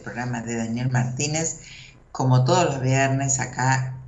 Programa 0.00 0.42
de 0.42 0.56
Daniel 0.56 0.90
Martínez, 0.90 1.60
como 2.12 2.44
todos 2.44 2.64
los 2.66 2.80
viernes, 2.82 3.40
acá 3.40 4.06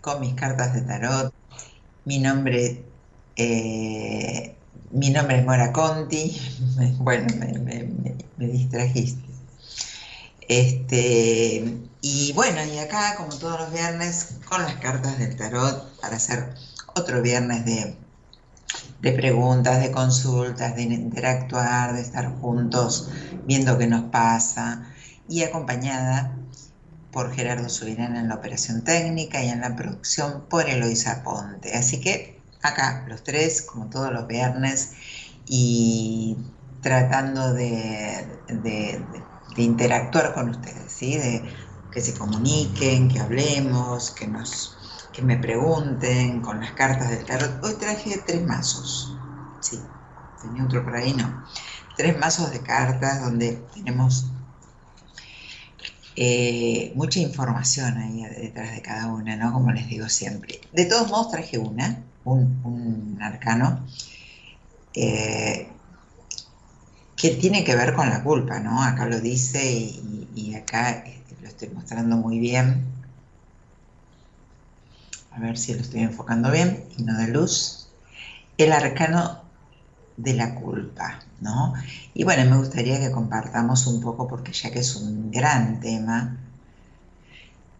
con 0.00 0.20
mis 0.20 0.34
cartas 0.34 0.74
de 0.74 0.82
tarot. 0.82 1.32
Mi 2.04 2.18
nombre, 2.20 2.92
eh, 3.36 4.64
mi 4.90 5.10
nombre 5.10 5.38
es 5.40 5.46
Mora 5.46 5.72
Conti. 5.72 6.38
Bueno, 7.00 7.26
me, 7.38 7.52
me- 7.60 7.84
me- 7.84 8.18
me 8.36 8.46
distrajiste. 8.48 9.28
Este, 10.48 11.64
y 12.00 12.32
bueno, 12.32 12.64
y 12.64 12.78
acá, 12.78 13.14
como 13.16 13.36
todos 13.38 13.60
los 13.60 13.72
viernes, 13.72 14.38
con 14.48 14.62
las 14.62 14.76
cartas 14.76 15.18
del 15.18 15.36
tarot 15.36 16.00
para 16.00 16.16
hacer 16.16 16.54
otro 16.94 17.20
viernes 17.22 17.64
de 17.64 18.07
de 19.00 19.12
preguntas, 19.12 19.80
de 19.80 19.90
consultas, 19.92 20.74
de 20.76 20.82
interactuar, 20.82 21.94
de 21.94 22.02
estar 22.02 22.26
juntos, 22.40 23.08
viendo 23.44 23.78
qué 23.78 23.86
nos 23.86 24.10
pasa, 24.10 24.92
y 25.26 25.42
acompañada 25.42 26.36
por 27.10 27.32
Gerardo 27.34 27.68
Subirán 27.68 28.16
en 28.16 28.28
la 28.28 28.36
operación 28.36 28.84
técnica 28.84 29.42
y 29.42 29.48
en 29.48 29.60
la 29.60 29.76
producción 29.76 30.46
por 30.48 30.68
Eloisa 30.68 31.22
Ponte. 31.22 31.74
Así 31.76 32.00
que 32.00 32.44
acá, 32.62 33.04
los 33.08 33.22
tres, 33.24 33.62
como 33.62 33.88
todos 33.90 34.12
los 34.12 34.26
viernes, 34.26 34.92
y 35.46 36.36
tratando 36.80 37.52
de, 37.54 38.42
de- 38.48 39.28
interactuar 39.56 40.34
con 40.34 40.50
ustedes, 40.50 40.92
¿sí? 40.92 41.16
de 41.16 41.52
que 41.90 42.00
se 42.00 42.14
comuniquen, 42.14 43.08
que 43.08 43.18
hablemos, 43.20 44.10
que, 44.12 44.26
nos, 44.28 44.77
que 45.18 45.24
me 45.24 45.36
pregunten 45.36 46.40
con 46.42 46.60
las 46.60 46.70
cartas 46.72 47.10
del 47.10 47.24
tarot. 47.24 47.64
Hoy 47.64 47.74
traje 47.74 48.22
tres 48.24 48.40
mazos, 48.46 49.16
sí, 49.60 49.80
tenía 50.40 50.64
otro 50.64 50.84
por 50.84 50.94
ahí, 50.94 51.12
no. 51.12 51.44
Tres 51.96 52.16
mazos 52.16 52.52
de 52.52 52.60
cartas 52.60 53.20
donde 53.20 53.60
tenemos 53.74 54.26
eh, 56.14 56.92
mucha 56.94 57.18
información 57.18 57.98
ahí 57.98 58.22
detrás 58.42 58.70
de 58.70 58.80
cada 58.80 59.08
una, 59.08 59.34
¿no? 59.34 59.52
Como 59.52 59.72
les 59.72 59.88
digo 59.88 60.08
siempre. 60.08 60.60
De 60.72 60.84
todos 60.84 61.10
modos 61.10 61.32
traje 61.32 61.58
una, 61.58 62.00
un, 62.24 63.18
arcano, 63.20 63.84
eh, 64.94 65.66
que 67.16 67.30
tiene 67.30 67.64
que 67.64 67.74
ver 67.74 67.92
con 67.94 68.08
la 68.08 68.22
culpa, 68.22 68.60
¿no? 68.60 68.80
Acá 68.80 69.06
lo 69.06 69.18
dice 69.18 69.68
y, 69.68 70.54
acá 70.54 70.90
este, 70.90 71.36
lo 71.42 71.48
estoy 71.48 71.70
mostrando 71.70 72.16
muy 72.18 72.38
bien. 72.38 72.97
A 75.38 75.40
ver 75.40 75.56
si 75.56 75.72
lo 75.72 75.80
estoy 75.80 76.00
enfocando 76.00 76.50
bien 76.50 76.84
y 76.96 77.04
no 77.04 77.16
de 77.16 77.28
luz. 77.28 77.86
El 78.56 78.72
arcano 78.72 79.40
de 80.16 80.32
la 80.34 80.56
culpa, 80.56 81.20
¿no? 81.40 81.74
Y 82.12 82.24
bueno, 82.24 82.50
me 82.50 82.56
gustaría 82.56 82.98
que 82.98 83.12
compartamos 83.12 83.86
un 83.86 84.00
poco, 84.00 84.26
porque 84.26 84.52
ya 84.52 84.72
que 84.72 84.80
es 84.80 84.96
un 84.96 85.30
gran 85.30 85.78
tema, 85.78 86.36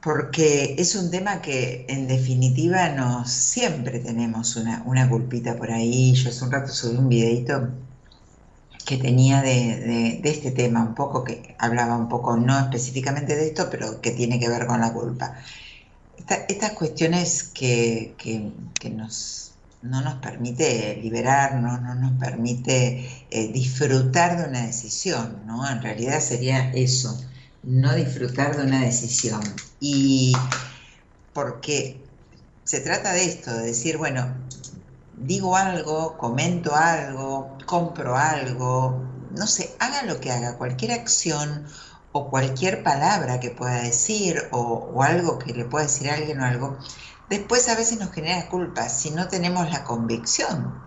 porque 0.01 0.77
es 0.79 0.95
un 0.95 1.11
tema 1.11 1.41
que 1.41 1.85
en 1.89 2.07
definitiva 2.07 2.91
nos 2.91 3.29
siempre 3.29 3.99
tenemos 3.99 4.55
una, 4.55 4.85
una 4.87 5.09
culpita 5.09 5.57
por 5.57 5.73
ahí. 5.73 6.15
Yo 6.15 6.31
hace 6.31 6.45
un 6.45 6.53
rato 6.53 6.73
subí 6.73 6.97
un 6.97 7.09
videito 7.09 7.71
que 8.87 8.99
tenía 8.99 9.43
de, 9.43 10.21
este 10.23 10.53
tema, 10.53 10.83
un 10.83 10.95
poco 10.95 11.25
que 11.25 11.57
hablaba 11.59 11.97
un 11.97 12.09
poco, 12.09 12.37
no 12.37 12.57
específicamente 12.59 13.35
de 13.35 13.49
esto, 13.49 13.69
pero 13.69 14.01
que 14.01 14.13
tiene 14.13 14.39
que 14.39 14.49
ver 14.49 14.67
con 14.67 14.81
la 14.81 14.93
culpa. 14.93 15.35
Estas 16.49 16.73
cuestiones 16.73 17.45
que, 17.45 18.15
que 18.19 18.91
nos 18.91 19.49
no 19.83 20.01
nos 20.03 20.15
permite 20.15 20.99
liberarnos, 21.03 21.81
no 21.81 21.95
nos 21.95 22.13
permite 22.19 23.27
eh, 23.31 23.53
disfrutar 23.53 24.37
de 24.37 24.49
una 24.49 24.67
decisión, 24.67 25.43
¿no? 25.47 25.69
En 25.69 25.83
realidad 25.83 26.21
sería 26.21 26.73
eso, 26.73 27.19
no 27.63 27.95
disfrutar 27.95 28.57
de 28.57 28.65
una 28.65 28.81
decisión. 28.81 29.41
Y 29.81 30.33
porque 31.33 32.01
se 32.65 32.81
trata 32.81 33.13
de 33.13 33.25
esto, 33.25 33.55
de 33.55 33.67
decir, 33.67 33.99
bueno, 33.99 34.35
digo 35.17 35.57
algo, 35.57 36.19
comento 36.19 36.75
algo, 36.75 37.57
compro 37.67 38.17
algo, 38.17 39.05
no 39.37 39.47
sé, 39.47 39.71
haga 39.79 40.03
lo 40.03 40.21
que 40.21 40.33
haga, 40.33 40.59
cualquier 40.59 40.93
acción 40.93 41.67
o 42.13 42.31
cualquier 42.31 42.83
palabra 42.83 43.41
que 43.41 43.51
pueda 43.51 43.83
decir 43.83 44.49
o, 44.51 44.61
o 44.61 45.03
algo 45.03 45.39
que 45.39 45.53
le 45.53 45.65
pueda 45.65 45.87
decir 45.87 46.11
a 46.11 46.15
alguien 46.15 46.41
o 46.41 46.45
algo, 46.45 46.79
después 47.29 47.69
a 47.69 47.77
veces 47.77 47.99
nos 47.99 48.13
genera 48.13 48.49
culpa 48.49 48.89
si 48.89 49.11
no 49.11 49.29
tenemos 49.29 49.71
la 49.71 49.85
convicción 49.85 50.83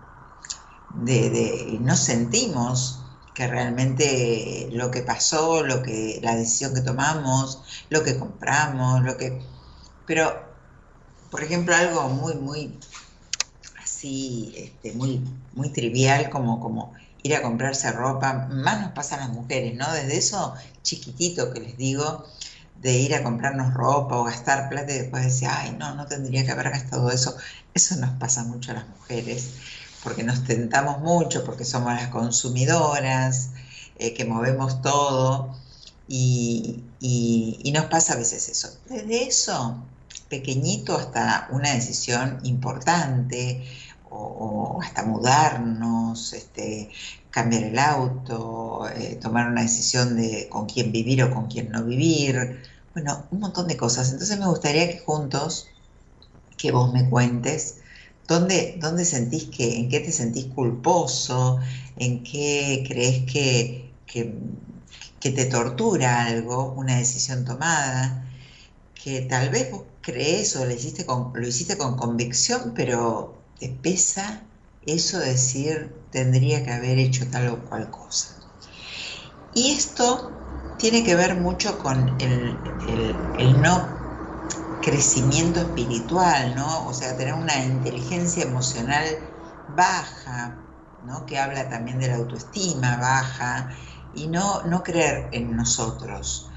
de, 0.94 1.30
de 1.30 1.78
no 1.80 1.96
sentimos 1.96 3.02
que 3.34 3.46
realmente 3.46 4.68
lo 4.72 4.90
que 4.90 5.02
pasó, 5.02 5.62
lo 5.62 5.82
que 5.82 6.20
la 6.22 6.36
decisión 6.36 6.74
que 6.74 6.82
tomamos, 6.82 7.62
lo 7.88 8.02
que 8.02 8.18
compramos, 8.18 9.02
lo 9.02 9.16
que 9.16 9.42
pero 10.06 10.32
por 11.30 11.42
ejemplo 11.42 11.74
algo 11.74 12.08
muy 12.08 12.34
muy 12.34 12.78
así 13.82 14.52
este, 14.56 14.92
muy 14.92 15.24
muy 15.54 15.70
trivial 15.70 16.28
como 16.28 16.60
como 16.60 16.92
ir 17.22 17.34
a 17.34 17.42
comprarse 17.42 17.90
ropa, 17.92 18.48
más 18.50 18.80
nos 18.80 18.92
pasa 18.92 19.16
a 19.16 19.20
las 19.20 19.28
mujeres, 19.30 19.74
¿no? 19.74 19.90
Desde 19.92 20.16
eso 20.16 20.54
chiquitito 20.82 21.52
que 21.52 21.60
les 21.60 21.76
digo, 21.76 22.26
de 22.80 22.98
ir 22.98 23.14
a 23.14 23.22
comprarnos 23.22 23.74
ropa 23.74 24.16
o 24.16 24.24
gastar 24.24 24.68
plata 24.68 24.92
y 24.92 24.98
después 24.98 25.24
decir, 25.24 25.48
ay, 25.50 25.76
no, 25.78 25.94
no 25.94 26.06
tendría 26.06 26.44
que 26.44 26.50
haber 26.50 26.70
gastado 26.70 27.10
eso. 27.10 27.36
Eso 27.74 27.96
nos 27.96 28.10
pasa 28.18 28.42
mucho 28.44 28.72
a 28.72 28.74
las 28.74 28.88
mujeres, 28.88 29.50
porque 30.02 30.24
nos 30.24 30.44
tentamos 30.44 30.98
mucho, 31.00 31.44
porque 31.44 31.64
somos 31.64 31.94
las 31.94 32.08
consumidoras, 32.08 33.50
eh, 33.98 34.14
que 34.14 34.24
movemos 34.24 34.82
todo, 34.82 35.54
y, 36.08 36.82
nos 37.72 37.86
pasa 37.86 38.14
a 38.14 38.16
veces 38.16 38.48
eso. 38.48 38.68
Desde 38.88 39.28
eso, 39.28 39.82
pequeñito 40.28 40.96
hasta 40.96 41.48
una 41.50 41.72
decisión 41.72 42.40
importante, 42.42 43.64
o, 44.14 44.80
hasta 44.82 45.04
mudarnos, 45.04 46.32
este, 46.32 46.90
cambiar 47.30 47.64
el 47.64 47.78
auto, 47.78 48.88
eh, 48.88 49.18
tomar 49.20 49.48
una 49.50 49.62
decisión 49.62 50.16
de 50.16 50.48
con 50.50 50.66
quién 50.66 50.92
vivir 50.92 51.22
o 51.24 51.30
con 51.34 51.46
quién 51.48 51.70
no 51.70 51.84
vivir, 51.84 52.62
bueno, 52.94 53.26
un 53.30 53.40
montón 53.40 53.68
de 53.68 53.76
cosas. 53.76 54.12
Entonces 54.12 54.38
me 54.38 54.46
gustaría 54.46 54.88
que 54.90 54.98
juntos, 55.00 55.68
que 56.56 56.72
vos 56.72 56.92
me 56.92 57.08
cuentes, 57.08 57.78
¿dónde, 58.28 58.76
dónde 58.80 59.04
sentís 59.04 59.44
que, 59.44 59.76
en 59.78 59.88
qué 59.88 60.00
te 60.00 60.12
sentís 60.12 60.46
culposo, 60.46 61.60
en 61.96 62.22
qué 62.22 62.84
crees 62.86 63.30
que, 63.30 63.94
que, 64.06 64.34
te 65.20 65.46
tortura 65.46 66.24
algo, 66.26 66.72
una 66.72 66.96
decisión 66.98 67.44
tomada, 67.44 68.28
que 68.94 69.22
tal 69.22 69.50
vez 69.50 69.70
vos 69.70 69.84
crees 70.00 70.56
o 70.56 70.64
lo 70.66 70.72
hiciste 70.72 71.06
con, 71.06 71.32
lo 71.34 71.46
hiciste 71.46 71.78
con 71.78 71.96
convicción, 71.96 72.72
pero 72.74 73.41
pesa 73.68 74.42
eso 74.82 75.18
de 75.18 75.30
decir 75.30 76.08
tendría 76.10 76.64
que 76.64 76.72
haber 76.72 76.98
hecho 76.98 77.28
tal 77.30 77.48
o 77.48 77.64
cual 77.68 77.90
cosa. 77.90 78.36
Y 79.54 79.72
esto 79.72 80.32
tiene 80.76 81.04
que 81.04 81.14
ver 81.14 81.36
mucho 81.36 81.78
con 81.78 82.16
el, 82.20 83.60
no 83.60 84.02
crecimiento 84.80 85.60
espiritual, 85.60 86.56
¿no? 86.56 86.86
O 86.88 86.94
sea, 86.94 87.16
tener 87.16 87.34
una 87.34 87.64
inteligencia 87.64 88.42
emocional 88.42 89.04
baja, 89.68 90.66
¿no? 91.02 91.24
Que 91.26 91.38
habla 91.38 91.68
también 91.68 92.00
de 92.00 92.08
la 92.08 92.16
autoestima 92.16 92.96
baja 92.96 93.76
y 94.12 94.26
no, 94.26 94.62
no 94.64 94.82
creer 94.82 95.28
en 95.32 95.54
nosotros, 95.54 96.50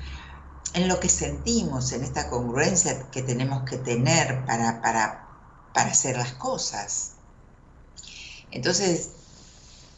en 0.74 0.88
lo 0.88 1.00
que 1.00 1.10
sentimos, 1.10 1.92
en 1.92 2.04
esta 2.04 2.30
congruencia 2.30 3.10
que 3.12 3.22
tenemos 3.22 3.64
que 3.70 3.78
tener 3.78 4.44
para, 4.46 4.82
para, 4.82 5.25
para 5.76 5.92
hacer 5.92 6.18
las 6.18 6.34
cosas. 6.34 7.12
Entonces, 8.50 9.10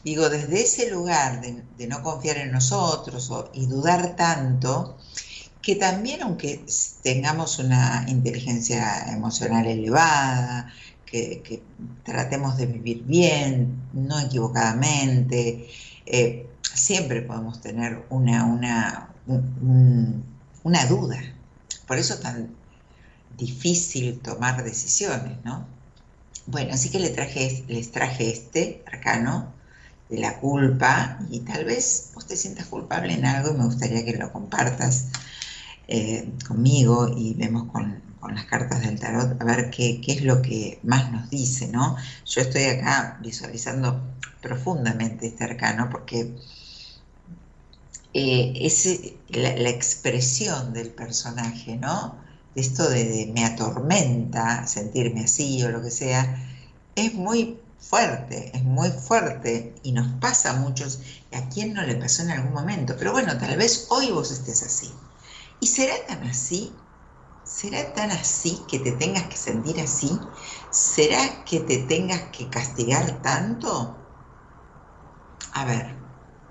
Digo, 0.04 0.30
desde 0.30 0.62
ese 0.62 0.90
lugar 0.90 1.40
de, 1.42 1.86
no 1.86 2.02
confiar 2.02 2.38
en 2.38 2.52
nosotros 2.52 3.30
y 3.52 3.66
dudar 3.66 4.16
tanto, 4.16 4.96
que 5.60 5.74
también 5.74 6.22
aunque 6.22 6.64
tengamos 7.02 7.58
una 7.58 8.06
inteligencia 8.08 9.12
emocional 9.12 9.66
elevada, 9.66 10.72
que, 11.04 11.62
tratemos 12.04 12.56
de 12.56 12.66
vivir 12.66 13.02
bien, 13.04 13.82
no 13.92 14.18
equivocadamente, 14.20 15.68
eh, 16.06 16.46
siempre 16.62 17.22
podemos 17.22 17.60
tener 17.60 18.06
una, 18.08 18.44
una, 18.44 19.10
una 20.62 20.86
duda. 20.86 21.18
Por 21.86 21.98
eso 21.98 22.14
es 22.14 22.20
tan 22.20 22.54
difícil 23.38 24.18
tomar 24.20 24.64
decisiones, 24.64 25.38
¿no? 25.44 25.66
Bueno, 26.46 26.74
así 26.74 26.90
que 26.90 26.98
les 26.98 27.14
traje, 27.92 28.30
este 28.30 28.82
arcano 28.86 29.52
de 30.08 30.18
la 30.18 30.40
culpa 30.40 31.18
y 31.30 31.40
tal 31.40 31.64
vez 31.64 32.10
vos 32.14 32.26
te 32.26 32.36
sientas 32.36 32.66
culpable 32.66 33.12
en 33.12 33.26
algo 33.26 33.50
y 33.50 33.58
me 33.58 33.64
gustaría 33.64 34.04
que 34.04 34.16
lo 34.16 34.32
compartas 34.32 35.08
eh, 35.88 36.32
conmigo 36.46 37.14
y 37.16 37.34
vemos 37.34 37.70
con, 37.70 38.06
las 38.28 38.44
cartas 38.46 38.82
del 38.82 38.98
tarot 38.98 39.40
a 39.40 39.44
ver 39.44 39.70
qué, 39.70 40.00
es 40.06 40.22
lo 40.22 40.42
que 40.42 40.80
más 40.82 41.10
nos 41.12 41.30
dice, 41.30 41.68
¿no? 41.68 41.96
Yo 42.26 42.42
estoy 42.42 42.64
acá 42.64 43.18
visualizando 43.22 44.02
profundamente 44.42 45.28
este 45.28 45.44
arcano 45.44 45.88
porque 45.90 46.34
eh, 48.12 48.52
es 48.60 49.14
la, 49.28 49.70
expresión 49.70 50.72
del 50.72 50.90
personaje, 50.90 51.76
¿no? 51.76 52.27
Esto 52.54 52.88
de, 52.88 53.30
me 53.34 53.44
atormenta 53.44 54.66
sentirme 54.66 55.22
así 55.24 55.62
o 55.62 55.70
lo 55.70 55.82
que 55.82 55.90
sea, 55.90 56.22
es 56.94 57.14
muy 57.14 57.60
fuerte, 57.78 58.50
es 58.56 58.64
muy 58.64 58.90
fuerte 58.90 59.76
y 59.82 59.92
nos 59.92 60.08
pasa 60.20 60.50
a 60.50 60.60
muchos, 60.60 61.00
a 61.32 61.48
quien 61.48 61.72
no 61.74 61.82
le 61.82 61.96
pasó 61.96 62.22
en 62.22 62.30
algún 62.30 62.52
momento, 62.52 62.94
pero 62.98 63.12
bueno, 63.12 63.38
tal 63.38 63.56
vez 63.56 63.86
hoy 63.90 64.10
vos 64.10 64.30
estés 64.30 64.62
así. 64.62 65.00
¿Y 65.60 65.66
será 65.68 65.94
tan 66.06 66.22
así? 66.24 66.88
¿Será 67.44 67.92
tan 67.94 68.10
así 68.12 68.66
que 68.68 68.78
te 68.80 68.92
tengas 68.92 69.24
que 69.24 69.36
sentir 69.36 69.80
así? 69.80 70.30
¿Será 70.70 71.44
que 71.44 71.60
te 71.60 71.78
tengas 71.78 72.30
que 72.30 72.50
castigar 72.50 73.22
tanto? 73.22 74.06
A 75.52 75.64
ver, 75.64 75.86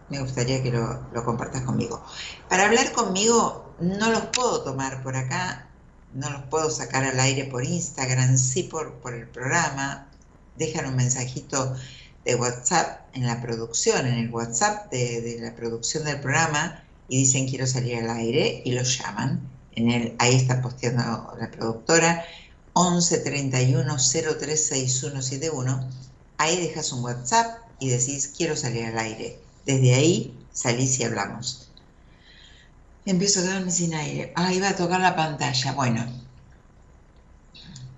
me 0.10 0.20
gustaría 0.22 0.62
que 0.64 0.72
lo, 0.72 1.10
lo 1.12 1.24
compartas 1.26 1.64
conmigo. 1.64 2.06
Para 2.48 2.66
hablar 2.66 2.92
conmigo 2.94 3.76
no 3.80 4.10
los 4.12 4.26
puedo 4.28 4.64
tomar 4.64 5.02
por 5.04 5.16
acá, 5.16 5.67
no 6.18 6.30
los 6.32 6.44
puedo 6.46 6.70
sacar 6.72 7.04
al 7.04 7.20
aire 7.20 7.46
por 7.46 7.64
Instagram, 7.64 8.38
sí 8.38 8.64
por, 8.64 8.96
por 8.96 9.14
el 9.14 9.28
programa, 9.28 10.08
dejan 10.58 10.88
un 10.88 10.96
mensajito 10.96 11.76
de 12.26 12.36
WhatsApp 12.36 13.02
en 13.14 13.28
la 13.28 13.40
producción, 13.40 14.08
en 14.08 14.16
el 14.16 14.30
WhatsApp 14.32 14.92
de, 14.92 15.38
la 15.40 15.56
producción 15.56 16.04
del 16.06 16.20
programa, 16.20 16.84
y 17.08 17.20
dicen 17.20 17.48
quiero 17.48 17.68
salir 17.68 17.98
al 17.98 18.10
aire 18.10 18.64
y 18.66 18.72
los 18.72 18.98
llaman. 18.98 19.48
En 19.76 19.92
el, 19.92 20.16
ahí 20.18 20.36
está 20.36 20.62
posteando 20.62 21.36
la 21.40 21.52
productora 21.52 22.26
11 22.74 23.20
31 23.20 23.98
036171. 24.00 25.90
Ahí 26.40 26.58
dejas 26.58 26.92
un 26.94 27.04
WhatsApp 27.04 27.60
y 27.80 27.90
decís 27.90 28.34
quiero 28.36 28.56
salir 28.56 28.86
al 28.86 28.98
aire. 28.98 29.40
Desde 29.68 29.94
ahí 29.94 30.36
salís 30.52 31.00
y 31.00 31.04
hablamos. 31.04 31.67
Empiezo 33.08 33.40
a 33.40 33.44
quedarme 33.44 33.72
sin 33.72 33.94
aire. 33.94 34.34
Ah, 34.36 34.54
iba 34.54 34.68
a 34.68 34.76
tocar 34.76 35.00
la 35.00 35.16
pantalla. 35.16 35.72
Bueno, 35.72 36.06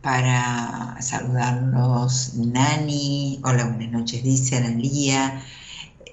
para 0.03 1.01
saludarlos, 1.01 2.35
Nani. 2.35 3.41
Hola, 3.43 3.65
buenas 3.65 3.91
noches, 3.91 4.21
dice 4.23 4.57
Analía. 4.57 5.41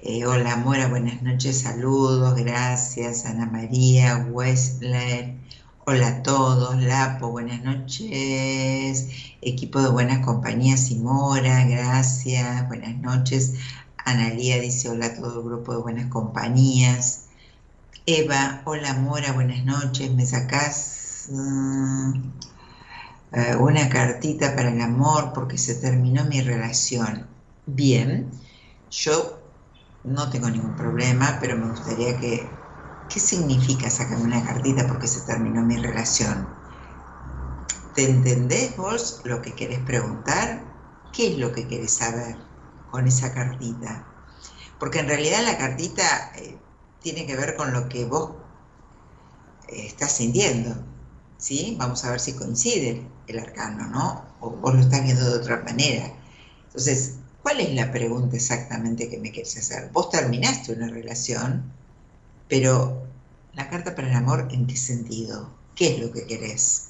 Eh, 0.01 0.25
hola, 0.25 0.55
Mora, 0.57 0.87
buenas 0.87 1.21
noches, 1.21 1.59
saludos, 1.61 2.35
gracias. 2.37 3.25
Ana 3.25 3.45
María, 3.45 4.17
Westler. 4.31 5.35
Hola 5.85 6.07
a 6.07 6.23
todos, 6.23 6.81
Lapo, 6.81 7.29
buenas 7.29 7.61
noches. 7.63 9.09
Equipo 9.41 9.79
de 9.79 9.89
Buenas 9.91 10.25
Compañías 10.25 10.89
y 10.89 10.95
Mora, 10.95 11.65
gracias, 11.65 12.67
buenas 12.67 12.97
noches. 12.97 13.53
Analía 13.97 14.59
dice 14.59 14.89
hola 14.89 15.05
a 15.05 15.13
todo 15.13 15.39
el 15.39 15.45
grupo 15.45 15.73
de 15.73 15.81
Buenas 15.83 16.07
Compañías. 16.07 17.26
Eva, 18.07 18.63
hola 18.65 18.93
Mora, 18.95 19.33
buenas 19.33 19.63
noches. 19.63 20.11
¿Me 20.15 20.25
sacás 20.25 21.29
eh, 23.31 23.55
una 23.59 23.89
cartita 23.89 24.55
para 24.55 24.69
el 24.71 24.81
amor 24.81 25.31
porque 25.33 25.57
se 25.57 25.75
terminó 25.75 26.25
mi 26.25 26.41
relación? 26.41 27.27
Bien, 27.65 28.31
yo 28.89 29.53
no 30.03 30.29
tengo 30.29 30.49
ningún 30.49 30.75
problema, 30.75 31.37
pero 31.41 31.57
me 31.57 31.69
gustaría 31.69 32.19
que... 32.19 32.57
¿Qué 33.07 33.19
significa 33.21 33.89
sacarme 33.89 34.25
una 34.25 34.45
cartita 34.45 34.85
porque 34.87 35.07
se 35.07 35.21
terminó 35.25 35.63
mi 35.63 35.77
relación? 35.77 36.59
¿Te 37.93 38.09
entendés 38.09 38.77
vos 38.77 39.21
lo 39.25 39.41
que 39.41 39.53
querés 39.55 39.79
preguntar? 39.81 40.77
¿Qué 41.11 41.33
es 41.33 41.37
lo 41.37 41.51
que 41.51 41.67
querés 41.67 41.95
saber 41.97 42.37
con 42.85 43.07
esa 43.07 43.33
cartita? 43.33 44.13
Porque 44.79 44.99
en 44.99 45.07
realidad 45.07 45.43
la 45.43 45.57
cartita 45.57 46.33
eh, 46.37 46.66
tiene 46.99 47.25
que 47.25 47.35
ver 47.35 47.55
con 47.55 47.73
lo 47.73 47.89
que 47.89 48.05
vos 48.05 48.35
eh, 49.67 49.85
estás 49.87 50.13
sintiendo. 50.13 50.75
¿sí? 51.37 51.75
Vamos 51.79 52.03
a 52.03 52.11
ver 52.11 52.19
si 52.19 52.33
coincide 52.33 53.09
el 53.27 53.39
arcano, 53.39 53.87
¿no? 53.87 54.37
O 54.39 54.51
vos 54.51 54.73
lo 54.73 54.81
estás 54.81 55.03
viendo 55.03 55.29
de 55.29 55.37
otra 55.37 55.63
manera. 55.63 56.11
Entonces, 56.65 57.19
¿cuál 57.41 57.59
es 57.59 57.73
la 57.73 57.91
pregunta 57.91 58.35
exactamente 58.35 59.09
que 59.09 59.19
me 59.19 59.31
quieres 59.31 59.57
hacer? 59.57 59.89
Vos 59.91 60.09
terminaste 60.09 60.73
una 60.73 60.87
relación, 60.87 61.71
pero 62.47 63.07
la 63.53 63.69
carta 63.69 63.95
para 63.95 64.09
el 64.09 64.15
amor, 64.15 64.49
¿en 64.51 64.67
qué 64.67 64.77
sentido? 64.77 65.49
¿Qué 65.75 65.95
es 65.95 65.99
lo 65.99 66.11
que 66.11 66.25
querés? 66.25 66.89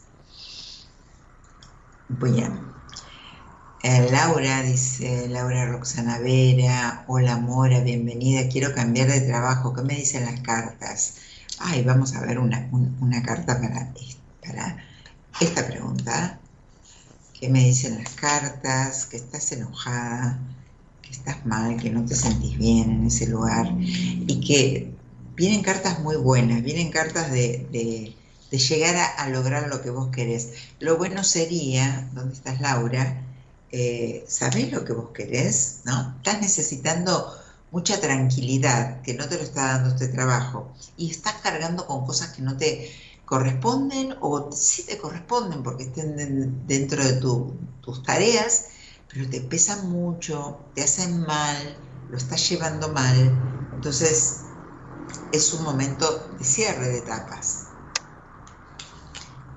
Bien. 2.09 2.76
Eh, 3.89 4.09
Laura, 4.11 4.63
dice 4.63 5.29
Laura 5.29 5.65
Roxana 5.65 6.19
Vera, 6.19 7.05
hola 7.07 7.37
Mora, 7.37 7.79
bienvenida, 7.79 8.49
quiero 8.49 8.75
cambiar 8.75 9.07
de 9.07 9.21
trabajo, 9.21 9.73
¿qué 9.73 9.81
me 9.81 9.95
dicen 9.95 10.25
las 10.25 10.41
cartas? 10.41 11.13
Ay, 11.57 11.83
vamos 11.83 12.13
a 12.13 12.19
ver 12.19 12.37
una, 12.37 12.69
carta 13.23 13.61
para, 13.61 13.93
para 14.45 14.85
esta 15.39 15.65
pregunta. 15.65 16.37
¿Qué 17.39 17.47
me 17.47 17.63
dicen 17.63 18.03
las 18.03 18.13
cartas? 18.15 19.05
Que 19.05 19.15
estás 19.15 19.53
enojada, 19.53 20.37
que 21.01 21.11
estás 21.11 21.45
mal, 21.45 21.77
que 21.77 21.89
no 21.89 22.05
te 22.05 22.15
sentís 22.15 22.57
bien 22.57 22.91
en 22.91 23.07
ese 23.07 23.27
lugar 23.27 23.73
y 23.79 24.41
que 24.45 24.91
vienen 25.37 25.61
cartas 25.61 26.01
muy 26.01 26.17
buenas, 26.17 26.61
vienen 26.61 26.91
cartas 26.91 27.31
de, 27.31 28.13
llegar 28.51 28.97
a, 29.17 29.29
lograr 29.29 29.69
lo 29.69 29.81
que 29.81 29.91
vos 29.91 30.09
querés. 30.09 30.49
Lo 30.81 30.97
bueno 30.97 31.23
sería, 31.23 32.09
¿dónde 32.13 32.33
estás 32.33 32.59
Laura? 32.59 33.23
Eh, 33.69 34.25
sabés 34.29 34.71
lo 34.71 34.85
que 34.85 34.93
vos 34.93 35.11
querés, 35.11 35.81
¿no? 35.83 36.15
Estás 36.17 36.41
necesitando 36.41 37.35
mucha 37.71 37.99
tranquilidad, 37.99 39.01
que 39.01 39.13
no 39.13 39.27
te 39.27 39.35
lo 39.35 39.43
está 39.43 39.73
dando 39.73 39.89
este 39.89 40.07
trabajo, 40.07 40.73
y 40.95 41.11
estás 41.11 41.35
cargando 41.41 41.85
con 41.85 42.05
cosas 42.05 42.29
que 42.31 42.41
no 42.41 42.55
te 42.55 42.89
corresponden 43.25 44.15
o 44.21 44.51
sí 44.53 44.83
te 44.83 44.97
corresponden 44.97 45.63
porque 45.63 45.83
estén 45.83 46.65
dentro 46.65 47.03
de 47.03 47.13
tus 47.15 48.03
tareas, 48.03 48.67
pero 49.09 49.29
te 49.29 49.41
pesan 49.41 49.89
mucho, 49.89 50.71
te 50.73 50.83
hacen 50.83 51.19
mal, 51.21 51.77
lo 52.07 52.17
estás 52.17 52.47
llevando 52.49 52.93
mal, 52.93 53.67
entonces 53.73 54.45
es 55.31 55.53
un 55.53 55.63
momento 55.63 56.29
de 56.37 56.45
cierre 56.45 56.87
de 56.87 56.99
etapas. 56.99 57.65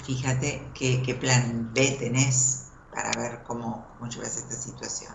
Fíjate 0.03 0.73
qué 0.75 1.17
plan 1.21 1.73
B 1.73 1.97
tenés 2.01 2.70
para 2.91 3.11
ver 3.21 3.43
cómo, 3.43 3.87
cómo 3.99 4.11
llevas 4.11 4.37
esta 4.37 4.55
situación. 4.55 5.13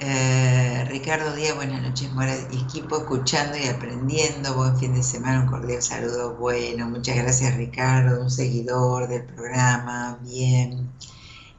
Eh, 0.00 0.84
Ricardo 0.88 1.34
Díaz, 1.34 1.56
buenas 1.56 1.82
noches, 1.82 2.12
Mora 2.12 2.32
equipo, 2.52 2.98
escuchando 2.98 3.56
y 3.58 3.66
aprendiendo. 3.66 4.54
Buen 4.54 4.78
fin 4.78 4.94
de 4.94 5.02
semana, 5.02 5.40
un 5.40 5.48
cordial 5.48 5.82
saludo. 5.82 6.36
Bueno, 6.36 6.88
muchas 6.88 7.16
gracias, 7.16 7.56
Ricardo, 7.56 8.20
un 8.22 8.30
seguidor 8.30 9.08
del 9.08 9.24
programa. 9.24 10.18
Bien. 10.22 10.92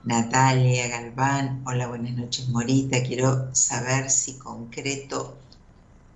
Natalia 0.05 0.87
Galván, 0.87 1.63
hola, 1.65 1.87
buenas 1.87 2.13
noches, 2.13 2.47
Morita. 2.47 3.03
Quiero 3.03 3.53
saber 3.53 4.09
si 4.09 4.37
concreto, 4.37 5.37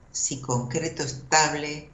si 0.10 0.40
concreto 0.40 1.04
estable 1.04 1.90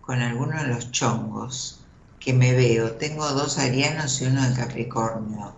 con 0.00 0.22
alguno 0.22 0.62
de 0.62 0.68
los 0.68 0.92
chongos 0.92 1.81
que 2.22 2.32
me 2.32 2.54
veo. 2.54 2.92
Tengo 2.92 3.28
dos 3.32 3.58
arianos 3.58 4.20
y 4.20 4.26
uno 4.26 4.48
de 4.48 4.54
Capricornio. 4.54 5.56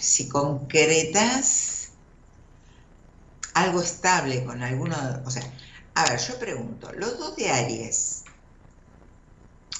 Si 0.00 0.28
concretas 0.28 1.90
algo 3.54 3.82
estable 3.82 4.44
con 4.44 4.62
alguno, 4.62 4.96
o 5.24 5.30
sea, 5.30 5.42
a 5.94 6.08
ver, 6.08 6.18
yo 6.20 6.38
pregunto, 6.38 6.90
los 6.92 7.18
dos 7.18 7.36
de 7.36 7.50
Aries 7.50 8.24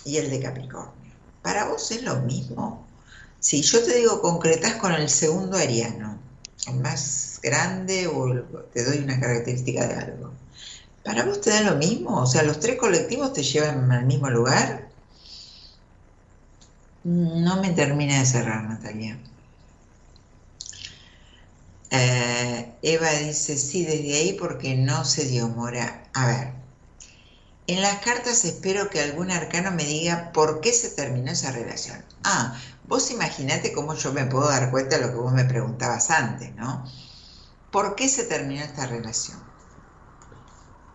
y 0.05 0.19
el 0.19 0.31
de 0.31 0.41
Capricornio, 0.41 1.15
¿para 1.41 1.67
vos 1.67 1.91
es 1.91 2.03
lo 2.03 2.17
mismo? 2.21 2.87
Si 3.41 3.63
yo 3.63 3.83
te 3.83 3.95
digo 3.97 4.21
concretas 4.21 4.75
con 4.75 4.93
el 4.93 5.09
segundo 5.09 5.57
ariano, 5.57 6.21
el 6.67 6.77
más 6.77 7.41
grande 7.43 8.07
o 8.07 8.31
te 8.73 8.85
doy 8.85 8.99
una 8.99 9.19
característica 9.19 9.87
de 9.87 9.95
algo, 9.95 10.32
¿Para 11.05 11.25
vos 11.25 11.41
te 11.41 11.51
da 11.51 11.63
lo 11.63 11.77
mismo? 11.77 12.21
O 12.21 12.27
sea, 12.27 12.43
¿los 12.43 12.61
tres 12.61 12.79
colectivos 12.79 13.33
te 13.33 13.43
llevan 13.43 13.91
al 13.91 14.07
mismo 14.07 14.31
lugar? 14.31 14.89
No 17.05 17.61
me 17.61 17.71
termina 17.71 18.21
de 18.21 18.27
cerrar, 18.27 18.63
Natalia. 18.65 19.19
Eh, 21.91 22.73
Eva 22.83 23.11
dice, 23.11 23.57
sí, 23.57 23.85
desde 23.85 24.15
ahí 24.15 24.33
porque 24.35 24.77
no 24.77 25.05
se 25.05 25.27
dio 25.27 25.49
mora. 25.49 26.09
A 26.15 26.27
ver, 26.27 26.53
en 27.67 27.83
las 27.83 28.01
cartas 28.01 28.45
espero 28.45 28.89
que 28.89 29.01
algún 29.01 29.31
arcano 29.31 29.71
me 29.73 29.85
diga 29.85 30.33
por 30.33 30.61
qué 30.61 30.73
se 30.73 30.91
terminó 30.91 31.33
esa 31.33 31.53
relación. 31.53 32.05
Ah, 32.25 32.59
vos 32.89 33.11
imaginate 33.11 33.73
cómo 33.73 33.95
yo 33.95 34.13
me 34.13 34.27
puedo 34.27 34.49
dar 34.49 34.71
cuenta 34.71 34.97
de 34.97 35.07
lo 35.07 35.13
que 35.13 35.19
vos 35.19 35.33
me 35.33 35.45
preguntabas 35.45 36.11
antes, 36.11 36.55
¿no? 36.55 36.85
¿Por 37.71 37.95
qué 37.95 38.09
se 38.09 38.25
terminó 38.25 38.63
esta 38.63 38.87
relación? 38.87 39.52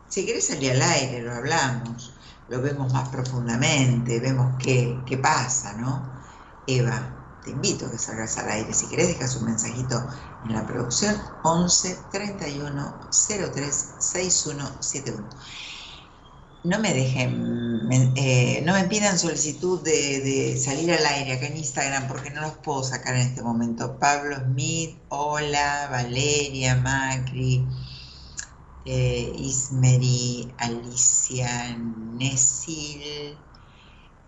Si 0.07 0.25
querés 0.25 0.47
salir 0.47 0.71
al 0.71 0.81
aire, 0.81 1.21
lo 1.21 1.33
hablamos, 1.33 2.13
lo 2.47 2.61
vemos 2.61 2.91
más 2.93 3.09
profundamente, 3.09 4.19
vemos 4.19 4.55
qué, 4.57 4.97
qué 5.05 5.17
pasa, 5.17 5.73
¿no? 5.73 6.09
Eva, 6.65 7.17
te 7.43 7.51
invito 7.51 7.85
a 7.85 7.91
que 7.91 7.97
salgas 7.97 8.37
al 8.37 8.49
aire. 8.49 8.73
Si 8.73 8.87
querés, 8.87 9.07
dejas 9.07 9.35
un 9.37 9.45
mensajito 9.45 10.05
en 10.45 10.53
la 10.53 10.65
producción 10.65 11.15
11 11.43 11.97
31 12.11 12.99
03 13.09 13.95
6171. 13.99 15.29
No 16.63 16.79
me 16.79 16.93
dejen, 16.93 17.87
eh, 18.17 18.61
no 18.65 18.73
me 18.73 18.83
pidan 18.85 19.17
solicitud 19.17 19.81
de, 19.81 20.19
de, 20.19 20.59
salir 20.59 20.91
al 20.91 21.05
aire 21.05 21.33
acá 21.33 21.47
en 21.47 21.55
Instagram 21.55 22.07
porque 22.07 22.31
no 22.31 22.41
los 22.41 22.53
puedo 22.57 22.83
sacar 22.83 23.15
en 23.15 23.21
este 23.21 23.41
momento. 23.41 23.97
Pablo 23.99 24.35
Smith, 24.37 24.97
hola, 25.07 25.87
Valeria, 25.89 26.75
Macri, 26.75 27.65
eh, 28.87 29.33
Ismeri, 29.37 30.53
Alicia, 30.57 31.75
Nesil, 31.77 33.37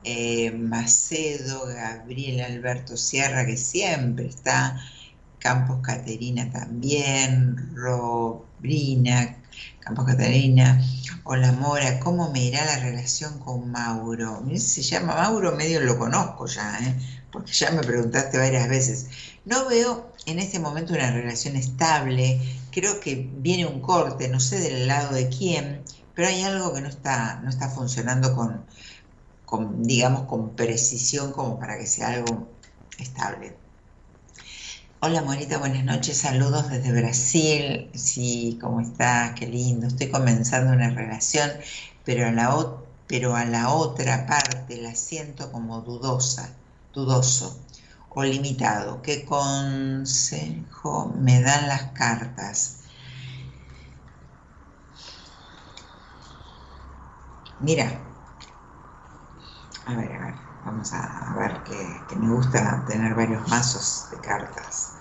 eh, 0.03 0.51
Macedo, 0.51 1.65
Gabriel 1.67 2.41
Alberto 2.41 2.97
Sierra, 2.97 3.45
que 3.45 3.55
siempre 3.55 4.27
está, 4.27 4.77
Campos 5.39 5.79
Caterina 5.81 6.51
también, 6.51 7.73
Robrina, 7.73 9.41
Campos 9.79 10.05
Caterina, 10.05 10.81
hola 11.23 11.53
Mora, 11.53 11.99
¿cómo 11.99 12.29
me 12.31 12.43
irá 12.43 12.65
la 12.65 12.79
relación 12.79 13.39
con 13.39 13.71
Mauro? 13.71 14.43
Se 14.57 14.81
llama 14.81 15.15
Mauro, 15.15 15.55
medio 15.55 15.79
lo 15.79 15.97
conozco 15.97 16.47
ya, 16.47 16.79
¿eh? 16.79 16.95
Porque 17.31 17.51
ya 17.51 17.71
me 17.71 17.81
preguntaste 17.81 18.37
varias 18.37 18.67
veces. 18.69 19.07
No 19.45 19.67
veo 19.67 20.11
en 20.25 20.39
este 20.39 20.59
momento 20.59 20.93
una 20.93 21.11
relación 21.11 21.55
estable, 21.55 22.39
creo 22.71 22.99
que 22.99 23.29
viene 23.33 23.65
un 23.65 23.81
corte, 23.81 24.27
no 24.27 24.39
sé 24.39 24.59
del 24.59 24.87
lado 24.87 25.13
de 25.13 25.29
quién, 25.29 25.83
pero 26.13 26.27
hay 26.27 26.43
algo 26.43 26.73
que 26.73 26.81
no 26.81 26.89
está, 26.89 27.39
no 27.41 27.49
está 27.49 27.69
funcionando 27.69 28.35
con, 28.35 28.65
digamos, 29.85 30.23
con 30.23 30.55
precisión 30.55 31.31
como 31.31 31.59
para 31.59 31.77
que 31.77 31.87
sea 31.87 32.09
algo 32.09 32.49
estable. 32.97 33.57
Hola 35.01 35.21
Morita, 35.21 35.57
buenas 35.59 35.85
noches, 35.85 36.17
saludos 36.17 36.69
desde 36.69 36.91
Brasil. 36.91 37.89
Sí, 37.95 38.57
¿cómo 38.61 38.81
estás? 38.81 39.33
Qué 39.39 39.47
lindo. 39.47 39.87
Estoy 39.87 40.09
comenzando 40.09 40.73
una 40.73 40.89
relación, 40.89 41.49
pero 42.03 42.27
a 42.27 42.31
la, 42.31 42.83
pero 43.07 43.33
a 43.35 43.45
la 43.45 43.69
otra 43.69 44.27
parte 44.27 44.75
la 44.81 44.93
siento 44.95 45.53
como 45.53 45.81
dudosa, 45.81 46.58
dudoso 47.05 47.65
o 48.09 48.23
limitado. 48.23 49.01
¿Qué 49.01 49.25
consejo 49.25 51.13
me 51.17 51.41
dan 51.41 51.67
las 51.67 51.83
cartas? 51.91 52.79
Mira, 57.59 57.99
a 59.85 59.93
ver, 59.93 60.11
a 60.13 60.25
ver, 60.25 60.35
vamos 60.65 60.93
a, 60.93 61.35
ver 61.37 61.63
que, 61.63 62.15
me 62.15 62.33
gusta 62.33 62.85
tener 62.87 63.13
varios 63.15 63.45
mazos 63.49 64.07
de 64.11 64.17
cartas. 64.21 64.93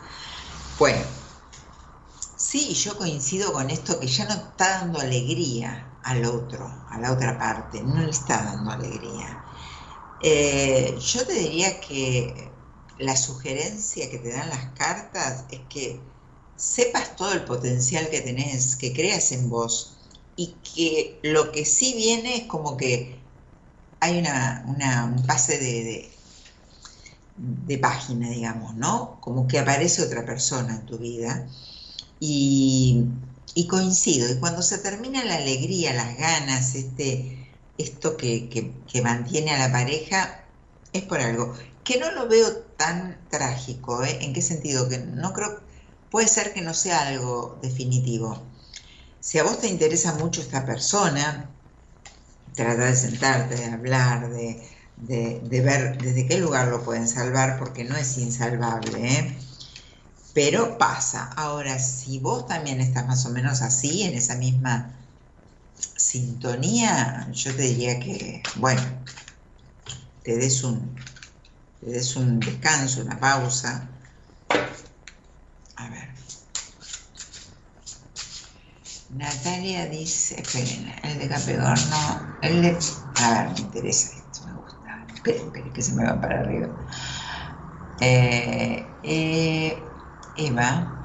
Bueno, 0.78 1.04
sí, 2.36 2.74
yo 2.74 2.96
coincido 2.96 3.52
con 3.52 3.70
esto 3.70 4.00
que 4.00 4.08
ya 4.08 4.24
no 4.24 4.34
está 4.34 4.80
dando 4.80 5.00
alegría 5.00 5.98
al 6.02 6.24
otro, 6.24 6.68
a 6.88 6.98
la 6.98 7.12
otra 7.12 7.38
parte, 7.38 7.82
no 7.82 8.00
le 8.00 8.10
está 8.10 8.42
dando 8.42 8.72
alegría. 8.72 9.47
Eh, 10.22 10.96
yo 11.00 11.26
te 11.26 11.34
diría 11.34 11.80
que 11.80 12.50
la 12.98 13.16
sugerencia 13.16 14.10
que 14.10 14.18
te 14.18 14.32
dan 14.32 14.48
las 14.48 14.72
cartas 14.72 15.44
es 15.50 15.60
que 15.68 16.00
sepas 16.56 17.14
todo 17.16 17.32
el 17.32 17.44
potencial 17.44 18.08
que 18.10 18.20
tenés, 18.20 18.76
que 18.76 18.92
creas 18.92 19.30
en 19.32 19.48
vos 19.48 19.96
y 20.36 20.54
que 20.74 21.18
lo 21.22 21.52
que 21.52 21.64
sí 21.64 21.94
viene 21.96 22.36
es 22.36 22.44
como 22.44 22.76
que 22.76 23.18
hay 24.00 24.18
una, 24.18 24.64
un 25.16 25.26
pase 25.26 25.58
de, 25.58 26.10
de, 27.36 27.78
página, 27.78 28.30
digamos, 28.30 28.74
¿no? 28.76 29.20
Como 29.20 29.46
que 29.48 29.58
aparece 29.58 30.02
otra 30.02 30.24
persona 30.24 30.76
en 30.76 30.86
tu 30.86 30.98
vida 30.98 31.46
y, 32.20 33.04
coincido. 33.68 34.30
Y 34.30 34.38
cuando 34.38 34.62
se 34.62 34.78
termina 34.78 35.24
la 35.24 35.36
alegría, 35.36 35.92
las 35.94 36.16
ganas, 36.16 36.74
este, 36.76 37.37
esto 37.78 38.16
que, 38.16 38.72
mantiene 39.02 39.52
a 39.52 39.68
la 39.68 39.72
pareja, 39.72 40.44
es 40.92 41.02
por 41.02 41.20
algo. 41.20 41.54
Que 41.84 41.98
no 41.98 42.10
lo 42.12 42.28
veo 42.28 42.56
tan 42.76 43.18
trágico, 43.30 44.04
¿eh? 44.04 44.18
¿En 44.20 44.34
qué 44.34 44.42
sentido? 44.42 44.88
Que 44.88 44.98
no 44.98 45.32
creo, 45.32 45.60
puede 46.10 46.28
ser 46.28 46.52
que 46.52 46.60
no 46.60 46.74
sea 46.74 47.08
algo 47.08 47.58
definitivo. 47.62 48.42
Si 49.20 49.38
a 49.38 49.44
vos 49.44 49.60
te 49.60 49.68
interesa 49.68 50.14
mucho 50.14 50.40
esta 50.40 50.66
persona, 50.66 51.50
trata 52.54 52.84
de 52.84 52.96
sentarte, 52.96 53.56
de 53.56 53.66
hablar, 53.66 54.30
de, 54.30 55.40
ver 55.48 55.98
desde 55.98 56.26
qué 56.26 56.38
lugar 56.38 56.68
lo 56.68 56.84
pueden 56.84 57.08
salvar, 57.08 57.58
porque 57.58 57.84
no 57.84 57.96
es 57.96 58.18
insalvable, 58.18 59.18
¿eh? 59.18 59.38
pero 60.34 60.78
pasa. 60.78 61.30
Ahora, 61.36 61.78
si 61.78 62.20
vos 62.20 62.46
también 62.46 62.80
estás 62.80 63.06
más 63.06 63.26
o 63.26 63.30
menos 63.30 63.62
así, 63.62 64.02
en 64.04 64.14
esa 64.14 64.36
misma 64.36 64.94
sintonía, 65.96 67.28
yo 67.32 67.54
te 67.54 67.62
diría 67.62 67.98
que, 68.00 68.42
bueno, 68.56 68.82
te 70.22 70.36
des 70.36 70.62
un, 70.62 70.94
te 71.80 71.86
des 71.86 72.16
un 72.16 72.40
descanso, 72.40 73.02
una 73.02 73.18
pausa. 73.18 73.88
A 75.76 75.88
ver. 75.90 76.08
Natalia 79.10 79.86
dice, 79.86 80.40
esperen, 80.40 80.94
el 81.02 81.18
de 81.18 81.28
Capricornio, 81.28 82.36
el 82.42 82.62
de, 82.62 82.78
a 83.14 83.44
ver, 83.44 83.52
me 83.54 83.60
interesa 83.60 84.10
esto, 84.14 84.46
me 84.46 84.54
gusta. 84.54 85.06
Esperen, 85.14 85.46
esperen, 85.46 85.72
que 85.72 85.82
se 85.82 85.92
me 85.94 86.04
va 86.04 86.20
para 86.20 86.40
arriba. 86.40 86.68
Eh, 88.00 89.00
eh, 89.02 89.96
Eva. 90.34 90.97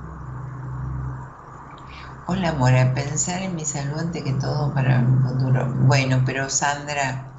Hola, 2.26 2.52
Mora, 2.54 2.94
pensar 2.94 3.42
en 3.44 3.56
mi 3.56 3.66
salud 3.66 3.98
antes 4.00 4.24
que 4.24 4.34
todo 4.34 4.74
para 4.74 5.02
mi 5.02 5.22
futuro. 5.22 5.74
Bueno, 5.76 6.24
pero 6.26 6.50
Sandra, 6.50 7.38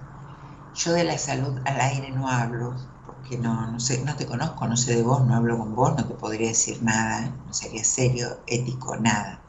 yo 0.74 0.92
de 0.94 1.04
la 1.04 1.18
salud 1.18 1.60
al 1.66 1.80
aire 1.80 2.12
no 2.12 2.28
hablo, 2.30 2.76
porque 3.04 3.38
no, 3.38 3.70
no 3.72 3.80
sé, 3.80 4.04
no 4.04 4.16
te 4.16 4.26
conozco, 4.26 4.66
no 4.68 4.76
sé 4.76 4.96
de 4.96 5.02
vos, 5.02 5.26
no 5.26 5.34
hablo 5.36 5.58
con 5.58 5.74
vos, 5.74 5.96
no 5.96 6.06
te 6.06 6.14
podría 6.14 6.48
decir 6.48 6.82
nada, 6.82 7.36
no 7.46 7.52
sería 7.54 7.84
serio, 7.84 8.42
ético, 8.46 8.96
nada 8.96 9.44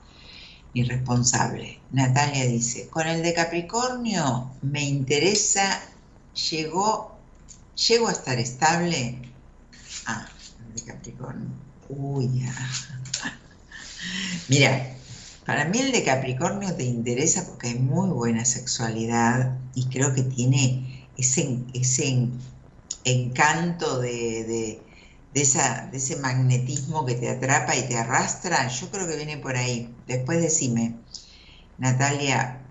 irresponsable. 0.74 1.84
Natalia 1.92 2.46
dice, 2.48 2.90
con 2.90 3.08
el 3.08 3.24
de 3.24 3.34
Capricornio 3.34 4.52
me 4.64 4.84
interesa, 4.84 5.82
llegó, 6.52 7.22
llego 7.88 8.10
a 8.10 8.14
estar 8.14 8.40
estable. 8.40 9.22
Ah, 10.08 10.28
el 10.60 10.74
de 10.76 10.86
Capricornio. 10.86 11.52
Uy, 11.90 12.42
ya. 12.42 12.54
Mira, 14.50 14.95
para 15.46 15.66
mí 15.66 15.80
el 15.80 15.92
de 15.92 16.04
Capricornio 16.04 16.76
te 16.76 16.84
interesa 16.84 17.46
porque 17.48 17.70
hay 17.70 17.80
muy 17.80 18.10
buena 18.10 18.46
sexualidad 18.46 19.58
y 19.74 19.88
creo 19.90 20.14
que 20.14 20.24
tiene 20.24 21.10
ese, 21.18 21.60
ese 21.74 22.30
encanto 23.04 24.00
de 24.00 24.82
de, 25.36 25.42
esa, 25.42 25.88
de 25.92 25.98
ese 25.98 26.16
magnetismo 26.16 27.06
que 27.06 27.16
te 27.16 27.30
atrapa 27.30 27.76
y 27.76 27.86
te 27.90 27.98
arrastra, 27.98 28.70
yo 28.70 28.90
creo 28.90 29.06
que 29.06 29.18
viene 29.18 29.38
por 29.38 29.58
ahí. 29.58 29.94
Después 30.08 30.42
decime, 30.42 30.96
Natalia, 31.78 32.62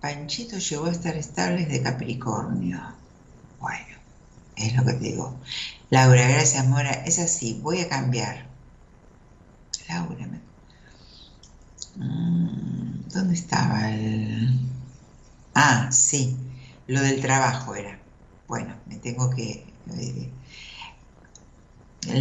Panchito 0.00 0.58
llegó 0.58 0.86
a 0.86 0.92
estar 0.92 1.16
estable 1.16 1.66
de 1.66 1.82
Capricornio. 1.82 2.80
Bueno, 3.58 3.98
es 4.54 4.76
lo 4.76 4.84
que 4.84 4.92
te 4.92 4.98
digo. 5.00 5.40
Laura, 5.90 6.28
gracias, 6.28 6.64
Mora. 6.64 6.92
Es 6.92 7.18
así, 7.18 7.58
voy 7.60 7.80
a 7.80 7.88
cambiar. 7.88 8.46
Laura, 9.88 10.26
mm, 10.28 10.53
¿dónde 11.94 13.34
estaba 13.34 13.90
el...? 13.90 14.70
Ah, 15.54 15.90
sí, 15.92 16.38
lo 16.86 17.00
del 17.02 17.20
trabajo 17.22 17.74
era. 17.74 18.00
Bueno, 18.46 18.82
me 18.86 18.98
tengo 18.98 19.30
que... 19.30 19.74
Eh, 19.88 20.34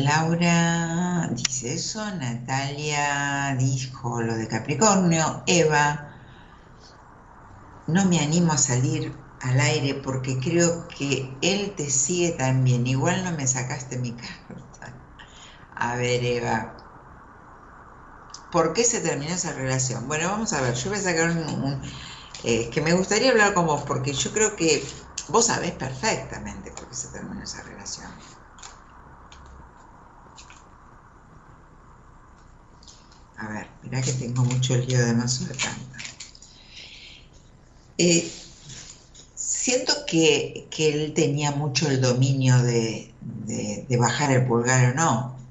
Laura 0.06 1.30
dice 1.32 1.76
eso, 1.76 2.04
Natalia 2.16 3.56
dijo 3.58 4.22
lo 4.22 4.36
de 4.36 4.48
Capricornio, 4.48 5.44
Eva, 5.46 6.12
no 7.86 8.06
me 8.06 8.20
animo 8.20 8.52
a 8.54 8.58
salir 8.58 9.26
al 9.40 9.60
aire 9.60 9.96
porque 9.96 10.40
creo 10.40 10.88
que 10.88 11.40
él 11.42 11.76
te 11.76 11.90
sigue 11.90 12.32
también, 12.32 12.86
igual 12.88 13.24
no 13.24 13.32
me 13.32 13.48
sacaste 13.48 13.98
mi 13.98 14.16
carta. 14.18 15.02
A 15.72 15.96
ver, 15.98 16.24
Eva, 16.26 16.78
¿por 18.54 18.72
qué 18.72 18.84
se 18.84 19.02
terminó 19.02 19.34
esa 19.34 19.52
relación? 19.54 20.08
Bueno, 20.08 20.30
vamos 20.30 20.54
a 20.54 20.62
ver, 20.62 20.76
yo 20.76 20.92
voy 20.92 21.00
a 21.00 21.02
sacar 21.02 21.32
un... 21.32 21.82
Eh, 22.44 22.70
que 22.70 22.82
me 22.82 22.94
gustaría 22.94 23.32
hablar 23.32 23.56
con 23.56 23.66
vos 23.66 23.82
porque 23.88 24.14
yo 24.14 24.32
creo 24.32 24.56
que 24.56 24.84
vos 25.30 25.48
sabés 25.48 25.72
perfectamente 25.72 26.70
por 26.72 26.88
qué 26.88 26.94
se 26.94 27.08
terminó 27.08 27.42
esa 27.44 27.64
relación. 27.64 28.12
A 33.38 33.48
ver, 33.48 33.68
mirá 33.82 34.02
que 34.02 34.14
tengo 34.14 34.44
mucho 34.44 34.76
lío 34.78 35.04
de 35.04 35.14
mazo 35.14 35.46
de 35.46 35.56
carta. 35.56 35.98
Eh, 37.98 38.32
siento 39.36 39.94
que, 40.06 40.70
él 40.78 41.14
tenía 41.16 41.52
mucho 41.52 41.88
el 41.88 42.02
dominio 42.02 42.62
de, 42.62 43.16
bajar 43.98 44.32
el 44.32 44.46
pulgar 44.46 44.92
o 44.92 44.96
no. 44.96 45.43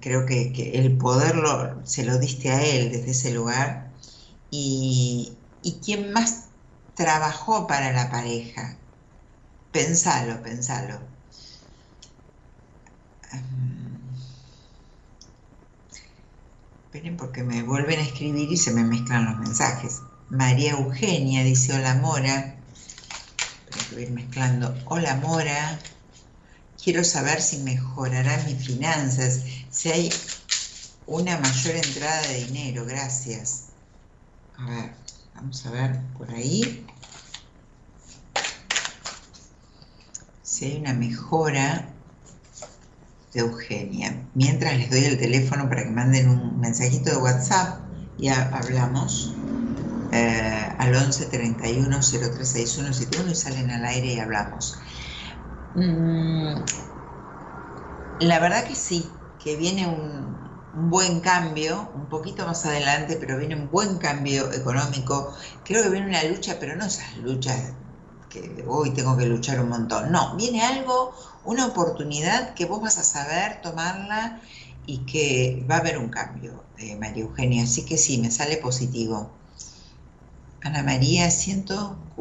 Creo 0.00 0.26
que, 0.26 0.72
el 0.74 0.96
poderlo 0.96 1.86
se 1.86 2.04
lo 2.04 2.18
diste 2.18 2.50
a 2.50 2.62
él 2.64 2.90
desde 2.90 3.10
ese 3.12 3.32
lugar. 3.32 3.92
Y, 4.50 5.38
quién 5.84 6.12
más 6.12 6.48
trabajó 6.94 7.66
para 7.66 7.92
la 7.92 8.10
pareja. 8.10 8.78
Pensalo, 9.72 10.42
pensalo. 10.42 11.00
porque 17.18 17.42
me 17.42 17.62
vuelven 17.62 17.98
a 17.98 18.02
escribir 18.02 18.50
y 18.50 18.56
se 18.56 18.72
me 18.72 18.82
mezclan 18.82 19.26
los 19.26 19.38
mensajes. 19.38 20.00
María 20.30 20.72
Eugenia 20.72 21.44
dice 21.44 21.74
hola 21.74 21.94
Mora. 21.94 22.56
Tengo 23.70 23.96
que 23.96 24.02
ir 24.02 24.10
mezclando. 24.12 24.74
Hola 24.86 25.16
Mora. 25.16 25.78
Quiero 26.86 27.02
saber 27.02 27.42
si 27.42 27.58
mejorarán 27.58 28.44
mis 28.46 28.64
finanzas, 28.64 29.40
si 29.72 29.90
hay 29.90 30.12
una 31.08 31.36
mayor 31.36 31.74
entrada 31.74 32.22
de 32.28 32.44
dinero. 32.44 32.86
Gracias. 32.86 33.70
A 34.56 34.70
ver, 34.70 34.92
vamos 35.34 35.66
a 35.66 35.72
ver 35.72 36.00
por 36.16 36.30
ahí. 36.30 36.86
Si 40.44 40.66
hay 40.66 40.76
una 40.76 40.94
mejora 40.94 41.92
Eugenia. 43.34 44.22
Mientras 44.34 44.76
les 44.78 44.88
doy 44.88 45.06
el 45.06 45.18
teléfono 45.18 45.68
para 45.68 45.82
que 45.82 45.90
manden 45.90 46.28
un 46.30 46.60
mensajito 46.60 47.10
de 47.10 47.16
WhatsApp 47.16 47.80
y 48.16 48.28
hablamos. 48.28 49.34
eh, 50.12 50.68
al 50.78 50.94
11 50.94 51.26
31 51.26 52.00
0361 52.00 52.92
71 52.94 53.30
y 53.32 53.34
salen 53.34 53.72
al 53.72 53.84
aire 53.84 54.14
y 54.14 54.20
hablamos. 54.20 54.78
Mm, 55.76 56.64
la 58.18 58.38
verdad 58.40 58.64
que 58.66 58.74
sí, 58.74 59.32
que 59.38 59.56
viene 59.56 59.86
un, 59.86 60.46
buen 60.72 61.20
cambio, 61.20 61.90
un 61.94 62.08
poquito 62.08 62.44
más 62.46 62.64
adelante, 62.66 63.16
pero 63.18 63.38
viene 63.38 63.54
un 63.56 63.70
buen 63.70 63.98
cambio 63.98 64.52
económico. 64.52 65.34
Creo 65.64 65.82
que 65.82 65.88
viene 65.90 66.08
una 66.08 66.22
lucha, 66.24 66.58
pero 66.60 66.76
no 66.76 66.84
esas 66.84 67.16
luchas 67.16 67.74
que 68.28 68.64
hoy 68.66 68.90
tengo 68.92 69.16
que 69.16 69.26
luchar 69.26 69.60
un 69.60 69.70
montón. 69.70 70.12
No, 70.12 70.36
viene 70.36 70.62
algo, 70.62 71.14
una 71.44 71.66
oportunidad 71.66 72.54
que 72.54 72.66
vos 72.66 72.82
vas 72.82 72.98
a 72.98 73.04
saber 73.04 73.60
tomarla 73.62 74.42
y 74.84 75.06
que 75.06 75.66
va 75.70 75.76
a 75.76 75.78
haber 75.78 75.98
un 75.98 76.10
cambio, 76.10 76.66
eh, 76.76 76.96
María 76.96 77.22
Eugenia. 77.24 77.64
Así 77.64 77.86
que 77.86 77.96
sí, 77.98 78.18
me 78.18 78.30
sale 78.30 78.58
positivo. 78.58 79.38
Ana 80.60 80.82
María, 80.82 81.30
siento 81.30 82.12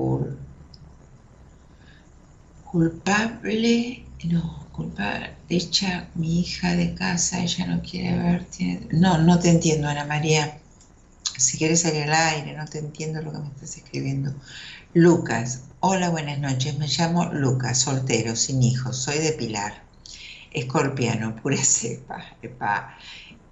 culpable, 2.76 4.06
no, 4.26 4.68
culpable, 4.74 5.34
echa 5.48 6.10
mi 6.14 6.42
hija 6.42 6.76
de 6.76 6.94
casa, 6.94 7.42
ella 7.42 7.68
no 7.68 7.82
quiere 7.82 8.18
ver, 8.18 8.46
no, 8.92 9.18
no 9.18 9.40
te 9.40 9.50
entiendo, 9.50 9.88
Ana 9.88 10.04
María. 10.04 10.60
Si 11.38 11.58
quieres 11.58 11.84
salir 11.84 12.04
al 12.04 12.14
aire, 12.14 12.52
no 12.52 12.66
te 12.66 12.80
entiendo 12.80 13.22
lo 13.22 13.32
que 13.32 13.38
me 13.38 13.48
estás 13.48 13.78
escribiendo. 13.78 14.36
Lucas, 14.94 15.62
hola, 15.80 16.10
buenas 16.10 16.40
noches, 16.40 16.78
me 16.78 16.90
llamo 16.90 17.32
Lucas, 17.32 17.80
soltero, 17.80 18.36
sin 18.36 18.62
hijos, 18.62 18.98
soy 18.98 19.20
de 19.20 19.32
Pilar. 19.32 19.82
Escorpiano, 20.52 21.34
pura 21.38 21.64
cepa, 21.64 22.26
epa. 22.42 22.98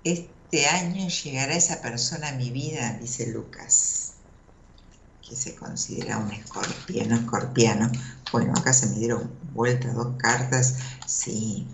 Este 0.04 0.68
año 0.68 1.08
llegará 1.08 1.56
esa 1.56 1.82
persona 1.82 2.28
a 2.28 2.36
mi 2.36 2.50
vida, 2.50 2.98
dice 3.00 3.32
Lucas, 3.32 4.03
se 5.36 5.56
considera 5.56 6.18
un 6.18 6.32
escorpiano, 6.32 7.16
escorpiano. 7.16 7.92
Bueno, 8.32 8.54
acá 8.58 8.74
se 8.74 8.88
me 8.88 8.96
dieron 8.96 9.32
vuelta 9.54 9.92
dos 9.94 10.16
cartas, 10.18 10.76
sí. 11.06 11.68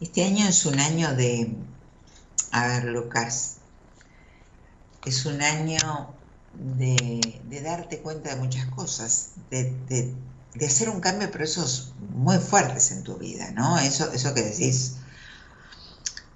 Este 0.00 0.24
año 0.24 0.46
es 0.46 0.66
un 0.66 0.78
año 0.78 1.14
de, 1.14 1.56
a 2.50 2.66
ver, 2.66 2.84
Lucas, 2.84 3.56
es 5.04 5.24
un 5.24 5.40
año 5.40 5.78
de, 6.54 7.40
darte 7.62 8.00
cuenta 8.00 8.34
de 8.34 8.36
muchas 8.36 8.66
cosas, 8.66 9.30
de, 9.50 10.14
hacer 10.64 10.88
un 10.88 11.00
cambio, 11.00 11.30
pero 11.30 11.44
esos 11.44 11.92
muy 12.14 12.38
fuertes 12.38 12.90
en 12.90 13.04
tu 13.04 13.16
vida, 13.16 13.50
¿no? 13.52 13.78
Eso, 13.78 14.10
eso 14.12 14.34
que 14.34 14.42
decís. 14.42 14.96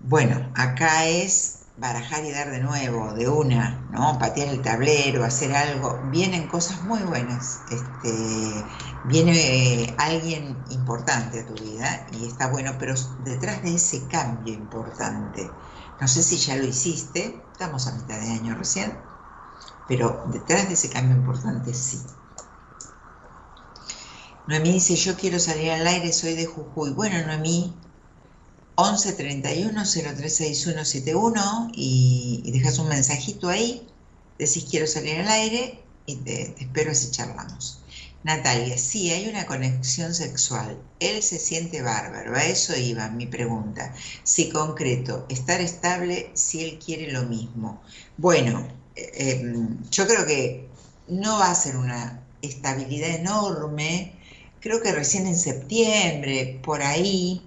Bueno, 0.00 0.50
acá 0.54 1.06
es 1.06 1.59
barajar 1.80 2.24
y 2.24 2.30
dar 2.30 2.50
de 2.50 2.60
nuevo, 2.60 3.14
de 3.14 3.28
una, 3.28 3.88
¿no? 3.90 4.18
Patear 4.18 4.48
el 4.48 4.60
tablero, 4.60 5.24
hacer 5.24 5.54
algo. 5.56 5.98
Vienen 6.10 6.46
cosas 6.46 6.82
muy 6.82 7.00
buenas. 7.00 7.60
Este, 7.70 8.64
viene 9.04 9.94
alguien 9.98 10.62
importante 10.70 11.40
a 11.40 11.46
tu 11.46 11.54
vida 11.54 12.06
y 12.12 12.26
está 12.26 12.48
bueno, 12.48 12.72
pero 12.78 12.94
detrás 13.24 13.62
de 13.62 13.74
ese 13.74 14.06
cambio 14.08 14.52
importante, 14.52 15.50
no 16.00 16.06
sé 16.06 16.22
si 16.22 16.36
ya 16.36 16.56
lo 16.56 16.64
hiciste, 16.64 17.42
estamos 17.52 17.86
a 17.86 17.92
mitad 17.92 18.20
de 18.20 18.30
año 18.30 18.54
recién, 18.54 18.98
pero 19.88 20.24
detrás 20.30 20.68
de 20.68 20.74
ese 20.74 20.90
cambio 20.90 21.16
importante 21.16 21.72
sí. 21.72 21.98
Noemí 24.46 24.72
dice, 24.72 24.96
yo 24.96 25.16
quiero 25.16 25.38
salir 25.38 25.70
al 25.70 25.86
aire, 25.86 26.12
soy 26.12 26.34
de 26.34 26.44
Jujuy. 26.44 26.90
Bueno, 26.90 27.24
Noemí, 27.26 27.74
11 28.80 29.12
31 29.12 29.84
036171 29.84 31.72
y, 31.74 32.42
y 32.44 32.50
dejas 32.52 32.78
un 32.78 32.88
mensajito 32.88 33.48
ahí, 33.48 33.86
decís 34.38 34.66
quiero 34.70 34.86
salir 34.86 35.20
al 35.20 35.28
aire 35.28 35.80
y 36.06 36.16
te, 36.16 36.54
espero 36.58 36.92
así 36.92 37.10
charlamos. 37.10 37.78
Natalia, 38.22 38.76
sí, 38.76 39.10
hay 39.10 39.28
una 39.28 39.46
conexión 39.46 40.14
sexual. 40.14 40.78
Él 40.98 41.22
se 41.22 41.38
siente 41.38 41.80
bárbaro. 41.80 42.36
A 42.36 42.44
eso 42.44 42.76
iba 42.76 43.08
mi 43.08 43.26
pregunta. 43.26 43.94
Sí, 44.24 44.50
concreto, 44.50 45.24
estar 45.30 45.62
estable 45.62 46.30
si 46.34 46.62
él 46.62 46.78
quiere 46.78 47.10
lo 47.12 47.22
mismo. 47.22 47.80
Bueno, 48.18 48.68
Em, 48.96 49.78
yo 49.90 50.06
creo 50.06 50.26
que 50.26 50.68
no 51.08 51.38
va 51.38 51.50
a 51.50 51.54
ser 51.54 51.76
una 51.76 52.22
estabilidad 52.42 53.10
enorme. 53.10 54.14
Creo 54.60 54.82
que 54.82 54.92
recién 54.92 55.26
en 55.26 55.38
septiembre, 55.38 56.60
por 56.62 56.82
ahí, 56.82 57.42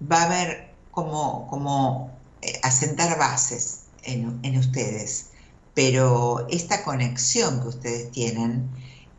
va 0.00 0.22
a 0.22 0.24
haber 0.26 0.71
como, 0.92 1.48
como 1.48 2.10
eh, 2.42 2.52
asentar 2.62 3.18
bases 3.18 3.86
en, 4.04 4.56
ustedes. 4.56 5.30
Pero 5.74 6.46
esta 6.50 6.84
conexión 6.84 7.60
que 7.60 7.68
ustedes 7.68 8.12
tienen 8.12 8.70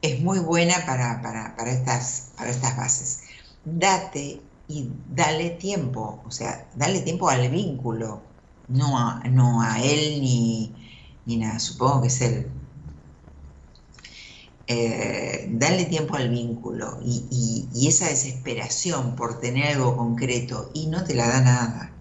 es 0.02 0.22
muy 0.22 0.40
buena 0.40 0.86
para, 0.86 1.22
para, 1.22 1.72
estas, 1.72 2.32
para 2.38 2.52
estas 2.52 2.78
bases. 2.78 3.20
Date 3.66 4.42
y 4.68 4.90
dale 5.10 5.52
tiempo, 5.52 6.22
o 6.26 6.32
sea, 6.32 6.68
dale 6.76 7.02
tiempo 7.02 7.28
al 7.30 7.50
vínculo, 7.50 8.22
no 8.68 9.20
no 9.30 9.62
a 9.62 9.82
él 9.82 10.22
ni, 10.22 10.74
ni 11.26 11.38
nada, 11.38 11.60
supongo 11.60 12.02
que 12.02 12.08
es 12.08 12.22
él. 12.22 12.52
Eh, 14.68 15.50
darle 15.52 15.86
tiempo 15.86 16.16
al 16.16 16.30
vínculo 16.30 17.00
y, 17.04 17.88
esa 17.88 18.08
desesperación 18.08 19.16
por 19.16 19.40
tener 19.40 19.76
algo 19.76 19.98
concreto 19.98 20.72
y 20.74 20.88
no 20.88 21.04
te 21.04 21.16
la 21.16 21.28
da 21.28 21.42
nada, 21.42 21.92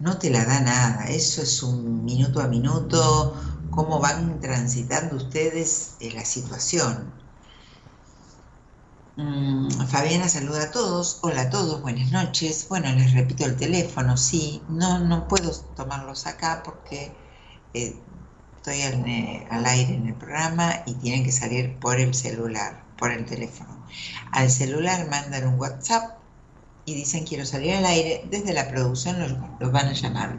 no 0.00 0.18
te 0.18 0.30
la 0.30 0.44
da 0.44 0.60
nada, 0.60 1.04
eso 1.08 1.42
es 1.42 1.62
un 1.62 2.04
minuto 2.04 2.40
a 2.40 2.48
minuto, 2.48 3.36
cómo 3.70 4.00
van 4.00 4.40
transitando 4.40 5.16
ustedes 5.16 5.96
la 6.14 6.24
situación. 6.24 7.22
Mm, 9.16 9.68
Fabiana 9.88 10.28
saluda 10.28 10.64
a 10.64 10.70
todos, 10.70 11.18
hola 11.22 11.42
a 11.42 11.50
todos, 11.50 11.82
buenas 11.82 12.10
noches. 12.10 12.66
Bueno, 12.68 12.90
les 12.92 13.12
repito 13.12 13.44
el 13.44 13.56
teléfono, 13.56 14.16
sí, 14.16 14.62
no, 14.68 14.98
no 15.00 15.28
puedo 15.28 15.52
tomarlos 15.76 16.26
acá 16.26 16.62
porque 16.64 17.14
eh, 17.74 18.11
estoy 18.62 18.80
eh, 18.80 19.44
al 19.50 19.66
aire 19.66 19.94
en 19.94 20.06
el 20.06 20.14
programa 20.14 20.84
y 20.86 20.94
tienen 20.94 21.24
que 21.24 21.32
salir 21.32 21.80
por 21.80 21.98
el 21.98 22.14
celular, 22.14 22.84
por 22.96 23.10
el 23.10 23.26
teléfono. 23.26 23.84
Al 24.30 24.52
celular 24.52 25.08
mandan 25.10 25.48
un 25.48 25.58
WhatsApp 25.58 26.18
y 26.84 26.94
dicen 26.94 27.26
quiero 27.26 27.44
salir 27.44 27.72
al 27.72 27.84
aire, 27.86 28.24
desde 28.30 28.52
la 28.52 28.68
producción 28.68 29.18
los, 29.18 29.72
van 29.72 29.88
a 29.88 29.92
llamar. 29.94 30.38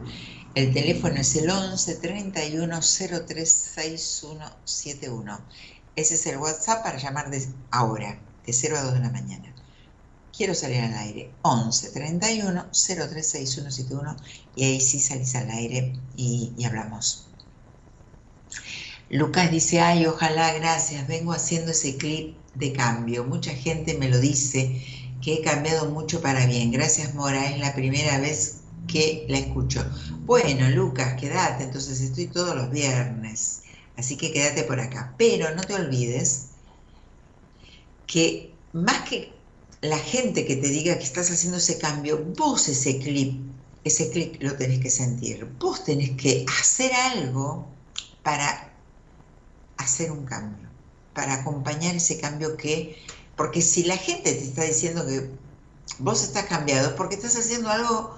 El 0.55 0.73
teléfono 0.73 1.15
es 1.15 1.35
el 1.35 1.49
11 1.49 1.95
31 1.95 2.79
03 3.27 3.49
6171. 3.49 5.39
Ese 5.97 6.15
es 6.15 6.25
el 6.25 6.37
WhatsApp 6.37 6.81
para 6.81 6.99
llamar 6.99 7.29
de 7.29 7.45
ahora, 7.71 8.21
de 8.45 8.53
0 8.53 8.77
a 8.77 8.83
2 8.83 8.93
de 8.93 8.99
la 9.01 9.09
mañana. 9.09 9.53
Quiero 10.35 10.55
salir 10.55 10.79
al 10.79 10.93
aire. 10.93 11.29
11 11.41 11.89
31 11.89 12.67
03 12.71 13.27
6171 13.27 14.15
y 14.55 14.63
ahí 14.63 14.79
sí 14.79 15.01
salís 15.01 15.35
al 15.35 15.49
aire 15.49 15.99
y 16.15 16.53
hablamos. 16.65 17.27
Lucas 19.09 19.51
dice, 19.51 19.79
ay, 19.79 20.05
ojalá, 20.05 20.53
gracias, 20.53 21.07
vengo 21.07 21.33
haciendo 21.33 21.71
ese 21.71 21.97
clip 21.97 22.35
de 22.55 22.73
cambio. 22.73 23.23
Mucha 23.23 23.51
gente 23.51 23.97
me 23.97 24.09
lo 24.09 24.19
dice, 24.19 24.81
que 25.23 25.35
he 25.35 25.41
cambiado 25.41 25.89
mucho 25.89 26.21
para 26.21 26.45
bien. 26.45 26.71
Gracias, 26.71 27.15
Mora, 27.15 27.49
es 27.49 27.59
la 27.59 27.73
primera 27.73 28.19
vez 28.19 28.57
que 28.87 29.25
la 29.29 29.37
escucho. 29.37 29.83
Bueno, 30.25 30.69
Lucas, 30.69 31.19
quédate, 31.19 31.63
entonces 31.63 32.01
estoy 32.01 32.27
todos 32.27 32.55
los 32.55 32.69
viernes, 32.69 33.61
así 33.97 34.17
que 34.17 34.33
quédate 34.33 34.63
por 34.63 34.79
acá. 34.79 35.13
Pero 35.17 35.55
no 35.55 35.61
te 35.61 35.75
olvides 35.75 36.47
que 38.05 38.53
más 38.73 39.07
que 39.07 39.31
la 39.81 39.97
gente 39.97 40.45
que 40.45 40.57
te 40.57 40.67
diga 40.67 40.97
que 40.97 41.03
estás 41.03 41.31
haciendo 41.31 41.57
ese 41.57 41.77
cambio, 41.77 42.23
vos 42.37 42.67
ese 42.67 42.99
clip, 42.99 43.41
ese 43.83 44.09
clip 44.11 44.41
lo 44.41 44.55
tenés 44.55 44.79
que 44.79 44.89
sentir. 44.89 45.45
Vos 45.59 45.83
tenés 45.85 46.11
que 46.11 46.45
hacer 46.59 46.93
algo 46.93 47.67
para 48.23 48.72
hacer 49.77 50.11
un 50.11 50.25
cambio, 50.25 50.69
para 51.13 51.33
acompañar 51.33 51.95
ese 51.95 52.19
cambio 52.19 52.57
que, 52.57 52.97
porque 53.35 53.61
si 53.61 53.83
la 53.83 53.97
gente 53.97 54.31
te 54.31 54.43
está 54.43 54.63
diciendo 54.63 55.05
que 55.05 55.29
vos 55.99 56.23
estás 56.23 56.45
cambiado, 56.45 56.89
es 56.89 56.93
porque 56.93 57.15
estás 57.15 57.35
haciendo 57.35 57.69
algo 57.69 58.17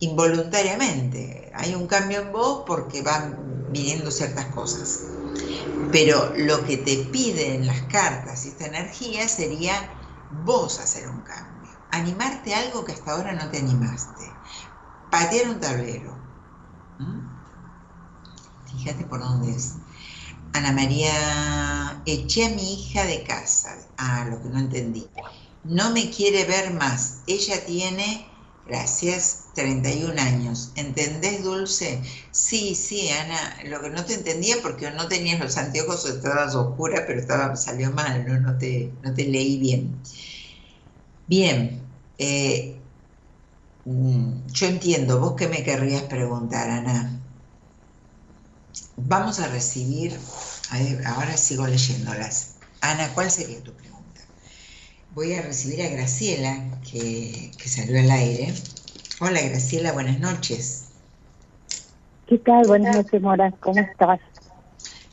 involuntariamente. 0.00 1.52
Hay 1.54 1.74
un 1.74 1.86
cambio 1.86 2.20
en 2.20 2.32
vos 2.32 2.64
porque 2.66 3.02
van 3.02 3.68
viniendo 3.70 4.10
ciertas 4.10 4.46
cosas. 4.46 5.00
Pero 5.92 6.32
lo 6.36 6.64
que 6.64 6.76
te 6.76 6.96
piden 7.04 7.66
las 7.66 7.82
cartas 7.82 8.44
y 8.44 8.48
esta 8.48 8.66
energía 8.66 9.28
sería 9.28 9.74
vos 10.44 10.80
hacer 10.80 11.08
un 11.08 11.20
cambio. 11.20 11.70
Animarte 11.90 12.54
a 12.54 12.60
algo 12.60 12.84
que 12.84 12.92
hasta 12.92 13.12
ahora 13.12 13.32
no 13.32 13.50
te 13.50 13.58
animaste. 13.58 14.30
Patear 15.10 15.50
un 15.50 15.60
tablero. 15.60 16.16
¿Mm? 16.98 17.20
Fíjate 18.66 19.04
por 19.04 19.20
dónde 19.20 19.50
es. 19.50 19.74
Ana 20.52 20.72
María, 20.72 22.02
eché 22.06 22.44
a 22.46 22.50
mi 22.50 22.74
hija 22.74 23.04
de 23.06 23.24
casa. 23.24 23.70
Ah, 23.96 24.26
lo 24.30 24.42
que 24.42 24.48
no 24.48 24.58
entendí. 24.58 25.10
No 25.62 25.90
me 25.92 26.10
quiere 26.10 26.44
ver 26.44 26.72
más. 26.74 27.22
Ella 27.26 27.64
tiene 27.66 28.26
Gracias, 28.64 29.50
31 29.54 30.18
años. 30.18 30.72
¿Entendés, 30.76 31.42
Dulce? 31.42 32.02
Sí, 32.30 32.74
sí, 32.76 33.08
Ana, 33.08 33.58
lo 33.64 33.80
que 33.82 33.90
no 33.90 34.04
te 34.04 34.14
entendía 34.14 34.56
porque 34.62 34.90
no 34.92 35.08
tenías 35.08 35.40
los 35.40 35.56
anteojos 35.56 36.04
o 36.04 36.08
estabas 36.08 36.54
oscura, 36.54 37.04
pero 37.06 37.18
estaba, 37.18 37.56
salió 37.56 37.90
mal, 37.90 38.26
¿no? 38.28 38.38
No, 38.38 38.58
te, 38.58 38.98
no 39.02 39.12
te 39.14 39.24
leí 39.26 39.58
bien. 39.58 40.02
Bien, 41.26 42.02
eh, 42.18 42.90
mm, 43.84 44.46
yo 44.48 44.66
entiendo, 44.66 45.20
vos 45.20 45.34
qué 45.36 45.48
me 45.48 45.62
querrías 45.64 46.04
preguntar, 46.04 46.70
Ana. 46.70 47.19
Vamos 49.06 49.40
a 49.40 49.48
recibir, 49.48 50.12
ahora 51.06 51.36
sigo 51.36 51.66
leyéndolas. 51.66 52.58
Ana, 52.80 53.08
¿cuál 53.14 53.30
sería 53.30 53.62
tu 53.62 53.72
pregunta? 53.72 54.20
Voy 55.10 55.34
a 55.34 55.42
recibir 55.42 55.82
a 55.82 55.88
Graciela, 55.88 56.56
que, 56.90 57.50
salió 57.66 57.98
al 57.98 58.10
aire. 58.10 58.52
Hola 59.20 59.40
Graciela, 59.42 59.92
buenas 59.92 60.20
noches. 60.20 60.92
¿Qué 62.26 62.38
tal? 62.38 62.66
Buenas 62.66 62.96
noches, 62.96 63.20
Mora. 63.20 63.50
¿Cómo 63.60 63.80
estás? 63.80 64.20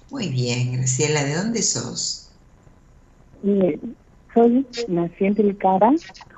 Muy 0.10 0.30
bien, 0.30 0.74
Graciela. 0.74 1.24
¿De 1.24 1.36
dónde 1.36 1.64
sos? 1.64 2.30
soy 4.34 4.68
nací 4.88 5.26
en 5.26 5.36
Tilcara, 5.36 5.92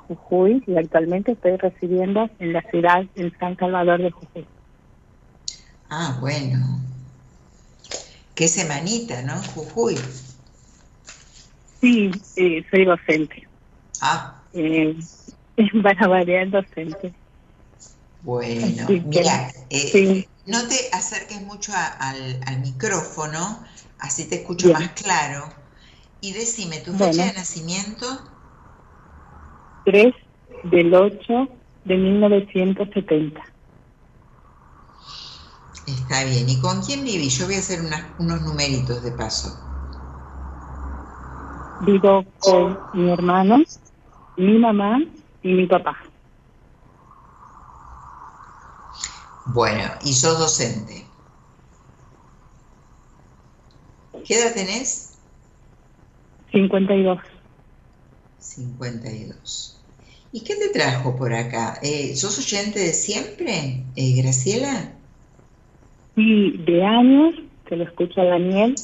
Jujuy, 0.08 0.62
y 0.66 0.76
actualmente 0.76 1.32
estoy 1.32 1.56
residiendo 1.56 2.30
en 2.38 2.52
la 2.52 2.62
ciudad 2.70 3.04
en 3.14 3.36
San 3.38 3.56
Salvador 3.56 4.00
de 4.00 4.10
Jujuy. 4.10 4.46
Ah, 5.90 6.16
bueno. 6.20 6.89
Qué 8.40 8.48
semanita, 8.48 9.20
¿no? 9.20 9.34
Jujuy. 9.54 9.98
Sí, 11.78 12.10
eh, 12.36 12.64
soy 12.70 12.86
docente. 12.86 13.46
Ah. 14.00 14.42
Eh, 14.54 14.96
para 15.82 16.08
variar 16.08 16.48
docente. 16.48 17.14
Bueno, 18.22 18.86
mira, 19.04 19.52
eh, 19.68 20.26
no 20.46 20.66
te 20.68 20.74
acerques 20.90 21.42
mucho 21.42 21.72
al, 21.74 22.60
micrófono, 22.62 23.62
así 23.98 24.26
te 24.26 24.36
escucho 24.36 24.72
más 24.72 24.92
claro. 24.92 25.52
Y 26.22 26.32
decime, 26.32 26.78
¿tu 26.78 26.94
fecha 26.94 27.26
de 27.26 27.34
nacimiento? 27.34 28.06
3 29.84 30.14
del 30.64 30.94
8 30.94 31.46
de 31.84 31.94
1970. 31.94 33.44
Está 35.98 36.24
bien. 36.24 36.48
¿Y 36.48 36.60
con 36.60 36.82
quién 36.82 37.04
viví? 37.04 37.28
Yo 37.28 37.46
voy 37.46 37.56
a 37.56 37.58
hacer 37.58 37.80
unos 38.18 38.42
numeritos 38.42 39.02
de 39.02 39.12
paso. 39.12 39.48
Vivo 41.80 42.24
con 42.38 42.78
mi 42.92 43.10
hermano, 43.10 43.58
mi 44.36 44.58
mamá 44.58 45.00
y 45.42 45.48
mi 45.48 45.66
papá. 45.66 45.96
Bueno, 49.46 49.84
y 50.04 50.12
sos 50.12 50.38
docente. 50.38 51.06
¿Qué 54.24 54.34
edad 54.34 54.54
tenés? 54.54 55.18
52. 56.52 57.18
52. 58.38 59.84
¿Y 60.32 60.44
qué 60.44 60.56
te 60.56 60.68
trajo 60.68 61.16
por 61.16 61.32
acá? 61.32 61.78
Eh, 61.82 62.14
¿Sos 62.16 62.38
oyente 62.38 62.78
de 62.78 62.92
siempre, 62.92 63.86
eh, 63.96 64.22
Graciela? 64.22 64.99
De 66.58 66.84
años, 66.84 67.34
que 67.66 67.76
lo 67.76 67.84
escucha 67.84 68.24
Daniel, 68.24 68.74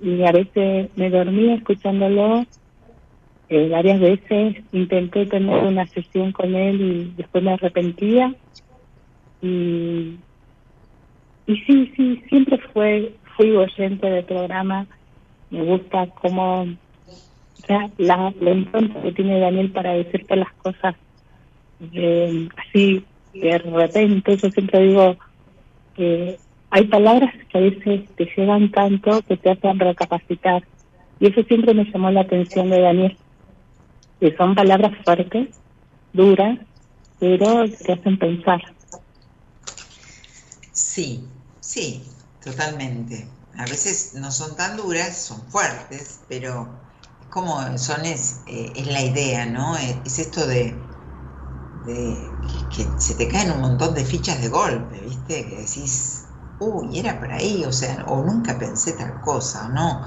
y 0.00 0.22
a 0.22 0.32
veces 0.32 0.90
me 0.96 1.10
dormía 1.10 1.54
escuchándolo 1.54 2.44
eh, 3.50 3.68
varias 3.70 3.98
veces 3.98 4.56
intenté 4.72 5.24
tener 5.24 5.64
una 5.64 5.86
sesión 5.86 6.32
con 6.32 6.54
él 6.54 6.80
y 6.80 7.12
después 7.16 7.42
me 7.42 7.52
arrepentía. 7.52 8.34
Y, 9.40 10.16
y 11.46 11.56
sí, 11.66 11.92
sí, 11.96 12.22
siempre 12.28 12.58
fue, 12.74 13.14
fui 13.36 13.56
oyente 13.56 14.06
del 14.06 14.24
programa. 14.24 14.86
Me 15.50 15.62
gusta 15.62 16.08
cómo 16.20 16.66
la, 17.68 17.90
la, 17.96 18.34
que 19.02 19.12
tiene 19.12 19.40
Daniel 19.40 19.70
para 19.70 19.94
decirte 19.94 20.36
las 20.36 20.52
cosas 20.54 20.94
así 22.56 23.04
de 23.32 23.58
repente. 23.58 24.36
Yo 24.36 24.50
siempre 24.50 24.88
digo 24.88 25.16
que 25.98 26.38
hay 26.70 26.86
palabras 26.86 27.34
que 27.50 27.58
a 27.58 27.60
veces 27.60 28.08
te 28.16 28.24
llegan 28.36 28.70
tanto 28.70 29.20
que 29.22 29.36
te 29.36 29.50
hacen 29.50 29.78
recapacitar. 29.78 30.62
Y 31.20 31.26
eso 31.26 31.42
siempre 31.42 31.74
me 31.74 31.84
llamó 31.84 32.10
la 32.10 32.20
atención 32.22 32.70
de 32.70 32.80
Daniel 32.80 33.18
que 34.20 34.36
son 34.36 34.54
palabras 34.54 34.92
fuertes, 35.04 35.48
duras, 36.12 36.58
pero 37.20 37.64
te 37.70 37.92
hacen 37.92 38.18
pensar. 38.18 38.60
Sí, 40.72 41.24
sí, 41.60 42.02
totalmente. 42.42 43.28
A 43.56 43.64
veces 43.64 44.14
no 44.14 44.30
son 44.30 44.56
tan 44.56 44.76
duras, 44.76 45.16
son 45.16 45.42
fuertes, 45.50 46.20
pero 46.28 46.68
como 47.30 47.78
son 47.78 48.04
es, 48.04 48.40
eh, 48.46 48.72
es 48.74 48.86
la 48.86 49.02
idea, 49.02 49.46
¿no? 49.46 49.76
Eh, 49.76 50.00
es, 50.04 50.18
esto 50.18 50.46
de, 50.46 50.74
de 51.88 52.38
que, 52.70 52.98
se 52.98 53.14
te 53.14 53.28
caen 53.28 53.50
un 53.50 53.60
montón 53.60 53.94
de 53.94 54.04
fichas 54.04 54.40
de 54.40 54.48
golpe, 54.48 55.00
¿viste? 55.00 55.48
Que 55.48 55.56
decís, 55.62 56.28
uy, 56.58 56.98
era 56.98 57.18
por 57.18 57.32
ahí, 57.32 57.64
o 57.64 57.72
sea, 57.72 58.04
o 58.06 58.24
nunca 58.24 58.58
pensé 58.58 58.92
tal 58.92 59.20
cosa, 59.20 59.68
no, 59.68 60.06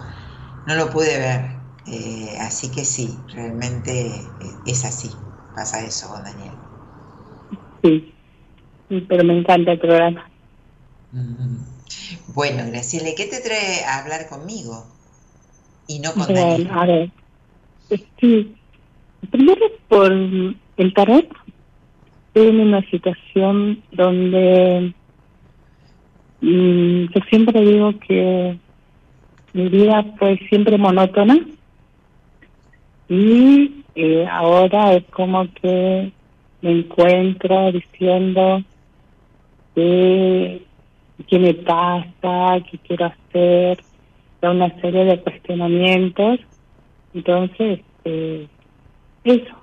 no 0.66 0.76
lo 0.76 0.90
pude 0.90 1.18
ver. 1.18 1.62
Eh, 1.86 2.38
así 2.40 2.72
que 2.72 2.86
sí, 2.86 3.26
realmente 3.34 4.36
eh, 4.40 4.62
es 4.66 4.86
así, 4.86 5.18
pasa 5.54 5.84
eso 5.84 6.10
con 6.10 6.24
Daniel. 6.24 6.60
Sí, 7.82 8.14
pero 9.10 9.24
me 9.24 9.40
encanta 9.40 9.72
el 9.72 9.80
programa. 9.80 10.30
Bueno, 12.28 12.64
Graciela, 12.68 13.10
¿qué 13.18 13.26
te 13.26 13.42
trae 13.42 13.84
a 13.84 14.00
hablar 14.00 14.30
conmigo? 14.30 14.86
Y 15.88 16.00
no 16.00 16.14
con 16.14 16.34
Daniel. 16.34 16.70
A 16.72 16.86
ver, 16.86 17.12
sí, 18.20 18.56
primero 19.30 19.66
por 19.88 20.12
el 20.12 20.94
tarot, 20.96 21.28
estoy 22.34 22.48
en 22.48 22.60
una 22.62 22.82
situación 22.90 23.84
donde 23.92 24.94
mm, 26.40 27.04
yo 27.14 27.22
siempre 27.30 27.60
digo 27.60 27.92
que 28.08 28.58
mi 29.52 29.68
vida 29.68 30.06
fue 30.18 30.38
siempre 30.48 30.78
monótona 30.78 31.38
y 33.10 33.84
eh, 33.96 34.26
ahora 34.32 34.94
es 34.94 35.04
como 35.10 35.46
que 35.62 36.14
me 36.62 36.72
encuentro 36.72 37.70
diciendo 37.74 38.64
que, 39.76 40.62
qué 41.28 41.40
me 41.40 41.54
pasa, 41.54 42.64
qué 42.72 42.78
quiero 42.78 43.08
hacer, 43.08 43.84
una 44.42 44.74
serie 44.80 45.04
de 45.04 45.20
cuestionamientos. 45.20 46.40
Entonces, 47.14 47.82
eh, 48.06 48.48
eso, 49.26 49.61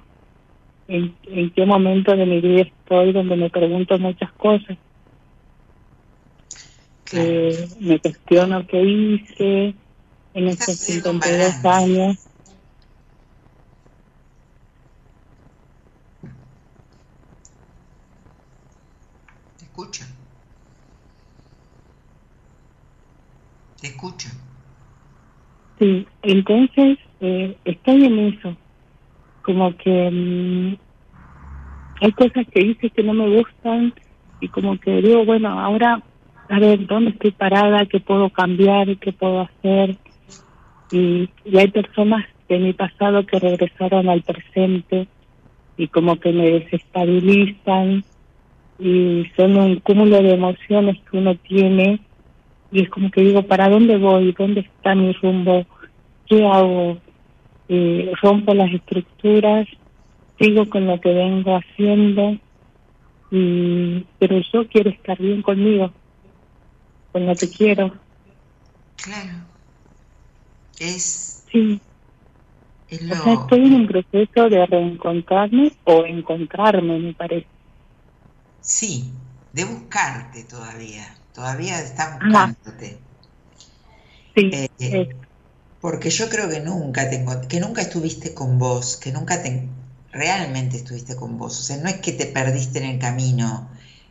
¿En, 0.88 1.18
¿en 1.24 1.50
qué 1.52 1.66
momento 1.66 2.16
de 2.16 2.26
mi 2.26 2.40
vida 2.40 2.62
estoy 2.62 3.12
donde 3.12 3.36
me 3.36 3.50
pregunto 3.50 3.98
muchas 3.98 4.32
cosas? 4.32 4.78
Eh, 7.12 7.68
me 7.80 8.00
cuestiono 8.00 8.66
qué 8.66 8.82
hice 8.82 9.74
en 10.34 10.48
estos 10.48 10.78
52 10.80 11.64
años. 11.64 12.16
escucha. 19.60 20.06
Te 23.80 23.88
escucha. 23.88 24.30
Sí, 25.78 26.06
entonces 26.22 26.98
eh, 27.20 27.60
estoy 27.64 28.04
en 28.04 28.18
eso. 28.18 28.56
Como 29.48 29.74
que 29.78 30.10
mm, 30.10 30.76
hay 32.02 32.12
cosas 32.12 32.46
que 32.52 32.60
hice 32.60 32.90
que 32.90 33.02
no 33.02 33.14
me 33.14 33.34
gustan 33.34 33.94
y 34.40 34.48
como 34.50 34.78
que 34.78 35.00
digo, 35.00 35.24
bueno, 35.24 35.58
ahora 35.58 36.02
a 36.50 36.58
ver 36.60 36.86
dónde 36.86 37.12
estoy 37.12 37.30
parada, 37.30 37.86
qué 37.86 37.98
puedo 37.98 38.28
cambiar, 38.28 38.98
qué 38.98 39.10
puedo 39.14 39.40
hacer. 39.40 39.96
Y, 40.90 41.30
y 41.46 41.56
hay 41.56 41.68
personas 41.68 42.26
de 42.46 42.58
mi 42.58 42.74
pasado 42.74 43.24
que 43.24 43.38
regresaron 43.38 44.10
al 44.10 44.22
presente 44.22 45.08
y 45.78 45.88
como 45.88 46.20
que 46.20 46.30
me 46.30 46.50
desestabilizan 46.50 48.04
y 48.78 49.24
son 49.34 49.56
un 49.56 49.80
cúmulo 49.80 50.22
de 50.22 50.34
emociones 50.34 50.98
que 51.10 51.16
uno 51.16 51.36
tiene 51.36 52.00
y 52.70 52.82
es 52.82 52.90
como 52.90 53.10
que 53.10 53.22
digo, 53.22 53.44
¿para 53.44 53.70
dónde 53.70 53.96
voy? 53.96 54.34
¿Dónde 54.38 54.60
está 54.60 54.94
mi 54.94 55.10
rumbo? 55.14 55.64
¿Qué 56.26 56.44
hago? 56.44 56.98
Eh, 57.68 58.12
rompo 58.22 58.54
las 58.54 58.72
estructuras, 58.72 59.66
sigo 60.38 60.68
con 60.68 60.86
lo 60.86 61.00
que 61.00 61.12
vengo 61.12 61.56
haciendo, 61.56 62.38
y, 63.30 64.06
pero 64.18 64.40
yo 64.52 64.66
quiero 64.68 64.90
estar 64.90 65.18
bien 65.18 65.42
conmigo, 65.42 65.92
con 67.12 67.26
lo 67.26 67.34
que 67.36 67.50
quiero. 67.50 67.94
Claro. 68.96 69.34
Es... 70.78 71.44
Sí. 71.50 71.80
O 72.90 72.96
sea, 72.96 73.34
estoy 73.34 73.66
en 73.66 73.74
un 73.74 73.86
proceso 73.86 74.48
de 74.48 74.64
reencontrarme 74.64 75.72
o 75.84 76.06
encontrarme, 76.06 76.98
me 76.98 77.12
parece. 77.12 77.48
Sí, 78.60 79.12
de 79.52 79.64
buscarte 79.64 80.44
todavía. 80.44 81.14
Todavía 81.34 81.80
está 81.80 82.18
buscándote. 82.18 82.98
Sí. 84.34 84.50
Eh, 84.78 85.08
porque 85.80 86.10
yo 86.10 86.28
creo 86.28 86.48
que 86.48 86.60
nunca 86.60 87.08
tengo, 87.08 87.40
que 87.48 87.60
nunca 87.60 87.82
estuviste 87.82 88.34
con 88.34 88.58
vos, 88.58 88.96
que 88.96 89.12
nunca 89.12 89.42
te, 89.42 89.68
realmente 90.12 90.76
estuviste 90.76 91.16
con 91.16 91.38
vos. 91.38 91.58
O 91.60 91.62
sea, 91.62 91.76
no 91.78 91.88
es 91.88 91.96
que 91.96 92.12
te 92.12 92.26
perdiste 92.26 92.78
en 92.78 92.84
el 92.84 92.98
camino 92.98 93.68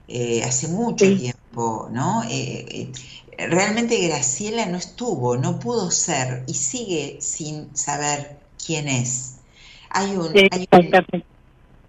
eh, 0.08 0.43
hace 0.43 0.69
mucho 0.69 1.06
tiempo, 1.06 1.89
¿no? 1.91 2.23
Eh, 2.30 2.91
realmente 3.38 4.08
Graciela 4.08 4.65
no 4.65 4.77
estuvo, 4.77 5.38
no 5.38 5.60
pudo 5.60 5.91
ser 5.91 6.43
y 6.47 6.53
sigue 6.53 7.17
sin 7.21 7.75
saber 7.75 8.39
quién 8.63 8.88
es. 8.88 9.36
Hay 9.89 10.15
un, 10.15 10.34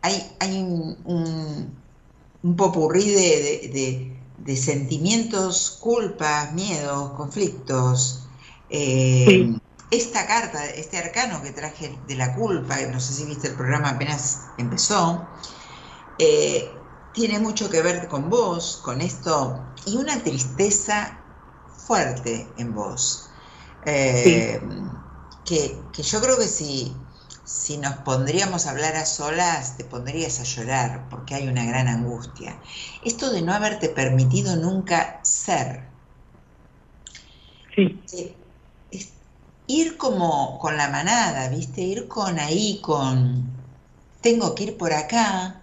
hay, 0.03 0.63
un, 0.63 1.73
un, 2.43 2.57
popurrí 2.57 3.11
de, 3.11 4.57
sentimientos, 4.57 5.79
culpas, 5.81 6.53
miedos, 6.55 7.13
conflictos. 7.13 8.25
Eh, 8.71 9.58
esta 9.91 10.27
carta, 10.27 10.67
este 10.67 10.99
arcano 10.99 11.43
que 11.43 11.53
traje 11.53 11.99
de 12.07 12.15
la 12.15 12.35
culpa, 12.35 12.79
no 12.91 13.01
sé 13.01 13.15
si 13.15 13.25
viste 13.25 13.49
el 13.49 13.55
programa 13.55 13.91
apenas 13.91 14.49
empezó, 14.59 15.27
eh, 16.19 16.75
tiene 17.13 17.39
mucho 17.39 17.71
que 17.71 17.81
ver 17.83 18.09
con 18.09 18.29
vos, 18.29 18.81
con 18.85 19.01
esto, 19.01 19.65
y 19.87 19.97
una 19.97 20.23
tristeza 20.23 21.19
fuerte 21.87 22.53
en 22.59 22.75
vos. 22.75 23.31
Eh, 23.85 24.61
que, 25.45 25.83
yo 26.03 26.21
creo 26.21 26.37
que 26.37 26.49
si, 26.49 26.93
si 27.45 27.79
nos 27.79 27.95
pondríamos 27.99 28.67
a 28.67 28.71
hablar 28.71 28.95
a 28.97 29.07
solas, 29.07 29.79
te 29.79 29.85
pondrías 29.85 30.39
a 30.41 30.45
llorar, 30.45 31.09
porque 31.09 31.35
hay 31.35 31.49
una 31.49 31.65
gran 31.65 31.89
angustia. 31.89 32.61
Esto 33.03 33.31
de 33.31 33.41
no 33.41 33.55
haberte 33.55 33.89
permitido 33.89 34.55
nunca 34.57 35.21
ser. 35.25 35.89
Sí. 38.05 38.38
Ir 39.69 39.97
como 39.97 40.59
con 40.59 40.77
la 40.77 40.89
manada, 40.89 41.49
¿viste? 41.49 41.83
Ir 41.83 42.09
con 42.09 42.39
ahí, 42.41 42.81
con, 42.83 43.47
tengo 44.21 44.55
que 44.55 44.65
ir 44.65 44.77
por 44.77 44.93
acá, 44.93 45.63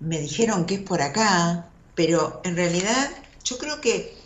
me 0.00 0.20
dijeron 0.20 0.66
que 0.66 0.74
es 0.74 0.80
por 0.80 1.00
acá, 1.00 1.70
pero 1.94 2.40
en 2.44 2.56
realidad 2.56 3.10
yo 3.44 3.56
creo 3.56 3.80
que 3.80 4.16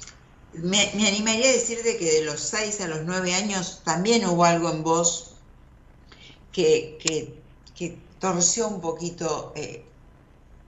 me, 0.55 0.81
animaría 1.07 1.51
a 1.51 1.53
decirte 1.53 1.97
que 1.97 2.13
de 2.13 2.25
los 2.25 2.41
6 2.41 2.81
a 2.81 2.89
los 2.89 3.03
9 3.05 3.35
años 3.35 3.83
también 3.85 4.27
hubo 4.27 4.45
algo 4.45 4.71
en 4.71 4.83
vos 4.83 5.35
que, 6.51 6.99
que, 7.03 7.39
torció 8.19 8.69
un 8.69 8.83
poquito, 8.83 9.55
eh, 9.57 9.83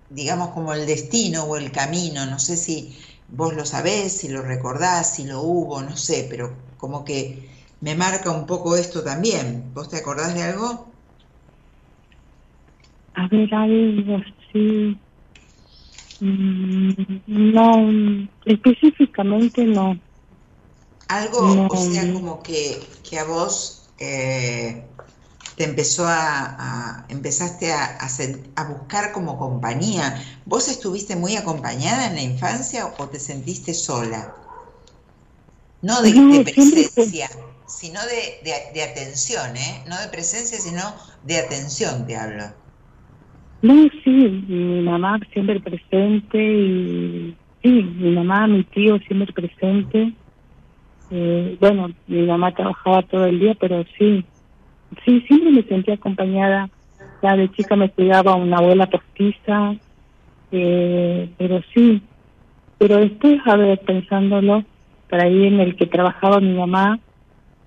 digamos, 0.09 0.55
como 0.55 0.73
el 0.73 0.87
destino 0.87 1.45
o 1.45 1.59
el 1.59 1.71
camino. 1.71 2.25
No 2.25 2.39
sé 2.39 2.57
si 2.57 2.99
vos 3.29 3.53
lo 3.53 3.67
sabés, 3.67 4.17
si 4.17 4.29
lo 4.29 4.41
recordás, 4.41 5.17
si 5.17 5.25
lo 5.25 5.43
hubo, 5.43 5.83
no 5.83 5.95
sé, 5.95 6.27
pero 6.31 6.57
como 6.79 7.05
que 7.05 7.52
me 7.83 7.97
marca 7.97 8.31
un 8.31 8.47
poco 8.47 8.77
esto 8.77 9.03
también. 9.03 9.75
¿Vos 9.75 9.91
te 9.91 9.99
acordás 9.99 10.35
de 10.35 10.43
algo? 10.43 10.95
A 13.15 13.29
ver, 13.29 13.53
algo, 13.55 14.23
sí. 14.53 14.99
Mm, 16.21 16.93
no, 17.27 18.29
específicamente 18.45 19.65
no. 19.65 20.01
Algo, 21.09 21.67
o 21.69 21.77
sea, 21.77 22.13
como 22.13 22.43
que, 22.43 22.81
que 23.03 23.19
a 23.19 23.25
vos 23.25 23.91
eh, 23.99 24.87
te 25.57 25.65
empezó 25.65 26.05
a, 26.07 27.05
empezaste 27.09 27.73
a, 27.73 27.99
a, 28.57 28.65
buscar 28.69 29.11
como 29.11 29.37
compañía. 29.37 30.25
¿Vos 30.47 30.69
estuviste 30.69 31.17
muy 31.17 31.37
acompañada 31.37 32.07
en 32.07 32.15
la 32.15 32.23
infancia 32.23 32.95
o 32.97 33.09
te 33.09 33.19
sentiste 33.19 33.75
sola? 33.75 34.37
No 35.83 36.01
de, 36.01 36.45
presencia, 36.45 37.29
sino 37.73 38.01
de, 38.07 38.39
de, 38.45 38.53
de 38.75 38.83
atención, 38.83 39.57
¿eh? 39.57 39.85
No 39.89 40.01
de 40.01 40.09
presencia, 40.09 40.59
sino 40.59 40.83
de 41.23 41.39
atención 41.39 42.07
te 42.07 42.17
hablo. 42.17 42.45
No, 43.63 43.75
sí, 44.05 44.11
mi 44.11 44.83
mamá 44.83 45.21
siempre 45.33 45.61
presente 45.61 46.37
y 46.37 47.37
sí, 47.63 47.71
mi 47.71 48.11
mamá, 48.11 48.47
mi 48.49 48.65
tío 48.65 48.99
siempre 48.99 49.33
presente. 49.33 50.15
Eh, 51.11 51.57
bueno, 51.61 51.89
mi 52.07 52.23
mamá 52.23 52.53
trabajaba 52.55 53.03
todo 53.03 53.25
el 53.27 53.39
día, 53.39 53.55
pero 53.61 53.85
sí, 53.99 54.25
sí, 55.05 55.21
siempre 55.29 55.53
me 55.53 55.63
sentía 55.63 55.95
acompañada. 55.95 56.69
Ya 57.23 57.37
de 57.37 57.51
chica 57.53 57.77
me 57.77 57.91
cuidaba 57.93 58.35
una 58.35 58.59
abuela 58.59 58.89
postiza, 58.89 59.77
eh, 60.51 61.35
pero 61.39 61.61
sí. 61.73 62.03
Pero 62.79 62.97
después, 62.99 63.41
a 63.47 63.57
ver, 63.57 63.79
pensándolo, 63.81 64.65
por 65.09 65.21
ahí 65.21 65.47
en 65.47 65.61
el 65.61 65.77
que 65.77 65.87
trabajaba 65.87 66.41
mi 66.41 66.55
mamá, 66.55 66.99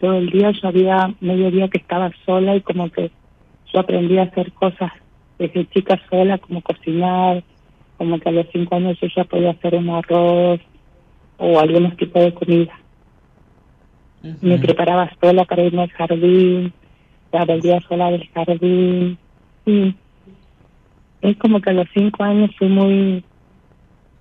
todo 0.05 0.19
el 0.19 0.29
día 0.29 0.51
yo 0.51 0.67
había 0.67 1.15
medio 1.19 1.49
día 1.49 1.67
que 1.67 1.79
estaba 1.79 2.11
sola 2.27 2.55
y 2.55 2.61
como 2.61 2.91
que 2.91 3.09
yo 3.73 3.79
aprendí 3.79 4.19
a 4.19 4.23
hacer 4.23 4.51
cosas 4.51 4.91
desde 5.39 5.67
chica 5.69 5.99
sola, 6.11 6.37
como 6.37 6.61
cocinar, 6.61 7.43
como 7.97 8.19
que 8.19 8.29
a 8.29 8.31
los 8.31 8.45
cinco 8.53 8.75
años 8.75 8.99
yo 9.01 9.07
ya 9.15 9.23
podía 9.23 9.49
hacer 9.49 9.73
un 9.73 9.89
arroz 9.89 10.61
o 11.37 11.59
algunos 11.59 11.97
tipos 11.97 12.23
de 12.23 12.33
comida. 12.35 12.79
Me 14.41 14.59
preparaba 14.59 15.11
sola 15.19 15.43
para 15.45 15.63
irme 15.63 15.81
al 15.81 15.91
jardín, 15.91 16.71
ya 17.33 17.45
volvía 17.45 17.81
sola 17.81 18.11
del 18.11 18.29
jardín. 18.29 19.17
Y 19.65 19.95
es 21.21 21.37
como 21.37 21.61
que 21.61 21.71
a 21.71 21.73
los 21.73 21.87
cinco 21.95 22.23
años 22.23 22.51
fui 22.59 22.67
muy, 22.67 23.23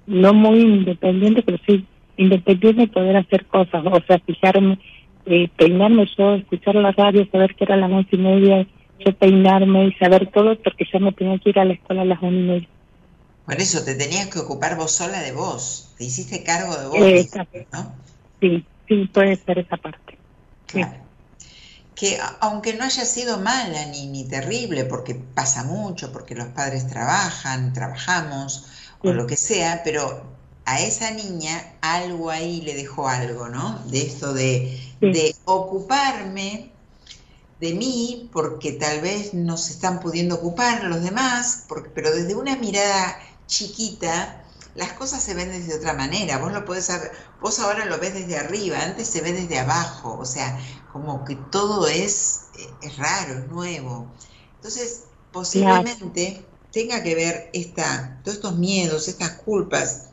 no 0.07 0.33
muy 0.33 0.61
independiente, 0.61 1.43
pero 1.43 1.59
sí 1.67 1.85
independiente 2.17 2.83
de 2.83 2.89
poder 2.89 3.17
hacer 3.19 3.45
cosas, 3.45 3.85
o 3.85 4.01
sea, 4.07 4.19
fijarme, 4.21 4.79
eh, 5.27 5.49
peinarme 5.57 6.07
yo, 6.17 6.35
escuchar 6.35 6.75
la 6.77 6.93
radio, 6.93 7.27
saber 7.31 7.55
que 7.55 7.65
era 7.65 7.77
las 7.77 7.91
once 7.91 8.17
y 8.17 8.19
media 8.19 8.67
yo 8.99 9.17
peinarme 9.17 9.89
y 9.89 9.93
saber 9.95 10.31
todo 10.33 10.61
porque 10.63 10.85
yo 10.93 11.01
me 11.01 11.13
tenía 11.13 11.39
que 11.39 11.51
ir 11.51 11.59
a 11.59 11.65
la 11.65 11.75
escuela 11.75 12.03
a 12.03 12.05
las 12.05 12.23
una 12.23 12.39
y 12.39 12.43
media. 12.43 12.69
Por 13.45 13.61
eso 13.61 13.85
te 13.85 13.95
tenías 13.95 14.29
que 14.29 14.39
ocupar 14.39 14.77
vos 14.77 14.93
sola 14.93 15.21
de 15.21 15.33
vos, 15.33 15.93
te 15.99 16.05
hiciste 16.05 16.43
cargo 16.43 16.77
de 16.77 16.87
vos, 16.87 17.47
¿no? 17.73 17.95
Sí, 18.41 18.67
sí, 18.89 19.11
puede 19.13 19.37
ser 19.37 19.59
esa 19.59 19.77
parte. 19.77 20.19
Claro. 20.67 21.05
Que 21.95 22.19
aunque 22.41 22.75
no 22.75 22.85
haya 22.85 23.05
sido 23.05 23.39
mala 23.39 23.87
ni, 23.87 24.07
ni 24.07 24.27
terrible, 24.27 24.85
porque 24.85 25.15
pasa 25.15 25.65
mucho, 25.65 26.13
porque 26.13 26.35
los 26.35 26.49
padres 26.49 26.89
trabajan, 26.89 27.73
trabajamos, 27.73 28.67
o 29.03 29.13
lo 29.13 29.27
que 29.27 29.37
sea, 29.37 29.83
pero 29.85 30.34
a 30.65 30.81
esa 30.81 31.11
niña 31.11 31.77
algo 31.81 32.31
ahí 32.31 32.61
le 32.63 32.75
dejó 32.75 33.09
algo, 33.09 33.49
¿no? 33.49 33.79
De 33.87 34.03
esto 34.03 34.33
de, 34.33 34.81
de 35.01 35.35
ocuparme 35.45 36.73
de 37.61 37.75
mí 37.75 38.31
porque 38.33 38.73
tal 38.73 39.01
vez 39.01 39.35
no 39.35 39.57
se 39.57 39.73
están 39.73 40.01
pudiendo 40.01 40.37
ocupar 40.37 40.85
los 40.85 41.03
demás, 41.03 41.65
pero 41.95 42.11
desde 42.11 42.35
una 42.35 42.57
mirada 42.57 43.19
chiquita 43.47 44.45
las 44.75 44.93
cosas 44.95 45.23
se 45.23 45.35
ven 45.35 45.51
desde 45.51 45.77
otra 45.77 45.95
manera. 45.95 46.39
Vos 46.39 46.53
lo 46.53 46.65
podés 46.65 46.87
saber, 46.87 47.13
vos 47.41 47.59
ahora 47.61 47.85
lo 47.85 47.99
ves 47.99 48.15
desde 48.15 48.37
arriba, 48.37 48.79
antes 48.83 49.09
se 49.09 49.21
ve 49.21 49.33
desde 49.33 49.59
abajo, 49.59 50.19
o 50.19 50.25
sea, 50.25 50.59
como 50.93 51.25
que 51.25 51.37
todo 51.37 51.87
es, 51.87 52.47
eh, 52.59 52.69
es 52.83 52.97
raro, 52.97 53.39
es 53.39 53.49
nuevo. 53.49 54.07
Entonces, 54.57 55.05
posiblemente 55.33 56.45
tenga 56.73 57.03
que 57.03 57.15
ver 57.15 57.51
esta, 57.53 58.21
todos 58.25 58.37
estos 58.37 58.57
miedos, 58.57 59.07
estas 59.09 59.31
culpas, 59.31 60.07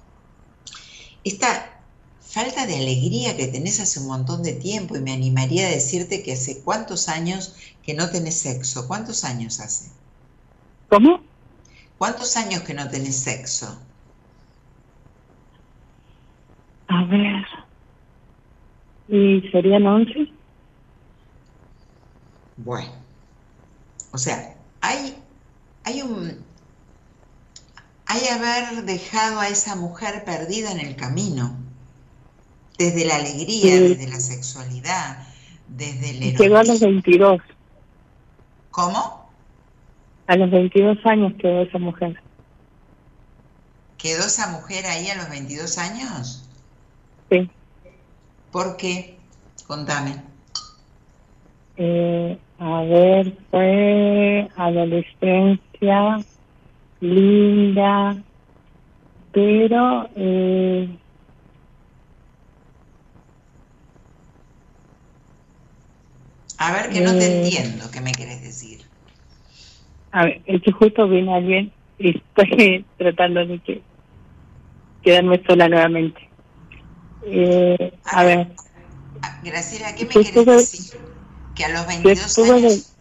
esta 1.24 1.82
falta 2.20 2.66
de 2.66 2.78
alegría 2.78 3.36
que 3.36 3.48
tenés 3.48 3.80
hace 3.80 4.00
un 4.00 4.08
montón 4.08 4.44
de 4.44 4.54
tiempo 4.54 4.96
y 4.96 5.02
me 5.02 5.12
animaría 5.12 5.68
a 5.68 5.72
decirte 5.72 6.24
que 6.24 6.34
hace 6.34 6.62
cuántos 6.62 7.10
años 7.10 7.56
que 7.84 7.94
no 7.94 8.10
tenés 8.10 8.40
sexo. 8.40 8.88
¿Cuántos 8.88 9.24
años 9.24 9.60
hace? 9.60 9.92
¿Cómo? 10.90 11.22
¿Cuántos 11.98 12.38
años 12.38 12.62
que 12.62 12.74
no 12.74 12.90
tenés 12.90 13.16
sexo? 13.16 13.80
A 16.88 17.04
ver. 17.06 17.45
¿Y 19.08 19.41
serían 19.52 19.86
11? 19.86 20.32
Bueno. 22.58 22.91
O 24.14 24.18
sea, 24.18 24.56
hay, 24.82 25.16
hay 25.84 26.02
un... 26.02 26.43
Hay 28.12 28.28
haber 28.28 28.84
dejado 28.84 29.39
a 29.39 29.47
esa 29.47 29.78
mujer 29.78 30.26
perdida 30.26 30.74
en 30.74 30.82
el 30.82 30.97
camino 30.97 31.55
desde 32.78 33.05
la 33.05 33.16
alegría, 33.16 33.80
desde 33.80 34.05
la 34.05 34.20
sexualidad, 34.20 35.26
desde 35.70 36.09
el. 36.09 36.36
Quedó 36.36 36.57
a 36.57 36.64
los 36.66 36.82
22. 36.82 37.39
¿Cómo? 38.70 39.30
A 40.28 40.36
los 40.36 40.51
22 40.51 40.97
años 41.05 41.32
quedó 41.39 41.62
esa 41.62 41.78
mujer. 41.78 42.22
¿Quedó 43.97 44.26
esa 44.26 44.49
mujer 44.49 44.86
ahí 44.88 45.07
a 45.07 45.16
los 45.16 45.30
22 45.30 45.78
años? 45.78 46.49
Sí. 47.30 47.49
¿Por 48.51 48.76
qué? 48.76 49.18
Contame. 49.68 50.22
Eh, 51.78 52.38
A 52.59 52.82
ver, 52.82 53.38
fue 53.49 54.49
adolescencia, 54.57 56.20
linda, 57.02 58.24
pero 59.32 60.10
eh, 60.16 60.97
A 66.58 66.72
ver, 66.74 66.91
que 66.91 67.02
no 67.02 67.12
te 67.18 67.26
eh, 67.26 67.43
entiendo, 67.43 67.89
¿qué 67.91 68.02
me 68.02 68.12
quieres 68.12 68.43
decir? 68.43 68.86
A 70.12 70.26
ver, 70.26 70.43
es 70.45 70.62
que 70.62 70.72
justo 70.72 71.08
viene 71.08 71.34
alguien 71.34 71.74
y 71.97 72.18
estoy 72.38 72.86
tratando 72.97 73.45
de 73.47 73.60
que 73.60 73.82
quedarme 75.02 75.41
sola 75.47 75.68
nuevamente. 75.68 76.22
Eh, 77.24 77.93
a, 78.06 78.24
ver. 78.24 78.52
Graciela, 79.43 79.95
¿qué 79.95 80.06
me 80.06 80.12
quieres 80.12 80.45
decir? 80.45 81.02
Que 81.56 81.66
a 81.66 81.70
los 81.70 81.88
22 81.88 82.38
años... 82.38 82.95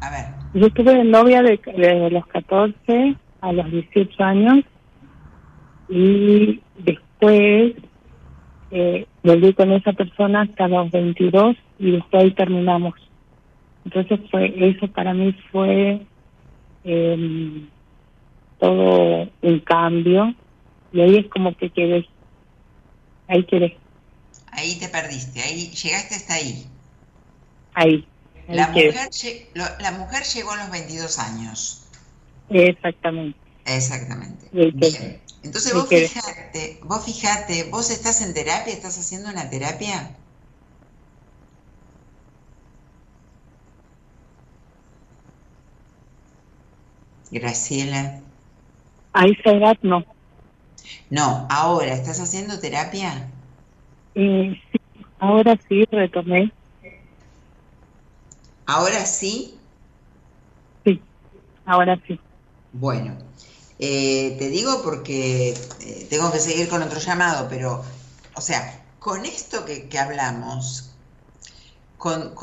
a 0.00 0.10
ver. 0.10 0.26
Yo 0.54 0.66
estuve 0.66 0.94
de 0.94 1.04
novia 1.04 1.42
desde 1.42 1.72
de 1.72 2.10
los 2.10 2.26
14 2.26 3.16
a 3.40 3.52
los 3.52 3.70
18 3.70 4.22
años 4.24 4.64
y 5.88 6.60
después 6.78 7.74
eh, 8.70 9.06
volví 9.22 9.54
con 9.54 9.72
esa 9.72 9.92
persona 9.92 10.42
hasta 10.42 10.68
los 10.68 10.90
22 10.90 11.56
y 11.78 11.92
después 11.92 12.22
ahí 12.22 12.30
terminamos. 12.32 12.94
Entonces 13.84 14.20
fue 14.30 14.52
eso 14.68 14.88
para 14.88 15.14
mí 15.14 15.34
fue 15.50 16.06
eh, 16.84 17.62
todo 18.58 19.28
un 19.42 19.60
cambio 19.60 20.34
y 20.92 21.00
ahí 21.00 21.16
es 21.16 21.26
como 21.28 21.56
que 21.56 21.70
quedé, 21.70 22.06
ahí 23.28 23.44
quedé. 23.44 23.78
Ahí 24.52 24.78
te 24.78 24.88
perdiste, 24.88 25.40
ahí 25.40 25.70
llegaste 25.70 26.14
hasta 26.16 26.34
ahí. 26.34 26.66
Ahí. 27.74 28.06
la, 28.48 28.68
mujer, 28.68 28.94
la 29.54 29.92
mujer 29.92 30.22
llegó 30.24 30.52
a 30.52 30.56
los 30.56 30.70
22 30.70 31.18
años. 31.18 31.87
Exactamente. 32.48 33.38
Exactamente. 33.64 34.48
Bien. 34.52 35.20
Entonces 35.42 35.74
vos 35.74 35.88
fijate, 35.88 36.80
vos 36.82 37.04
fijate, 37.04 37.64
vos 37.70 37.90
estás 37.90 38.20
en 38.22 38.34
terapia, 38.34 38.72
estás 38.72 38.98
haciendo 38.98 39.28
una 39.30 39.48
terapia. 39.50 40.16
Graciela. 47.30 48.22
A 49.12 49.26
esa 49.26 49.50
edad 49.52 49.76
no. 49.82 50.04
No, 51.10 51.46
ahora, 51.50 51.92
¿estás 51.94 52.20
haciendo 52.20 52.58
terapia? 52.60 53.30
Eh, 54.14 54.54
sí, 54.72 54.78
ahora 55.18 55.58
sí, 55.68 55.84
retomé. 55.90 56.52
¿Ahora 58.66 59.04
sí? 59.06 59.60
Sí, 60.84 61.02
ahora 61.64 62.00
sí. 62.06 62.18
Bueno, 62.72 63.16
eh, 63.78 64.36
te 64.38 64.48
digo 64.48 64.82
porque 64.82 65.50
eh, 65.80 66.06
tengo 66.10 66.30
que 66.30 66.40
seguir 66.40 66.68
con 66.68 66.82
otro 66.82 66.98
llamado, 67.00 67.48
pero, 67.48 67.82
o 68.34 68.40
sea, 68.40 68.84
con 68.98 69.24
esto 69.24 69.64
que, 69.64 69.98
hablamos, 69.98 70.90
con, 71.96 72.34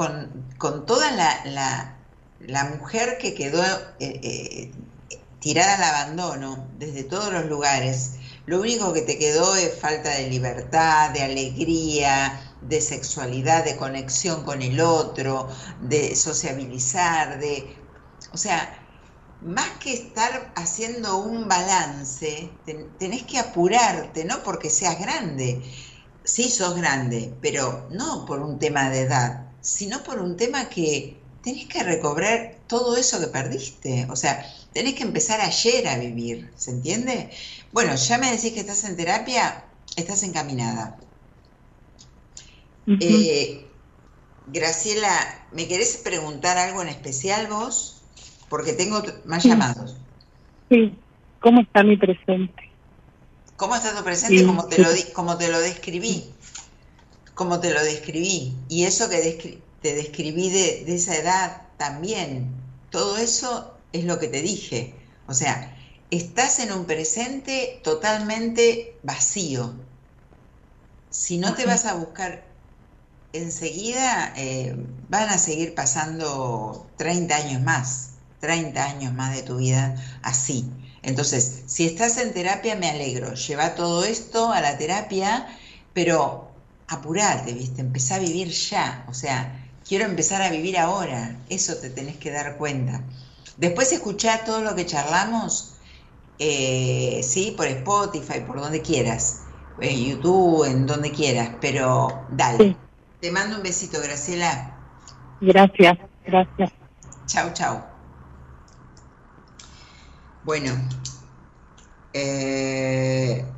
toda 0.85 1.11
la, 1.11 1.95
la, 2.39 2.63
mujer 2.65 3.17
que 3.19 3.33
quedó 3.35 3.63
eh, 3.99 4.71
tirada 5.39 5.75
al 5.75 5.83
abandono 5.83 6.67
desde 6.79 7.03
todos 7.03 7.31
los 7.31 7.45
lugares, 7.45 8.13
lo 8.47 8.59
único 8.61 8.93
que 8.93 9.01
te 9.01 9.17
quedó 9.19 9.55
es 9.55 9.79
falta 9.79 10.09
de 10.09 10.29
libertad, 10.29 11.11
de 11.11 11.23
alegría, 11.23 12.55
de 12.61 12.81
sexualidad, 12.81 13.63
de 13.63 13.75
conexión 13.75 14.43
con 14.43 14.61
el 14.61 14.79
otro, 14.81 15.47
de 15.81 16.15
sociabilizar, 16.15 17.39
de... 17.39 17.75
O 18.31 18.37
sea, 18.37 18.84
más 19.45 19.77
que 19.79 19.93
estar 19.93 20.51
haciendo 20.55 21.17
un 21.17 21.47
balance, 21.47 22.61
tenés 22.99 23.23
que 23.23 23.39
apurarte, 23.39 24.25
no 24.25 24.43
porque 24.43 24.69
seas 24.69 24.99
grande. 24.99 25.63
Sí, 26.23 26.49
sos 26.49 26.75
grande, 26.75 27.37
pero 27.41 27.87
no 27.91 28.25
por 28.25 28.41
un 28.41 28.59
tema 28.59 28.89
de 28.89 29.01
edad, 29.01 29.55
sino 29.61 30.03
por 30.03 30.19
un 30.19 30.35
tema 30.37 30.69
que 30.69 31.29
tenés 31.41 31.67
que 31.67 31.83
recobrar 31.83 32.65
todo 32.67 32.97
eso 32.97 33.19
que 33.19 33.27
perdiste. 33.27 34.07
O 34.09 34.15
sea, 34.15 34.43
tenés 34.73 34.95
que 34.95 35.03
empezar 35.03 35.39
ayer 35.41 35.87
a 35.87 35.97
vivir, 35.99 36.53
¿se 36.57 36.71
entiende? 36.71 37.31
Bueno, 37.71 37.95
ya 37.95 38.17
me 38.17 38.31
decís 38.31 38.53
que 38.53 38.61
estás 38.61 38.83
en 38.85 38.97
terapia, 38.97 39.65
estás 39.95 40.23
encaminada. 40.23 40.99
Eh, 42.99 43.81
Graciela, 44.45 45.47
¿me 45.51 45.67
querés 45.67 45.97
preguntar 45.97 46.57
algo 46.57 46.81
en 46.81 46.89
especial 46.89 47.47
vos? 47.47 47.94
Porque 48.49 48.73
tengo 48.73 49.01
más 49.25 49.43
llamados. 49.43 49.95
Sí, 50.69 50.97
¿cómo 51.39 51.61
está 51.61 51.83
mi 51.83 51.97
presente? 51.97 52.53
¿Cómo 53.55 53.75
está 53.75 53.95
tu 53.95 54.03
presente? 54.03 54.45
como, 54.45 54.67
te 54.67 54.79
lo 54.79 54.89
como 55.13 55.37
te 55.37 55.49
lo 55.49 55.59
describí. 55.59 56.23
Como 57.33 57.59
te 57.59 57.73
lo 57.73 57.83
describí. 57.83 58.53
Y 58.69 58.83
eso 58.83 59.09
que 59.09 59.63
te 59.81 59.95
describí 59.95 60.49
de, 60.49 60.83
de 60.85 60.95
esa 60.95 61.15
edad 61.15 61.61
también. 61.77 62.49
Todo 62.89 63.17
eso 63.17 63.77
es 63.91 64.05
lo 64.05 64.19
que 64.19 64.27
te 64.27 64.41
dije. 64.41 64.95
O 65.27 65.33
sea, 65.33 65.75
estás 66.11 66.59
en 66.59 66.71
un 66.71 66.85
presente 66.85 67.79
totalmente 67.83 68.99
vacío. 69.03 69.73
Si 71.09 71.37
no 71.37 71.55
te 71.55 71.65
vas 71.65 71.85
a 71.85 71.95
buscar 71.95 72.45
enseguida, 73.33 74.33
eh, 74.35 74.75
van 75.09 75.29
a 75.29 75.37
seguir 75.37 75.75
pasando 75.75 76.93
30 76.97 77.35
años 77.35 77.61
más. 77.61 78.14
30 78.45 78.83
años 78.83 79.13
más 79.13 79.35
de 79.35 79.41
tu 79.41 79.57
vida 79.57 79.95
así. 80.21 80.69
Entonces, 81.01 81.63
si 81.65 81.85
estás 81.85 82.17
en 82.17 82.33
terapia, 82.33 82.75
me 82.75 82.89
alegro. 82.89 83.33
Lleva 83.33 83.75
todo 83.75 84.05
esto 84.05 84.51
a 84.51 84.61
la 84.61 84.77
terapia, 84.77 85.47
pero 85.93 86.51
apurate, 86.87 87.53
¿viste? 87.53 87.81
Empezá 87.81 88.15
a 88.15 88.19
vivir 88.19 88.49
ya. 88.49 89.05
O 89.07 89.13
sea, 89.13 89.67
quiero 89.87 90.05
empezar 90.05 90.41
a 90.41 90.49
vivir 90.49 90.77
ahora. 90.77 91.35
Eso 91.49 91.75
te 91.77 91.89
tenés 91.89 92.17
que 92.17 92.31
dar 92.31 92.57
cuenta. 92.57 93.01
Después 93.57 93.91
escuchá 93.91 94.43
todo 94.45 94.61
lo 94.61 94.75
que 94.75 94.85
charlamos, 94.85 95.75
eh, 96.39 97.21
sí, 97.23 97.53
por 97.55 97.67
Spotify, 97.67 98.41
por 98.45 98.59
donde 98.59 98.81
quieras, 98.81 99.43
en 99.79 100.05
YouTube, 100.05 100.65
en 100.65 100.85
donde 100.85 101.11
quieras, 101.11 101.51
pero 101.61 102.25
dale. 102.31 102.75
Te 103.21 103.31
mando 103.31 103.57
un 103.57 103.63
besito, 103.63 104.01
Graciela. 104.01 104.75
Gracias, 105.39 105.97
gracias. 106.25 106.71
Chau, 107.27 107.53
chau. 107.53 107.94
Bueno, 110.45 110.73
eh, 112.13 113.51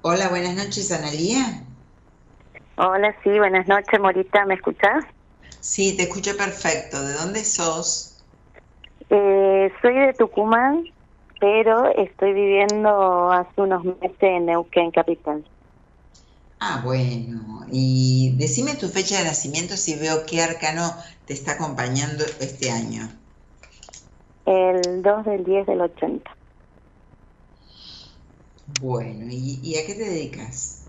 hola, 0.00 0.28
buenas 0.28 0.56
noches, 0.56 0.90
Analía. 0.90 1.68
Hola, 2.76 3.14
sí, 3.22 3.30
buenas 3.38 3.68
noches, 3.68 4.00
Morita, 4.00 4.44
¿me 4.44 4.54
escuchás? 4.54 5.04
Sí, 5.60 5.96
te 5.96 6.02
escucho 6.02 6.36
perfecto. 6.36 7.00
¿De 7.00 7.12
dónde 7.12 7.44
sos? 7.44 8.26
Eh, 9.08 9.72
soy 9.80 9.94
de 9.94 10.14
Tucumán, 10.14 10.82
pero 11.38 11.86
estoy 11.94 12.32
viviendo 12.32 13.30
hace 13.30 13.60
unos 13.60 13.84
meses 13.84 14.16
en 14.20 14.46
Neuquén 14.46 14.90
Capital. 14.90 15.48
Ah, 16.58 16.82
bueno. 16.84 17.66
Y 17.70 18.34
decime 18.36 18.74
tu 18.74 18.88
fecha 18.88 19.18
de 19.18 19.24
nacimiento 19.26 19.76
si 19.76 19.94
veo 19.94 20.26
qué 20.26 20.42
arcano 20.42 20.92
te 21.24 21.34
está 21.34 21.52
acompañando 21.52 22.24
este 22.40 22.72
año. 22.72 23.23
El 24.46 25.02
2 25.02 25.24
del 25.24 25.44
10 25.44 25.66
del 25.66 25.80
80. 25.80 26.30
Bueno, 28.80 29.26
¿y, 29.30 29.76
a 29.76 29.86
qué 29.86 29.94
te 29.94 30.04
dedicas? 30.04 30.84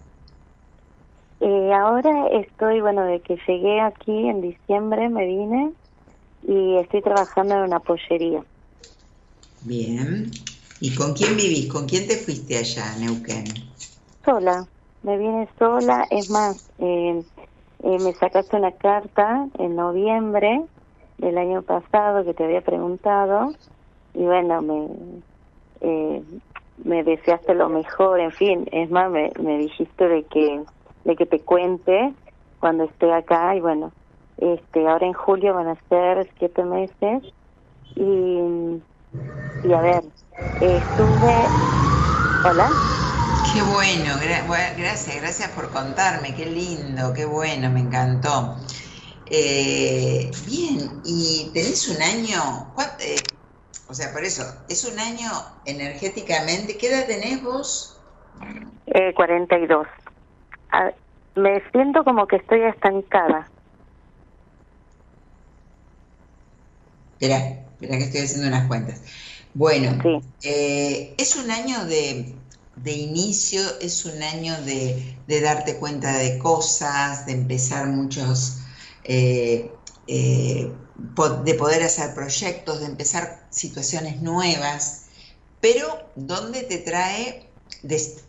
Eh, 1.40 1.74
ahora 1.74 2.28
estoy, 2.28 2.82
bueno, 2.82 3.06
de 3.06 3.22
que 3.22 3.38
llegué 3.48 3.82
aquí 3.82 4.28
en 4.30 4.42
diciembre 4.42 5.10
me 5.10 5.26
vine 5.26 5.74
y 6.42 6.78
estoy 6.78 7.02
trabajando 7.02 7.56
en 7.56 7.62
una 7.62 7.80
pollería. 7.80 8.44
Bien. 9.62 10.32
¿Y 10.80 10.94
con 10.96 11.14
quién 11.14 11.36
vivís? 11.36 11.72
¿Con 11.72 11.88
quién 11.88 12.08
te 12.08 12.18
fuiste 12.18 12.58
allá, 12.58 12.96
Neuquén? 12.98 13.46
Sola. 14.24 14.68
Me 15.02 15.18
vine 15.18 15.50
sola. 15.58 16.08
Es 16.10 16.30
más, 16.30 16.72
eh, 16.78 17.24
eh, 17.84 18.00
me 18.00 18.14
sacaste 18.14 18.56
una 18.56 18.72
carta 18.72 19.48
en 19.60 19.76
noviembre 19.76 20.62
del 21.18 21.38
año 21.38 21.62
pasado 21.64 22.24
que 22.26 22.34
te 22.34 22.44
había 22.44 22.62
preguntado 22.62 23.54
y 24.14 24.24
bueno, 24.24 24.62
me, 24.62 24.88
eh, 25.82 26.24
me 26.78 27.04
deseaste 27.04 27.54
lo 27.54 27.70
mejor, 27.70 28.20
en 28.20 28.32
fin, 28.32 28.68
es 28.72 28.90
más, 28.90 29.12
me, 29.12 29.32
me 29.40 29.58
dijiste 29.58 30.08
de 30.08 30.26
que, 30.26 30.64
de 31.04 31.16
que 31.16 31.26
te 31.26 31.42
cuente 31.42 32.14
cuando 32.60 32.86
esté 32.86 33.12
acá 33.14 33.56
y 33.56 33.62
bueno, 33.62 33.94
este 34.38 34.88
ahora 34.88 35.06
en 35.06 35.14
julio 35.14 35.54
van 35.54 35.68
a 35.68 35.82
ser 35.90 36.30
siete 36.38 36.64
meses 36.64 37.24
y, 37.96 38.40
y 39.64 39.74
a 39.74 39.82
ver, 39.82 40.04
estuve... 40.60 41.52
Hola. 42.44 42.70
Qué 43.52 43.62
bueno, 43.62 44.16
gracias, 44.20 45.22
gracias 45.22 45.50
por 45.52 45.70
contarme, 45.72 46.36
qué 46.36 46.46
lindo, 46.48 47.14
qué 47.14 47.26
bueno, 47.26 47.70
me 47.70 47.80
encantó. 47.82 48.56
Eh, 49.28 50.32
bien, 50.46 51.02
y 51.04 51.52
tenés 51.54 51.88
un 51.90 52.02
año, 52.02 52.74
eh, 53.00 53.16
o 53.88 53.94
sea, 53.94 54.12
por 54.14 54.24
eso, 54.24 54.44
es 54.70 54.86
un 54.86 55.00
año 55.00 55.30
energéticamente, 55.66 56.78
¿qué 56.78 56.88
edad 56.88 57.08
tenés 57.08 57.42
vos? 57.42 58.00
Eh, 58.88 59.14
42. 59.16 59.88
Ah, 60.72 60.92
me 61.36 61.62
siento 61.72 62.04
como 62.04 62.28
que 62.28 62.38
estoy 62.38 62.62
estancada. 62.64 63.50
Espera, 67.20 67.38
espera 67.38 67.98
que 67.98 68.04
estoy 68.04 68.22
haciendo 68.22 68.48
unas 68.48 68.68
cuentas. 68.68 69.02
Bueno, 69.56 69.98
eh, 70.44 71.16
es 71.18 71.38
un 71.38 71.50
año 71.50 71.86
de, 71.86 72.36
inicio, 72.86 73.62
es 73.80 74.04
un 74.04 74.22
año 74.22 74.54
de, 74.64 75.18
darte 75.42 75.78
cuenta 75.78 76.18
de 76.18 76.38
cosas, 76.40 77.26
de 77.26 77.32
empezar 77.32 77.88
muchos, 77.88 78.58
eh, 79.06 79.72
eh, 80.08 80.72
de 81.44 81.54
poder 81.56 81.84
hacer 81.84 82.14
proyectos, 82.14 82.80
de 82.80 82.88
empezar 82.88 83.48
situaciones 83.50 84.22
nuevas, 84.22 85.04
pero 85.62 85.88
¿dónde 86.16 86.64
te 86.64 86.78
trae 86.80 87.50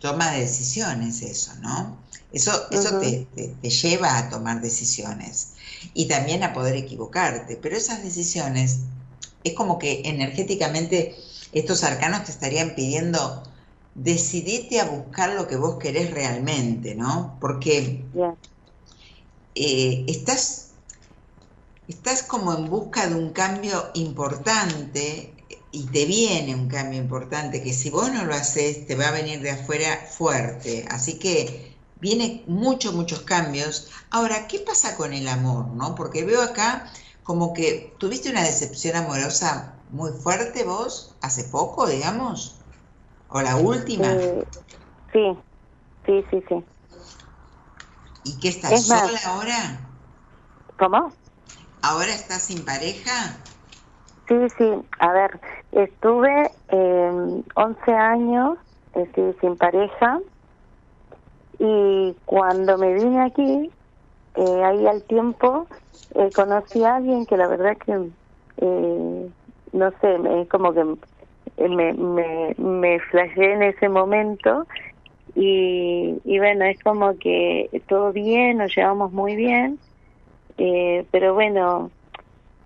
toma 0.00 0.32
de 0.32 0.40
decisiones 0.40 1.22
eso, 1.22 1.54
¿no? 1.60 1.98
Eso, 2.32 2.52
eso 2.70 2.98
te, 2.98 3.26
te, 3.34 3.70
lleva 3.70 4.18
a 4.18 4.28
tomar 4.28 4.60
decisiones 4.60 5.52
y 5.94 6.06
también 6.06 6.42
a 6.42 6.52
poder 6.52 6.76
equivocarte, 6.76 7.56
pero 7.56 7.76
esas 7.76 8.02
decisiones 8.02 8.80
es 9.44 9.54
como 9.54 9.78
que 9.78 10.02
energéticamente 10.04 11.16
estos 11.52 11.84
arcanos 11.84 12.24
te 12.24 12.32
estarían 12.32 12.74
pidiendo 12.74 13.42
decidite 13.94 14.80
a 14.80 14.84
buscar 14.84 15.30
lo 15.30 15.48
que 15.48 15.56
vos 15.56 15.78
querés 15.78 16.10
realmente, 16.10 16.94
¿no? 16.94 17.38
Porque 17.40 18.04
eh, 19.54 20.04
estás, 20.06 20.65
estás 21.86 22.22
como 22.22 22.52
en 22.54 22.68
busca 22.68 23.06
de 23.06 23.14
un 23.14 23.32
cambio 23.32 23.90
importante 23.94 25.36
y 25.70 25.86
te 25.88 26.04
viene 26.06 26.54
un 26.54 26.68
cambio 26.68 26.98
importante 26.98 27.62
que 27.62 27.72
si 27.72 27.90
vos 27.90 28.10
no 28.12 28.24
lo 28.24 28.34
haces 28.34 28.86
te 28.86 28.96
va 28.96 29.08
a 29.08 29.12
venir 29.12 29.40
de 29.40 29.50
afuera 29.50 30.06
fuerte. 30.10 30.86
Así 30.90 31.18
que 31.18 31.80
viene 32.00 32.44
muchos, 32.48 32.94
muchos 32.94 33.20
cambios. 33.20 33.90
Ahora, 34.10 34.48
¿qué 34.48 34.60
pasa 34.60 34.96
con 34.96 35.12
el 35.12 35.28
amor, 35.28 35.68
no? 35.68 35.94
Porque 35.94 36.24
veo 36.24 36.42
acá 36.42 36.90
como 37.22 37.52
que 37.52 37.96
tuviste 37.98 38.30
una 38.30 38.42
decepción 38.42 38.96
amorosa 38.96 39.82
muy 39.90 40.12
fuerte 40.12 40.64
vos 40.64 41.16
hace 41.20 41.44
poco, 41.44 41.86
digamos, 41.86 42.64
o 43.28 43.40
la 43.40 43.56
última. 43.56 44.14
Sí, 45.12 45.38
sí, 46.04 46.24
sí, 46.30 46.44
sí. 46.48 46.64
¿Y 48.24 48.40
qué 48.40 48.48
estás 48.48 48.86
sola 48.86 49.20
ahora? 49.24 49.90
¿Cómo? 50.78 51.12
¿Ahora 51.88 52.12
estás 52.14 52.42
sin 52.42 52.64
pareja? 52.64 53.36
Sí, 54.26 54.34
sí. 54.58 54.64
A 54.98 55.12
ver, 55.12 55.40
estuve 55.70 56.50
eh, 56.66 57.42
11 57.54 57.92
años 57.92 58.58
sin 59.40 59.56
pareja 59.56 60.18
y 61.60 62.16
cuando 62.24 62.76
me 62.76 62.92
vine 62.92 63.22
aquí, 63.22 63.70
eh, 64.34 64.64
ahí 64.64 64.84
al 64.88 65.04
tiempo, 65.04 65.68
eh, 66.16 66.32
conocí 66.34 66.82
a 66.82 66.96
alguien 66.96 67.24
que 67.24 67.36
la 67.36 67.46
verdad 67.46 67.76
que, 67.86 67.92
eh, 67.92 69.30
no 69.72 69.90
sé, 70.00 70.18
me, 70.18 70.48
como 70.48 70.72
que 70.74 70.82
me, 71.68 71.92
me, 71.92 72.54
me 72.58 73.00
en 73.36 73.62
ese 73.62 73.88
momento 73.88 74.66
y, 75.36 76.20
y 76.24 76.38
bueno, 76.40 76.64
es 76.64 76.80
como 76.82 77.16
que 77.16 77.70
todo 77.86 78.12
bien, 78.12 78.58
nos 78.58 78.74
llevamos 78.74 79.12
muy 79.12 79.36
bien, 79.36 79.78
eh, 80.58 81.06
pero 81.10 81.34
bueno, 81.34 81.90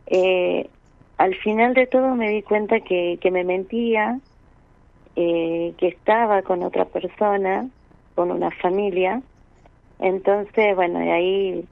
eh, 0.06 0.70
al 1.18 1.34
final 1.36 1.74
de 1.74 1.86
todo 1.86 2.14
me 2.14 2.30
di 2.30 2.42
cuenta 2.42 2.80
que, 2.80 3.18
que 3.20 3.30
me 3.30 3.44
mentía, 3.44 4.20
eh, 5.16 5.74
que 5.78 5.88
estaba 5.88 6.42
con 6.42 6.62
otra 6.62 6.86
persona, 6.86 7.68
con 8.14 8.30
una 8.30 8.50
familia, 8.50 9.22
entonces 9.98 10.74
bueno, 10.74 11.04
y 11.04 11.10
ahí 11.10 11.68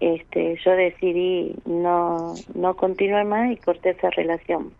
este, 0.00 0.58
yo 0.64 0.72
decidí 0.72 1.56
no, 1.64 2.44
no 2.54 2.76
continuar 2.76 3.24
más 3.24 3.50
y 3.50 3.56
corté 3.56 3.90
esa 3.90 4.10
relación. 4.10 4.74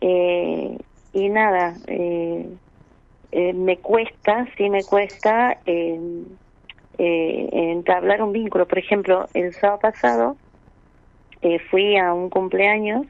Eh, 0.00 0.78
y 1.12 1.28
nada, 1.28 1.78
eh, 1.86 2.56
eh, 3.32 3.52
me 3.52 3.78
cuesta, 3.78 4.46
sí 4.56 4.70
me 4.70 4.84
cuesta 4.84 5.60
eh, 7.00 7.48
entablar 7.52 8.22
un 8.22 8.32
vínculo. 8.32 8.66
Por 8.66 8.78
ejemplo, 8.78 9.28
el 9.34 9.54
sábado 9.54 9.80
pasado 9.80 10.36
fui 11.70 11.96
a 11.96 12.12
un 12.12 12.28
cumpleaños 12.28 13.06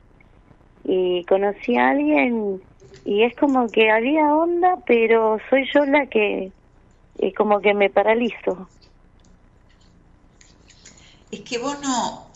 y 0.84 1.24
conocí 1.24 1.76
a 1.76 1.90
alguien 1.90 2.62
y 3.04 3.24
es 3.24 3.34
como 3.34 3.70
que 3.70 3.90
había 3.90 4.34
onda, 4.34 4.76
pero 4.86 5.38
soy 5.50 5.68
yo 5.74 5.84
la 5.84 6.06
que 6.06 6.52
como 7.36 7.60
que 7.60 7.74
me 7.74 7.90
paralizo. 7.90 8.68
Es 11.30 11.40
que 11.40 11.58
vos 11.58 11.76
no 11.82 12.30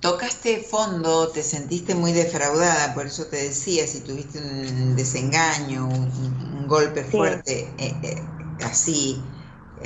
tocaste 0.00 0.58
fondo, 0.58 1.28
te 1.28 1.42
sentiste 1.42 1.94
muy 1.94 2.12
defraudada, 2.12 2.94
por 2.94 3.06
eso 3.06 3.26
te 3.26 3.36
decía, 3.36 3.86
si 3.86 4.00
tuviste 4.00 4.38
un 4.38 4.96
desengaño, 4.96 5.86
un, 5.86 6.66
golpe 6.68 7.02
fuerte, 7.02 7.66
eh, 7.78 7.94
eh, 8.02 8.22
así, 8.62 9.18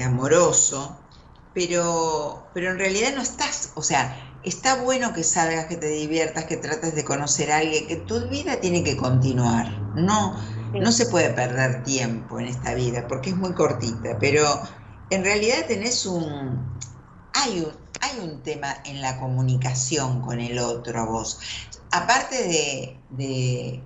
amoroso, 0.04 0.96
pero, 1.54 2.46
pero 2.54 2.70
en 2.70 2.78
realidad 2.78 3.14
no 3.14 3.22
estás, 3.22 3.72
o 3.74 3.82
sea, 3.82 4.16
está 4.42 4.82
bueno 4.82 5.12
que 5.12 5.22
salgas, 5.22 5.66
que 5.66 5.76
te 5.76 5.88
diviertas, 5.88 6.44
que 6.44 6.56
trates 6.56 6.94
de 6.94 7.04
conocer 7.04 7.52
a 7.52 7.58
alguien, 7.58 7.86
que 7.86 7.96
tu 7.96 8.28
vida 8.28 8.60
tiene 8.60 8.82
que 8.82 8.96
continuar, 8.96 9.70
no, 9.94 10.36
no 10.72 10.92
se 10.92 11.06
puede 11.06 11.30
perder 11.30 11.84
tiempo 11.84 12.40
en 12.40 12.46
esta 12.46 12.74
vida 12.74 13.06
porque 13.06 13.30
es 13.30 13.36
muy 13.36 13.52
cortita, 13.52 14.18
pero 14.18 14.44
en 15.10 15.24
realidad 15.24 15.66
tenés 15.68 16.06
un, 16.06 16.78
hay 17.34 17.60
un, 17.60 17.72
hay 18.00 18.28
un 18.28 18.42
tema 18.42 18.74
en 18.84 19.00
la 19.00 19.18
comunicación 19.20 20.22
con 20.22 20.40
el 20.40 20.58
otro 20.58 21.06
vos. 21.06 21.38
Aparte 21.90 22.96
de, 23.10 23.82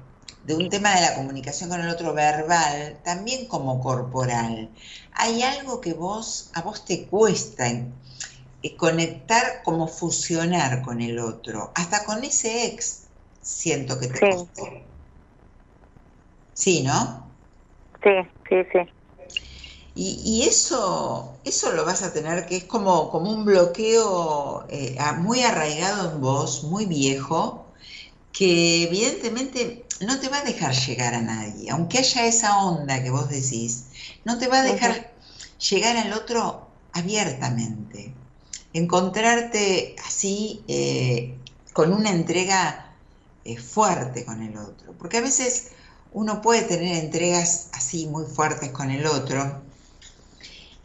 un 0.55 0.68
tema 0.68 0.94
de 0.94 1.01
la 1.01 1.14
comunicación 1.14 1.70
con 1.70 1.80
el 1.80 1.88
otro 1.88 2.14
verbal, 2.14 3.01
también 3.05 3.49
como 3.49 3.80
corporal, 3.80 4.74
hay 5.12 5.42
algo 5.42 5.80
que 5.80 5.94
vos, 5.94 6.51
a 6.55 6.62
vos 6.62 6.84
te 6.84 7.09
cuesta 7.09 7.68
eh, 7.68 8.76
conectar, 8.76 9.62
como 9.64 9.88
fusionar 9.88 10.82
con 10.82 11.01
el 11.01 11.18
otro. 11.18 11.72
Hasta 11.74 12.05
con 12.05 12.22
ese 12.24 12.66
ex 12.66 13.09
siento 13.40 13.99
que 13.99 14.09
te 14.09 14.18
sí. 14.18 14.86
Sí, 16.53 16.82
¿no? 16.82 17.36
Sí, 18.03 18.11
sí, 18.49 18.57
sí. 18.72 18.78
Y, 19.99 20.42
eso, 20.47 21.40
eso 21.44 21.72
lo 21.72 21.86
vas 21.86 22.03
a 22.03 22.12
tener 22.12 22.44
que 22.44 22.57
es 22.57 22.64
como, 22.64 23.11
como 23.11 23.32
un 23.32 23.47
bloqueo 23.47 24.66
eh, 24.68 24.99
muy 25.18 25.40
arraigado 25.40 26.12
en 26.12 26.20
vos, 26.20 26.64
muy 26.64 26.84
viejo, 26.84 27.72
que 28.30 28.84
evidentemente 28.84 29.86
no 30.01 30.18
te 30.20 30.28
va 30.28 30.38
a 30.38 30.44
dejar 30.44 30.74
llegar 30.74 31.14
a 31.14 31.22
nadie, 31.22 31.70
aunque 31.70 31.99
haya 31.99 32.26
esa 32.26 32.59
onda 32.59 33.03
que 33.03 33.11
vos 33.11 33.28
decís, 33.28 33.86
no 34.24 34.38
te 34.38 34.49
va 34.49 34.61
a 34.61 34.64
dejar 34.64 35.12
llegar 35.70 35.97
al 35.97 36.12
otro 36.12 36.68
abiertamente, 36.92 38.12
encontrarte 38.72 39.97
así 40.07 40.62
eh, 40.68 41.34
con 41.72 41.92
una 41.92 42.11
entrega 42.11 42.94
eh, 43.44 43.59
fuerte 43.59 44.24
con 44.24 44.42
el 44.42 44.57
otro, 44.57 44.92
porque 44.99 45.18
a 45.18 45.22
veces 45.22 45.68
uno 46.12 46.40
puede 46.40 46.62
tener 46.62 46.97
entregas 47.05 47.68
así 47.72 48.07
muy 48.07 48.26
fuertes 48.26 48.70
con 48.70 48.90
el 48.90 49.07
otro, 49.07 49.62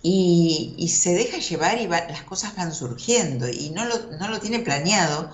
y, 0.04 0.88
se 0.90 1.14
deja 1.14 1.38
llevar 1.38 1.80
y 1.80 1.88
las 1.88 2.24
cosas 2.24 2.56
van 2.56 2.74
surgiendo 2.74 3.48
y 3.48 3.70
no 3.70 3.86
lo, 3.86 4.18
no 4.18 4.30
lo 4.30 4.40
tiene 4.40 4.60
planeado, 4.60 5.32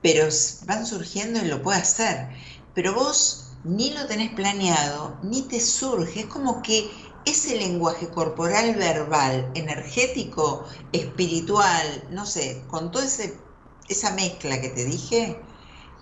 pero 0.00 0.28
van 0.64 0.86
surgiendo 0.86 1.44
y 1.44 1.48
lo 1.48 1.62
puede 1.62 1.80
hacer. 1.80 2.28
Pero 2.76 2.92
vos 2.92 3.56
ni 3.64 3.90
lo 3.94 4.06
tenés 4.06 4.32
planeado, 4.34 5.18
ni 5.22 5.48
te 5.48 5.60
surge, 5.60 6.20
es 6.20 6.26
como 6.26 6.60
que 6.60 7.16
ese 7.24 7.56
lenguaje 7.56 8.10
corporal, 8.10 8.74
verbal, 8.74 9.50
energético, 9.54 10.66
espiritual, 10.92 12.06
no 12.10 12.26
sé, 12.26 12.66
con 12.68 12.92
toda 12.92 13.06
esa 13.06 14.14
mezcla 14.14 14.60
que 14.60 14.68
te 14.68 14.84
dije, 14.84 15.42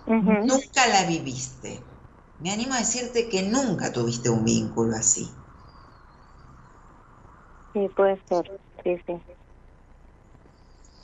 nunca 0.05 0.85
la 0.87 1.05
viviste. 1.05 1.81
Me 2.39 2.51
animo 2.51 2.73
a 2.73 2.79
decirte 2.79 3.29
que 3.29 3.43
nunca 3.43 3.93
tuviste 3.93 4.29
un 4.29 4.43
vínculo 4.43 4.97
así. 4.97 5.31
Sí, 7.71 7.87
puede 7.95 8.21
ser, 8.27 8.51
sí, 8.83 8.97
sí. 9.07 9.23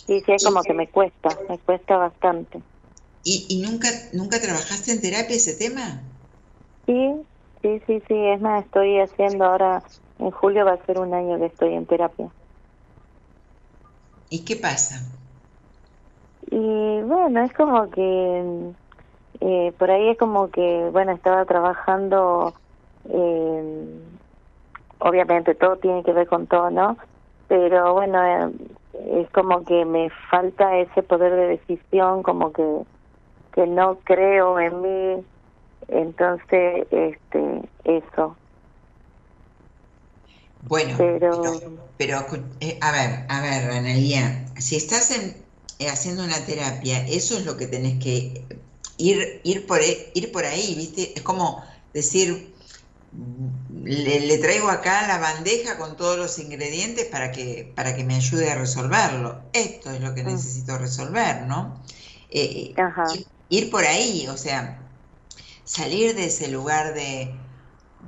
Sí, 0.06 0.22
sí, 0.26 0.32
es 0.34 0.44
como 0.44 0.64
que 0.64 0.74
me 0.74 0.90
cuesta, 0.90 1.30
me 1.48 1.58
cuesta 1.60 1.96
bastante. 1.96 2.62
¿Y, 3.24 3.48
y 3.50 3.62
nunca, 3.62 3.90
nunca 4.14 4.40
trabajaste 4.42 4.92
en 4.92 5.02
terapia 5.02 5.36
ese 5.36 5.56
tema? 5.56 6.12
Sí, 6.86 7.28
sí, 7.62 7.82
sí, 7.88 8.02
sí, 8.08 8.16
es 8.28 8.42
más, 8.42 8.66
estoy 8.66 9.00
haciendo 9.00 9.46
ahora, 9.46 9.84
en 10.20 10.32
julio 10.32 10.66
va 10.66 10.74
a 10.74 10.86
ser 10.86 11.00
un 11.00 11.14
año 11.14 11.40
que 11.40 11.48
estoy 11.48 11.74
en 11.74 11.88
terapia. 11.88 12.32
¿Y 14.30 14.46
qué 14.46 14.56
pasa? 14.56 14.98
Y 16.42 17.02
bueno, 17.04 17.44
es 17.46 17.54
como 17.54 17.90
que 17.90 18.74
eh, 19.42 19.74
por 19.80 19.92
ahí 19.92 20.10
es 20.10 20.18
como 20.18 20.50
que, 20.52 20.90
bueno, 20.92 21.14
estaba 21.14 21.46
trabajando, 21.46 22.56
eh, 23.06 24.18
obviamente 25.00 25.56
todo 25.56 25.78
tiene 25.78 26.04
que 26.04 26.14
ver 26.14 26.28
con 26.28 26.48
todo, 26.48 26.70
¿no? 26.72 26.98
Pero 27.48 27.94
bueno, 27.94 28.24
eh, 28.26 28.54
es 29.24 29.30
como 29.32 29.66
que 29.66 29.86
me 29.86 30.10
falta 30.32 30.78
ese 30.80 31.04
poder 31.04 31.34
de 31.36 31.48
decisión, 31.50 32.24
como 32.24 32.54
que, 32.54 32.64
que 33.54 33.68
no 33.68 34.00
creo 34.04 34.60
en 34.60 34.82
mí, 34.82 35.26
entonces, 35.88 36.88
este, 36.92 37.62
eso. 37.84 38.36
Bueno, 40.64 40.96
pero, 40.98 41.42
pero, 41.98 42.18
a 42.18 42.92
ver, 42.92 43.26
a 43.28 43.42
ver, 43.42 43.72
Analia, 43.72 44.46
si 44.58 44.76
estás 44.76 45.12
en, 45.12 45.36
haciendo 45.88 46.24
una 46.24 46.38
terapia, 46.46 47.06
eso 47.08 47.38
es 47.38 47.46
lo 47.46 47.58
que 47.58 47.68
tenés 47.68 48.02
que 48.02 48.46
ir, 48.98 49.42
ir, 49.44 49.66
por, 49.66 49.82
e, 49.82 50.12
ir 50.14 50.32
por 50.32 50.46
ahí, 50.46 50.76
¿viste? 50.76 51.14
Es 51.16 51.24
como 51.24 51.64
decir, 51.94 52.54
le, 53.84 54.38
traigo 54.38 54.70
acá 54.70 55.08
la 55.08 55.18
bandeja 55.18 55.78
con 55.78 55.98
todos 55.98 56.18
los 56.18 56.40
ingredientes 56.40 57.06
para 57.06 57.32
que, 57.32 57.74
para 57.76 57.96
que 57.96 58.04
me 58.04 58.16
ayude 58.16 58.52
a 58.52 58.56
resolverlo. 58.56 59.42
Esto 59.54 59.92
es 59.92 60.00
lo 60.00 60.14
que 60.14 60.24
mm. 60.24 60.28
necesito 60.28 60.78
resolver, 60.78 61.42
¿no? 61.48 61.82
Eh, 62.30 62.74
ir, 62.76 63.28
por 63.70 63.84
ahí, 63.84 64.28
o 64.30 64.38
sea, 64.38 64.82
salir 65.66 66.16
de 66.16 66.26
ese 66.26 66.48
lugar 66.48 66.94
de, 66.94 67.36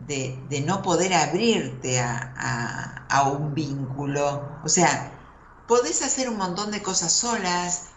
de, 0.08 0.62
no 0.62 0.82
poder 0.82 1.14
abrirte 1.14 2.00
a, 2.00 3.06
a, 3.10 3.30
un 3.30 3.54
vínculo. 3.54 4.60
O 4.64 4.70
sea, 4.70 5.12
podés 5.68 6.02
hacer 6.02 6.30
un 6.30 6.38
montón 6.38 6.72
de 6.72 6.82
cosas 6.82 7.12
solas, 7.12 7.90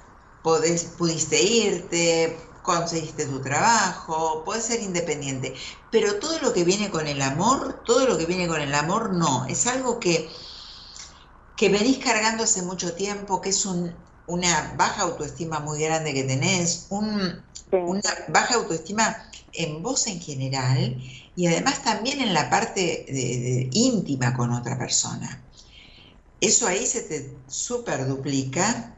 podés, 0.43 0.85
pudiste 0.99 1.41
irte, 1.43 2.37
conseguiste 2.63 3.27
tu 3.27 3.41
trabajo, 3.41 4.43
puedes 4.45 4.65
ser 4.65 4.83
independiente, 4.83 5.55
pero 5.91 6.17
todo 6.17 6.41
lo 6.41 6.53
que 6.53 6.65
viene 6.65 6.91
con 6.91 7.07
el 7.07 7.23
amor, 7.23 7.83
todo 7.85 8.07
lo 8.07 8.19
que 8.19 8.27
viene 8.27 8.49
con 8.49 8.61
el 8.61 8.75
amor 8.75 9.13
no, 9.15 9.47
es 9.47 9.69
algo 9.69 10.01
que, 10.01 10.29
que 11.57 11.69
venís 11.69 11.99
cargando 11.99 12.43
hace 12.43 12.63
mucho 12.63 12.95
tiempo, 12.95 13.41
que 13.41 13.51
es 13.51 13.65
un, 13.67 13.95
una 14.27 14.75
baja 14.77 15.03
autoestima 15.03 15.61
muy 15.61 15.81
grande 15.81 16.15
que 16.15 16.25
tenés, 16.25 16.87
un, 16.91 17.43
una 17.73 18.11
baja 18.29 18.55
autoestima 18.55 19.17
en 19.53 19.83
vos 19.83 20.07
en 20.07 20.21
general 20.21 21.01
y 21.35 21.47
además 21.47 21.83
también 21.83 22.21
en 22.21 22.35
la 22.35 22.51
parte 22.51 23.07
de, 23.09 23.69
íntima 23.73 24.35
con 24.35 24.53
otra 24.53 24.79
persona. 24.79 25.43
Eso 26.41 26.67
ahí 26.67 26.87
se 26.87 27.03
te 27.03 27.37
super 27.47 28.07
duplica 28.07 28.95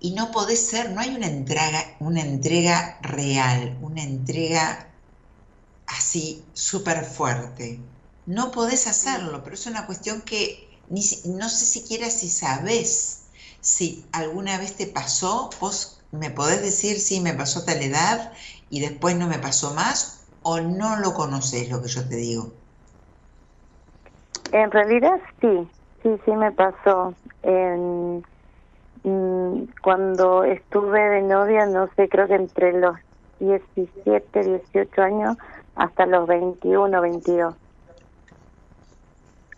y 0.00 0.12
no 0.12 0.30
podés 0.30 0.66
ser, 0.66 0.90
no 0.90 1.00
hay 1.00 1.14
una 1.14 1.26
entrega, 1.26 1.96
una 2.00 2.22
entrega 2.22 2.98
real, 3.02 3.78
una 3.82 4.02
entrega 4.02 4.90
así 5.86 6.42
súper 6.54 7.04
fuerte. 7.04 7.80
No 8.26 8.50
podés 8.50 8.86
hacerlo, 8.86 9.42
pero 9.42 9.54
es 9.54 9.66
una 9.66 9.86
cuestión 9.86 10.22
que 10.22 10.68
ni, 10.88 11.02
no 11.26 11.48
sé 11.48 11.66
siquiera 11.66 12.10
si 12.10 12.28
sabés 12.28 13.19
si 13.60 14.08
alguna 14.12 14.58
vez 14.58 14.76
te 14.76 14.86
pasó, 14.86 15.50
vos 15.60 16.00
me 16.10 16.30
podés 16.30 16.62
decir 16.62 16.98
si 16.98 17.20
me 17.20 17.34
pasó 17.34 17.64
tal 17.64 17.82
edad 17.82 18.32
y 18.68 18.80
después 18.80 19.16
no 19.16 19.28
me 19.28 19.38
pasó 19.38 19.74
más 19.74 20.28
o 20.42 20.60
no 20.60 20.96
lo 20.96 21.14
conoces 21.14 21.70
lo 21.70 21.82
que 21.82 21.88
yo 21.88 22.08
te 22.08 22.16
digo. 22.16 22.54
En 24.52 24.70
realidad 24.70 25.20
sí, 25.40 25.70
sí, 26.02 26.10
sí 26.24 26.30
me 26.32 26.52
pasó. 26.52 27.14
En, 27.42 28.24
Mm, 29.02 29.64
cuando 29.82 30.44
estuve 30.44 31.00
de 31.00 31.22
novia, 31.22 31.66
no 31.66 31.88
sé, 31.96 32.08
creo 32.08 32.26
que 32.26 32.34
entre 32.34 32.72
los 32.78 32.96
17, 33.38 34.44
18 34.44 35.02
años 35.02 35.36
hasta 35.74 36.04
los 36.06 36.26
21, 36.26 37.00
22. 37.00 37.56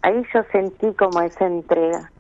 Ahí 0.03 0.23
yo 0.33 0.43
sentí 0.53 0.95
como 0.95 1.21
esa 1.23 1.47
entrega. 1.47 2.13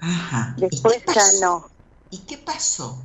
Ajá. 0.00 0.54
Después 0.58 1.02
ya 1.14 1.24
no. 1.40 1.66
¿Y 2.10 2.24
qué 2.26 2.38
pasó? 2.38 3.04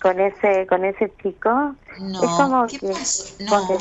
Con 0.00 0.20
ese 0.20 0.66
con 0.66 0.84
ese 0.84 1.14
chico. 1.22 1.76
No, 1.98 2.66
¿qué 2.68 2.78
pasó? 2.78 3.24
No. 3.40 3.78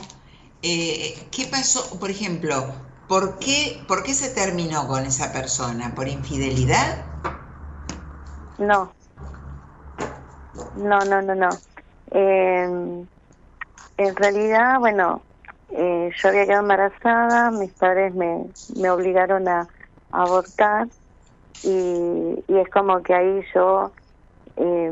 Eh, 0.62 1.28
¿Qué 1.32 1.48
pasó? 1.48 1.98
Por 2.00 2.10
ejemplo, 2.12 2.74
¿Por 3.10 3.40
qué, 3.40 3.84
¿Por 3.88 4.04
qué 4.04 4.14
se 4.14 4.30
terminó 4.30 4.88
con 4.88 5.04
esa 5.04 5.34
persona? 5.34 5.96
¿Por 5.96 6.08
infidelidad? 6.08 7.04
No. 8.60 8.94
No, 10.76 11.04
no, 11.06 11.20
no, 11.24 11.34
no. 11.34 11.50
Em, 12.12 13.08
en 13.98 14.16
realidad, 14.16 14.78
bueno, 14.78 15.24
eh, 15.72 16.12
yo 16.16 16.30
había 16.30 16.46
quedado 16.46 16.62
embarazada, 16.62 17.52
mis 17.52 17.72
padres 17.74 18.14
me, 18.14 18.46
me 18.76 18.90
obligaron 18.90 19.48
a, 19.48 19.68
abortar 20.12 20.88
y, 21.62 22.44
y, 22.48 22.58
es 22.58 22.68
como 22.70 23.04
que 23.04 23.14
ahí 23.14 23.44
yo 23.54 23.92
eh, 24.58 24.92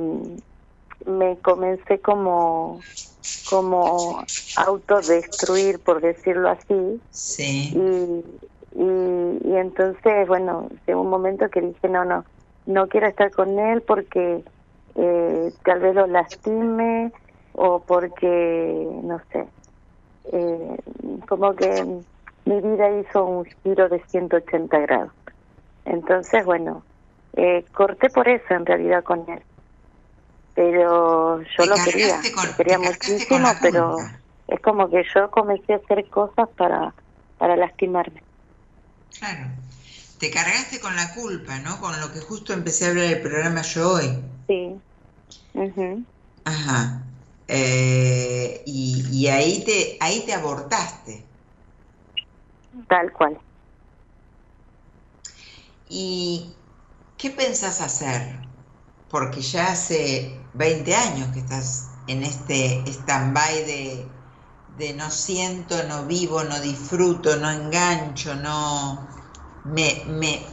me 1.08 1.38
comencé 1.40 2.00
como 2.00 2.80
como 3.50 4.24
autodestruir, 4.58 5.80
por 5.80 6.02
decirlo 6.02 6.50
así. 6.50 7.02
Sí. 7.10 7.74
Y, 7.74 8.24
y, 8.80 9.56
entonces, 9.56 10.28
bueno, 10.28 10.70
llegó 10.86 11.02
un 11.02 11.10
momento 11.10 11.50
que 11.50 11.62
dije, 11.62 11.90
no, 11.90 12.06
no, 12.06 12.26
no 12.66 12.88
quiero 12.88 13.08
estar 13.08 13.32
con 13.32 13.58
él 13.60 13.82
porque 13.82 14.44
eh, 14.96 15.54
tal 15.64 15.80
vez 15.80 15.96
lo 15.96 16.08
lastime 16.08 17.12
o 17.54 17.80
porque, 17.80 18.88
no 19.04 19.20
sé, 19.32 19.48
eh, 20.32 20.78
como 21.28 21.56
que 21.56 21.84
mi 22.46 22.62
vida 22.62 23.00
hizo 23.00 23.26
un 23.26 23.46
giro 23.64 23.90
de 23.90 24.04
180 24.10 24.80
grados. 24.80 25.14
Entonces, 25.86 26.44
bueno, 26.46 26.86
eh, 27.34 27.66
corté 27.74 28.10
por 28.10 28.28
eso 28.28 28.54
en 28.54 28.66
realidad 28.66 29.04
con 29.04 29.30
él 29.30 29.44
pero 30.58 31.40
yo 31.56 31.66
lo 31.68 31.76
quería, 31.84 32.20
quería 32.58 32.80
muchísimo, 32.80 33.54
pero 33.62 34.04
es 34.48 34.60
como 34.62 34.90
que 34.90 35.04
yo 35.14 35.30
comencé 35.30 35.74
a 35.74 35.76
hacer 35.76 36.10
cosas 36.10 36.50
para, 36.58 36.96
para 37.38 37.56
lastimarme. 37.56 38.24
Claro, 39.20 39.52
te 40.20 40.32
cargaste 40.32 40.80
con 40.80 40.96
la 40.96 41.14
culpa, 41.14 41.60
¿no? 41.60 41.80
Con 41.80 42.02
lo 42.02 42.12
que 42.12 42.22
justo 42.22 42.54
empecé 42.54 42.86
a 42.86 42.90
hablar 42.90 43.06
del 43.06 43.22
programa 43.22 43.62
yo 43.62 43.88
hoy. 43.88 44.10
Sí. 44.48 44.82
Ajá. 46.44 47.04
Eh, 47.48 48.64
y, 48.66 49.06
y 49.12 49.28
ahí 49.28 49.64
te 49.64 49.98
ahí 50.02 50.24
te 50.26 50.34
abortaste. 50.34 51.26
Tal 52.88 53.12
cual. 53.14 53.40
¿Y 55.90 56.54
qué 57.18 57.32
pensás 57.32 57.82
hacer? 57.82 58.40
Porque 59.10 59.42
ya 59.42 59.72
hace 59.72 60.50
20 60.54 60.94
años 60.94 61.34
que 61.34 61.40
estás 61.40 61.88
en 62.08 62.24
este 62.24 62.84
stand-by 62.88 63.64
de, 63.66 64.12
de 64.78 64.94
no 64.94 65.10
siento, 65.10 65.82
no 65.84 66.06
vivo, 66.06 66.44
no 66.44 66.60
disfruto, 66.60 67.38
no 67.38 67.50
engancho, 67.50 68.36
no 68.36 69.08
me, 69.64 70.04
me, 70.08 70.46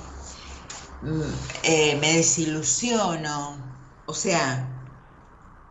mm, 1.03 1.22
eh, 1.64 1.99
me 2.01 2.12
desilusiono. 2.16 3.59
O 4.07 4.14
sea, 4.14 4.73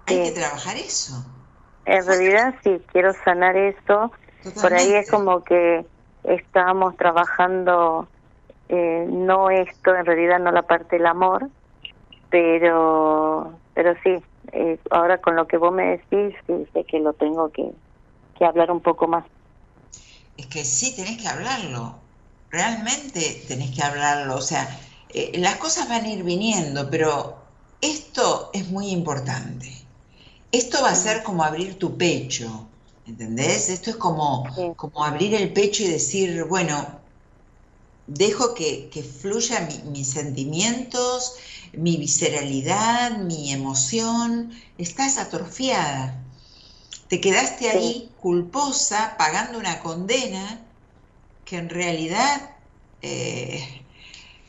hay 0.05 0.23
que 0.23 0.31
trabajar 0.31 0.77
eso. 0.77 1.25
En 1.85 2.05
realidad 2.05 2.55
sí, 2.63 2.81
quiero 2.91 3.13
sanar 3.25 3.57
eso. 3.57 4.11
Por 4.61 4.73
ahí 4.73 4.93
es 4.93 5.09
como 5.09 5.43
que 5.43 5.85
estamos 6.23 6.95
trabajando 6.97 8.07
eh, 8.69 9.05
no 9.09 9.49
esto, 9.49 9.95
en 9.95 10.05
realidad 10.05 10.39
no 10.39 10.51
la 10.51 10.63
parte 10.63 10.97
del 10.97 11.05
amor, 11.05 11.49
pero 12.29 13.59
pero 13.73 13.93
sí, 14.03 14.15
eh, 14.51 14.79
ahora 14.91 15.19
con 15.19 15.35
lo 15.35 15.47
que 15.47 15.57
vos 15.57 15.73
me 15.73 15.97
decís, 15.97 16.35
sé 16.47 16.83
que 16.85 16.99
lo 16.99 17.13
tengo 17.13 17.51
que, 17.51 17.71
que 18.37 18.45
hablar 18.45 18.71
un 18.71 18.81
poco 18.81 19.07
más. 19.07 19.25
Es 20.37 20.47
que 20.47 20.63
sí, 20.63 20.95
tenés 20.95 21.21
que 21.21 21.27
hablarlo, 21.27 21.95
realmente 22.49 23.43
tenés 23.47 23.75
que 23.75 23.83
hablarlo, 23.83 24.35
o 24.35 24.41
sea, 24.41 24.67
eh, 25.09 25.31
las 25.35 25.57
cosas 25.57 25.87
van 25.89 26.05
a 26.05 26.09
ir 26.09 26.23
viniendo, 26.23 26.89
pero 26.89 27.35
esto 27.81 28.49
es 28.53 28.69
muy 28.69 28.89
importante. 28.89 29.82
Esto 30.53 30.83
va 30.83 30.91
a 30.91 30.95
ser 30.95 31.23
como 31.23 31.43
abrir 31.43 31.79
tu 31.79 31.97
pecho, 31.97 32.67
¿entendés? 33.07 33.69
Esto 33.69 33.89
es 33.89 33.95
como, 33.95 34.45
como 34.75 35.03
abrir 35.03 35.33
el 35.33 35.51
pecho 35.51 35.81
y 35.81 35.87
decir, 35.87 36.43
bueno, 36.43 37.01
dejo 38.05 38.53
que, 38.53 38.87
que 38.93 39.01
fluyan 39.01 39.67
mis 39.91 40.11
sentimientos, 40.11 41.33
mi 41.73 41.97
visceralidad, 41.97 43.17
mi 43.17 43.51
emoción, 43.51 44.51
estás 44.77 45.17
atrofiada. 45.17 46.23
Te 47.07 47.19
quedaste 47.19 47.69
ahí 47.69 48.11
culposa, 48.21 49.15
pagando 49.17 49.57
una 49.57 49.79
condena 49.79 50.67
que 51.45 51.57
en 51.57 51.69
realidad 51.69 52.51
eh, 53.01 53.85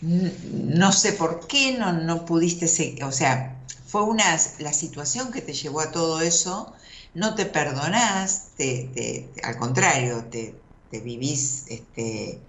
no 0.03 0.93
sé 0.93 1.15
por 1.15 1.47
qué 1.47 1.73
no, 1.79 1.95
no 1.95 2.27
pudiste, 2.27 2.67
o 3.03 3.11
sea, 3.11 3.55
fue 3.95 4.03
una, 4.03 4.25
la 4.59 4.73
situación 4.73 5.31
que 5.31 5.41
te 5.41 5.53
llevó 5.53 5.79
a 5.79 5.93
todo 5.93 6.21
eso, 6.21 6.73
no 7.15 7.37
te 7.37 7.47
perdonás, 7.47 8.49
te, 8.57 9.31
al 9.45 9.57
contrario, 9.57 10.25
te, 10.25 10.61
te 10.91 10.99
vivís 10.99 11.67
este, 11.69 12.41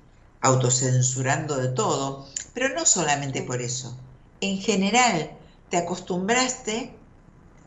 autocensurando 0.41 1.57
de 1.57 1.67
todo, 1.67 2.27
pero 2.55 2.73
no 2.73 2.83
solamente 2.87 3.43
por 3.43 3.61
eso, 3.61 3.95
en 4.41 4.57
general 4.57 5.37
te 5.69 5.77
acostumbraste 5.77 6.95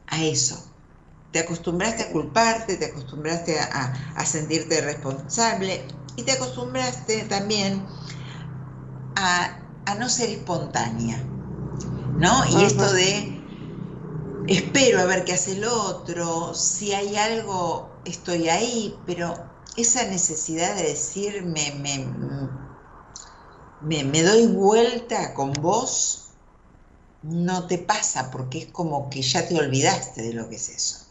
a 0.09 0.25
eso, 0.25 0.61
te 1.31 1.39
acostumbraste 1.39 2.03
a 2.03 2.11
culparte, 2.11 2.79
te 2.79 2.87
acostumbraste 2.87 3.61
a, 3.61 4.27
sentirte 4.27 4.81
responsable 4.81 5.87
y 6.17 6.25
te 6.25 6.33
acostumbraste 6.33 7.27
también 7.27 7.87
a, 9.15 9.57
no 10.01 10.09
ser 10.09 10.31
espontánea, 10.31 11.23
¿no? 12.19 12.45
Y 12.51 12.65
esto 12.65 12.93
de 12.93 13.38
espero 14.47 15.01
a 15.01 15.05
ver 15.05 15.25
qué 15.25 15.33
hace 15.33 15.53
el 15.53 15.65
otro, 15.65 16.55
si 16.55 16.93
hay 16.93 17.17
algo, 17.17 17.91
estoy 18.05 18.49
ahí, 18.49 18.97
pero 19.07 19.35
esa 19.77 20.05
necesidad 20.05 20.77
de 20.77 20.85
decirme, 20.85 21.73
me, 21.81 22.07
me, 23.81 24.05
me 24.05 24.23
doy 24.23 24.47
vuelta 24.47 25.35
con 25.35 25.53
vos, 25.53 26.29
no 27.23 27.67
te 27.67 27.79
pasa 27.79 28.31
porque 28.31 28.59
es 28.59 28.67
como 28.67 29.11
que 29.11 29.23
ya 29.23 29.47
te 29.47 29.59
olvidaste 29.59 30.23
de 30.23 30.33
lo 30.33 30.49
que 30.49 30.57
es 30.57 30.69
eso. 30.69 31.05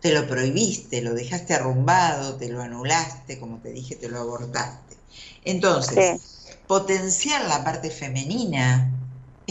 Te 0.00 0.12
lo 0.12 0.26
prohibiste, 0.26 1.00
lo 1.00 1.14
dejaste 1.14 1.54
arrumbado, 1.54 2.36
te 2.36 2.48
lo 2.48 2.60
anulaste, 2.60 3.38
como 3.38 3.58
te 3.58 3.70
dije, 3.70 3.94
te 3.94 4.08
lo 4.08 4.18
abortaste. 4.18 4.96
Entonces, 5.44 6.20
potenciar 6.66 7.44
la 7.48 7.62
parte 7.62 7.90
femenina 7.90 9.01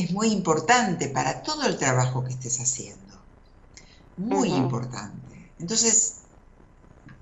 es 0.03 0.11
muy 0.11 0.27
importante 0.27 1.07
para 1.09 1.43
todo 1.43 1.65
el 1.65 1.77
trabajo 1.77 2.23
que 2.23 2.31
estés 2.31 2.59
haciendo. 2.59 3.25
Muy 4.17 4.49
importante. 4.49 5.53
Entonces, 5.59 6.23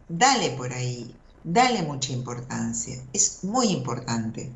dale 0.07 0.51
por 0.51 0.73
ahí, 0.73 1.19
dale 1.43 1.84
mucha 1.84 2.11
importancia. 2.13 3.03
Es 3.13 3.43
muy 3.43 3.67
importante. 3.67 4.53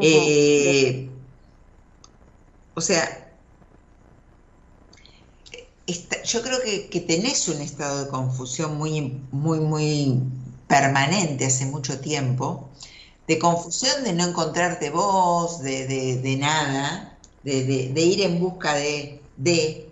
eh, 0.00 1.10
o 2.74 2.80
sea, 2.80 3.22
yo 6.24 6.42
creo 6.42 6.58
que, 6.90 7.00
tenés 7.00 7.48
un 7.48 7.60
estado 7.60 8.04
de 8.04 8.10
confusión 8.10 8.76
muy, 8.76 9.00
muy, 9.30 9.60
muy 9.60 10.22
permanente 10.68 11.46
hace 11.46 11.66
mucho 11.66 12.00
tiempo, 12.00 12.71
de 13.26 13.38
confusión 13.38 14.04
de 14.04 14.12
no 14.12 14.26
encontrarte 14.28 14.90
vos, 14.90 15.60
de, 15.60 16.36
nada, 16.38 17.16
de, 17.44 17.92
ir 17.94 18.22
en 18.22 18.40
busca 18.40 18.74
de, 18.74 19.20
de, 19.36 19.90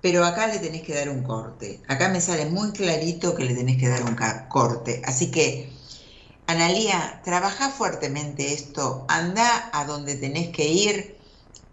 pero 0.00 0.24
acá 0.24 0.46
le 0.46 0.58
tenés 0.58 0.82
que 0.82 0.94
dar 0.94 1.08
un 1.08 1.22
corte. 1.22 1.80
Acá 1.88 2.08
me 2.08 2.20
sale 2.20 2.46
muy 2.46 2.72
clarito 2.72 3.34
que 3.34 3.44
le 3.44 3.54
tenés 3.54 3.78
que 3.78 3.88
dar 3.88 4.02
un 4.04 4.16
corte. 4.48 5.02
Así 5.04 5.30
que, 5.30 5.72
Analía, 6.46 7.22
trabaja 7.24 7.70
fuertemente 7.70 8.52
esto, 8.52 9.06
anda 9.08 9.70
a 9.72 9.86
donde 9.86 10.14
tenés 10.14 10.50
que 10.50 10.68
ir 10.68 11.14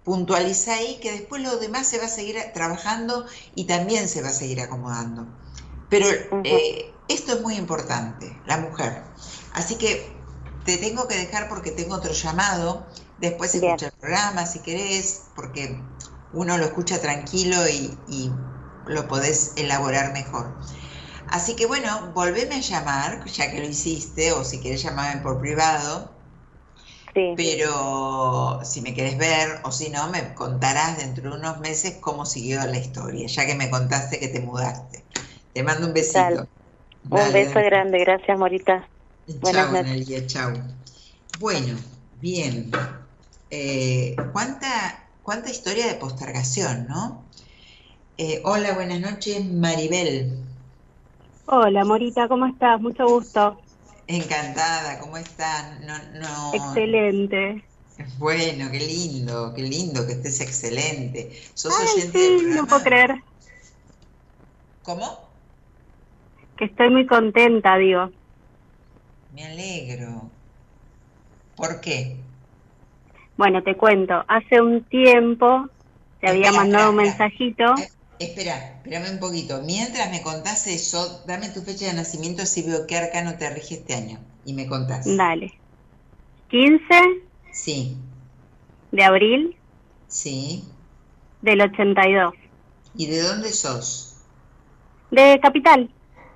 puntualiza 0.04 0.74
ahí 0.74 1.00
que 1.02 1.12
después 1.12 1.42
lo 1.44 1.58
demás 1.58 1.88
se 1.88 1.98
va 1.98 2.06
a 2.06 2.10
seguir 2.10 2.38
trabajando 2.54 3.26
y 3.56 3.66
también 3.66 4.08
se 4.08 4.22
va 4.22 4.30
a 4.30 4.34
seguir 4.34 4.62
acomodando. 4.62 5.28
Pero 5.90 6.08
eh, 6.44 6.92
esto 7.08 7.34
es 7.34 7.42
muy 7.42 7.56
importante, 7.56 8.36
la 8.46 8.58
mujer. 8.58 9.04
Así 9.54 9.76
que 9.76 10.21
te 10.66 10.78
tengo 10.78 11.07
que 11.07 11.18
dejar 11.18 11.49
porque 11.49 11.72
tengo 11.72 11.95
otro 11.95 12.14
llamado. 12.14 12.88
Después 13.18 13.55
escucha 13.55 13.88
el 13.88 13.93
programa 13.93 14.45
si 14.45 14.59
querés, 14.59 15.32
porque 15.36 15.84
uno 16.32 16.57
lo 16.57 16.66
escucha 16.66 17.01
tranquilo 17.01 17.68
y, 17.70 17.99
y 18.07 18.34
lo 18.86 19.07
podés 19.07 19.53
elaborar 19.57 20.14
mejor. 20.14 20.57
Así 21.28 21.55
que 21.55 21.66
bueno, 21.66 22.12
volveme 22.14 22.55
a 22.55 22.62
llamar, 22.62 23.26
ya 23.26 23.51
que 23.51 23.59
lo 23.59 23.68
hiciste, 23.68 24.34
o 24.34 24.43
si 24.43 24.62
querés 24.62 24.84
llamarme 24.84 25.22
por 25.22 25.39
privado, 25.39 26.12
pero 27.36 28.59
si 28.64 28.82
me 28.82 28.93
quieres 28.93 29.18
ver 29.18 29.62
o 29.64 29.72
si 29.72 29.89
no, 29.89 30.09
me 30.09 30.34
contarás 30.36 30.97
dentro 30.97 31.32
de 31.32 31.38
unos 31.38 31.59
meses 31.59 31.97
cómo 32.01 32.26
siguió 32.26 32.64
la 32.66 32.78
historia, 32.78 33.28
ya 33.28 33.45
que 33.45 33.55
me 33.55 33.70
contaste 33.70 34.20
que 34.20 34.28
te 34.28 34.41
mudaste. 34.41 35.05
Te 35.53 35.64
mando 35.64 35.88
un 35.88 35.93
besito. 35.93 36.47
un 37.12 37.32
beso 37.32 37.59
grande, 37.59 37.99
gracias 37.99 38.38
Morita. 38.38 38.89
Chao, 39.28 39.78
Nadia, 39.78 40.26
chao. 40.28 40.52
Bueno, 41.40 41.78
bien. 42.14 42.72
Eh, 43.50 44.16
¿cuánta, 44.34 45.12
¿Cuánta 45.22 45.50
historia 45.50 45.88
de 45.88 45.96
postergación, 45.96 46.88
no? 46.88 47.30
Eh, 48.18 48.42
hola, 48.46 48.74
buenas 48.74 49.00
noches, 49.00 49.46
Maribel. 49.46 50.46
Hola, 51.46 51.86
Morita, 51.86 52.28
¿cómo 52.28 52.46
estás? 52.48 52.82
Mucho 52.82 53.08
gusto. 53.08 53.58
Encantada, 54.08 55.00
¿cómo 55.00 55.18
están? 55.18 55.86
No, 55.86 55.98
no... 56.20 56.54
Excelente. 56.56 57.64
Bueno, 58.18 58.72
qué 58.72 58.80
lindo, 58.80 59.54
qué 59.56 59.64
lindo 59.64 60.06
que 60.06 60.14
estés 60.14 60.42
excelente. 60.42 61.42
¿Sos 61.56 61.74
oyente 61.80 62.38
sí, 62.40 62.46
No 62.56 62.66
puedo 62.66 62.84
creer. 62.84 63.16
¿Cómo? 64.82 65.08
Que 66.58 66.66
estoy 66.66 66.90
muy 66.90 67.06
contenta, 67.08 67.78
digo. 67.78 68.10
Me 69.34 69.46
alegro. 69.46 70.30
¿Por 71.56 71.82
qué? 71.82 72.18
Bueno, 73.38 73.64
te 73.64 73.76
cuento. 73.76 74.24
Hace 74.28 74.62
un 74.62 74.84
tiempo 74.84 75.68
te 76.20 76.30
había 76.30 76.52
mandado 76.52 76.92
un 76.92 76.98
mensajito. 76.98 77.64
Eh, 77.78 77.90
Espera, 78.22 78.76
espérame 78.76 79.14
un 79.14 79.20
poquito. 79.20 79.64
Mientras 79.64 80.12
me 80.12 80.22
contás 80.22 80.68
eso, 80.68 81.24
dame 81.26 81.50
tu 81.50 81.62
fecha 81.62 81.88
de 81.88 81.94
nacimiento 81.94 82.46
si 82.46 82.62
veo 82.62 82.86
qué 82.86 82.96
arcano 82.98 83.36
te 83.36 83.50
rige 83.50 83.76
este 83.76 83.96
año. 83.96 84.20
Y 84.46 84.54
me 84.54 84.68
contás. 84.68 85.06
Dale. 85.18 85.52
15. 86.50 86.84
Sí. 87.52 87.98
De 88.92 89.04
abril. 89.04 89.58
Sí. 90.08 90.64
Del 91.42 91.62
82. 91.62 92.36
¿Y 92.96 93.08
de 93.08 93.22
dónde 93.24 93.52
sos? 93.52 94.18
De 95.10 95.40
Capital. 95.42 95.90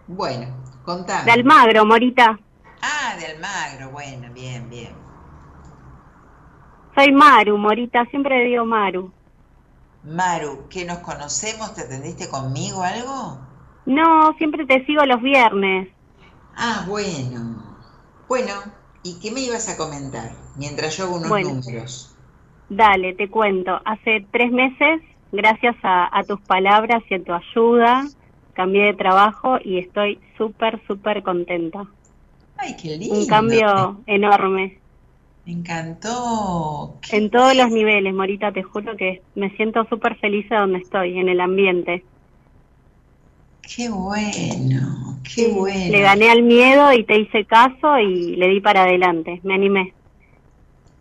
Bueno, 0.08 0.48
contame. 0.86 1.26
De 1.26 1.32
Almagro, 1.32 1.86
Morita. 1.86 2.40
Ah, 2.88 3.16
de 3.18 3.26
Almagro, 3.26 3.90
bueno, 3.90 4.32
bien, 4.32 4.70
bien. 4.70 4.94
Soy 6.96 7.12
Maru, 7.12 7.58
Morita, 7.58 8.06
siempre 8.06 8.44
digo 8.46 8.64
Maru. 8.66 9.12
Maru, 10.04 10.70
¿que 10.70 10.86
nos 10.86 11.00
conocemos? 11.00 11.74
¿Te 11.74 11.82
atendiste 11.82 12.30
conmigo 12.30 12.84
algo? 12.84 13.38
No, 13.86 14.34
siempre 14.38 14.66
te 14.66 14.86
sigo 14.86 15.04
los 15.06 15.22
viernes. 15.22 15.90
Ah, 16.58 16.86
bueno. 16.88 17.56
Bueno, 18.28 18.54
¿y 19.04 19.20
qué 19.20 19.32
me 19.32 19.42
ibas 19.42 19.68
a 19.70 19.78
comentar 19.78 20.32
mientras 20.58 20.98
yo 20.98 21.06
hago 21.06 21.16
unos 21.18 21.40
números? 21.42 22.16
Dale, 22.70 23.14
te 23.16 23.30
cuento. 23.30 23.80
Hace 23.86 24.28
tres 24.32 24.52
meses, 24.52 25.02
gracias 25.32 25.76
a, 25.84 26.18
a 26.18 26.24
tus 26.26 26.42
palabras 26.42 27.04
y 27.10 27.16
a 27.16 27.24
tu 27.24 27.34
ayuda, 27.34 28.04
cambié 28.54 28.86
de 28.86 28.94
trabajo 28.94 29.58
y 29.64 29.80
estoy 29.80 30.20
súper, 30.38 30.82
súper 30.88 31.24
contenta. 31.24 31.86
Ay, 32.58 32.76
qué 32.82 32.98
lindo. 32.98 33.20
Un 33.20 33.26
cambio 33.28 34.04
enorme. 34.08 34.80
Me 35.46 35.52
encantó. 35.52 37.00
En 37.12 37.30
todos 37.30 37.56
los 37.56 37.70
niveles, 37.70 38.14
Morita, 38.14 38.52
te 38.52 38.64
juro 38.64 38.98
que 38.98 39.22
me 39.36 39.56
siento 39.56 39.86
súper 39.86 40.18
feliz 40.18 40.50
de 40.50 40.56
donde 40.56 40.80
estoy, 40.80 41.20
en 41.20 41.30
el 41.30 41.40
ambiente. 41.40 42.04
Qué 43.76 43.90
bueno, 43.90 45.20
qué 45.36 45.48
bueno. 45.48 45.92
Le 45.92 46.02
gané 46.02 46.30
al 46.30 46.44
miedo 46.44 46.94
y 46.94 47.04
te 47.04 47.20
hice 47.20 47.46
caso 47.46 47.98
y 48.00 48.36
le 48.36 48.48
di 48.48 48.60
para 48.60 48.84
adelante, 48.84 49.40
me 49.44 49.56
animé. 49.56 49.94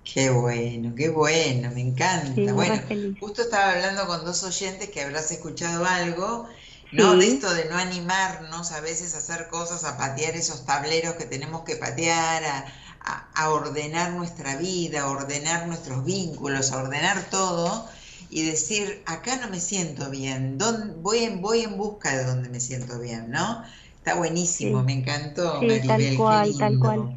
Qué 0.02 0.30
bueno, 0.30 0.94
qué 0.94 1.08
bueno, 1.08 1.70
me 1.74 1.80
encanta. 1.80 2.52
bueno, 2.52 2.76
justo 3.18 3.42
estaba 3.42 3.72
hablando 3.72 4.06
con 4.06 4.24
dos 4.24 4.44
oyentes 4.44 4.90
que 4.90 5.00
habrás 5.00 5.30
escuchado 5.32 5.84
algo, 5.84 6.46
¿no? 6.94 7.16
De 7.16 7.26
esto 7.26 7.52
de 7.52 7.64
no 7.68 7.76
animarnos 7.76 8.72
a 8.72 8.80
veces 8.80 9.14
a 9.14 9.18
hacer 9.18 9.48
cosas, 9.48 9.84
a 9.84 9.98
patear 9.98 10.36
esos 10.36 10.64
tableros 10.64 11.14
que 11.14 11.24
tenemos 11.24 11.62
que 11.62 11.76
patear, 11.76 12.44
a, 12.44 13.26
a, 13.34 13.50
ordenar 13.50 14.12
nuestra 14.12 14.56
vida, 14.56 15.02
a 15.02 15.10
ordenar 15.10 15.66
nuestros 15.66 16.04
vínculos, 16.04 16.72
a 16.72 16.82
ordenar 16.82 17.28
todo 17.30 17.86
y 18.30 18.42
decir, 18.42 19.02
acá 19.06 19.36
no 19.36 19.48
me 19.50 19.60
siento 19.60 20.08
bien, 20.08 20.58
voy, 21.02 21.18
en, 21.18 21.42
voy 21.42 21.60
en 21.60 21.76
busca 21.76 22.16
de 22.16 22.24
donde 22.24 22.48
me 22.48 22.60
siento 22.60 22.98
bien, 22.98 23.30
¿no? 23.30 23.62
Está 23.96 24.14
buenísimo, 24.14 24.82
me 24.82 24.92
encantó. 24.92 25.60
Sí, 25.60 25.80
tal 25.86 26.16
cual, 26.16 26.58
tal 26.58 26.78
cual. 26.78 27.14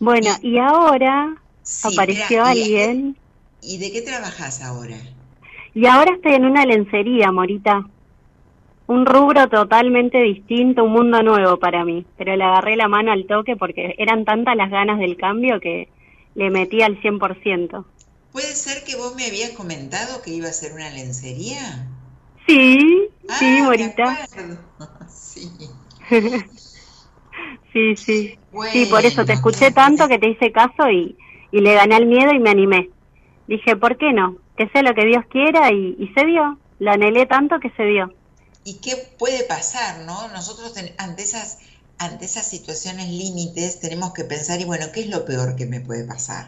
Bueno, 0.00 0.30
y, 0.42 0.58
ahora 0.58 1.36
apareció 1.82 2.44
alguien. 2.44 3.16
¿Y 3.62 3.78
de 3.78 3.90
qué 3.90 4.02
trabajas 4.02 4.62
ahora? 4.62 4.96
Y 5.74 5.86
ahora 5.86 6.12
estoy 6.14 6.34
en 6.34 6.44
una 6.44 6.64
lencería, 6.64 7.32
Morita 7.32 7.84
un 8.88 9.06
rubro 9.06 9.48
totalmente 9.48 10.20
distinto, 10.22 10.82
un 10.84 10.92
mundo 10.92 11.22
nuevo 11.22 11.58
para 11.58 11.84
mí, 11.84 12.06
pero 12.16 12.34
le 12.34 12.42
agarré 12.44 12.74
la 12.76 12.88
mano 12.88 13.12
al 13.12 13.26
toque 13.26 13.56
porque 13.56 13.94
eran 13.98 14.24
tantas 14.24 14.56
las 14.56 14.70
ganas 14.70 14.98
del 14.98 15.16
cambio 15.16 15.60
que 15.60 15.88
le 16.34 16.50
metí 16.50 16.82
al 16.82 17.00
100%. 17.00 17.84
¿Puede 18.32 18.54
ser 18.54 18.84
que 18.84 18.96
vos 18.96 19.14
me 19.14 19.26
habías 19.26 19.50
comentado 19.50 20.22
que 20.22 20.30
iba 20.30 20.48
a 20.48 20.52
ser 20.52 20.72
una 20.72 20.90
lencería? 20.90 21.86
Sí, 22.46 23.08
sí, 23.28 23.58
Ah, 23.58 23.62
me 23.62 23.62
Morita. 23.62 24.16
Sí. 25.08 25.50
Sí, 27.72 27.96
sí. 27.96 28.38
Sí, 28.72 28.86
por 28.86 29.04
eso 29.04 29.24
te 29.24 29.34
escuché 29.34 29.70
tanto 29.70 30.08
que 30.08 30.18
te 30.18 30.30
hice 30.30 30.50
caso 30.52 30.90
y, 30.90 31.16
y 31.52 31.60
le 31.60 31.74
gané 31.74 31.96
el 31.96 32.06
miedo 32.06 32.32
y 32.32 32.38
me 32.40 32.50
animé. 32.50 32.90
Dije, 33.46 33.76
¿por 33.76 33.96
qué 33.98 34.12
no? 34.12 34.36
Que 34.56 34.68
sea 34.68 34.82
lo 34.82 34.94
que 34.94 35.04
Dios 35.06 35.24
quiera 35.30 35.70
y, 35.72 35.96
y 35.98 36.08
se 36.08 36.26
dio. 36.26 36.58
Lo 36.78 36.90
anhelé 36.92 37.26
tanto 37.26 37.60
que 37.60 37.70
se 37.70 37.84
dio. 37.84 38.12
¿Y 38.70 38.80
qué 38.82 38.96
puede 39.18 39.44
pasar, 39.44 40.00
no? 40.00 40.28
Nosotros 40.28 40.74
ten- 40.74 40.94
ante 40.98 41.22
esas 41.22 41.58
ante 42.06 42.26
esas 42.26 42.46
situaciones 42.48 43.08
límites 43.08 43.80
tenemos 43.80 44.12
que 44.12 44.24
pensar 44.24 44.60
y 44.60 44.64
bueno, 44.64 44.86
¿qué 44.92 45.00
es 45.02 45.08
lo 45.08 45.24
peor 45.24 45.56
que 45.56 45.66
me 45.66 45.80
puede 45.80 46.04
pasar? 46.06 46.46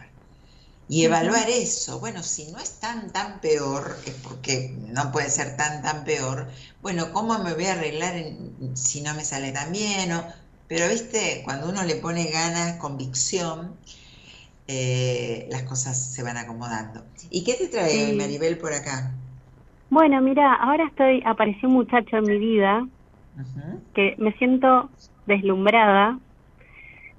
Y 0.89 1.05
evaluar 1.05 1.49
eso. 1.51 2.01
Bueno, 2.01 2.23
si 2.23 2.51
no 2.53 2.59
es 2.59 2.81
tan 2.81 3.12
tan 3.12 3.41
peor, 3.41 3.97
es 4.07 4.14
porque 4.25 4.77
no 4.79 5.12
puede 5.12 5.31
ser 5.31 5.57
tan 5.57 5.83
tan 5.83 6.05
peor. 6.05 6.51
Bueno, 6.83 7.12
¿cómo 7.12 7.39
me 7.41 7.55
voy 7.55 7.66
a 7.66 7.73
arreglar 7.75 8.16
en- 8.16 8.77
si 8.77 9.01
no 9.03 9.14
me 9.14 9.25
sale 9.25 9.53
tan 9.53 9.73
bien? 9.73 10.12
O- 10.12 10.27
pero 10.66 10.89
viste, 10.89 11.43
cuando 11.45 11.68
uno 11.71 11.85
le 11.85 11.97
pone 11.97 12.27
ganas, 12.31 12.79
convicción, 12.79 13.81
eh, 14.68 15.49
las 15.51 15.64
cosas 15.64 16.12
se 16.14 16.23
van 16.25 16.39
acomodando. 16.39 17.07
¿Y 17.31 17.45
qué 17.45 17.55
te 17.57 17.68
trae 17.68 18.12
Sí. 18.12 18.14
Maribel 18.14 18.59
por 18.59 18.75
acá? 18.75 19.20
Bueno, 19.91 20.20
mira, 20.22 20.55
ahora 20.55 20.86
estoy, 20.86 21.22
apareció 21.26 21.68
un 21.68 21.74
muchacho 21.74 22.16
en 22.16 22.24
mi 22.24 22.38
vida 22.38 22.86
que 23.95 24.14
me 24.18 24.32
siento 24.34 24.91
deslumbrada 25.26 26.18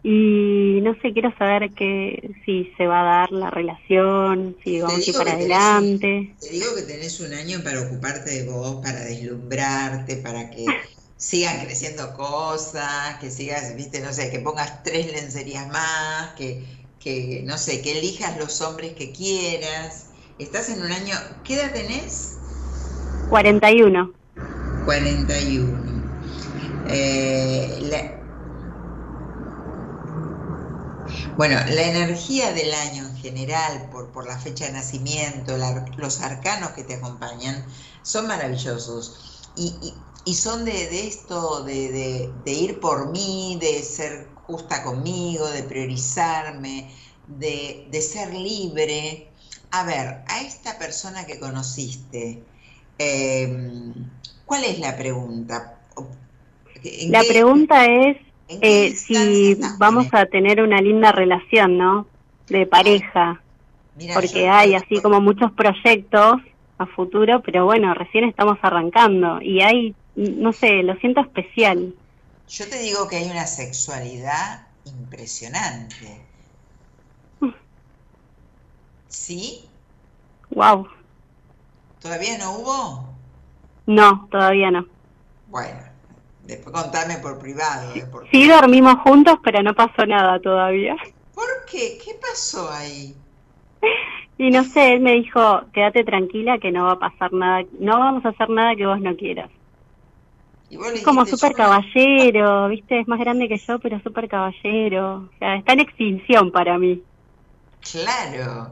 y 0.04 0.80
no 0.82 0.96
sé, 0.96 1.14
quiero 1.14 1.32
saber 1.38 1.74
que 1.74 2.34
si 2.46 2.72
se 2.78 2.88
va 2.88 3.02
a 3.02 3.04
dar 3.20 3.32
la 3.32 3.52
relación, 3.52 4.58
si 4.64 4.80
Te 4.80 4.82
vamos 4.82 5.06
a 5.08 5.10
ir 5.12 5.16
para 5.16 5.34
tenés 5.34 5.36
adelante. 5.36 6.36
Te 6.40 6.50
digo 6.50 6.76
que 6.76 6.82
tenés 6.84 7.20
un 7.20 7.34
año 7.34 7.64
para 7.64 7.82
ocuparte 7.82 8.32
de 8.32 8.46
vos, 8.50 8.82
para 8.84 9.02
deslumbrarte, 9.06 10.18
para 10.18 10.50
que 10.50 10.82
sigan 11.18 11.60
creciendo 11.66 12.14
cosas, 12.16 13.20
que 13.20 13.30
sigas, 13.32 13.76
viste, 13.76 14.02
no 14.02 14.14
sé, 14.14 14.32
que 14.32 14.40
pongas 14.40 14.84
tres 14.84 15.12
lencerías 15.12 15.68
más, 15.70 16.34
que, 16.36 16.94
que, 17.00 17.44
no 17.46 17.58
sé, 17.58 17.82
que 17.82 18.00
elijas 18.00 18.38
los 18.38 18.62
hombres 18.62 18.94
que 18.96 19.12
quieras. 19.14 20.12
Estás 20.38 20.70
en 20.70 20.82
un 20.82 20.92
año, 20.92 21.16
¿qué 21.44 21.56
edad 21.56 21.74
tenés? 21.74 22.41
41. 23.32 24.04
41. 24.84 25.94
Eh, 26.84 27.80
Bueno, 31.36 31.56
la 31.70 31.84
energía 31.90 32.54
del 32.54 32.74
año 32.74 33.06
en 33.08 33.16
general, 33.18 33.90
por, 33.92 34.12
por 34.12 34.26
la 34.28 34.40
fecha 34.40 34.66
de 34.68 34.74
nacimiento, 34.74 35.58
los 35.98 36.22
arcanos 36.22 36.72
que 36.72 36.84
te 36.84 36.96
acompañan, 36.96 37.66
son 38.02 38.28
maravillosos. 38.28 39.52
Y, 39.56 39.80
y- 39.82 40.32
y 40.32 40.36
son 40.36 40.66
de, 40.66 40.72
de 40.72 41.08
esto, 41.08 41.64
de, 41.64 41.92
de- 41.92 42.34
de 42.44 42.52
ir 42.54 42.80
por 42.80 43.12
mí, 43.12 43.58
de 43.60 43.82
ser 43.84 44.34
justa 44.36 44.84
conmigo, 44.84 45.48
de 45.50 45.64
priorizarme, 45.64 46.96
de, 47.26 47.88
de 47.92 48.02
ser 48.02 48.34
libre. 48.34 49.34
A 49.72 49.84
ver, 49.86 50.24
a 50.28 50.42
esta 50.44 50.78
persona 50.80 51.26
que 51.26 51.40
conociste, 51.40 52.51
eh, 53.02 53.94
¿cuál 54.46 54.64
es 54.64 54.80
la 54.80 54.96
pregunta? 54.98 55.78
¿En 56.84 57.12
La 57.12 57.22
qué- 57.22 57.28
pregunta 57.28 57.86
es 57.86 58.18
eh, 58.50 58.94
si 58.96 59.56
vamos 59.78 60.08
a 60.12 60.26
tener 60.26 60.62
una 60.62 60.82
linda 60.82 61.12
relación, 61.12 61.78
¿no? 61.78 62.08
De 62.50 62.66
pareja, 62.66 63.42
Mira, 63.96 64.14
porque 64.16 64.44
yo- 64.44 64.52
hay 64.52 64.74
así 64.76 65.02
como 65.02 65.22
muchos 65.22 65.52
proyectos 65.54 66.34
a 66.78 66.86
futuro, 66.88 67.42
pero 67.44 67.66
bueno, 67.66 67.94
recién 67.94 68.24
estamos 68.26 68.58
arrancando 68.62 69.42
y 69.42 69.62
hay, 69.62 69.96
no 70.16 70.52
sé, 70.54 70.84
lo 70.84 70.96
siento 70.98 71.22
especial. 71.22 71.94
Yo 72.50 72.68
te 72.70 72.80
digo 72.80 73.08
que 73.08 73.18
hay 73.18 73.30
una 73.30 73.48
sexualidad 73.48 74.68
impresionante. 74.86 76.26
¿Sí? 79.08 79.70
Wow. 80.52 80.88
¿Todavía 82.02 82.38
no 82.40 82.54
hubo? 82.54 83.10
No, 83.86 84.28
todavía 84.32 84.72
no. 84.72 84.86
Bueno, 85.48 85.80
después 86.46 86.74
contame 86.74 87.18
por 87.18 87.38
privado. 87.38 87.94
¿eh? 87.94 88.06
Sí 88.32 88.48
dormimos 88.48 88.96
juntos, 89.04 89.38
pero 89.44 89.62
no 89.62 89.76
pasó 89.76 90.06
nada 90.06 90.40
todavía. 90.40 90.96
¿Por 91.36 91.66
qué? 91.70 92.00
¿Qué 92.04 92.16
pasó 92.20 92.72
ahí? 92.72 93.16
Y 94.38 94.50
no 94.50 94.64
sé, 94.64 94.94
él 94.94 95.02
me 95.02 95.14
dijo, 95.14 95.62
quédate 95.72 96.04
tranquila 96.04 96.58
que 96.58 96.72
no 96.72 96.86
va 96.86 96.94
a 96.94 97.00
pasar 97.00 97.32
nada, 97.32 97.64
no 97.80 98.00
vamos 98.00 98.26
a 98.26 98.30
hacer 98.30 98.50
nada 98.50 98.76
que 98.76 98.88
vos 98.88 99.00
no 99.00 99.16
quieras. 99.16 99.52
Y 100.72 100.78
vos 100.78 100.88
le 100.88 100.96
Es 100.96 101.04
como 101.04 101.26
súper 101.28 101.54
caballero, 101.54 102.70
¿viste? 102.70 103.02
Es 103.02 103.08
más 103.08 103.20
grande 103.20 103.48
que 103.48 103.58
yo, 103.58 103.78
pero 103.78 104.00
súper 104.00 104.28
caballero. 104.28 105.30
O 105.36 105.38
sea, 105.38 105.58
está 105.58 105.74
en 105.74 105.82
extinción 105.82 106.52
para 106.52 106.80
mí. 106.80 107.04
Claro. 107.82 108.70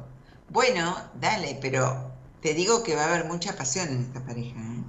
Bueno, 0.49 0.95
dale, 1.13 1.59
pero 1.61 2.09
te 2.41 2.53
digo 2.53 2.83
que 2.83 2.95
va 2.95 3.03
a 3.05 3.09
haber 3.13 3.25
mucha 3.25 3.55
pasión 3.57 3.89
en 3.89 4.01
esta 4.01 4.25
pareja. 4.25 4.59
¿eh? 4.59 4.83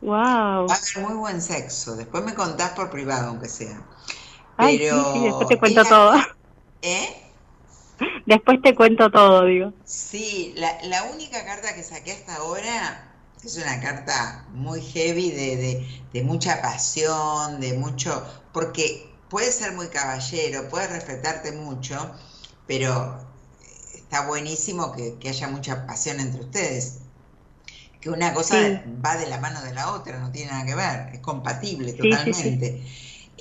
Wow. 0.00 0.70
Va 0.70 0.74
a 0.74 0.76
haber 0.78 1.08
muy 1.08 1.16
buen 1.18 1.40
sexo. 1.42 1.96
Después 1.96 2.22
me 2.24 2.34
contás 2.34 2.70
por 2.72 2.90
privado, 2.90 3.28
aunque 3.28 3.48
sea. 3.48 3.82
Ay, 4.58 4.78
Pero 4.78 4.88
sí, 4.88 5.04
sí, 5.04 5.20
después 5.20 5.48
te 5.48 5.58
cuento 5.58 5.84
la- 5.84 5.88
todo. 5.88 6.12
¿Eh? 6.82 7.08
Después 8.26 8.62
te 8.62 8.74
cuento 8.76 9.10
todo, 9.10 9.44
digo. 9.44 9.72
Sí, 9.84 10.52
la, 10.56 10.78
la 10.84 11.04
única 11.04 11.44
carta 11.44 11.74
que 11.74 11.82
saqué 11.82 12.12
hasta 12.12 12.36
ahora 12.36 13.14
es 13.42 13.56
una 13.56 13.80
carta 13.80 14.46
muy 14.52 14.80
heavy 14.82 15.30
de, 15.30 15.56
de, 15.56 16.06
de 16.12 16.22
mucha 16.22 16.60
pasión, 16.62 17.60
de 17.60 17.72
mucho, 17.74 18.24
porque 18.52 19.18
puede 19.28 19.50
ser 19.52 19.72
muy 19.72 19.88
caballero, 19.88 20.68
puede 20.68 20.88
respetarte 20.88 21.52
mucho, 21.52 22.14
pero 22.66 23.27
está 24.10 24.26
buenísimo 24.26 24.92
que, 24.92 25.18
que 25.18 25.28
haya 25.30 25.48
mucha 25.48 25.86
pasión 25.86 26.20
entre 26.20 26.40
ustedes. 26.42 27.02
Que 28.00 28.10
una 28.10 28.34
cosa 28.34 28.56
Sí. 28.56 28.88
va 29.04 29.16
de 29.16 29.28
la 29.28 29.40
mano 29.40 29.62
de 29.62 29.74
la 29.74 29.92
otra, 29.94 30.20
no 30.20 30.32
tiene 30.32 30.52
nada 30.52 30.66
que 30.66 30.74
ver, 30.74 31.14
es 31.16 31.20
compatible 31.22 31.94
Sí, 32.00 32.16
sí, 32.18 32.32
sí. 32.34 32.50
totalmente. 32.50 32.86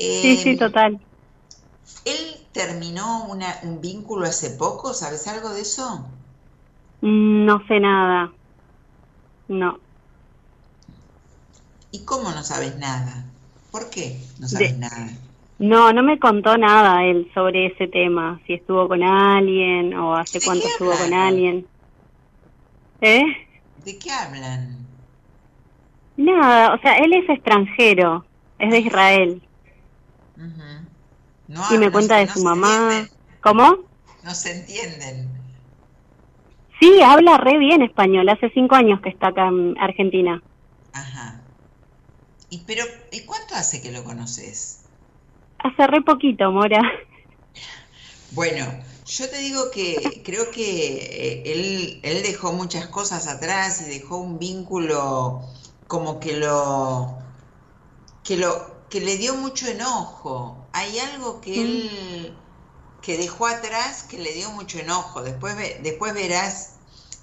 Sí, 0.10 0.38
sí, 0.38 0.58
Em, 0.58 0.58
total. 0.58 1.00
¿Él 2.06 2.50
terminó 2.54 3.26
una, 3.26 3.60
un 3.62 3.82
vínculo 3.82 4.26
hace 4.26 4.50
poco? 4.50 4.96
¿Sabes 4.96 5.28
algo 5.28 5.50
de 5.54 5.62
eso? 5.62 6.18
Mm, 7.02 7.46
No 7.46 7.60
sé 7.68 7.80
nada. 7.80 8.32
No. 9.50 9.82
¿Y 11.92 12.06
cómo 12.06 12.32
no 12.32 12.44
sabes 12.46 12.78
nada? 12.78 13.34
¿Por 13.72 13.90
qué 13.90 14.26
no 14.40 14.48
sabes 14.48 14.78
De- 14.78 14.78
nada? 14.78 15.10
No, 15.60 15.92
no 15.92 16.04
me 16.04 16.20
contó 16.20 16.58
nada 16.58 17.04
él 17.06 17.30
sobre 17.34 17.68
ese 17.68 17.88
tema. 17.88 18.40
Si 18.46 18.54
estuvo 18.54 18.88
con 18.88 19.04
alguien 19.04 19.94
o 19.96 20.16
hace 20.16 20.40
¿De 20.40 20.46
cuánto 20.46 20.68
estuvo 20.68 20.92
con 20.92 21.14
alguien. 21.14 21.66
¿Eh? 23.02 23.24
¿De 23.84 23.98
qué 23.98 24.12
hablan? 24.12 24.86
Nada, 26.18 26.74
o 26.74 26.80
sea, 26.80 26.98
él 26.98 27.14
es 27.14 27.30
extranjero. 27.30 28.26
Es 28.60 28.72
de 28.72 28.80
Israel. 28.80 29.42
No 31.48 31.64
Y 31.72 31.78
me 31.78 31.92
cuenta 31.92 32.18
de 32.18 32.28
su 32.28 32.40
no 32.40 32.56
mamá. 32.56 33.08
¿Cómo? 33.42 33.78
No 34.24 34.36
se 34.36 34.52
entienden. 34.60 35.30
Sí, 36.80 37.02
habla 37.02 37.38
re 37.38 37.58
bien 37.58 37.82
español. 37.82 38.30
Hace 38.30 38.50
cinco 38.52 38.76
años 38.76 39.02
que 39.02 39.10
está 39.10 39.28
acá 39.28 39.48
en 39.48 39.76
Argentina. 39.80 40.44
Ajá. 40.94 41.42
¿Y 42.50 42.60
pero 42.60 42.84
¿y 43.12 43.22
cuánto 43.22 43.56
hace 43.56 43.82
que 43.82 43.92
lo 43.92 44.04
conoces? 44.04 44.87
Hace 45.60 45.88
re 45.88 46.02
poquito, 46.02 46.52
Mora. 46.52 46.82
Bueno, 48.32 48.66
yo 49.06 49.30
te 49.30 49.38
digo 49.38 49.72
que 49.72 50.22
creo 50.24 50.52
que 50.52 50.98
eh, 50.98 51.44
él, 51.46 52.00
él 52.04 52.24
dejó 52.24 52.52
muchas 52.52 52.88
cosas 52.88 53.28
atrás 53.28 53.82
y 53.82 53.90
dejó 53.90 54.18
un 54.18 54.38
vínculo 54.38 55.42
como 55.88 56.20
que 56.20 56.38
lo 56.38 57.18
que 58.24 58.36
lo 58.36 58.86
que 58.90 59.00
le 59.00 59.18
dio 59.18 59.36
mucho 59.36 59.68
enojo. 59.68 60.68
Hay 60.74 61.00
algo 61.00 61.40
que 61.42 61.62
él 61.62 62.38
que 63.02 63.18
dejó 63.18 63.48
atrás 63.48 64.04
que 64.04 64.20
le 64.20 64.34
dio 64.34 64.52
mucho 64.52 64.80
enojo. 64.80 65.24
Después 65.24 65.56
después 65.82 66.14
verás 66.14 66.76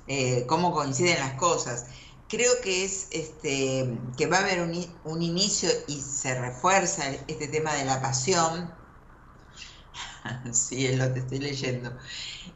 eh, 0.06 0.44
cómo 0.46 0.72
coinciden 0.72 1.18
las 1.18 1.34
cosas. 1.34 1.86
Creo 2.34 2.60
que 2.62 2.84
es 2.84 3.06
este 3.12 3.96
que 4.16 4.26
va 4.26 4.38
a 4.38 4.40
haber 4.40 4.60
un, 4.60 4.72
un 5.04 5.22
inicio 5.22 5.68
y 5.86 6.00
se 6.00 6.34
refuerza 6.34 7.04
este 7.28 7.46
tema 7.46 7.72
de 7.74 7.84
la 7.84 8.02
pasión. 8.02 8.74
Sí, 10.52 10.86
es 10.86 10.98
lo 10.98 11.12
que 11.12 11.20
estoy 11.20 11.38
leyendo. 11.38 11.92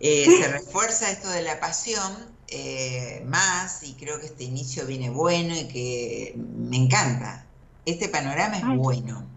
Eh, 0.00 0.26
se 0.26 0.48
refuerza 0.48 1.10
esto 1.10 1.28
de 1.28 1.42
la 1.42 1.60
pasión 1.60 2.36
eh, 2.48 3.22
más 3.26 3.82
y 3.82 3.94
creo 3.94 4.18
que 4.18 4.26
este 4.26 4.44
inicio 4.44 4.86
viene 4.86 5.10
bueno 5.10 5.54
y 5.54 5.68
que 5.68 6.34
me 6.36 6.76
encanta. 6.76 7.46
Este 7.84 8.08
panorama 8.08 8.56
es 8.56 8.64
Ay. 8.64 8.78
bueno. 8.78 9.28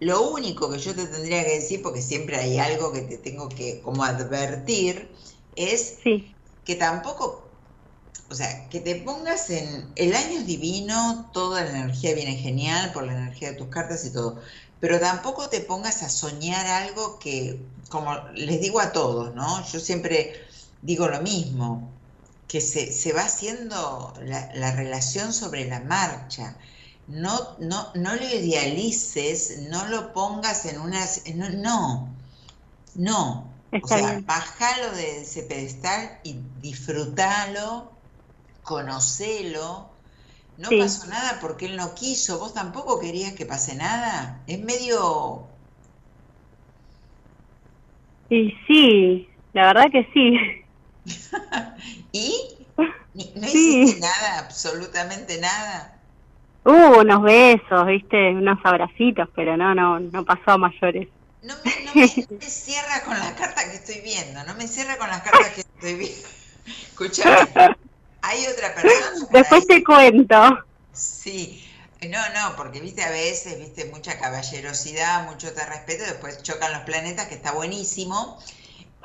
Lo 0.00 0.30
único 0.30 0.70
que 0.70 0.78
yo 0.78 0.94
te 0.94 1.06
tendría 1.06 1.44
que 1.44 1.56
decir, 1.56 1.82
porque 1.82 2.00
siempre 2.00 2.36
hay 2.36 2.58
algo 2.58 2.92
que 2.92 3.02
te 3.02 3.18
tengo 3.18 3.48
que 3.48 3.80
como 3.82 4.04
advertir, 4.04 5.08
es 5.56 5.98
que 6.64 6.76
tampoco, 6.76 7.37
o 8.30 8.34
sea, 8.34 8.68
que 8.68 8.80
te 8.80 8.96
pongas 8.96 9.50
en, 9.50 9.90
el 9.96 10.14
año 10.14 10.40
es 10.40 10.46
divino, 10.46 11.30
toda 11.32 11.64
la 11.64 11.70
energía 11.70 12.14
viene 12.14 12.36
genial 12.36 12.92
por 12.92 13.04
la 13.04 13.12
energía 13.12 13.52
de 13.52 13.58
tus 13.58 13.68
cartas 13.68 14.04
y 14.04 14.10
todo, 14.12 14.40
pero 14.80 15.00
tampoco 15.00 15.48
te 15.48 15.60
pongas 15.60 16.02
a 16.02 16.08
soñar 16.08 16.66
algo 16.66 17.18
que, 17.18 17.60
como 17.88 18.14
les 18.34 18.60
digo 18.60 18.80
a 18.80 18.92
todos, 18.92 19.34
¿no? 19.34 19.66
Yo 19.70 19.80
siempre 19.80 20.34
digo 20.82 21.08
lo 21.08 21.22
mismo, 21.22 21.90
que 22.46 22.60
se, 22.60 22.92
se 22.92 23.12
va 23.12 23.22
haciendo 23.22 24.14
la, 24.22 24.50
la 24.54 24.72
relación 24.72 25.32
sobre 25.32 25.66
la 25.66 25.80
marcha 25.80 26.56
no, 27.08 27.56
no, 27.58 27.90
no 27.94 28.14
lo 28.14 28.22
idealices, 28.22 29.60
no 29.70 29.86
lo 29.88 30.12
pongas 30.12 30.66
en 30.66 30.78
una... 30.78 31.06
No, 31.34 31.48
no, 31.50 32.08
no. 32.94 33.52
o 33.82 33.88
sea, 33.88 34.20
bájalo 34.26 34.92
de 34.92 35.22
ese 35.22 35.42
pedestal 35.42 36.20
y 36.22 36.38
disfrútalo, 36.60 37.90
conocelo. 38.68 39.88
No 40.58 40.68
pasó 40.76 41.06
nada 41.06 41.38
porque 41.40 41.66
él 41.66 41.76
no 41.76 41.94
quiso, 41.94 42.38
vos 42.38 42.52
tampoco 42.52 43.00
querías 43.00 43.32
que 43.32 43.46
pase 43.46 43.74
nada. 43.76 44.42
Es 44.46 44.60
medio... 44.60 45.46
Y 48.28 48.54
sí, 48.66 49.30
la 49.54 49.72
verdad 49.72 49.86
que 49.90 50.06
sí. 50.12 50.36
¿Y? 52.12 52.34
¿No 52.76 53.46
hiciste 53.46 54.00
nada, 54.00 54.40
absolutamente 54.40 55.40
nada? 55.40 55.98
Hubo 56.64 57.00
unos 57.00 57.22
besos, 57.22 57.86
viste, 57.86 58.30
unos 58.30 58.58
abracitos, 58.64 59.28
pero 59.34 59.56
no, 59.56 59.74
no, 59.74 59.98
no 59.98 60.24
pasó 60.24 60.50
a 60.50 60.58
mayores. 60.58 61.08
No 61.40 61.54
me, 61.64 61.84
no 61.84 61.94
me, 61.94 62.08
cierra 62.50 63.02
con 63.04 63.18
las 63.18 63.32
cartas 63.32 63.64
que 63.64 63.76
estoy 63.76 64.02
viendo, 64.02 64.44
no 64.44 64.54
me 64.56 64.68
cierra 64.68 64.98
con 64.98 65.08
las 65.08 65.22
cartas 65.22 65.48
que 65.54 65.60
estoy 65.62 65.94
viendo. 65.94 66.28
Escuchame, 66.66 67.78
hay 68.28 68.46
otra 68.46 68.74
persona. 68.80 69.26
Después 69.30 69.66
te 69.66 69.82
cuento. 69.82 70.58
Sí, 70.92 71.64
no, 72.02 72.18
no, 72.34 72.56
porque 72.56 72.80
viste 72.80 73.02
a 73.02 73.10
veces, 73.10 73.58
viste 73.58 73.86
mucha 73.86 74.18
caballerosidad, 74.18 75.24
mucho 75.30 75.52
te 75.52 75.64
respeto, 75.64 76.04
después 76.04 76.42
chocan 76.42 76.72
los 76.72 76.82
planetas, 76.82 77.28
que 77.28 77.34
está 77.34 77.52
buenísimo, 77.52 78.38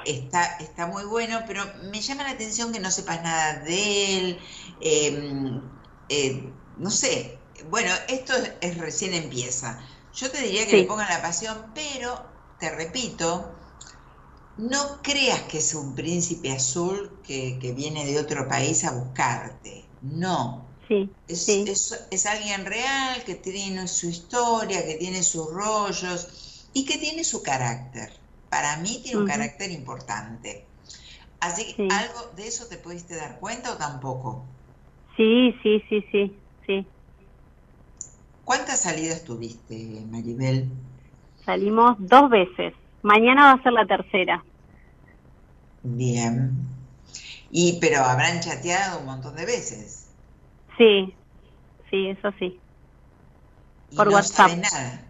está, 0.05 0.57
está 0.57 0.87
muy 0.87 1.05
bueno, 1.05 1.43
pero 1.47 1.63
me 1.91 2.01
llama 2.01 2.23
la 2.23 2.31
atención 2.31 2.71
que 2.71 2.79
no 2.79 2.91
sepas 2.91 3.23
nada 3.23 3.59
de 3.59 4.17
él, 4.17 4.39
eh, 4.81 5.59
eh, 6.09 6.43
no 6.77 6.91
sé, 6.91 7.39
bueno, 7.69 7.91
esto 8.07 8.33
es, 8.61 8.77
recién 8.77 9.13
empieza. 9.13 9.79
Yo 10.13 10.29
te 10.29 10.41
diría 10.41 10.67
que 10.67 10.77
le 10.77 10.83
pongan 10.83 11.09
la 11.09 11.21
pasión, 11.21 11.71
pero 11.73 12.23
te 12.59 12.69
repito, 12.69 13.55
no 14.57 15.01
creas 15.01 15.43
que 15.43 15.57
es 15.57 15.73
un 15.73 15.95
príncipe 15.95 16.51
azul 16.51 17.21
que, 17.23 17.73
viene 17.75 18.05
de 18.05 18.19
otro 18.19 18.47
país 18.47 18.83
a 18.83 18.91
buscarte. 18.91 19.89
No. 20.01 20.69
Sí, 20.87 21.15
es, 21.27 21.47
Es, 22.11 22.25
alguien 22.25 22.65
real 22.65 23.23
que 23.23 23.35
tiene 23.35 23.87
su 23.87 24.09
historia, 24.09 24.85
que 24.85 24.95
tiene 24.95 25.23
sus 25.23 25.51
rollos 25.51 26.69
y 26.73 26.85
que 26.85 26.97
tiene 26.97 27.23
su 27.23 27.41
carácter. 27.41 28.11
Para 28.49 28.77
mí 28.77 29.01
tiene 29.03 29.21
un 29.21 29.27
carácter 29.27 29.71
importante. 29.71 30.67
Así 31.39 31.73
que, 31.73 31.87
¿algo 31.89 32.31
de 32.35 32.47
eso 32.47 32.67
te 32.67 32.77
pudiste 32.77 33.15
dar 33.15 33.39
cuenta 33.39 33.73
o 33.73 33.77
tampoco? 33.77 34.47
Sí, 35.17 35.53
sí, 35.63 35.81
sí, 35.89 36.05
sí, 36.11 36.43
sí. 36.65 36.87
¿Cuántas 38.43 38.81
salidas 38.81 39.23
tuviste, 39.23 40.05
Maribel? 40.09 40.71
Salimos 41.45 41.95
dos 41.99 42.29
veces. 42.29 42.73
Mañana 43.03 43.43
va 43.43 43.51
a 43.51 43.63
ser 43.63 43.73
la 43.73 43.85
tercera. 43.85 44.43
Bien. 45.83 46.51
Y 47.51 47.77
pero 47.79 47.99
habrán 47.99 48.39
chateado 48.39 48.99
un 48.99 49.05
montón 49.05 49.35
de 49.35 49.45
veces. 49.45 50.07
Sí, 50.77 51.13
sí, 51.89 52.07
eso 52.07 52.31
sí. 52.39 52.59
Por 53.95 54.09
WhatsApp. 54.09 54.51
nada. 54.57 55.05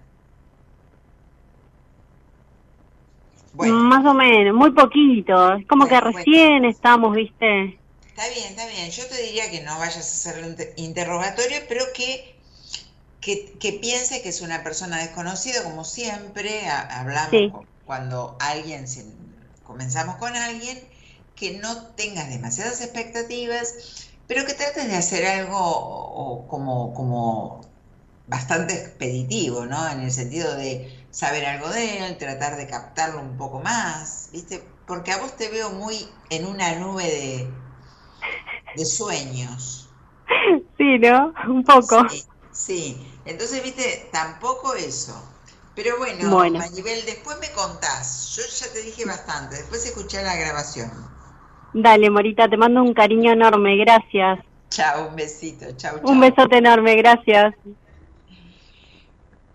Más 3.54 4.06
o 4.06 4.14
menos, 4.16 4.56
muy 4.56 4.72
poquito. 4.72 5.54
Es 5.54 5.68
como 5.68 5.88
que 5.88 6.02
recién 6.02 6.66
estamos, 6.66 7.16
¿viste? 7.16 7.80
Está 8.08 8.28
bien, 8.30 8.46
está 8.50 8.68
bien. 8.68 8.90
Yo 8.90 9.06
te 9.06 9.22
diría 9.22 9.52
que 9.52 9.62
no 9.62 9.78
vayas 9.78 9.98
a 9.98 10.00
hacer 10.32 10.44
un 10.44 10.56
interrogatorio, 10.76 11.60
pero 11.70 11.86
que 11.96 12.34
que, 13.22 13.80
piense 13.82 14.22
que 14.22 14.30
es 14.30 14.42
una 14.42 14.64
persona 14.64 14.98
desconocida, 14.98 15.64
como 15.64 15.86
siempre, 15.86 16.68
hablamos 16.68 17.66
cuando 17.86 18.38
alguien, 18.40 18.86
comenzamos 19.64 20.16
con 20.18 20.36
alguien, 20.36 20.80
que 21.36 21.58
no 21.58 21.88
tengas 21.96 22.30
demasiadas 22.30 22.82
expectativas, 22.82 24.08
pero 24.28 24.46
que 24.46 24.54
trates 24.54 24.88
de 24.88 24.96
hacer 24.96 25.26
algo 25.26 26.46
como, 26.48 26.94
como 26.94 27.62
bastante 28.28 28.74
expeditivo, 28.74 29.66
¿no? 29.66 29.88
En 29.90 30.02
el 30.02 30.12
sentido 30.12 30.56
de 30.56 31.06
saber 31.12 31.46
algo 31.46 31.70
de 31.70 32.06
él, 32.06 32.18
tratar 32.18 32.56
de 32.58 32.68
captarlo 32.68 33.22
un 33.22 33.38
poco 33.38 33.60
más, 33.60 34.30
¿viste? 34.32 34.64
Porque 34.88 35.12
a 35.12 35.18
vos 35.18 35.36
te 35.36 35.50
veo 35.50 35.72
muy 35.72 35.96
en 36.30 36.46
una 36.46 36.76
nube 36.76 37.04
de, 37.04 37.48
de 38.76 38.86
sueños. 38.86 39.90
Sí, 40.78 41.00
¿no? 41.00 41.34
Un 41.48 41.64
poco. 41.64 42.06
Sí, 42.52 42.98
entonces, 43.26 43.64
viste, 43.64 44.10
tampoco 44.12 44.76
eso. 44.76 45.33
Pero 45.76 45.98
bueno, 45.98 46.30
bueno. 46.30 46.60
después 46.60 47.38
me 47.40 47.52
contás. 47.52 48.36
Yo 48.36 48.44
ya 48.44 48.72
te 48.72 48.82
dije 48.82 49.06
bastante, 49.06 49.56
después 49.56 49.86
escuché 49.86 50.22
la 50.22 50.36
grabación. 50.36 50.92
Dale, 51.74 52.10
Morita, 52.10 52.48
te 52.48 52.58
mando 52.58 52.84
un 52.84 52.94
cariño 52.94 53.32
enorme, 53.32 53.78
gracias. 53.78 54.40
Chao, 54.70 55.08
un 55.08 55.16
besito, 55.16 55.66
chao, 55.76 56.00
chao. 56.00 56.12
Un 56.12 56.20
besote 56.20 56.58
enorme, 56.58 56.96
gracias. 56.96 57.56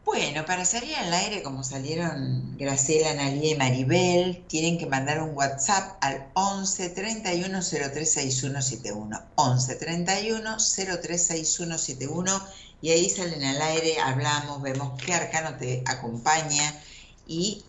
Bueno, 0.05 0.47
para 0.47 0.64
salir 0.64 0.97
al 0.97 1.12
aire, 1.12 1.43
como 1.43 1.62
salieron 1.62 2.57
Graciela, 2.57 3.11
Analia 3.11 3.53
y 3.53 3.57
Maribel, 3.57 4.43
tienen 4.49 4.79
que 4.79 4.87
mandar 4.87 5.23
un 5.23 5.37
WhatsApp 5.37 5.99
al 6.01 6.29
11 6.33 6.89
31 6.89 7.61
03 7.61 8.11
6171. 8.11 9.21
11 9.35 9.75
31 9.77 10.57
03 11.03 11.27
6171 11.27 12.43
y 12.81 12.91
ahí 12.91 13.11
salen 13.11 13.43
al 13.43 13.61
aire, 13.61 13.99
hablamos, 13.99 14.62
vemos 14.62 15.01
qué 15.03 15.12
arcano 15.12 15.57
te 15.57 15.83
acompaña 15.87 16.81
y 17.26 17.64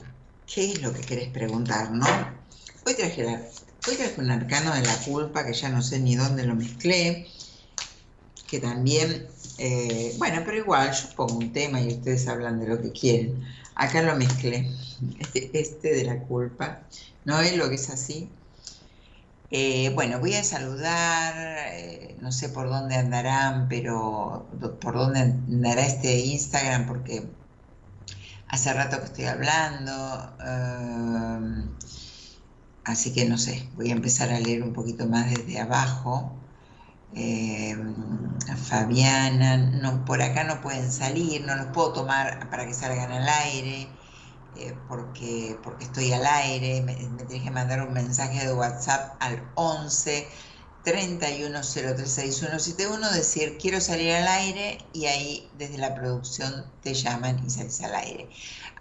qué 0.45 0.71
es 0.71 0.81
lo 0.81 0.93
que 0.93 1.01
querés 1.01 1.29
preguntar, 1.29 1.91
¿no? 1.91 2.05
Hoy 2.85 2.93
traje, 2.93 3.25
hoy 3.25 3.95
traje 3.95 4.15
un 4.17 4.31
arcano 4.31 4.73
de 4.73 4.81
la 4.81 4.95
culpa 4.97 5.45
que 5.45 5.53
ya 5.53 5.69
no 5.69 5.81
sé 5.81 5.99
ni 5.99 6.15
dónde 6.15 6.43
lo 6.43 6.55
mezclé, 6.55 7.27
que 8.47 8.59
también, 8.59 9.27
eh, 9.57 10.15
bueno, 10.17 10.41
pero 10.45 10.57
igual 10.57 10.91
yo 10.91 11.15
pongo 11.15 11.37
un 11.37 11.53
tema 11.53 11.81
y 11.81 11.89
ustedes 11.89 12.27
hablan 12.27 12.59
de 12.59 12.67
lo 12.67 12.81
que 12.81 12.91
quieren. 12.91 13.43
Acá 13.75 14.01
lo 14.01 14.15
mezclé, 14.15 14.69
este 15.33 15.93
de 15.93 16.03
la 16.03 16.19
culpa, 16.19 16.87
¿no 17.25 17.39
es 17.41 17.55
lo 17.57 17.69
que 17.69 17.75
es 17.75 17.89
así? 17.89 18.38
Eh, 19.51 19.91
bueno, 19.95 20.19
voy 20.19 20.35
a 20.35 20.43
saludar, 20.43 21.33
eh, 21.73 22.17
no 22.21 22.31
sé 22.31 22.49
por 22.49 22.69
dónde 22.69 22.95
andarán, 22.95 23.67
pero 23.67 24.47
por 24.79 24.93
dónde 24.95 25.21
andará 25.21 25.85
este 25.85 26.19
Instagram, 26.19 26.85
porque 26.87 27.27
hace 28.47 28.73
rato 28.73 28.99
que 28.99 29.05
estoy 29.05 29.25
hablando, 29.25 30.37
eh, 30.45 31.65
así 32.83 33.11
que 33.13 33.25
no 33.25 33.37
sé, 33.37 33.67
voy 33.75 33.89
a 33.89 33.93
empezar 33.93 34.31
a 34.31 34.39
leer 34.39 34.61
un 34.63 34.73
poquito 34.73 35.07
más 35.07 35.29
desde 35.31 35.59
abajo. 35.59 36.35
Fabiana, 38.67 39.57
no, 39.57 40.05
por 40.05 40.21
acá 40.21 40.43
no 40.43 40.61
pueden 40.61 40.91
salir, 40.91 41.45
no 41.45 41.55
los 41.55 41.67
puedo 41.67 41.93
tomar 41.93 42.49
para 42.49 42.65
que 42.67 42.73
salgan 42.73 43.11
al 43.11 43.27
aire. 43.27 43.87
Eh, 44.59 44.75
porque, 44.89 45.57
porque 45.63 45.85
estoy 45.85 46.11
al 46.11 46.25
aire, 46.25 46.81
me, 46.81 46.95
tienes 46.95 47.43
que 47.43 47.51
mandar 47.51 47.81
un 47.87 47.93
mensaje 47.93 48.45
de 48.45 48.53
WhatsApp 48.53 49.15
al 49.21 49.41
11 49.55 50.27
31036171, 50.83 53.11
decir 53.11 53.57
quiero 53.59 53.79
salir 53.81 54.11
al 54.13 54.27
aire 54.27 54.77
y 54.93 55.05
ahí 55.05 55.49
desde 55.57 55.77
la 55.77 55.93
producción 55.95 56.71
te 56.81 56.93
llaman 56.93 57.43
y 57.45 57.49
salís 57.49 57.81
al 57.81 57.95
aire. 57.95 58.29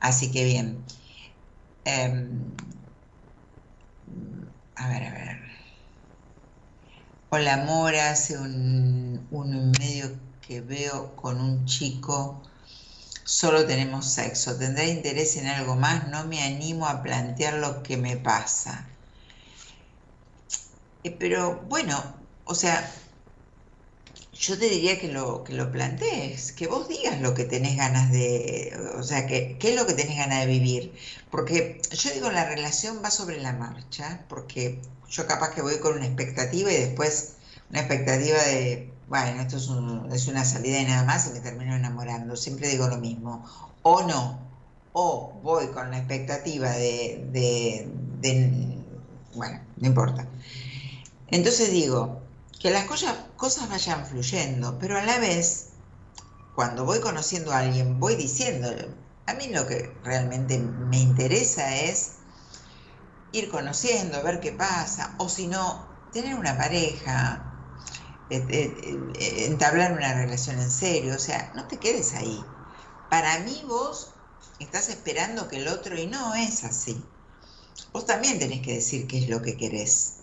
Así 0.00 0.30
que 0.32 0.44
bien. 0.44 0.84
Em, 1.84 2.54
a 4.76 4.88
ver, 4.88 5.02
a 5.04 5.10
ver. 5.12 5.38
Hola 7.30 7.56
Mora, 7.58 8.10
hace 8.10 8.38
un, 8.38 9.26
un 9.30 9.70
medio 9.78 10.18
que 10.40 10.60
veo 10.60 11.14
con 11.16 11.40
un 11.40 11.66
chico 11.66 12.42
solo 13.28 13.66
tenemos 13.66 14.06
sexo. 14.06 14.56
¿Tendré 14.56 14.88
interés 14.88 15.36
en 15.36 15.46
algo 15.46 15.76
más? 15.76 16.08
No 16.08 16.24
me 16.24 16.42
animo 16.42 16.86
a 16.86 17.02
plantear 17.02 17.54
lo 17.54 17.82
que 17.82 17.98
me 17.98 18.16
pasa. 18.16 18.88
Eh, 21.04 21.10
pero 21.18 21.60
bueno, 21.68 22.02
o 22.46 22.54
sea, 22.54 22.90
yo 24.32 24.58
te 24.58 24.70
diría 24.70 24.98
que 24.98 25.08
lo, 25.08 25.44
que 25.44 25.52
lo 25.52 25.70
plantees, 25.70 26.52
que 26.52 26.66
vos 26.68 26.88
digas 26.88 27.20
lo 27.20 27.34
que 27.34 27.44
tenés 27.44 27.76
ganas 27.76 28.10
de, 28.10 28.74
o 28.96 29.02
sea, 29.02 29.26
que, 29.26 29.58
qué 29.58 29.70
es 29.70 29.76
lo 29.76 29.86
que 29.86 29.92
tenés 29.94 30.16
ganas 30.16 30.40
de 30.40 30.46
vivir. 30.46 30.94
Porque 31.30 31.82
yo 31.92 32.10
digo, 32.14 32.30
la 32.30 32.48
relación 32.48 33.02
va 33.04 33.10
sobre 33.10 33.40
la 33.42 33.52
marcha, 33.52 34.24
porque 34.28 34.80
yo 35.10 35.26
capaz 35.26 35.50
que 35.54 35.60
voy 35.62 35.78
con 35.80 35.96
una 35.96 36.06
expectativa 36.06 36.72
y 36.72 36.76
después 36.76 37.34
una 37.70 37.80
expectativa 37.80 38.42
de, 38.42 38.90
bueno, 39.08 39.40
esto 39.40 39.56
es, 39.56 40.28
una 40.28 40.44
salida 40.44 40.80
y 40.80 40.84
nada 40.84 41.04
más 41.04 41.26
y 41.26 41.30
me 41.30 41.40
termino 41.40 41.74
enamorando. 41.74 42.36
Siempre 42.36 42.68
digo 42.68 42.88
lo 42.88 42.98
mismo. 42.98 43.44
O 43.82 44.02
no, 44.02 44.38
o 44.92 45.32
voy 45.42 45.68
con 45.68 45.90
la 45.90 45.98
expectativa 45.98 46.70
de, 46.70 47.88
de, 48.20 48.78
bueno, 49.34 49.60
no 49.76 49.86
importa. 49.86 50.26
Entonces 51.28 51.70
digo, 51.70 52.20
que 52.60 52.70
las 52.70 52.84
cosas, 52.84 53.14
cosas 53.36 53.68
vayan 53.70 54.04
fluyendo, 54.04 54.78
pero 54.78 54.98
a 54.98 55.02
la 55.02 55.18
vez, 55.18 55.70
cuando 56.54 56.84
voy 56.84 57.00
conociendo 57.00 57.52
a 57.52 57.58
alguien, 57.58 58.00
voy 58.00 58.16
diciendo, 58.16 58.68
a 59.26 59.34
mí 59.34 59.48
lo 59.48 59.66
que 59.66 59.94
realmente 60.04 60.58
me 60.58 60.98
interesa 60.98 61.74
es 61.76 62.16
ir 63.32 63.48
conociendo, 63.48 64.22
ver 64.22 64.40
qué 64.40 64.52
pasa, 64.52 65.14
o 65.18 65.28
si 65.28 65.46
no, 65.46 65.86
tener 66.12 66.34
una 66.34 66.56
pareja, 66.56 67.47
entablar 68.30 69.92
una 69.92 70.14
relación 70.14 70.58
en 70.60 70.70
serio, 70.70 71.14
o 71.14 71.18
sea, 71.18 71.52
no 71.54 71.66
te 71.66 71.78
quedes 71.78 72.14
ahí. 72.14 72.44
Para 73.10 73.38
mí 73.40 73.62
vos 73.66 74.10
estás 74.58 74.88
esperando 74.88 75.48
que 75.48 75.56
el 75.56 75.68
otro 75.68 75.98
y 75.98 76.06
no 76.06 76.34
es 76.34 76.64
así. 76.64 77.02
Vos 77.92 78.06
también 78.06 78.38
tenés 78.38 78.60
que 78.60 78.74
decir 78.74 79.06
qué 79.06 79.18
es 79.18 79.28
lo 79.28 79.40
que 79.40 79.56
querés. 79.56 80.14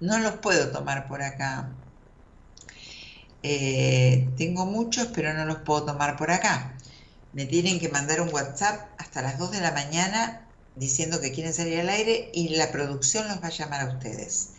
No 0.00 0.18
los 0.18 0.34
puedo 0.34 0.70
tomar 0.70 1.08
por 1.08 1.22
acá. 1.22 1.70
Eh, 3.42 4.28
tengo 4.36 4.66
muchos, 4.66 5.08
pero 5.14 5.32
no 5.32 5.44
los 5.44 5.58
puedo 5.58 5.84
tomar 5.84 6.16
por 6.16 6.30
acá. 6.30 6.76
Me 7.32 7.46
tienen 7.46 7.78
que 7.78 7.88
mandar 7.88 8.20
un 8.20 8.32
WhatsApp 8.32 8.90
hasta 8.98 9.22
las 9.22 9.38
2 9.38 9.52
de 9.52 9.60
la 9.60 9.72
mañana 9.72 10.46
diciendo 10.76 11.20
que 11.20 11.32
quieren 11.32 11.52
salir 11.52 11.80
al 11.80 11.88
aire 11.88 12.30
y 12.32 12.50
la 12.50 12.70
producción 12.70 13.26
los 13.28 13.42
va 13.42 13.48
a 13.48 13.50
llamar 13.50 13.80
a 13.82 13.92
ustedes. 13.92 14.50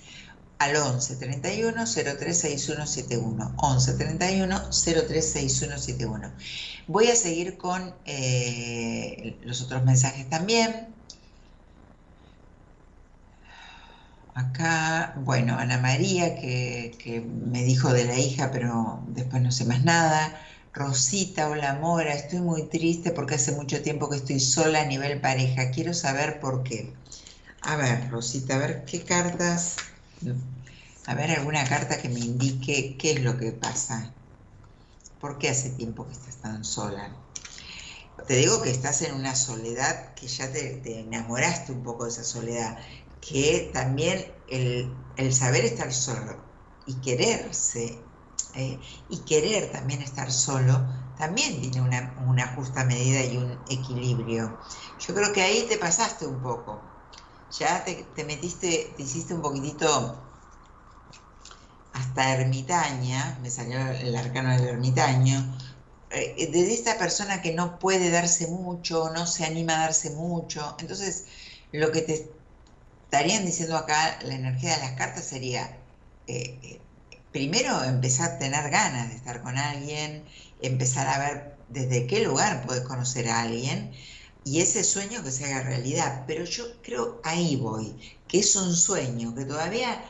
Al 0.60 0.76
11 0.76 1.16
31 1.16 1.86
036171. 1.86 3.54
11 3.58 3.94
31 3.94 4.72
036171. 4.72 6.32
Voy 6.88 7.08
a 7.08 7.16
seguir 7.16 7.58
con 7.58 7.94
eh, 8.06 9.38
los 9.44 9.62
otros 9.62 9.84
mensajes 9.86 10.30
también. 10.30 10.88
Acá, 14.34 15.14
bueno, 15.18 15.58
Ana 15.58 15.78
María, 15.78 16.36
que, 16.36 17.24
me 17.46 17.64
dijo 17.64 17.92
de 17.94 18.06
la 18.06 18.18
hija, 18.18 18.52
pero 18.52 19.04
después 19.08 19.42
no 19.42 19.52
sé 19.52 19.66
más 19.66 19.84
nada. 19.84 20.40
Rosita, 20.74 21.50
hola 21.50 21.74
Mora, 21.76 22.14
estoy 22.14 22.40
muy 22.40 22.64
triste 22.70 23.12
porque 23.12 23.36
hace 23.36 23.52
mucho 23.54 23.82
tiempo 23.82 24.10
que 24.10 24.18
estoy 24.18 24.40
sola 24.40 24.82
a 24.82 24.86
nivel 24.86 25.20
pareja. 25.22 25.72
Quiero 25.72 25.94
saber 25.94 26.40
por 26.40 26.64
qué. 26.64 26.94
A 27.62 27.76
ver, 27.76 28.10
Rosita, 28.10 28.56
a 28.56 28.60
ver 28.60 28.86
qué 28.86 29.04
cartas. 29.04 29.78
A 31.06 31.16
ver, 31.16 31.32
alguna 31.32 31.64
carta 31.68 32.02
que 32.02 32.10
me 32.10 32.20
indique 32.20 32.98
qué 32.98 33.12
es 33.12 33.22
lo 33.22 33.38
que 33.38 33.52
pasa. 33.52 34.16
¿Por 35.20 35.38
qué 35.38 35.50
hace 35.50 35.72
tiempo 35.72 36.08
que 36.08 36.14
estás 36.14 36.40
tan 36.40 36.64
sola? 36.64 37.16
Te 38.28 38.36
digo 38.36 38.62
que 38.62 38.70
estás 38.70 39.02
en 39.02 39.14
una 39.16 39.36
soledad 39.36 40.14
que 40.14 40.28
ya 40.28 40.52
te, 40.52 40.78
te 40.78 41.00
enamoraste 41.02 41.72
un 41.72 41.84
poco 41.84 42.04
de 42.06 42.12
esa 42.12 42.24
soledad 42.24 42.78
que 43.22 43.70
también 43.74 44.34
el, 44.48 45.34
saber 45.34 45.66
estar 45.66 45.94
solo 45.94 46.46
y 46.86 47.02
quererse 47.02 48.06
eh, 48.56 48.82
y 49.08 49.26
querer 49.26 49.72
también 49.72 50.02
estar 50.02 50.32
solo 50.32 50.88
también 51.18 51.60
tiene 51.60 51.82
una, 51.82 52.56
justa 52.56 52.86
medida 52.86 53.26
y 53.26 53.38
un 53.38 53.52
equilibrio. 53.68 54.58
Yo 54.98 55.14
creo 55.14 55.34
que 55.34 55.42
ahí 55.42 55.66
te 55.68 55.78
pasaste 55.78 56.26
un 56.26 56.42
poco. 56.42 56.89
Ya 57.52 57.84
te, 57.84 58.24
metiste, 58.26 58.94
te 58.96 59.04
hiciste 59.04 59.34
un 59.34 59.42
poquitito 59.42 60.24
hasta 61.94 62.34
ermitaña, 62.34 63.40
me 63.42 63.50
salió 63.50 63.80
el 63.92 64.16
arcano 64.16 64.52
del 64.56 64.68
ermitaño, 64.68 65.58
eh, 66.12 66.50
de 66.52 66.74
esta 66.74 66.98
persona 66.98 67.42
que 67.42 67.54
no 67.54 67.80
puede 67.80 68.10
darse 68.12 68.48
mucho, 68.48 69.10
no 69.14 69.26
se 69.28 69.46
anima 69.46 69.76
a 69.76 69.80
darse 69.82 70.12
mucho. 70.12 70.76
Entonces, 70.80 71.26
lo 71.72 71.92
que 71.92 72.02
te 72.02 72.32
estarían 73.06 73.46
diciendo 73.46 73.78
acá, 73.78 74.20
la 74.24 74.36
energía 74.36 74.76
de 74.76 74.82
las 74.82 74.92
cartas 74.94 75.26
sería, 75.26 75.84
eh, 76.28 76.60
eh, 76.64 76.82
primero 77.32 77.84
empezar 77.84 78.34
a 78.34 78.40
tener 78.40 78.70
ganas 78.70 79.10
de 79.10 79.16
estar 79.16 79.42
con 79.42 79.58
alguien, 79.58 80.26
empezar 80.62 81.08
a 81.08 81.20
ver 81.20 81.58
desde 81.68 82.08
qué 82.08 82.22
lugar 82.24 82.66
puedes 82.66 82.84
conocer 82.84 83.30
a 83.30 83.42
alguien 83.42 83.94
y 84.44 84.62
ese 84.62 84.84
sueño 84.84 85.24
que 85.24 85.32
se 85.32 85.46
haga 85.46 85.62
realidad. 85.62 86.24
Pero 86.28 86.46
yo 86.46 86.66
creo 86.82 87.22
ahí 87.24 87.56
voy, 87.56 87.96
que 88.28 88.40
es 88.40 88.56
un 88.56 88.76
sueño, 88.76 89.36
que 89.36 89.46
todavía 89.46 90.02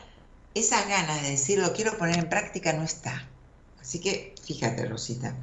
esas 0.54 0.88
ganas 0.88 1.22
de 1.22 1.30
decir 1.30 1.58
lo 1.58 1.72
quiero 1.72 1.96
poner 1.98 2.18
en 2.18 2.28
práctica 2.28 2.72
no 2.72 2.82
está. 2.82 3.28
Así 3.80 4.00
que 4.00 4.34
fíjate, 4.44 4.86
Rosita. 4.86 5.34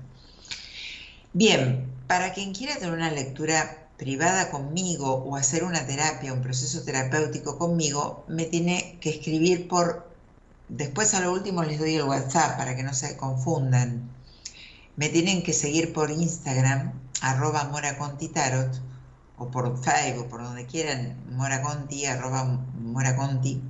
Bien, 1.33 1.91
para 2.07 2.33
quien 2.33 2.53
quiera 2.53 2.75
tener 2.75 2.93
una 2.93 3.11
lectura 3.11 3.89
privada 3.97 4.51
conmigo 4.51 5.15
o 5.15 5.35
hacer 5.35 5.63
una 5.63 5.85
terapia, 5.85 6.33
un 6.33 6.41
proceso 6.41 6.83
terapéutico 6.83 7.57
conmigo, 7.57 8.25
me 8.27 8.45
tiene 8.45 8.97
que 9.01 9.09
escribir 9.09 9.67
por... 9.67 10.07
Después 10.69 11.13
a 11.13 11.21
lo 11.21 11.31
último 11.31 11.63
les 11.63 11.79
doy 11.79 11.95
el 11.95 12.03
WhatsApp 12.03 12.57
para 12.57 12.75
que 12.75 12.83
no 12.83 12.93
se 12.93 13.15
confundan. 13.17 14.09
Me 14.97 15.09
tienen 15.09 15.43
que 15.43 15.53
seguir 15.53 15.93
por 15.93 16.11
Instagram, 16.11 16.93
arroba 17.21 17.65
moracontitarot, 17.65 18.81
o 19.37 19.51
por 19.51 19.77
Facebook, 19.83 20.29
por 20.29 20.43
donde 20.43 20.65
quieran, 20.65 21.23
moraconti, 21.31 22.05
arroba 22.05 22.43
moraconti, 22.79 23.61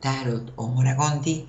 tarot 0.00 0.52
o 0.56 0.68
moraconti, 0.68 1.48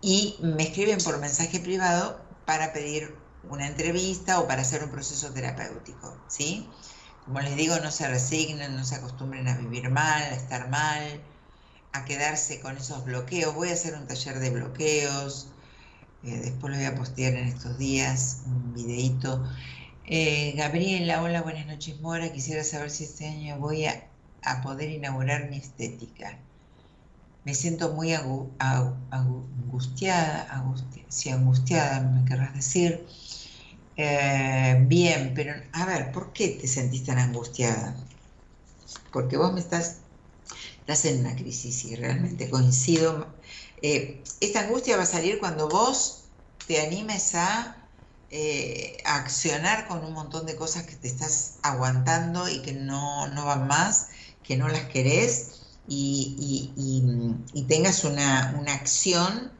y 0.00 0.36
me 0.42 0.64
escriben 0.64 0.98
por 1.02 1.18
mensaje 1.18 1.60
privado 1.60 2.20
para 2.44 2.72
pedir 2.72 3.16
una 3.50 3.66
entrevista 3.66 4.40
o 4.40 4.46
para 4.46 4.62
hacer 4.62 4.84
un 4.84 4.90
proceso 4.90 5.30
terapéutico, 5.30 6.16
¿sí? 6.28 6.68
Como 7.24 7.40
les 7.40 7.56
digo, 7.56 7.78
no 7.80 7.90
se 7.90 8.08
resignen, 8.08 8.76
no 8.76 8.84
se 8.84 8.96
acostumbren 8.96 9.46
a 9.48 9.56
vivir 9.56 9.90
mal, 9.90 10.22
a 10.22 10.34
estar 10.34 10.68
mal, 10.68 11.20
a 11.92 12.04
quedarse 12.04 12.60
con 12.60 12.76
esos 12.76 13.04
bloqueos. 13.04 13.54
Voy 13.54 13.68
a 13.70 13.74
hacer 13.74 13.94
un 13.94 14.06
taller 14.06 14.38
de 14.40 14.50
bloqueos, 14.50 15.48
eh, 16.24 16.40
después 16.44 16.72
lo 16.72 16.78
voy 16.78 16.86
a 16.86 16.94
postear 16.94 17.34
en 17.34 17.48
estos 17.48 17.78
días, 17.78 18.42
un 18.46 18.74
videito. 18.74 19.44
Eh, 20.14 20.52
Gabriela, 20.58 21.22
hola, 21.22 21.40
buenas 21.40 21.64
noches 21.66 21.98
Mora, 22.02 22.30
quisiera 22.30 22.62
saber 22.64 22.90
si 22.90 23.04
este 23.04 23.26
año 23.26 23.58
voy 23.58 23.86
a, 23.86 24.10
poder 24.62 24.90
inaugurar 24.90 25.48
mi 25.48 25.56
estética. 25.56 26.38
Me 27.44 27.54
siento 27.54 27.94
muy 27.94 28.12
angustiada, 28.12 29.06
si 31.08 31.30
angustiada 31.30 32.00
me 32.00 32.26
querrás 32.26 32.52
decir 32.52 33.06
eh, 33.96 34.84
bien, 34.86 35.32
pero 35.34 35.54
a 35.72 35.86
ver, 35.86 36.12
¿por 36.12 36.34
qué 36.34 36.58
te 36.60 36.68
sentís 36.68 37.06
tan 37.06 37.18
angustiada? 37.18 37.96
Porque 39.14 39.38
vos 39.38 39.54
me 39.54 39.60
estás, 39.60 40.02
estás 40.80 41.06
en 41.06 41.20
una 41.20 41.34
crisis 41.36 41.86
y 41.86 41.96
realmente 41.96 42.50
coincido. 42.50 43.34
Eh, 43.80 44.24
esta 44.42 44.60
angustia 44.60 44.98
va 44.98 45.04
a 45.04 45.06
salir 45.06 45.38
cuando 45.38 45.70
vos 45.70 46.24
te 46.66 46.82
animes 46.82 47.34
a, 47.34 47.81
eh, 48.32 48.96
accionar 49.04 49.86
con 49.86 50.04
un 50.04 50.14
montón 50.14 50.46
de 50.46 50.56
cosas 50.56 50.84
que 50.84 50.96
te 50.96 51.06
estás 51.06 51.58
aguantando 51.62 52.48
y 52.48 52.62
que 52.62 52.72
no, 52.72 53.30
van 53.44 53.66
más, 53.68 54.08
que 54.42 54.56
no 54.56 54.68
las 54.68 54.86
querés 54.86 55.60
y, 55.86 57.64
tengas 57.68 58.04
una, 58.04 58.56
una 58.58 58.72
acción, 58.74 59.52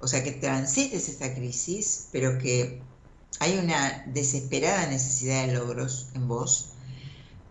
o 0.00 0.06
sea, 0.06 0.22
que 0.22 0.32
transites 0.32 1.08
esta 1.08 1.34
crisis, 1.34 2.08
pero 2.12 2.38
que 2.38 2.80
hay 3.40 3.58
una 3.58 4.04
desesperada 4.06 4.86
necesidad 4.86 5.46
de 5.46 5.54
logros 5.54 6.08
en 6.14 6.28
vos, 6.28 6.70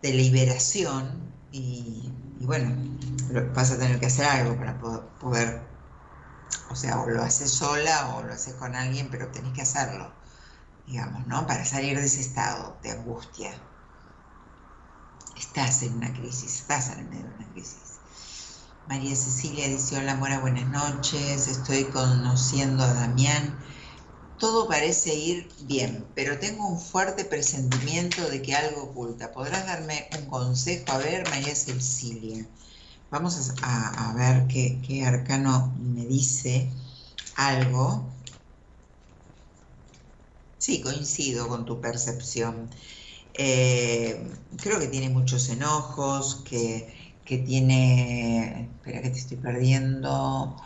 de 0.02 0.14
liberación, 0.14 1.30
y, 1.52 2.10
bueno, 2.40 2.74
vas 3.54 3.70
a 3.72 3.78
tener 3.78 3.98
que 4.00 4.06
hacer 4.06 4.24
algo 4.24 4.56
para 4.56 4.78
poder, 5.20 5.60
o 6.70 6.76
sea, 6.76 7.00
o 7.00 7.08
lo 7.08 7.22
haces 7.22 7.50
sola 7.50 8.16
o 8.16 8.22
lo 8.22 8.32
haces 8.32 8.54
con 8.54 8.74
alguien, 8.74 9.08
pero 9.10 9.28
tenés 9.28 9.52
que 9.52 9.62
hacerlo, 9.62 10.12
digamos, 10.90 11.26
¿no? 11.26 11.46
Para 11.46 11.64
salir 11.64 11.98
de 11.98 12.06
ese 12.06 12.20
estado 12.20 12.78
de 12.82 12.90
angustia. 12.90 13.52
Estás 15.36 15.82
en 15.82 15.94
una 15.94 16.12
crisis, 16.12 16.60
estás 16.60 16.90
en 16.90 17.08
medio 17.08 17.28
de 17.28 17.34
una 17.34 17.48
crisis. 17.52 18.00
María 18.86 19.14
Cecilia 19.14 19.68
dice, 19.68 19.96
hola 19.96 20.16
Mora, 20.16 20.40
buenas 20.40 20.68
noches, 20.68 21.48
estoy 21.48 21.84
conociendo 21.84 22.82
a 22.82 22.92
Damián 22.92 23.58
todo 24.40 24.66
parece 24.66 25.14
ir 25.14 25.52
bien, 25.60 26.06
pero 26.14 26.38
tengo 26.38 26.66
un 26.66 26.80
fuerte 26.80 27.26
presentimiento 27.26 28.26
de 28.30 28.40
que 28.40 28.54
algo 28.54 28.84
oculta. 28.84 29.32
¿Podrás 29.32 29.66
darme 29.66 30.08
un 30.18 30.24
consejo? 30.26 30.92
A 30.92 30.96
ver, 30.96 31.28
María 31.28 31.54
Cecilia. 31.54 32.48
Vamos 33.10 33.52
a, 33.62 34.14
ver 34.16 34.46
qué, 34.48 35.04
arcano 35.04 35.76
me 35.78 36.06
dice 36.06 36.72
algo. 37.36 38.10
Sí, 40.60 40.82
coincido 40.82 41.48
con 41.48 41.64
tu 41.64 41.80
percepción. 41.80 42.68
Eh, 43.34 44.30
creo 44.58 44.78
que 44.78 44.88
tiene 44.88 45.08
muchos 45.08 45.48
enojos, 45.48 46.44
que, 46.44 46.94
tiene... 47.24 48.68
Espera 48.76 49.00
que 49.02 49.10
te 49.10 49.18
estoy 49.18 49.38
perdiendo. 49.38 50.56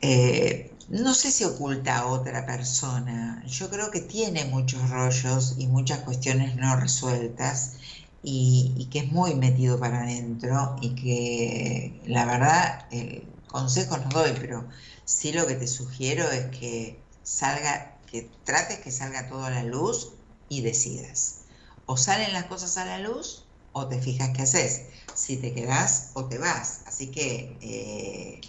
Eh, 0.00 0.72
no 0.88 1.14
sé 1.14 1.30
si 1.30 1.44
oculta 1.44 1.98
a 1.98 2.06
otra 2.06 2.44
persona. 2.44 3.44
Yo 3.46 3.70
creo 3.70 3.90
que 3.92 4.00
tiene 4.00 4.46
muchos 4.46 4.90
rollos 4.90 5.54
y 5.58 5.68
muchas 5.68 6.00
cuestiones 6.00 6.56
no 6.56 6.74
resueltas 6.76 7.74
y, 8.22 8.88
que 8.90 9.00
es 9.00 9.12
muy 9.12 9.34
metido 9.36 9.78
para 9.78 10.02
adentro 10.02 10.76
y 10.80 10.94
que 10.96 12.02
la 12.06 12.24
verdad, 12.26 12.86
el 12.90 13.28
consejo 13.46 13.96
no 13.98 14.08
doy, 14.10 14.32
pero 14.40 14.68
sí 15.04 15.32
lo 15.32 15.46
que 15.46 15.54
te 15.54 15.68
sugiero 15.68 16.28
es 16.30 16.46
que 16.46 16.98
salga 17.22 17.91
que 18.12 18.30
trates 18.44 18.80
que 18.80 18.92
salga 18.92 19.26
todo 19.30 19.44
a 19.44 19.50
la 19.50 19.62
luz 19.62 20.12
y 20.50 20.60
decidas. 20.60 21.46
O 21.86 21.96
salen 21.96 22.34
las 22.34 22.44
cosas 22.44 22.76
a 22.76 22.84
la 22.84 22.98
luz 22.98 23.48
o 23.72 23.88
te 23.88 24.00
fijas 24.00 24.30
qué 24.36 24.42
haces. 24.42 24.82
Si 25.14 25.38
te 25.38 25.54
quedas 25.54 26.10
o 26.12 26.26
te 26.26 26.36
vas. 26.36 26.82
Así 26.86 27.10
que 27.10 27.58
eh, 27.62 28.40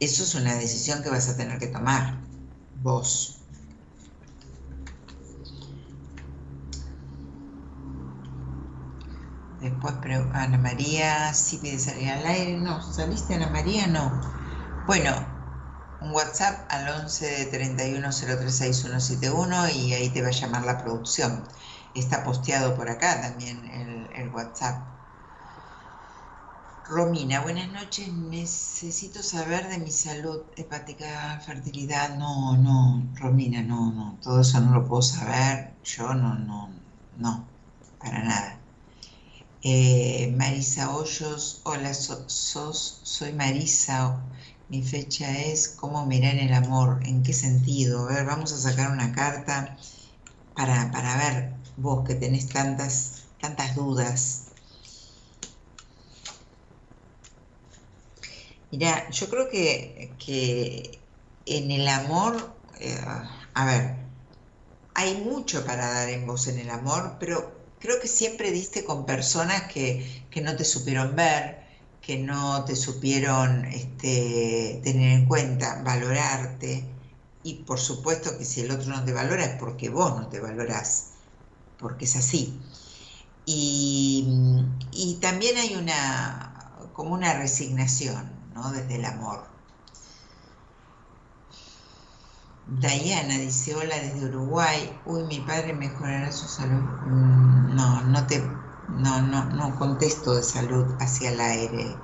eso 0.00 0.22
es 0.22 0.34
una 0.34 0.54
decisión 0.54 1.02
que 1.02 1.10
vas 1.10 1.28
a 1.28 1.36
tener 1.36 1.58
que 1.58 1.66
tomar 1.66 2.24
vos. 2.76 3.38
Después 9.60 9.94
Ana 10.32 10.58
María, 10.58 11.34
si 11.34 11.58
pide 11.58 11.78
salir 11.78 12.08
al 12.08 12.26
aire. 12.26 12.56
No, 12.58 12.82
¿saliste 12.82 13.34
Ana 13.34 13.50
María? 13.50 13.86
No. 13.86 14.20
Bueno, 14.86 15.31
un 16.04 16.12
WhatsApp 16.12 16.66
al 16.70 16.88
11 16.88 17.46
31 17.46 18.12
036171 18.12 19.68
y 19.70 19.94
ahí 19.94 20.08
te 20.10 20.22
va 20.22 20.28
a 20.28 20.32
llamar 20.32 20.64
la 20.64 20.78
producción. 20.78 21.44
Está 21.94 22.24
posteado 22.24 22.74
por 22.74 22.88
acá 22.88 23.20
también 23.20 23.64
el, 24.14 24.28
WhatsApp. 24.30 24.82
Romina, 26.88 27.40
buenas 27.40 27.70
noches. 27.70 28.08
Necesito 28.12 29.22
saber 29.22 29.68
de 29.68 29.78
mi 29.78 29.90
salud 29.90 30.42
hepática, 30.56 31.40
fertilidad. 31.44 32.16
No, 32.16 32.56
no, 32.56 33.02
Romina, 33.16 33.62
no, 33.62 33.92
no. 33.92 34.18
Todo 34.22 34.40
eso 34.40 34.60
no 34.60 34.72
lo 34.72 34.86
puedo 34.86 35.02
saber. 35.02 35.74
Yo 35.84 36.14
no, 36.14 36.34
no, 36.34 36.70
no, 37.18 37.46
para 37.98 38.24
nada. 38.24 38.58
Eh, 39.62 40.34
Marisa 40.36 40.90
Hoyos, 40.90 41.60
hola, 41.64 41.94
sos, 41.94 43.00
soy 43.04 43.32
Marisa 43.32 44.20
mi 44.72 44.82
fecha 44.82 45.30
es 45.38 45.68
cómo 45.68 46.06
mirar 46.06 46.36
el 46.36 46.54
amor, 46.54 47.06
en 47.06 47.22
qué 47.22 47.34
sentido. 47.34 48.08
A 48.08 48.14
ver, 48.14 48.24
vamos 48.24 48.52
a 48.54 48.58
sacar 48.58 48.90
una 48.90 49.12
carta 49.12 49.76
para, 50.54 51.16
ver 51.18 51.56
vos 51.76 52.08
que 52.08 52.14
tenés 52.14 52.48
tantas, 52.48 53.24
tantas 53.38 53.76
dudas. 53.76 54.52
Mira, 58.70 59.10
yo 59.10 59.28
creo 59.28 59.50
que, 59.50 60.16
que 60.18 61.06
en 61.44 61.70
el 61.70 61.86
amor, 61.86 62.58
eh, 62.80 62.98
a 63.52 63.66
ver, 63.66 63.96
hay 64.94 65.16
mucho 65.16 65.66
para 65.66 65.86
dar 65.92 66.08
en 66.08 66.26
vos 66.26 66.48
en 66.48 66.58
el 66.58 66.70
amor, 66.70 67.18
pero 67.20 67.68
creo 67.78 68.00
que 68.00 68.08
siempre 68.08 68.50
diste 68.50 68.84
con 68.84 69.04
personas 69.04 69.70
que, 69.70 70.28
que 70.30 70.40
no 70.40 70.56
te 70.56 70.64
supieron 70.64 71.14
ver, 71.14 71.61
que 72.02 72.18
no 72.18 72.64
te 72.64 72.74
supieron 72.76 73.64
este, 73.66 74.80
tener 74.82 75.20
en 75.20 75.26
cuenta, 75.26 75.82
valorarte, 75.84 76.84
y 77.44 77.62
por 77.64 77.78
supuesto 77.78 78.36
que 78.38 78.44
si 78.44 78.60
el 78.60 78.70
otro 78.72 78.90
no 78.90 79.04
te 79.04 79.12
valora 79.12 79.44
es 79.44 79.56
porque 79.58 79.88
vos 79.88 80.14
no 80.16 80.28
te 80.28 80.40
valorás, 80.40 81.12
porque 81.78 82.04
es 82.04 82.16
así. 82.16 82.60
Y, 83.46 84.26
y 84.92 85.14
también 85.20 85.56
hay 85.56 85.74
una, 85.74 86.90
como 86.92 87.14
una 87.14 87.34
resignación, 87.34 88.30
¿no? 88.54 88.70
Desde 88.72 88.96
el 88.96 89.04
amor. 89.04 89.52
Diana 92.66 93.38
dice, 93.38 93.74
hola 93.74 93.96
desde 93.98 94.26
Uruguay, 94.26 94.98
uy, 95.04 95.24
mi 95.24 95.40
padre 95.40 95.72
mejorará 95.74 96.32
su 96.32 96.48
salud. 96.48 96.82
Mm, 97.06 97.74
no, 97.74 98.02
no 98.02 98.26
te 98.26 98.40
no, 98.96 99.22
no, 99.22 99.44
no 99.50 99.78
contesto 99.78 100.34
de 100.34 100.42
salud 100.42 100.96
hacia 101.00 101.30
el 101.30 101.40
aire, 101.40 101.96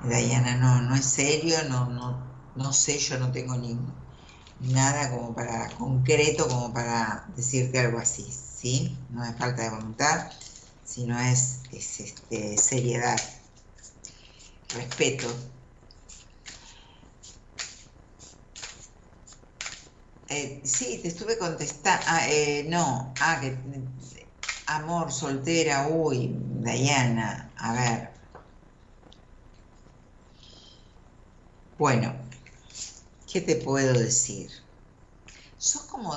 Dayana, 0.00 0.56
no, 0.56 0.82
no 0.82 0.94
es 0.94 1.04
serio, 1.04 1.56
no, 1.68 1.86
no, 1.90 2.22
no 2.54 2.72
sé, 2.72 2.98
yo 2.98 3.18
no 3.18 3.32
tengo 3.32 3.56
ni 3.56 3.78
nada 4.60 5.10
como 5.10 5.34
para 5.34 5.70
concreto 5.76 6.48
como 6.48 6.72
para 6.72 7.26
decirte 7.36 7.78
algo 7.78 7.98
así, 7.98 8.30
¿sí? 8.32 9.06
No 9.10 9.24
es 9.24 9.36
falta 9.36 9.62
de 9.62 9.70
voluntad, 9.70 10.30
sino 10.84 11.18
es, 11.20 11.62
este, 11.72 12.56
seriedad, 12.58 13.18
respeto. 14.74 15.28
Eh, 20.28 20.60
sí, 20.64 20.98
te 21.02 21.08
estuve 21.08 21.38
contestando. 21.38 22.04
Ah, 22.06 22.28
eh, 22.28 22.66
no, 22.68 23.12
ah, 23.20 23.38
que 23.40 23.56
Amor, 24.74 25.10
soltera, 25.10 25.88
uy, 25.88 26.32
Diana, 26.64 27.52
a 27.56 27.72
ver. 27.72 28.12
Bueno, 31.78 32.14
¿qué 33.32 33.40
te 33.40 33.56
puedo 33.56 33.92
decir? 33.94 34.50
Sos 35.58 35.82
como, 35.82 36.14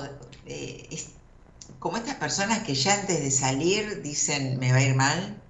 como 1.80 1.98
estas 1.98 2.16
personas 2.16 2.60
que 2.64 2.74
ya 2.76 2.94
antes 3.02 3.20
de 3.20 3.30
salir 3.32 4.02
dicen, 4.02 4.58
me 4.60 4.72
va 4.72 4.78
a 4.78 4.84
ir 4.84 4.96
mal. 4.96 5.42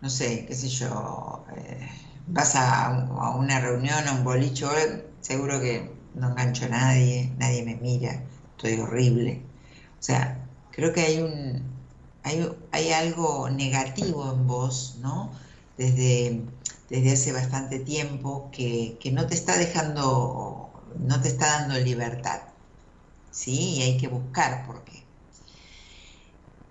No 0.00 0.10
sé, 0.10 0.46
qué 0.46 0.54
sé 0.54 0.68
yo, 0.68 1.44
eh, 1.56 1.88
vas 2.26 2.54
a, 2.56 3.34
una 3.38 3.60
reunión, 3.60 4.08
a 4.08 4.12
un 4.12 4.24
bolicho, 4.24 4.70
seguro 5.20 5.60
que 5.60 5.90
no 6.14 6.30
engancho 6.30 6.64
a 6.66 6.68
nadie, 6.68 7.34
nadie 7.38 7.62
me 7.64 7.76
mira, 7.76 8.24
estoy 8.52 8.80
horrible. 8.80 9.46
O 10.00 10.02
sea, 10.02 10.48
creo 10.70 10.92
que 10.92 11.02
hay 11.02 11.20
un, 11.20 11.79
hay, 12.22 12.92
algo 12.92 13.48
negativo 13.50 14.32
en 14.32 14.46
vos, 14.46 14.96
¿no? 15.00 15.32
Desde, 15.76 16.42
desde 16.88 17.12
hace 17.12 17.32
bastante 17.32 17.80
tiempo 17.80 18.50
que, 18.52 18.98
no 19.12 19.26
te 19.26 19.34
está 19.34 19.56
dejando, 19.56 20.72
no 20.98 21.20
te 21.20 21.28
está 21.28 21.60
dando 21.60 21.78
libertad, 21.78 22.40
¿sí? 23.30 23.76
Y 23.76 23.82
hay 23.82 23.96
que 23.96 24.08
buscar 24.08 24.66
por 24.66 24.84
qué. 24.84 25.04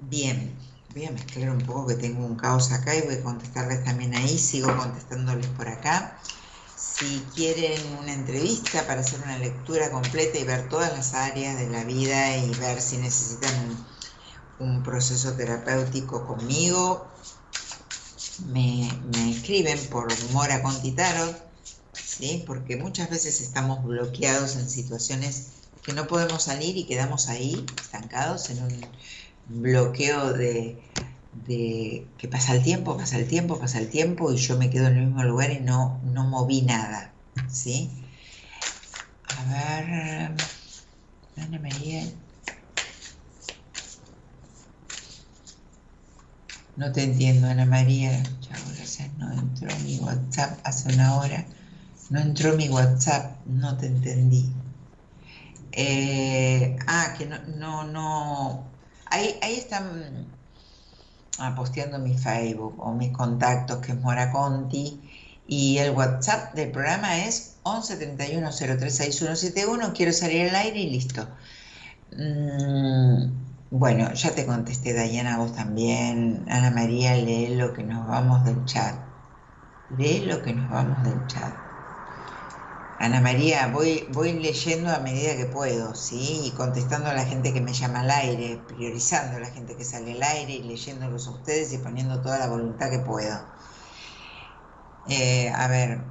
Bien, 0.02 0.56
voy 0.94 1.06
a 1.06 1.12
mezclar 1.12 1.50
un 1.50 1.62
poco 1.66 1.88
que 1.88 1.96
tengo 1.96 2.26
un 2.26 2.36
caos 2.36 2.72
acá 2.72 2.96
y 2.96 3.02
voy 3.02 3.16
a 3.16 3.24
contestarles 3.24 3.84
también 3.84 4.16
ahí, 4.16 4.38
sigo 4.38 4.76
contestándoles 4.78 5.48
por 5.48 5.68
acá. 5.68 6.20
Si 6.76 7.20
quieren 7.36 7.82
una 8.02 8.14
entrevista 8.14 8.88
para 8.88 9.02
hacer 9.02 9.20
una 9.22 9.38
lectura 9.38 9.92
completa 9.92 10.38
y 10.38 10.46
ver 10.46 10.70
todas 10.70 10.94
las 10.94 11.14
áreas 11.14 11.60
de 11.60 11.70
la 11.70 11.84
vida 11.84 12.38
y 12.38 12.54
ver 12.56 12.82
si 12.82 12.98
necesitan 12.98 13.54
un 14.60 14.84
proceso 14.84 15.34
terapéutico 15.34 16.26
conmigo, 16.28 17.08
me, 18.48 18.88
escriben 19.30 19.80
por 19.90 20.08
Mora 20.32 20.62
Contitarot, 20.62 21.36
¿sí? 21.94 22.44
porque 22.46 22.78
muchas 22.78 23.10
veces 23.10 23.42
estamos 23.42 23.84
bloqueados 23.84 24.56
en 24.56 24.70
situaciones 24.70 25.48
que 25.84 25.94
no 25.94 26.08
podemos 26.08 26.44
salir 26.44 26.78
y 26.78 26.86
quedamos 26.86 27.30
ahí, 27.30 27.66
estancados 27.82 28.50
en 28.50 28.64
un 28.64 28.86
bloqueo 29.48 30.34
de, 30.34 30.82
que 31.46 32.28
pasa 32.30 32.54
el 32.54 32.64
tiempo, 32.64 32.98
pasa 32.98 33.18
el 33.18 33.28
tiempo, 33.28 33.60
pasa 33.60 33.80
el 33.80 33.90
tiempo 33.90 34.32
y 34.32 34.38
yo 34.38 34.58
me 34.58 34.70
quedo 34.70 34.88
en 34.88 34.98
el 34.98 35.06
mismo 35.08 35.24
lugar 35.24 35.52
y 35.52 35.60
no, 35.60 36.00
no 36.04 36.26
moví 36.26 36.62
nada. 36.62 37.14
¿sí? 37.50 37.90
A 39.38 39.44
ver, 39.46 40.36
Ana 41.38 41.60
María, 41.60 42.04
No 46.80 46.94
te 46.94 47.04
entiendo, 47.04 47.48
Ana 47.48 47.66
María. 47.66 48.24
Chao, 48.40 48.58
gracias. 48.74 49.10
No 49.18 49.30
entró 49.34 49.68
mi 49.84 50.00
WhatsApp 50.00 50.62
hace 50.64 50.94
una 50.94 51.18
hora. 51.18 51.44
No 52.10 52.22
entró 52.22 52.56
mi 52.56 52.70
WhatsApp, 52.70 53.36
no 53.48 53.76
te 53.76 53.88
entendí. 53.88 54.50
Eh, 55.74 56.78
ah, 56.88 57.16
que 57.18 57.26
no, 57.26 57.38
no, 57.58 57.84
no. 57.84 58.64
Ahí, 59.08 59.36
ahí 59.42 59.56
están 59.56 60.26
ah, 61.40 61.54
posteando 61.54 62.00
mi 62.00 62.18
Facebook 62.18 62.76
o 62.80 62.94
mis 62.94 63.12
contactos, 63.12 63.80
que 63.80 63.92
es 63.92 64.00
Mora 64.00 64.32
Conti. 64.32 65.02
Y 65.48 65.80
el 65.80 65.92
WhatsApp 65.92 66.54
del 66.54 66.72
programa 66.72 67.26
es 67.26 67.58
11 67.64 67.98
31 67.98 68.52
036171. 68.54 69.92
Quiero 69.94 70.14
salir 70.14 70.48
al 70.48 70.56
aire 70.56 70.80
y 70.80 70.90
listo. 70.92 71.28
Mm, 72.14 73.49
bueno, 73.72 74.14
ya 74.14 74.36
te 74.36 74.46
contesté, 74.46 74.94
Dayana, 74.94 75.38
vos 75.38 75.56
también. 75.56 76.46
Ana 76.50 76.72
María, 76.72 77.16
lee 77.16 77.56
lo 77.56 77.74
que 77.74 77.84
nos 77.84 78.08
vamos 78.08 78.44
del 78.46 78.66
chat. 78.66 78.96
Lee 79.90 80.26
lo 80.26 80.42
que 80.44 80.54
nos 80.54 80.70
vamos 80.70 81.04
del 81.04 81.28
chat. 81.28 81.56
Ana 83.00 83.20
María, 83.22 83.68
voy, 83.68 84.08
voy 84.14 84.34
leyendo 84.34 84.92
a 84.92 85.00
medida 85.00 85.36
que 85.36 85.46
puedo, 85.48 85.96
¿sí? 85.96 86.42
Y 86.46 86.52
contestando 86.54 87.10
a 87.10 87.14
la 87.14 87.26
gente 87.26 87.52
que 87.54 87.62
me 87.62 87.74
llama 87.74 88.02
al 88.02 88.12
aire, 88.12 88.58
priorizando 88.68 89.38
a 89.38 89.40
la 89.40 89.50
gente 89.50 89.76
que 89.76 89.86
sale 89.86 90.12
al 90.14 90.22
aire 90.24 90.54
y 90.54 90.64
leyéndolos 90.64 91.28
a 91.28 91.32
ustedes 91.32 91.74
y 91.74 91.78
poniendo 91.80 92.22
toda 92.22 92.38
la 92.40 92.48
voluntad 92.48 92.92
que 92.92 93.00
puedo. 93.00 93.40
Eh, 95.08 95.50
a 95.54 95.68
ver, 95.68 96.06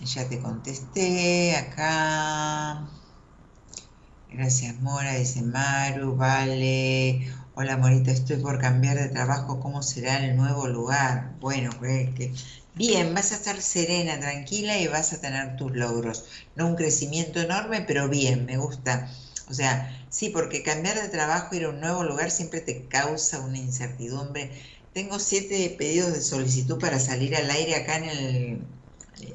ya 0.00 0.28
te 0.28 0.40
contesté 0.40 1.56
acá. 1.56 3.03
Gracias, 4.36 4.80
Mora, 4.80 5.14
dice 5.14 5.42
Maru, 5.42 6.16
vale. 6.16 7.32
Hola, 7.54 7.76
Morita, 7.76 8.10
estoy 8.10 8.36
por 8.38 8.58
cambiar 8.60 8.96
de 8.98 9.08
trabajo. 9.08 9.60
¿Cómo 9.60 9.82
será 9.82 10.18
el 10.24 10.36
nuevo 10.36 10.66
lugar? 10.66 11.36
Bueno, 11.38 11.70
pues 11.78 12.10
que 12.16 12.34
bien, 12.74 13.14
vas 13.14 13.30
a 13.32 13.36
estar 13.36 13.60
serena, 13.62 14.18
tranquila 14.18 14.78
y 14.78 14.88
vas 14.88 15.12
a 15.12 15.20
tener 15.20 15.56
tus 15.56 15.72
logros. 15.76 16.24
No 16.56 16.66
un 16.66 16.74
crecimiento 16.76 17.40
enorme, 17.40 17.82
pero 17.82 18.08
bien, 18.08 18.44
me 18.44 18.56
gusta. 18.56 19.08
O 19.48 19.54
sea, 19.54 20.06
sí, 20.10 20.30
porque 20.30 20.62
cambiar 20.64 21.00
de 21.00 21.08
trabajo, 21.08 21.54
ir 21.54 21.64
a 21.64 21.68
un 21.70 21.80
nuevo 21.80 22.02
lugar 22.02 22.30
siempre 22.30 22.60
te 22.60 22.88
causa 22.88 23.40
una 23.40 23.58
incertidumbre. 23.58 24.60
Tengo 24.92 25.18
siete 25.20 25.74
pedidos 25.78 26.12
de 26.12 26.20
solicitud 26.22 26.78
para 26.80 26.98
salir 26.98 27.36
al 27.36 27.50
aire 27.50 27.76
acá 27.76 27.98
en 27.98 28.04
el 28.04 28.68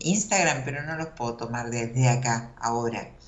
Instagram, 0.01 0.63
pero 0.65 0.83
no 0.83 0.97
los 0.97 1.09
puedo 1.09 1.37
tomar 1.37 1.69
desde 1.69 2.09
acá 2.09 2.53
ahora. 2.57 3.18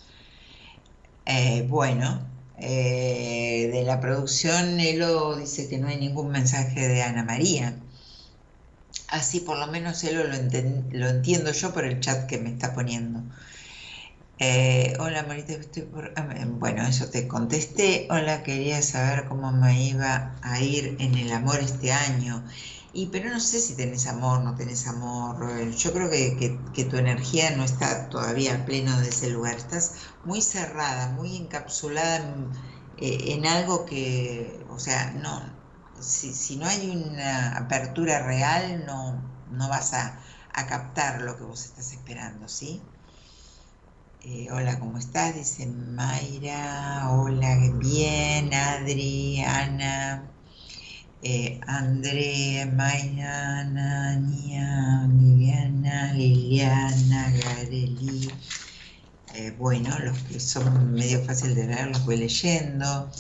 Eh, 1.26 1.66
bueno, 1.68 2.30
eh, 2.60 3.70
de 3.74 3.84
la 3.84 4.00
producción, 4.00 4.80
Elo 4.80 5.36
dice 5.36 5.68
que 5.70 5.78
no 5.80 5.88
hay 5.88 5.98
ningún 5.98 6.30
mensaje 6.32 6.88
de 6.88 7.02
Ana 7.04 7.24
María. 7.24 7.82
Así 9.10 9.42
por 9.42 9.60
lo 9.60 9.68
menos 9.68 10.04
Elo 10.04 10.24
lo, 10.24 10.34
lo 10.34 11.08
entiendo 11.10 11.52
yo 11.52 11.72
por 11.72 11.86
el 11.86 12.00
chat 12.00 12.28
que 12.28 12.40
me 12.40 12.50
está 12.50 12.74
poniendo. 12.74 13.22
Eh, 14.40 14.96
hola 15.00 15.24
Marita, 15.24 15.54
estoy 15.54 15.84
por... 15.84 16.14
Ah, 16.16 16.28
bueno, 16.48 16.84
eso 16.88 17.10
te 17.10 17.28
contesté. 17.28 18.08
Hola, 18.10 18.44
quería 18.44 18.82
saber 18.82 19.26
cómo 19.28 19.52
me 19.52 19.84
iba 19.88 20.40
a 20.42 20.60
ir 20.62 20.98
en 21.00 21.16
el 21.16 21.32
amor 21.32 21.60
este 21.60 21.92
año. 21.92 22.44
Y 22.94 23.08
pero 23.08 23.30
no 23.30 23.40
sé 23.40 23.60
si 23.62 23.76
tenés 23.76 24.06
amor, 24.08 24.42
no 24.42 24.56
tenés 24.56 24.86
amor. 24.88 25.70
Yo 25.72 25.94
creo 25.94 26.10
que, 26.10 26.60
que, 26.74 26.86
tu 26.86 26.98
energía 26.98 27.52
no 27.56 27.64
está 27.64 28.10
todavía 28.10 28.54
al 28.54 28.66
pleno 28.66 29.00
de 29.00 29.10
ese 29.10 29.30
lugar. 29.30 29.56
Estás 29.56 29.94
muy 30.26 30.42
cerrada, 30.42 31.10
muy 31.14 31.38
encapsulada 31.38 32.18
en, 32.18 32.52
eh, 32.98 33.48
algo 33.48 33.86
que, 33.86 34.66
o 34.70 34.78
sea, 34.80 35.12
no, 35.12 35.42
si, 36.02 36.34
si, 36.34 36.58
no 36.58 36.66
hay 36.68 36.90
una 36.90 37.58
apertura 37.58 38.24
real, 38.24 38.86
no, 38.86 39.22
no 39.52 39.70
vas 39.70 39.94
a, 39.94 40.20
a 40.54 40.68
captar 40.68 41.22
lo 41.22 41.38
que 41.38 41.44
vos 41.44 41.66
estás 41.66 41.94
esperando, 41.94 42.50
¿sí? 42.50 42.82
Eh, 44.24 44.50
hola, 44.52 44.80
¿cómo 44.80 44.98
estás? 44.98 45.34
Dice 45.36 45.66
Mayra. 45.66 47.10
Hola, 47.12 47.58
bien. 47.80 48.54
Adri, 48.54 49.42
Ana 49.44 50.31
eh, 51.24 51.60
André, 51.68 52.66
Mayana, 52.66 54.16
Nia, 54.16 55.08
Liliana, 55.08 56.14
Liliana, 56.14 57.32
Gareli. 57.32 58.28
Eh, 59.36 59.54
bueno, 59.58 59.98
los 60.00 60.18
que 60.24 60.40
son 60.40 60.94
medio 60.94 61.24
fácil 61.24 61.54
de 61.54 61.68
leer 61.68 61.88
los 61.88 62.06
voy 62.06 62.18
leyendo. 62.18 63.12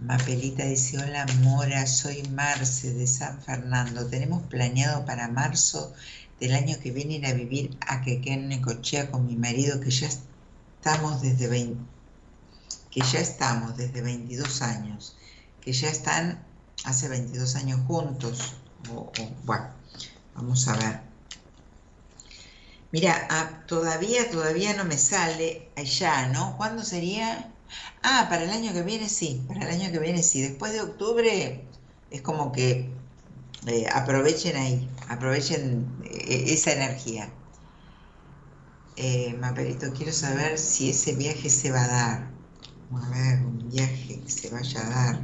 Mapelita 0.00 0.64
dice, 0.64 0.98
hola 0.98 1.26
Mora, 1.42 1.86
soy 1.86 2.22
Marce 2.30 2.92
de 2.92 3.06
San 3.06 3.40
Fernando. 3.42 4.06
Tenemos 4.06 4.42
planeado 4.44 5.06
para 5.06 5.28
marzo 5.28 5.94
del 6.40 6.54
año 6.54 6.78
que 6.82 6.90
viene 6.90 7.14
ir 7.14 7.26
a 7.26 7.32
vivir 7.32 7.76
a 7.86 8.02
Quequén, 8.02 8.48
Necochea 8.48 9.10
con 9.10 9.26
mi 9.26 9.36
marido 9.36 9.80
que 9.80 9.90
ya 9.90 10.08
estamos 10.08 11.22
desde 11.22 11.48
20, 11.48 11.80
que 12.90 13.00
ya 13.00 13.20
estamos 13.20 13.76
desde 13.76 14.02
22 14.02 14.62
años, 14.62 15.16
que 15.60 15.72
ya 15.72 15.88
están 15.88 16.49
hace 16.84 17.08
22 17.08 17.56
años 17.56 17.80
juntos. 17.86 18.54
bueno, 19.44 19.70
vamos 20.34 20.68
a 20.68 20.76
ver. 20.76 21.00
Mira, 22.92 23.28
ah, 23.30 23.64
todavía, 23.66 24.30
todavía 24.30 24.74
no 24.74 24.84
me 24.84 24.98
sale 24.98 25.68
allá, 25.76 26.26
¿no? 26.28 26.56
¿Cuándo 26.56 26.82
sería? 26.82 27.52
Ah, 28.02 28.26
para 28.28 28.44
el 28.44 28.50
año 28.50 28.72
que 28.72 28.82
viene 28.82 29.08
sí, 29.08 29.44
para 29.46 29.60
el 29.68 29.80
año 29.80 29.92
que 29.92 30.00
viene 30.00 30.22
sí. 30.22 30.40
Después 30.40 30.72
de 30.72 30.80
octubre 30.80 31.64
es 32.10 32.22
como 32.22 32.50
que 32.50 32.90
eh, 33.66 33.86
aprovechen 33.92 34.56
ahí, 34.56 34.88
aprovechen 35.08 35.86
eh, 36.04 36.46
esa 36.48 36.72
energía. 36.72 37.30
Eh, 38.96 39.34
Maperito, 39.40 39.92
quiero 39.92 40.12
saber 40.12 40.58
si 40.58 40.90
ese 40.90 41.14
viaje 41.14 41.48
se 41.48 41.70
va 41.70 41.84
a 41.84 41.88
dar. 41.88 42.30
A 42.92 43.08
ver, 43.10 43.38
un 43.46 43.68
viaje 43.70 44.20
que 44.20 44.30
se 44.30 44.50
vaya 44.50 44.84
a 44.84 44.90
dar. 44.90 45.20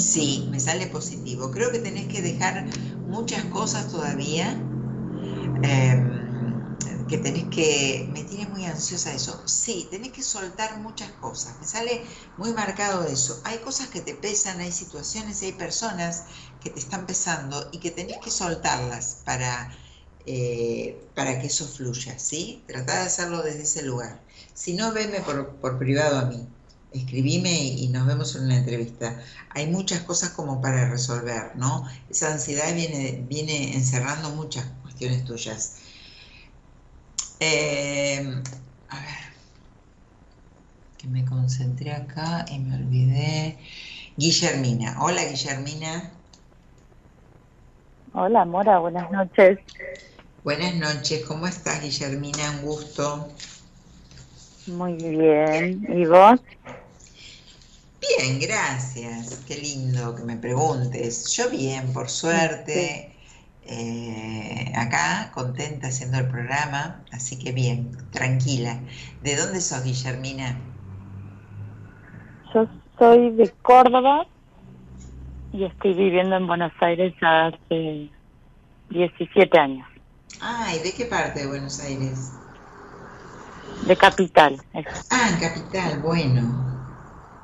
Sí, 0.00 0.48
me 0.50 0.58
sale 0.60 0.86
positivo. 0.86 1.50
Creo 1.50 1.70
que 1.70 1.78
tenés 1.78 2.08
que 2.08 2.22
dejar 2.22 2.66
muchas 3.06 3.44
cosas 3.46 3.88
todavía. 3.90 4.50
Em, 5.62 6.20
que 7.08 7.18
tenés 7.18 7.44
que... 7.48 8.08
Me 8.12 8.24
tiene 8.24 8.46
muy 8.48 8.64
ansiosa 8.64 9.12
eso. 9.12 9.42
Sí, 9.46 9.88
tenés 9.90 10.12
que 10.12 10.22
soltar 10.22 10.78
muchas 10.78 11.10
cosas. 11.12 11.58
Me 11.60 11.66
sale 11.66 12.02
muy 12.36 12.52
marcado 12.52 13.04
eso. 13.04 13.40
Hay 13.44 13.58
cosas 13.58 13.88
que 13.88 14.00
te 14.00 14.14
pesan, 14.14 14.60
hay 14.60 14.72
situaciones, 14.72 15.42
hay 15.42 15.52
personas 15.52 16.24
que 16.60 16.70
te 16.70 16.78
están 16.78 17.06
pesando 17.06 17.68
y 17.72 17.80
que 17.80 17.90
tenés 17.90 18.18
que 18.18 18.30
soltarlas 18.30 19.22
para, 19.24 19.76
eh, 20.26 21.10
para 21.14 21.40
que 21.40 21.48
eso 21.48 21.66
fluya, 21.66 22.18
¿sí? 22.18 22.64
Trata 22.66 23.00
de 23.00 23.06
hacerlo 23.06 23.42
desde 23.42 23.62
ese 23.62 23.82
lugar. 23.82 24.24
Si 24.54 24.74
no, 24.74 24.92
veme 24.92 25.20
por, 25.20 25.56
por 25.56 25.78
privado 25.78 26.18
a 26.18 26.24
mí 26.26 26.48
escribime 26.92 27.52
y 27.52 27.88
nos 27.88 28.06
vemos 28.06 28.34
en 28.36 28.44
una 28.44 28.56
entrevista. 28.56 29.22
Hay 29.50 29.66
muchas 29.66 30.02
cosas 30.02 30.30
como 30.30 30.60
para 30.60 30.88
resolver, 30.88 31.56
¿no? 31.56 31.86
Esa 32.08 32.32
ansiedad 32.32 32.74
viene, 32.74 33.24
viene 33.28 33.74
encerrando 33.74 34.30
muchas 34.30 34.64
cuestiones 34.82 35.24
tuyas. 35.24 35.76
Eh, 37.40 38.42
a 38.88 39.00
ver, 39.00 39.30
que 40.98 41.06
me 41.06 41.24
concentré 41.24 41.92
acá 41.92 42.44
y 42.50 42.58
me 42.58 42.76
olvidé. 42.76 43.58
Guillermina. 44.16 45.02
Hola, 45.02 45.24
Guillermina. 45.24 46.12
Hola, 48.12 48.44
Mora, 48.44 48.80
buenas 48.80 49.10
noches. 49.10 49.60
Buenas 50.42 50.74
noches, 50.74 51.24
¿cómo 51.26 51.46
estás, 51.46 51.80
Guillermina? 51.82 52.50
Un 52.50 52.62
gusto. 52.62 53.28
Muy 54.66 54.94
bien. 54.94 55.86
¿Y 55.88 56.04
vos? 56.06 56.40
Bien, 58.00 58.40
gracias. 58.40 59.44
Qué 59.46 59.56
lindo 59.56 60.14
que 60.14 60.22
me 60.24 60.36
preguntes. 60.36 61.36
Yo 61.36 61.50
bien, 61.50 61.92
por 61.92 62.08
suerte. 62.08 63.14
Eh, 63.62 64.72
acá, 64.74 65.30
contenta 65.34 65.88
haciendo 65.88 66.18
el 66.18 66.28
programa, 66.28 67.04
así 67.12 67.38
que 67.38 67.52
bien, 67.52 67.92
tranquila. 68.10 68.80
¿De 69.22 69.36
dónde 69.36 69.60
sos, 69.60 69.84
Guillermina? 69.84 70.58
Yo 72.54 72.66
soy 72.98 73.30
de 73.36 73.50
Córdoba 73.62 74.26
y 75.52 75.64
estoy 75.64 75.94
viviendo 75.94 76.36
en 76.36 76.46
Buenos 76.46 76.72
Aires 76.80 77.14
hace 77.20 78.10
17 78.88 79.58
años. 79.58 79.86
Ah, 80.40 80.74
¿y 80.74 80.82
de 80.82 80.92
qué 80.92 81.04
parte 81.04 81.40
de 81.40 81.46
Buenos 81.46 81.80
Aires? 81.80 82.32
De 83.86 83.96
Capital. 83.96 84.60
Ah, 85.10 85.28
en 85.32 85.38
Capital, 85.38 86.00
bueno. 86.00 86.69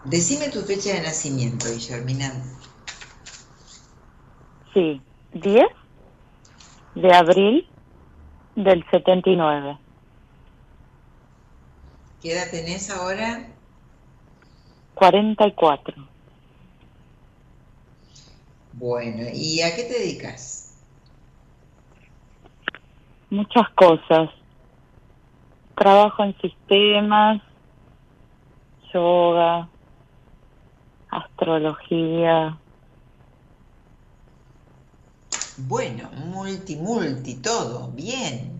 Decime 0.08 0.50
tu 0.50 0.60
fecha 0.62 0.94
de 0.94 1.02
nacimiento, 1.02 1.66
Guillermina. 1.68 2.32
Sí, 4.72 5.02
10 5.32 5.66
de 6.94 7.12
abril 7.12 7.68
del 8.54 8.84
79. 8.88 9.76
¿Qué 12.22 12.32
edad 12.32 12.48
tenés 12.52 12.88
ahora? 12.88 13.48
44. 14.94 16.08
Bueno, 18.74 19.26
¿y 19.34 19.60
a 19.62 19.74
qué 19.74 19.82
te 19.82 19.98
dedicas? 19.98 20.76
Muchas 23.30 23.68
cosas. 23.70 24.30
Trabajo 25.74 26.22
en 26.22 26.40
sistemas, 26.40 27.42
yoga, 28.94 29.68
astrología. 31.10 32.60
Bueno, 35.58 36.10
multi, 36.12 36.76
multi, 36.76 37.40
todo, 37.42 37.90
bien. 37.92 38.56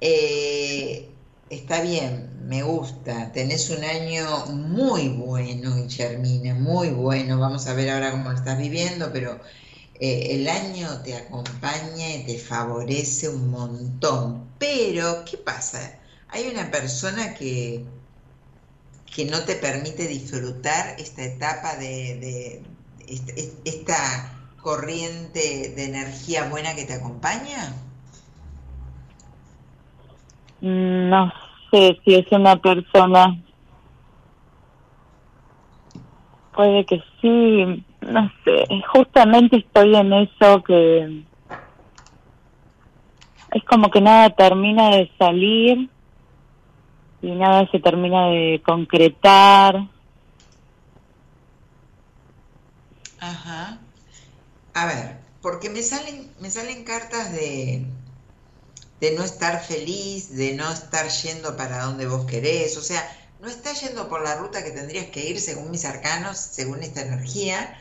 Eh, 0.00 1.16
está 1.48 1.80
bien, 1.82 2.46
me 2.48 2.62
gusta. 2.62 3.32
Tenés 3.32 3.70
un 3.70 3.84
año 3.84 4.46
muy 4.46 5.08
bueno, 5.08 5.76
Guillermina, 5.76 6.54
muy 6.54 6.88
bueno. 6.90 7.38
Vamos 7.38 7.66
a 7.66 7.74
ver 7.74 7.90
ahora 7.90 8.10
cómo 8.12 8.30
lo 8.30 8.36
estás 8.36 8.58
viviendo, 8.58 9.12
pero 9.12 9.40
eh, 9.94 10.28
el 10.36 10.48
año 10.48 11.02
te 11.04 11.14
acompaña 11.16 12.14
y 12.16 12.24
te 12.26 12.38
favorece 12.38 13.28
un 13.28 13.50
montón. 13.50 14.56
Pero, 14.58 15.24
¿qué 15.24 15.38
pasa? 15.38 16.00
Hay 16.28 16.48
una 16.48 16.70
persona 16.70 17.34
que, 17.34 18.01
que 19.14 19.26
no 19.26 19.40
te 19.44 19.56
permite 19.56 20.06
disfrutar 20.08 20.96
esta 20.98 21.22
etapa 21.22 21.76
de, 21.76 22.62
esta 23.64 24.32
corriente 24.60 25.72
de 25.76 25.84
energía 25.84 26.48
buena 26.48 26.74
que 26.74 26.86
te 26.86 26.94
acompaña. 26.94 27.74
No 30.60 31.32
sé 31.70 32.00
si 32.04 32.14
es 32.14 32.30
una 32.32 32.56
persona. 32.56 33.38
Puede 36.54 36.84
que 36.86 37.02
sí, 37.20 37.84
no 38.00 38.32
sé, 38.44 38.66
justamente 38.92 39.56
estoy 39.56 39.94
en 39.96 40.12
eso 40.12 40.62
que 40.62 41.24
es 43.52 43.64
como 43.64 43.90
que 43.90 44.00
nada 44.00 44.30
termina 44.30 44.90
de 44.90 45.10
salir 45.18 45.90
y 47.22 47.30
nada 47.30 47.70
se 47.70 47.78
termina 47.78 48.26
de 48.26 48.60
concretar. 48.64 49.88
Ajá. 53.20 53.78
A 54.74 54.86
ver, 54.86 55.18
porque 55.40 55.70
me 55.70 55.82
salen 55.82 56.30
me 56.40 56.50
salen 56.50 56.84
cartas 56.84 57.32
de 57.32 57.86
de 59.00 59.10
no 59.16 59.24
estar 59.24 59.60
feliz, 59.60 60.36
de 60.36 60.54
no 60.54 60.70
estar 60.70 61.08
yendo 61.08 61.56
para 61.56 61.84
donde 61.84 62.06
vos 62.06 62.24
querés, 62.24 62.76
o 62.76 62.82
sea, 62.82 63.02
no 63.40 63.48
estás 63.48 63.80
yendo 63.82 64.08
por 64.08 64.22
la 64.22 64.36
ruta 64.36 64.62
que 64.62 64.70
tendrías 64.70 65.06
que 65.06 65.28
ir 65.28 65.40
según 65.40 65.72
mis 65.72 65.84
arcanos, 65.84 66.38
según 66.38 66.84
esta 66.84 67.00
energía, 67.02 67.76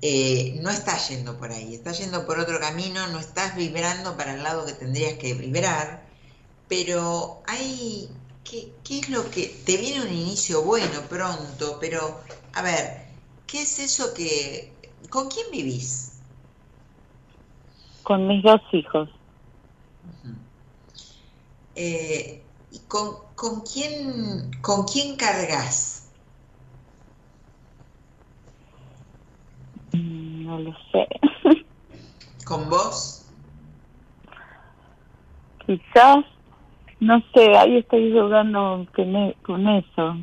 eh, 0.00 0.56
no 0.62 0.70
estás 0.70 1.08
yendo 1.08 1.38
por 1.38 1.50
ahí, 1.50 1.74
estás 1.74 1.98
yendo 1.98 2.24
por 2.24 2.38
otro 2.38 2.60
camino, 2.60 3.04
no 3.08 3.18
estás 3.18 3.56
vibrando 3.56 4.16
para 4.16 4.34
el 4.34 4.44
lado 4.44 4.64
que 4.64 4.74
tendrías 4.74 5.14
que 5.14 5.34
vibrar, 5.34 6.04
pero 6.68 7.42
hay, 7.48 8.08
¿qué, 8.44 8.72
qué 8.84 9.00
es 9.00 9.08
lo 9.08 9.28
que, 9.30 9.62
te 9.64 9.76
viene 9.76 10.02
un 10.02 10.12
inicio 10.12 10.62
bueno 10.62 11.00
pronto, 11.08 11.78
pero 11.80 12.20
a 12.52 12.62
ver, 12.62 13.08
¿qué 13.46 13.62
es 13.62 13.78
eso 13.78 14.14
que, 14.14 14.76
con 15.10 15.28
quién 15.28 15.46
vivís? 15.50 16.20
Con 18.02 18.28
mis 18.28 18.42
dos 18.42 18.60
hijos. 18.72 19.08
Eh, 21.74 22.46
con, 22.86 23.16
con, 23.34 23.62
quién, 23.62 24.50
¿Con 24.60 24.84
quién 24.84 25.16
cargas? 25.16 26.12
No 29.92 30.58
lo 30.58 30.72
sé. 30.92 31.08
¿Con 32.44 32.68
vos? 32.68 33.22
Quizás, 35.66 36.26
no 37.00 37.22
sé, 37.34 37.56
ahí 37.56 37.78
estoy 37.78 38.10
dudando 38.10 38.86
con 39.42 39.68
eso. 39.68 40.16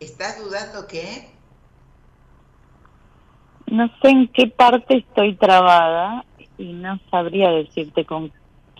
¿Estás 0.00 0.38
dudando 0.42 0.86
qué? 0.86 1.28
No 3.66 3.88
sé 4.00 4.08
en 4.08 4.28
qué 4.28 4.46
parte 4.46 4.98
estoy 4.98 5.36
trabada 5.36 6.24
y 6.56 6.72
no 6.72 6.98
sabría 7.10 7.50
decirte 7.50 8.04
con 8.04 8.32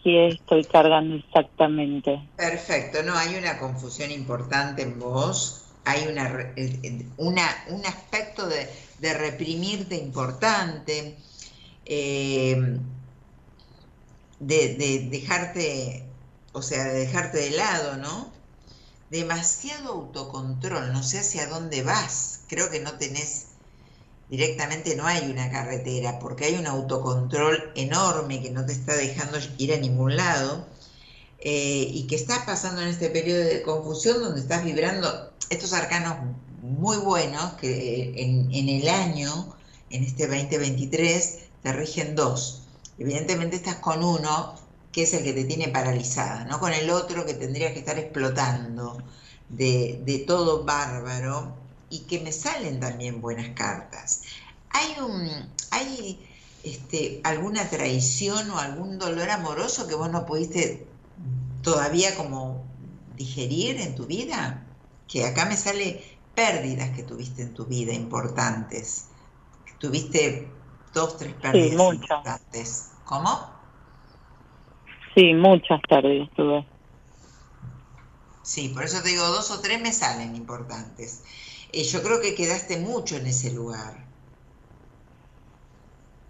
qué 0.02 0.28
estoy 0.28 0.64
cargando 0.64 1.16
exactamente. 1.16 2.20
Perfecto, 2.36 3.02
no, 3.02 3.14
hay 3.14 3.36
una 3.36 3.58
confusión 3.58 4.10
importante 4.10 4.82
en 4.82 4.98
vos, 4.98 5.72
hay 5.84 6.06
una, 6.06 6.54
una 7.16 7.42
un 7.68 7.84
aspecto 7.84 8.46
de, 8.46 8.68
de 8.98 9.14
reprimirte 9.14 9.96
importante, 9.96 11.18
eh, 11.84 12.78
de, 14.40 15.08
dejarte, 15.10 16.04
o 16.52 16.62
sea, 16.62 16.84
de 16.84 17.00
dejarte 17.00 17.38
de 17.38 17.50
lado, 17.50 17.96
¿no? 17.96 18.30
Demasiado 19.10 19.92
autocontrol, 19.92 20.92
no 20.92 21.02
sé 21.02 21.20
hacia 21.20 21.46
dónde 21.46 21.82
vas, 21.82 22.40
creo 22.48 22.70
que 22.70 22.80
no 22.80 22.94
tenés, 22.94 23.46
directamente 24.28 24.96
no 24.96 25.06
hay 25.06 25.30
una 25.30 25.50
carretera, 25.50 26.18
porque 26.18 26.46
hay 26.46 26.54
un 26.54 26.66
autocontrol 26.66 27.72
enorme 27.74 28.42
que 28.42 28.50
no 28.50 28.66
te 28.66 28.72
está 28.72 28.94
dejando 28.94 29.38
ir 29.56 29.72
a 29.72 29.78
ningún 29.78 30.16
lado. 30.16 30.66
Eh, 31.40 31.88
y 31.92 32.08
que 32.08 32.16
estás 32.16 32.40
pasando 32.44 32.82
en 32.82 32.88
este 32.88 33.10
periodo 33.10 33.44
de 33.44 33.62
confusión 33.62 34.20
donde 34.20 34.40
estás 34.40 34.64
vibrando 34.64 35.32
estos 35.50 35.72
arcanos 35.72 36.16
muy 36.62 36.96
buenos 36.96 37.54
que 37.54 38.12
en, 38.16 38.68
el 38.68 38.88
año, 38.88 39.54
en 39.90 40.02
este 40.04 40.26
2023, 40.26 41.38
te 41.62 41.72
rigen 41.72 42.14
dos. 42.14 42.67
Evidentemente 42.98 43.56
estás 43.56 43.76
con 43.76 44.02
uno 44.02 44.54
que 44.92 45.02
es 45.02 45.14
el 45.14 45.22
que 45.22 45.32
te 45.32 45.44
tiene 45.44 45.68
paralizada, 45.68 46.44
no 46.44 46.58
con 46.58 46.72
el 46.72 46.90
otro 46.90 47.24
que 47.24 47.34
tendría 47.34 47.72
que 47.72 47.80
estar 47.80 47.98
explotando 47.98 48.98
de, 49.48 50.24
todo 50.26 50.64
bárbaro 50.64 51.54
y 51.90 52.00
que 52.00 52.20
me 52.20 52.32
salen 52.32 52.80
también 52.80 53.20
buenas 53.20 53.50
cartas. 53.54 54.22
Hay 54.70 54.96
un, 55.00 55.30
hay 55.70 56.26
este, 56.64 57.20
alguna 57.24 57.68
traición 57.68 58.50
o 58.50 58.58
algún 58.58 58.98
dolor 58.98 59.30
amoroso 59.30 59.86
que 59.86 59.94
vos 59.94 60.10
no 60.10 60.26
pudiste 60.26 60.86
todavía 61.62 62.16
como 62.16 62.64
digerir 63.16 63.80
en 63.80 63.94
tu 63.94 64.06
vida, 64.06 64.66
que 65.06 65.24
acá 65.24 65.44
me 65.46 65.56
sale 65.56 66.02
pérdidas 66.34 66.90
que 66.90 67.02
tuviste 67.02 67.42
en 67.42 67.54
tu 67.54 67.66
vida 67.66 67.92
importantes. 67.92 69.06
Tuviste 69.78 70.48
dos, 70.98 71.16
tres 71.16 71.34
pérdidas 71.34 71.94
importantes. 71.94 72.90
¿Cómo? 73.04 73.50
Sí, 75.14 75.32
muchas 75.34 75.80
pérdidas 75.88 76.28
tuve. 76.36 76.66
Sí, 78.42 78.68
por 78.70 78.84
eso 78.84 79.02
te 79.02 79.10
digo, 79.10 79.26
dos 79.26 79.50
o 79.50 79.60
tres 79.60 79.80
me 79.80 79.92
salen 79.92 80.34
importantes. 80.36 81.22
Eh, 81.72 81.84
yo 81.84 82.02
creo 82.02 82.20
que 82.20 82.34
quedaste 82.34 82.78
mucho 82.78 83.16
en 83.16 83.26
ese 83.26 83.52
lugar. 83.52 83.96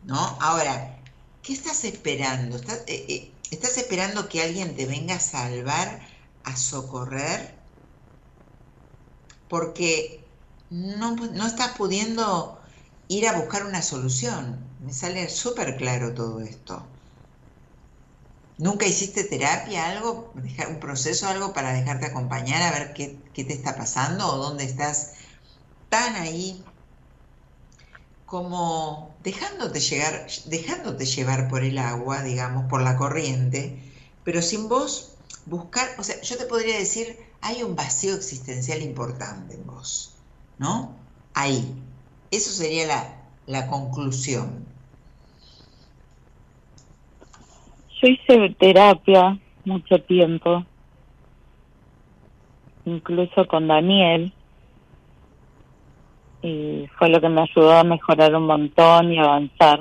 ¿No? 0.05 0.19
Ahora, 0.41 0.99
¿qué 1.43 1.53
estás 1.53 1.85
esperando? 1.85 2.57
¿Estás, 2.57 2.85
eh, 2.87 3.05
eh, 3.09 3.33
¿Estás 3.51 3.79
esperando 3.79 4.29
que 4.29 4.43
alguien 4.43 4.77
te 4.77 4.87
venga 4.87 5.17
a 5.17 5.21
salvar, 5.21 6.01
a 6.45 6.57
socorrer? 6.57 7.59
porque 9.49 10.25
no, 10.71 11.17
no 11.17 11.47
estás 11.47 11.77
pudiendo 11.77 12.58
ir 13.09 13.27
a 13.29 13.39
buscar 13.41 13.67
una 13.67 13.83
solución. 13.83 14.77
Me 14.81 14.93
sale 14.93 15.29
súper 15.29 15.77
claro 15.77 16.15
todo 16.15 16.41
esto. 16.41 16.87
¿Nunca 18.59 18.85
hiciste 18.87 19.25
terapia, 19.25 19.89
algo, 19.89 20.33
un 20.69 20.81
proceso, 20.81 21.27
algo 21.29 21.53
para 21.55 21.73
dejarte 21.73 22.07
acompañar 22.07 22.61
a 22.63 22.73
ver 22.73 22.93
qué, 22.93 23.25
qué 23.33 23.45
te 23.45 23.55
está 23.55 23.75
pasando 23.77 24.27
o 24.27 24.37
dónde 24.37 24.65
estás 24.65 25.13
tan 25.91 26.17
ahí 26.17 26.75
como 28.25 29.19
dejándote 29.23 29.81
llegar, 29.81 30.27
dejándote 30.47 31.07
llevar 31.07 31.49
por 31.49 31.65
el 31.65 31.79
agua, 31.79 32.23
digamos, 32.23 32.67
por 32.69 32.83
la 32.83 32.97
corriente, 32.97 33.93
pero 34.23 34.43
sin 34.43 34.69
vos 34.69 35.19
buscar, 35.47 35.89
o 35.99 36.03
sea, 36.05 36.21
yo 36.21 36.37
te 36.37 36.45
podría 36.47 36.79
decir, 36.79 37.19
hay 37.41 37.63
un 37.63 37.75
vacío 37.77 38.15
existencial 38.15 38.83
importante 38.83 39.55
en 39.55 39.67
vos, 39.67 40.23
¿no? 40.59 41.11
Ahí. 41.33 41.88
Eso 42.31 42.51
sería 42.51 42.87
la, 42.87 43.17
la 43.47 43.67
conclusión. 43.69 44.67
Yo 48.01 48.09
hice 48.09 48.55
terapia 48.59 49.39
mucho 49.65 50.01
tiempo, 50.03 50.65
incluso 52.85 53.47
con 53.47 53.67
Daniel, 53.67 54.33
y 56.43 56.89
fue 56.99 57.09
lo 57.09 57.21
que 57.21 57.29
me 57.29 57.43
ayudó 57.43 57.73
a 57.73 57.85
mejorar 57.85 58.35
un 58.37 58.47
montón 58.47 59.13
y 59.13 59.19
avanzar. 59.19 59.81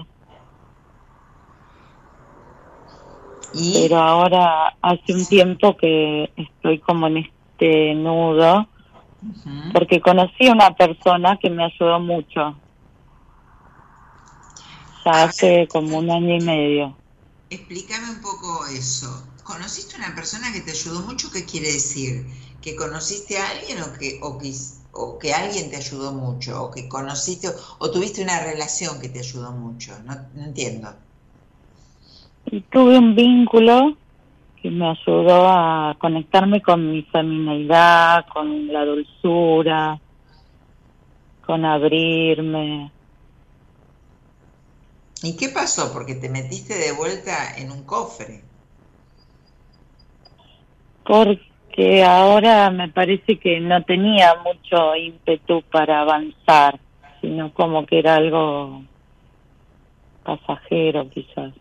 Pero 3.53 3.97
ahora 3.97 4.75
hace 4.81 5.13
un 5.13 5.25
tiempo 5.25 5.77
que 5.77 6.31
estoy 6.35 6.79
como 6.79 7.07
en 7.07 7.17
este 7.17 7.93
nudo, 7.95 8.67
porque 9.73 10.01
conocí 10.01 10.47
a 10.47 10.53
una 10.53 10.73
persona 10.75 11.37
que 11.41 11.49
me 11.49 11.65
ayudó 11.65 11.99
mucho. 11.99 12.61
Ya 15.05 15.23
hace 15.23 15.67
como 15.67 15.99
un 15.99 16.09
año 16.09 16.35
y 16.35 16.41
medio. 16.41 16.97
Explícame 17.49 18.09
un 18.09 18.21
poco 18.21 18.65
eso. 18.67 19.25
¿Conociste 19.43 19.95
a 19.95 19.99
una 19.99 20.15
persona 20.15 20.51
que 20.51 20.61
te 20.61 20.71
ayudó 20.71 21.01
mucho? 21.01 21.31
¿Qué 21.31 21.45
quiere 21.45 21.71
decir? 21.71 22.25
¿Que 22.61 22.75
conociste 22.75 23.37
a 23.37 23.49
alguien 23.49 23.81
o 23.81 23.97
que, 23.97 24.19
o 24.21 24.37
que, 24.37 24.53
o 24.91 25.17
que 25.17 25.33
alguien 25.33 25.69
te 25.69 25.77
ayudó 25.77 26.11
mucho? 26.11 26.61
¿O 26.61 26.71
que 26.71 26.89
conociste 26.89 27.47
o 27.79 27.91
tuviste 27.91 28.21
una 28.21 28.41
relación 28.41 28.99
que 28.99 29.07
te 29.09 29.19
ayudó 29.19 29.51
mucho? 29.53 29.97
No, 30.03 30.15
no 30.33 30.43
entiendo. 30.43 30.93
Y 32.51 32.61
tuve 32.61 32.97
un 32.97 33.15
vínculo 33.15 33.97
que 34.61 34.71
me 34.71 34.89
ayudó 34.89 35.47
a 35.47 35.95
conectarme 35.99 36.61
con 36.61 36.91
mi 36.91 37.03
feminidad, 37.03 38.25
con 38.33 38.67
la 38.67 38.85
dulzura, 38.85 39.99
con 41.45 41.63
abrirme. 41.63 42.91
¿Y 45.23 45.35
qué 45.35 45.49
pasó? 45.49 45.91
Porque 45.93 46.15
te 46.15 46.29
metiste 46.29 46.75
de 46.75 46.91
vuelta 46.91 47.57
en 47.57 47.71
un 47.71 47.83
cofre. 47.83 48.41
Porque 51.03 52.03
ahora 52.03 52.69
me 52.69 52.89
parece 52.89 53.39
que 53.39 53.59
no 53.59 53.81
tenía 53.83 54.35
mucho 54.43 54.95
ímpetu 54.95 55.63
para 55.71 56.01
avanzar, 56.01 56.79
sino 57.21 57.53
como 57.53 57.85
que 57.85 57.99
era 57.99 58.15
algo 58.15 58.83
pasajero 60.23 61.09
quizás. 61.09 61.53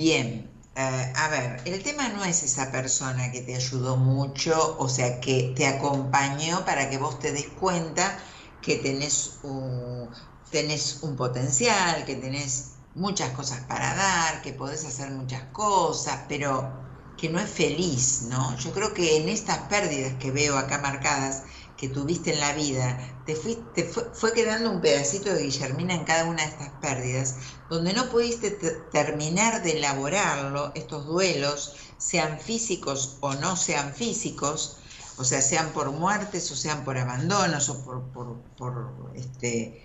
Bien, 0.00 0.28
eh, 0.76 1.12
a 1.16 1.28
ver, 1.28 1.62
el 1.66 1.82
tema 1.82 2.08
no 2.10 2.24
es 2.24 2.42
esa 2.42 2.70
persona 2.70 3.30
que 3.32 3.42
te 3.42 3.54
ayudó 3.56 3.96
mucho, 3.96 4.76
o 4.78 4.88
sea, 4.88 5.20
que 5.20 5.52
te 5.56 5.66
acompañó 5.66 6.64
para 6.64 6.88
que 6.90 6.98
vos 6.98 7.18
te 7.18 7.32
des 7.32 7.48
cuenta 7.54 8.18
que 8.60 8.76
tenés 8.76 9.38
un, 9.42 10.14
tenés 10.50 11.02
un 11.02 11.16
potencial, 11.16 12.04
que 12.04 12.16
tenés 12.16 12.78
muchas 12.94 13.30
cosas 13.32 13.60
para 13.66 13.94
dar, 13.94 14.42
que 14.42 14.52
podés 14.52 14.84
hacer 14.84 15.10
muchas 15.10 15.44
cosas, 15.52 16.24
pero 16.28 16.84
que 17.16 17.28
no 17.28 17.40
es 17.40 17.50
feliz, 17.50 18.22
¿no? 18.22 18.56
Yo 18.58 18.72
creo 18.72 18.94
que 18.94 19.16
en 19.16 19.28
estas 19.28 19.58
pérdidas 19.68 20.14
que 20.20 20.30
veo 20.30 20.56
acá 20.56 20.78
marcadas, 20.78 21.42
que 21.78 21.88
tuviste 21.88 22.34
en 22.34 22.40
la 22.40 22.52
vida, 22.52 22.98
te, 23.24 23.36
fuiste, 23.36 23.84
fue, 23.84 24.04
fue, 24.12 24.32
quedando 24.32 24.70
un 24.70 24.80
pedacito 24.80 25.32
de 25.32 25.44
Guillermina 25.44 25.94
en 25.94 26.04
cada 26.04 26.24
una 26.24 26.42
de 26.42 26.48
estas 26.48 26.70
pérdidas, 26.80 27.36
donde 27.70 27.92
no 27.92 28.10
pudiste 28.10 28.50
terminar 28.92 29.62
de 29.62 29.78
elaborarlo, 29.78 30.72
estos 30.74 31.06
duelos, 31.06 31.76
sean 31.96 32.40
físicos 32.40 33.16
o 33.20 33.34
no 33.34 33.56
sean 33.56 33.94
físicos, 33.94 34.78
o 35.18 35.24
sea, 35.24 35.40
sean 35.40 35.70
por 35.70 35.90
muertes 35.92 36.50
o 36.50 36.56
sean 36.56 36.84
por 36.84 36.98
abandonos 36.98 37.68
o 37.68 37.84
por, 37.84 38.02
por, 38.08 38.36
por 38.56 39.12
este, 39.14 39.84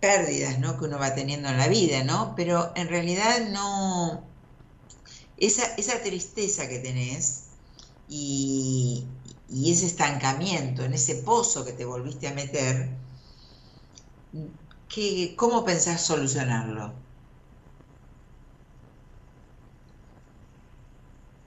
pérdidas 0.00 0.58
¿no? 0.58 0.78
que 0.78 0.84
uno 0.84 0.98
va 0.98 1.14
teniendo 1.14 1.48
en 1.48 1.58
la 1.58 1.68
vida, 1.68 2.04
¿no? 2.04 2.34
Pero 2.36 2.72
en 2.76 2.88
realidad 2.88 3.48
no, 3.50 4.24
esa, 5.36 5.64
esa 5.76 6.00
tristeza 6.02 6.68
que 6.68 6.78
tenés 6.78 7.44
y, 8.08 9.06
y 9.48 9.72
ese 9.72 9.86
estancamiento, 9.86 10.84
en 10.84 10.94
ese 10.94 11.16
pozo 11.16 11.64
que 11.64 11.72
te 11.72 11.84
volviste 11.84 12.26
a 12.26 12.34
meter, 12.34 12.90
¿qué, 14.88 15.34
¿cómo 15.36 15.64
pensás 15.64 16.02
solucionarlo? 16.02 16.92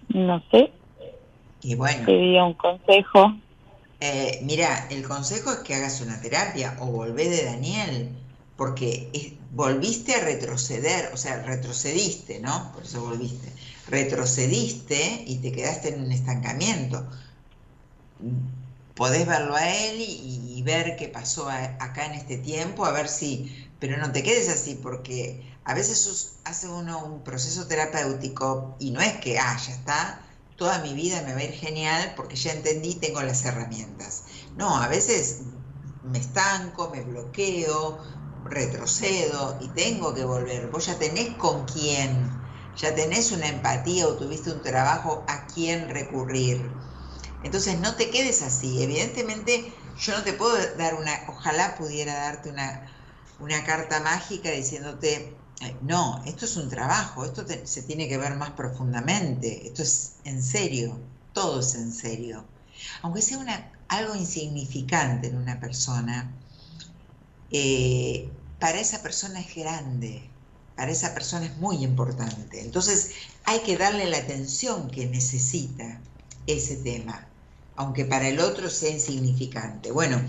No 0.10 0.42
sé. 0.50 0.72
Y 1.62 1.76
bueno. 1.76 2.06
Pedía 2.06 2.44
un 2.46 2.54
consejo. 2.54 3.34
Eh, 4.00 4.40
mira, 4.44 4.88
el 4.90 5.06
consejo 5.06 5.52
es 5.52 5.60
que 5.60 5.76
hagas 5.76 6.00
una 6.00 6.22
terapia 6.22 6.78
o 6.80 6.88
volvé 6.88 7.28
de 7.28 7.44
Daniel, 7.44 8.18
porque 8.56 9.38
volviste 9.52 10.16
a 10.16 10.24
retroceder, 10.24 11.12
o 11.14 11.18
sea, 11.18 11.44
retrocediste, 11.44 12.40
¿no? 12.40 12.72
Por 12.74 12.84
eso 12.84 13.02
volviste. 13.02 13.52
Retrocediste 13.88 15.24
y 15.28 15.40
te 15.40 15.52
quedaste 15.52 15.90
en 15.90 16.02
un 16.02 16.12
estancamiento 16.14 17.06
podés 18.96 19.26
verlo 19.26 19.56
a 19.56 19.68
él 19.68 20.02
y, 20.02 20.62
ver 20.62 20.98
qué 20.98 21.08
pasó 21.08 21.50
acá 21.50 22.06
en 22.06 22.14
este 22.14 22.38
tiempo, 22.38 22.86
a 22.86 22.92
ver 22.92 23.08
si, 23.08 23.72
pero 23.80 23.98
no 23.98 24.12
te 24.12 24.22
quedes 24.22 24.50
así, 24.50 24.76
porque 24.76 25.42
a 25.64 25.74
veces 25.74 26.34
hace 26.44 26.68
uno 26.68 27.04
un 27.06 27.24
proceso 27.24 27.66
terapéutico 27.66 28.76
y 28.78 28.92
no 28.92 29.00
es 29.00 29.14
que, 29.14 29.40
ah, 29.40 29.58
ya 29.58 29.74
está, 29.74 30.22
toda 30.58 30.80
mi 30.80 30.94
vida 30.94 31.24
me 31.24 31.34
va 31.34 31.40
a 31.40 31.44
ir 31.44 31.54
genial 31.54 32.14
porque 32.16 32.36
ya 32.36 32.52
entendí, 32.52 32.96
tengo 32.96 33.22
las 33.22 33.46
herramientas. 33.46 34.26
No, 34.58 34.76
a 34.76 34.90
veces 34.90 35.44
me 36.04 36.20
estanco, 36.20 36.90
me 36.90 37.02
bloqueo, 37.02 37.98
retrocedo 38.44 39.58
y 39.62 39.70
tengo 39.70 40.14
que 40.14 40.26
volver. 40.26 40.68
Vos 40.68 40.88
ya 40.88 41.00
tenés 41.00 41.36
con 41.38 41.66
quién, 41.66 42.30
ya 42.76 42.94
tenés 42.94 43.32
una 43.32 43.48
empatía 43.48 44.08
o 44.08 44.16
tuviste 44.16 44.52
un 44.52 44.62
trabajo 44.62 45.24
a 45.28 45.48
quién 45.48 45.90
recurrir 45.90 46.70
entonces 47.44 47.80
no 47.80 47.96
te 47.96 48.10
quedes 48.10 48.42
así. 48.42 48.84
Evidentemente 48.84 49.74
yo 49.98 50.18
no 50.18 50.24
te 50.24 50.34
puedo 50.34 50.56
dar 50.78 50.96
una, 50.96 51.12
ojalá 51.28 51.76
pudiera 51.76 52.14
darte 52.14 52.50
una, 52.50 52.92
una 53.40 53.64
carta 53.64 54.00
mágica 54.02 54.52
diciéndote, 54.52 55.36
no, 55.82 56.24
esto 56.26 56.46
es 56.46 56.56
un 56.58 56.70
trabajo, 56.70 57.26
esto 57.26 57.46
se 57.66 57.84
tiene 57.84 58.08
que 58.08 58.18
ver 58.18 58.36
más 58.36 58.52
profundamente, 58.52 59.68
esto 59.68 59.84
es 59.84 60.14
en 60.24 60.42
serio, 60.42 61.00
todo 61.34 61.60
es 61.60 61.76
en 61.76 61.92
serio. 61.92 62.46
Aunque 63.02 63.22
sea 63.22 63.38
una, 63.38 63.72
algo 63.88 64.16
insignificante 64.16 65.28
en 65.28 65.38
una 65.38 65.60
persona, 65.60 66.34
eh, 67.52 68.30
para 68.60 68.80
esa 68.80 69.02
persona 69.02 69.40
es 69.42 69.54
grande, 69.56 70.30
para 70.76 70.92
esa 70.92 71.14
persona 71.14 71.46
es 71.46 71.58
muy 71.58 71.84
importante. 71.84 72.62
Entonces 72.62 73.12
hay 73.44 73.60
que 73.60 73.78
darle 73.78 74.06
la 74.06 74.18
atención 74.18 74.90
que 74.90 75.08
necesita 75.08 76.02
ese 76.48 76.78
tema 76.78 77.29
aunque 77.80 78.04
para 78.04 78.28
el 78.28 78.42
otro 78.42 78.70
sea 78.70 78.90
insignificante. 78.90 79.92
Bueno, 79.92 80.22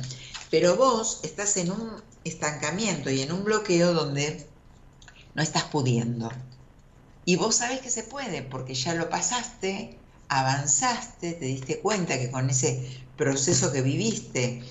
pero 0.52 0.76
vos 0.76 1.18
estás 1.24 1.56
en 1.56 1.72
un 1.72 2.00
estancamiento 2.22 3.10
y 3.10 3.22
en 3.22 3.32
un 3.32 3.42
bloqueo 3.42 3.92
donde 3.92 4.46
no 5.34 5.42
estás 5.42 5.64
pudiendo. 5.64 6.30
Y 7.24 7.34
vos 7.34 7.56
sabés 7.56 7.80
que 7.80 7.90
se 7.90 8.04
puede, 8.04 8.42
porque 8.42 8.74
ya 8.74 8.94
lo 8.94 9.10
pasaste, 9.10 9.98
avanzaste, 10.28 11.32
te 11.32 11.44
diste 11.44 11.80
cuenta 11.80 12.20
que 12.20 12.30
con 12.30 12.48
ese 12.48 13.02
proceso 13.16 13.72
que 13.72 13.82
viviste 13.82 14.62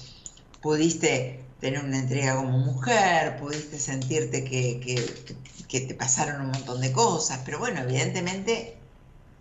pudiste 0.61 1.43
tener 1.59 1.83
una 1.83 1.99
entrega 1.99 2.37
como 2.37 2.59
mujer, 2.59 3.37
pudiste 3.41 3.77
sentirte 3.77 4.45
que, 4.45 4.79
que, 4.79 5.35
que 5.67 5.81
te 5.81 5.95
pasaron 5.95 6.39
un 6.39 6.51
montón 6.51 6.79
de 6.79 6.93
cosas, 6.93 7.41
pero 7.43 7.59
bueno, 7.59 7.81
evidentemente, 7.81 8.77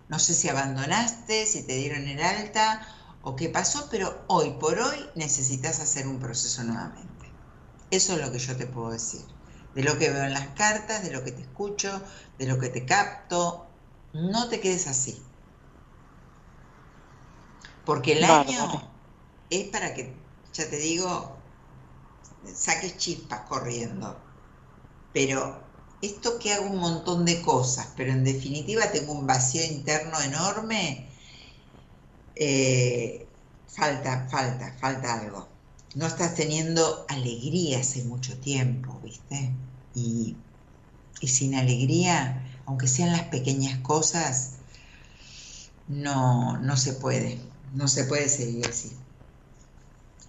no 0.08 0.18
sé 0.18 0.34
si 0.34 0.48
abandonaste, 0.48 1.46
si 1.46 1.62
te 1.62 1.76
dieron 1.76 2.08
el 2.08 2.20
alta 2.20 2.96
o 3.28 3.36
qué 3.36 3.50
pasó, 3.50 3.88
pero 3.90 4.24
hoy 4.26 4.52
por 4.58 4.78
hoy 4.78 5.10
necesitas 5.14 5.80
hacer 5.80 6.08
un 6.08 6.18
proceso 6.18 6.64
nuevamente. 6.64 7.30
Eso 7.90 8.14
es 8.14 8.20
lo 8.24 8.32
que 8.32 8.38
yo 8.38 8.56
te 8.56 8.66
puedo 8.66 8.90
decir. 8.90 9.20
De 9.74 9.82
lo 9.82 9.98
que 9.98 10.08
veo 10.08 10.24
en 10.24 10.32
las 10.32 10.48
cartas, 10.48 11.02
de 11.02 11.12
lo 11.12 11.22
que 11.22 11.32
te 11.32 11.42
escucho, 11.42 12.02
de 12.38 12.46
lo 12.46 12.58
que 12.58 12.70
te 12.70 12.86
capto. 12.86 13.66
No 14.14 14.48
te 14.48 14.60
quedes 14.60 14.86
así. 14.86 15.22
Porque 17.84 18.12
el 18.12 18.24
año 18.24 18.90
es 19.50 19.68
para 19.68 19.92
que, 19.92 20.16
ya 20.54 20.70
te 20.70 20.78
digo, 20.78 21.36
saques 22.54 22.96
chispas 22.96 23.42
corriendo. 23.42 24.18
Pero 25.12 25.60
esto 26.00 26.38
que 26.38 26.54
hago 26.54 26.66
un 26.66 26.78
montón 26.78 27.26
de 27.26 27.42
cosas, 27.42 27.88
pero 27.94 28.10
en 28.10 28.24
definitiva 28.24 28.90
tengo 28.90 29.12
un 29.12 29.26
vacío 29.26 29.62
interno 29.64 30.18
enorme, 30.18 31.12
eh, 32.38 33.26
falta, 33.66 34.28
falta, 34.30 34.74
falta 34.80 35.20
algo. 35.20 35.48
No 35.94 36.06
estás 36.06 36.34
teniendo 36.34 37.04
alegría 37.08 37.80
hace 37.80 38.04
mucho 38.04 38.38
tiempo, 38.38 39.00
¿viste? 39.02 39.50
Y, 39.94 40.36
sin 41.22 41.56
alegría, 41.56 42.46
aunque 42.66 42.86
sean 42.86 43.10
las 43.10 43.24
pequeñas 43.24 43.78
cosas, 43.80 44.52
no, 45.88 46.58
no 46.58 46.76
se 46.76 46.92
puede, 46.92 47.40
no 47.74 47.88
se 47.88 48.04
puede 48.04 48.28
seguir 48.28 48.68
así. 48.68 48.92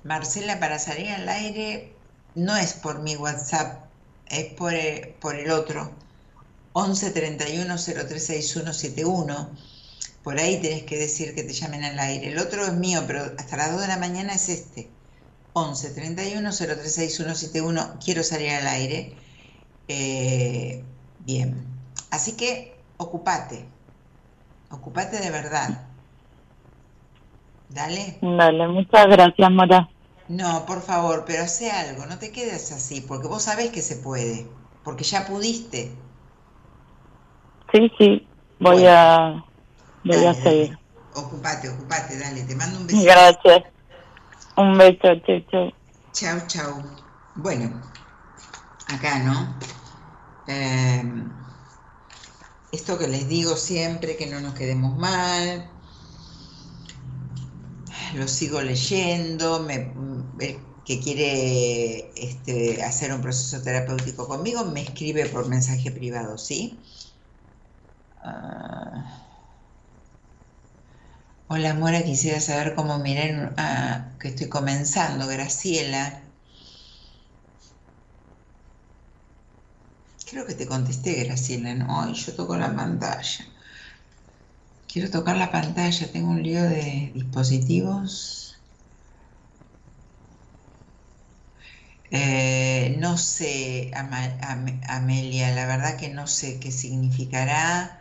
Marcela, 0.03 0.60
para 0.60 0.80
salir 0.80 1.10
al 1.10 1.30
aire, 1.30 1.94
no 2.34 2.56
es 2.57 2.73
por 2.73 2.99
mi 2.99 3.15
WhatsApp, 3.15 3.86
es 4.27 4.53
por 4.53 4.73
el, 4.73 5.10
por 5.15 5.36
el 5.36 5.52
otro, 5.52 5.91
11 6.73 7.11
31 7.11 7.77
036171 7.77 9.49
por 10.24 10.38
ahí 10.38 10.60
tenés 10.62 10.84
que 10.84 10.98
decir 10.98 11.34
que 11.34 11.44
te 11.44 11.54
llamen 11.54 11.84
al 11.84 12.00
aire. 12.00 12.32
El 12.32 12.40
otro 12.40 12.66
es 12.66 12.74
mío, 12.74 13.02
pero 13.08 13.24
hasta 13.38 13.58
las 13.58 13.72
2 13.72 13.82
de 13.82 13.88
la 13.88 13.98
mañana 13.98 14.34
es 14.34 14.50
este. 14.50 14.90
11 15.54 15.91
31 15.91 16.52
036171. 16.52 18.00
Quiero 18.04 18.24
salir 18.24 18.52
al 18.52 18.68
aire. 18.68 19.16
Eh, 19.88 20.84
bien. 21.26 21.66
Así 22.12 22.36
que 22.36 22.76
ocupate. 22.98 23.66
Ocupate 24.72 25.20
de 25.20 25.32
verdad. 25.32 25.88
Dale. 27.70 28.18
Dale, 28.22 28.68
muchas 28.68 29.06
gracias, 29.08 29.52
Mora. 29.52 29.90
No, 30.28 30.66
por 30.66 30.82
favor, 30.82 31.24
pero 31.26 31.44
hace 31.44 31.72
algo, 31.72 32.06
no 32.06 32.20
te 32.20 32.32
quedes 32.32 32.72
así, 32.72 33.02
porque 33.02 33.28
vos 33.28 33.41
sabés 33.41 33.72
que 33.72 33.82
se 33.82 33.96
puede, 33.96 34.46
porque 34.84 35.04
ya 35.04 35.26
pudiste. 35.26 35.91
Sí, 37.72 37.91
sí, 37.98 38.28
voy 38.60 38.86
a 38.86 39.44
Voy 40.04 40.26
a 40.26 40.34
seguir. 40.34 40.78
Ocupate, 41.14 41.70
ocupate, 41.70 42.18
dale, 42.18 42.44
te 42.44 42.56
mando 42.56 42.80
un 42.80 42.88
beso. 42.88 43.04
Gracias. 43.04 43.64
Un 44.56 44.78
beso, 44.78 45.16
chau, 45.26 45.40
chau. 45.52 45.74
Chau, 46.14 46.48
chau. 46.48 46.84
Bueno, 47.36 47.82
acá, 48.88 49.20
¿no? 49.20 49.58
Em, 50.48 51.32
esto 52.72 52.98
que 52.98 53.08
les 53.08 53.28
digo 53.28 53.56
siempre, 53.56 54.16
que 54.16 54.28
no 54.28 54.40
nos 54.40 54.54
quedemos 54.54 54.98
mal. 54.98 55.70
Lo 58.16 58.28
sigo 58.28 58.62
leyendo, 58.62 59.60
me, 59.60 59.94
que 60.86 61.00
quiere 61.00 62.12
este, 62.16 62.84
hacer 62.84 63.14
un 63.14 63.22
proceso 63.22 63.62
terapéutico 63.62 64.28
conmigo, 64.28 64.66
me 64.66 64.82
escribe 64.82 65.28
por 65.28 65.48
mensaje 65.48 65.92
privado, 65.92 66.38
¿sí? 66.38 66.80
Ah. 68.24 69.28
Hola 71.50 71.74
Mora, 71.74 72.02
quisiera 72.06 72.40
saber 72.40 72.76
cómo 72.76 72.98
miren 72.98 73.54
ah, 73.58 74.16
que 74.22 74.30
estoy 74.30 74.48
comenzando, 74.48 75.28
Graciela. 75.28 76.32
Creo 80.30 80.46
que 80.46 80.54
te 80.54 80.66
contesté, 80.66 81.26
Graciela, 81.26 81.76
¿no? 81.76 82.02
Ay, 82.02 82.14
yo 82.14 82.34
toco 82.34 82.56
la 82.56 82.74
pantalla. 82.74 83.46
Quiero 84.92 85.10
tocar 85.10 85.38
la 85.38 85.52
pantalla, 85.54 86.12
tengo 86.12 86.32
un 86.32 86.44
lío 86.44 86.62
de 86.64 87.12
dispositivos. 87.14 88.58
Eh, 92.12 92.96
no 93.00 93.18
sé, 93.18 93.92
Amelia, 93.96 95.52
la 95.54 95.66
verdad 95.68 95.98
que 95.98 96.10
no 96.10 96.28
sé 96.28 96.60
qué 96.60 96.72
significará, 96.72 97.99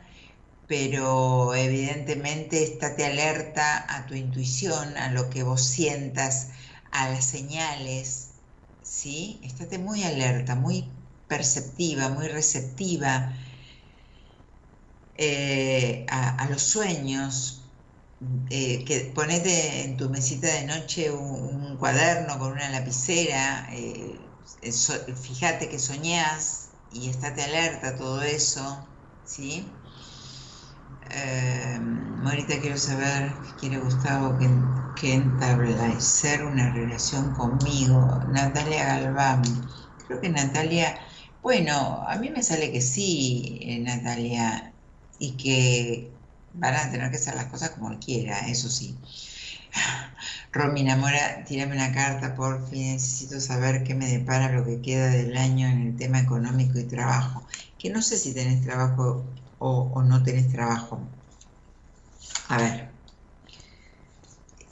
pero 0.69 1.55
evidentemente 1.55 2.63
estate 2.63 3.07
alerta 3.07 3.87
a 3.89 4.07
tu 4.07 4.15
intuición, 4.15 4.97
a 4.99 5.11
lo 5.11 5.31
que 5.31 5.43
vos 5.43 5.65
sientas, 5.65 6.51
a 6.93 7.09
las 7.11 7.25
señales, 7.25 8.33
¿sí? 8.83 9.41
Estate 9.43 9.79
muy 9.79 10.05
alerta, 10.05 10.55
muy 10.55 10.93
perceptiva, 11.27 12.11
muy 12.11 12.29
receptiva 12.29 13.35
eh, 15.17 16.07
a, 16.11 16.47
los 16.51 16.63
sueños. 16.63 17.55
Eh, 18.51 18.85
que 18.85 19.13
ponete 19.15 19.85
en 19.85 19.97
tu 19.97 20.11
mesita 20.11 20.49
de 20.49 20.67
noche 20.67 21.11
un, 21.13 21.77
cuaderno 21.79 22.39
con 22.39 22.53
una 22.53 22.69
lapicera, 22.71 23.69
eh, 23.73 24.19
fíjate 25.23 25.69
que 25.69 25.79
soñás 25.79 26.71
y 26.91 27.09
estate 27.11 27.45
alerta 27.45 27.91
a 27.91 27.97
todo 27.97 28.23
eso, 28.23 28.89
¿sí? 29.25 29.78
Ahorita 32.25 32.61
quiero 32.61 32.77
saber 32.77 33.33
qué 33.43 33.69
quiere 33.69 33.79
Gustavo 33.79 34.39
que, 34.39 34.49
que 35.01 35.15
entablecer 35.15 36.45
una 36.45 36.73
relación 36.73 37.33
conmigo. 37.35 38.23
Natalia 38.29 38.85
Galván. 38.85 39.43
Creo 40.07 40.21
que 40.21 40.29
Natalia 40.29 40.99
bueno, 41.43 42.05
a 42.07 42.17
mí 42.17 42.31
me 42.31 42.43
sale 42.43 42.73
que 42.73 42.81
sí, 42.81 43.59
eh, 43.63 43.79
Natalia, 43.81 44.73
y 45.19 45.33
que 45.37 46.11
van 46.55 46.75
a 46.75 46.91
tener 46.91 47.11
que 47.11 47.17
hacer 47.17 47.37
las 47.37 47.47
cosas 47.47 47.71
como 47.71 47.91
él 47.91 47.99
quiera, 48.01 48.41
eso 48.49 48.69
sí. 48.69 48.99
Romina 50.53 50.97
Mora, 50.97 51.45
tírame 51.45 51.75
una 51.75 51.93
carta, 51.93 52.35
por 52.35 52.69
fin, 52.69 52.93
necesito 52.95 53.41
saber 53.41 53.85
qué 53.85 53.95
me 53.95 54.09
depara 54.09 54.53
lo 54.53 54.65
que 54.65 54.81
queda 54.83 55.09
del 55.09 55.37
año 55.37 55.69
en 55.69 55.89
el 55.89 55.97
tema 55.97 56.21
económico 56.21 56.79
y 56.79 56.85
trabajo. 56.85 57.47
Que 57.79 57.91
no 57.91 58.03
sé 58.03 58.19
si 58.19 58.35
tenés 58.35 58.63
trabajo 58.63 59.25
o, 59.59 60.03
no 60.03 60.23
tenés 60.23 60.51
trabajo. 60.53 61.01
A 62.49 62.59
ver, 62.59 62.91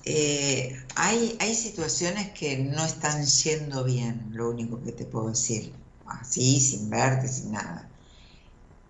eh, 0.04 0.76
hay, 0.94 1.36
hay 1.40 1.54
situaciones 1.54 2.30
que 2.30 2.58
no 2.58 2.84
están 2.84 3.24
yendo 3.24 3.84
bien, 3.84 4.28
lo 4.30 4.50
único 4.50 4.82
que 4.82 4.92
te 4.92 5.04
puedo 5.04 5.28
decir 5.30 5.74
así, 6.06 6.60
sin 6.60 6.88
verte, 6.90 7.28
sin 7.28 7.52
nada. 7.52 7.90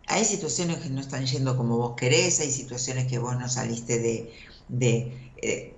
Hay 0.09 0.25
situaciones 0.25 0.79
que 0.79 0.91
no 0.91 1.01
están 1.01 1.27
yendo 1.27 1.57
como 1.57 1.79
vos 1.79 1.95
querés, 1.97 2.41
hay 2.41 2.53
situaciones 2.53 3.07
que 3.09 3.19
vos 3.19 3.37
no 3.39 3.49
saliste 3.49 3.99
de, 4.69 5.33
eh, 5.43 5.75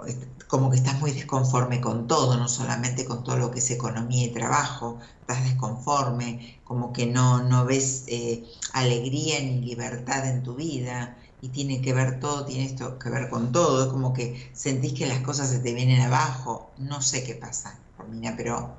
como 0.49 0.71
que 0.71 0.79
estás 0.79 0.99
muy 1.01 1.13
desconforme 1.13 1.81
con 1.81 2.07
todo, 2.09 2.37
no 2.39 2.49
solamente 2.49 3.05
con 3.05 3.23
todo 3.23 3.37
lo 3.37 3.51
que 3.51 3.59
es 3.61 3.71
economía 3.71 4.25
y 4.27 4.33
trabajo, 4.33 4.99
estás 5.21 5.45
desconforme, 5.45 6.63
como 6.65 6.93
que 6.93 7.07
no, 7.07 7.43
no 7.43 7.67
ves 7.67 8.05
eh, 8.09 8.49
alegría 8.73 9.41
ni 9.43 9.61
libertad 9.61 10.27
en 10.27 10.43
tu 10.43 10.55
vida 10.57 11.19
y 11.43 11.51
tiene 11.51 11.83
que 11.83 11.93
ver 11.93 12.19
todo, 12.19 12.47
tiene 12.47 12.65
esto 12.65 12.99
que 12.99 13.11
ver 13.11 13.29
con 13.29 13.53
todo, 13.53 13.85
es 13.85 13.89
como 13.91 14.15
que 14.15 14.51
sentís 14.55 14.95
que 14.95 15.07
las 15.07 15.21
cosas 15.21 15.51
se 15.51 15.59
te 15.61 15.75
vienen 15.75 16.01
abajo, 16.01 16.73
no 16.79 17.03
sé 17.03 17.25
qué 17.25 17.35
pasa, 17.35 17.79
Romina, 17.99 18.35
pero 18.37 18.79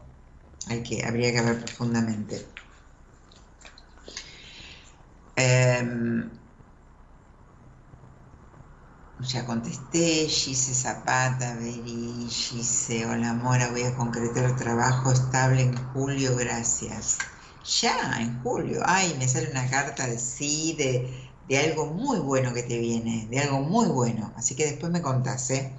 hay 0.68 0.82
que, 0.84 1.06
habría 1.06 1.32
que 1.32 1.42
ver 1.42 1.60
profundamente. 1.60 2.46
Ya 9.20 9.46
contesté, 9.46 10.28
Gise 10.28 10.74
Zapata, 10.74 11.56
Beri, 11.56 12.28
Gise, 12.30 13.06
hola 13.06 13.34
Mora, 13.34 13.70
voy 13.70 13.84
a 13.84 13.96
concretar 13.96 14.56
trabajo 14.56 15.12
estable 15.12 15.62
en 15.62 15.76
julio, 15.92 16.36
gracias. 16.36 17.18
Ya, 17.82 18.18
en 18.22 18.42
julio, 18.42 18.82
ay, 18.86 19.14
me 19.20 19.28
sale 19.28 19.52
una 19.52 19.70
carta 19.70 20.08
de 20.08 20.18
sí, 20.18 20.74
de, 20.78 21.36
de 21.44 21.58
algo 21.60 21.88
muy 21.94 22.20
bueno 22.20 22.54
que 22.54 22.64
te 22.64 22.80
viene, 22.80 23.28
de 23.30 23.40
algo 23.40 23.60
muy 23.62 23.88
bueno, 23.88 24.34
así 24.38 24.56
que 24.56 24.66
después 24.66 24.92
me 24.92 25.02
contás, 25.02 25.50
¿eh? 25.52 25.78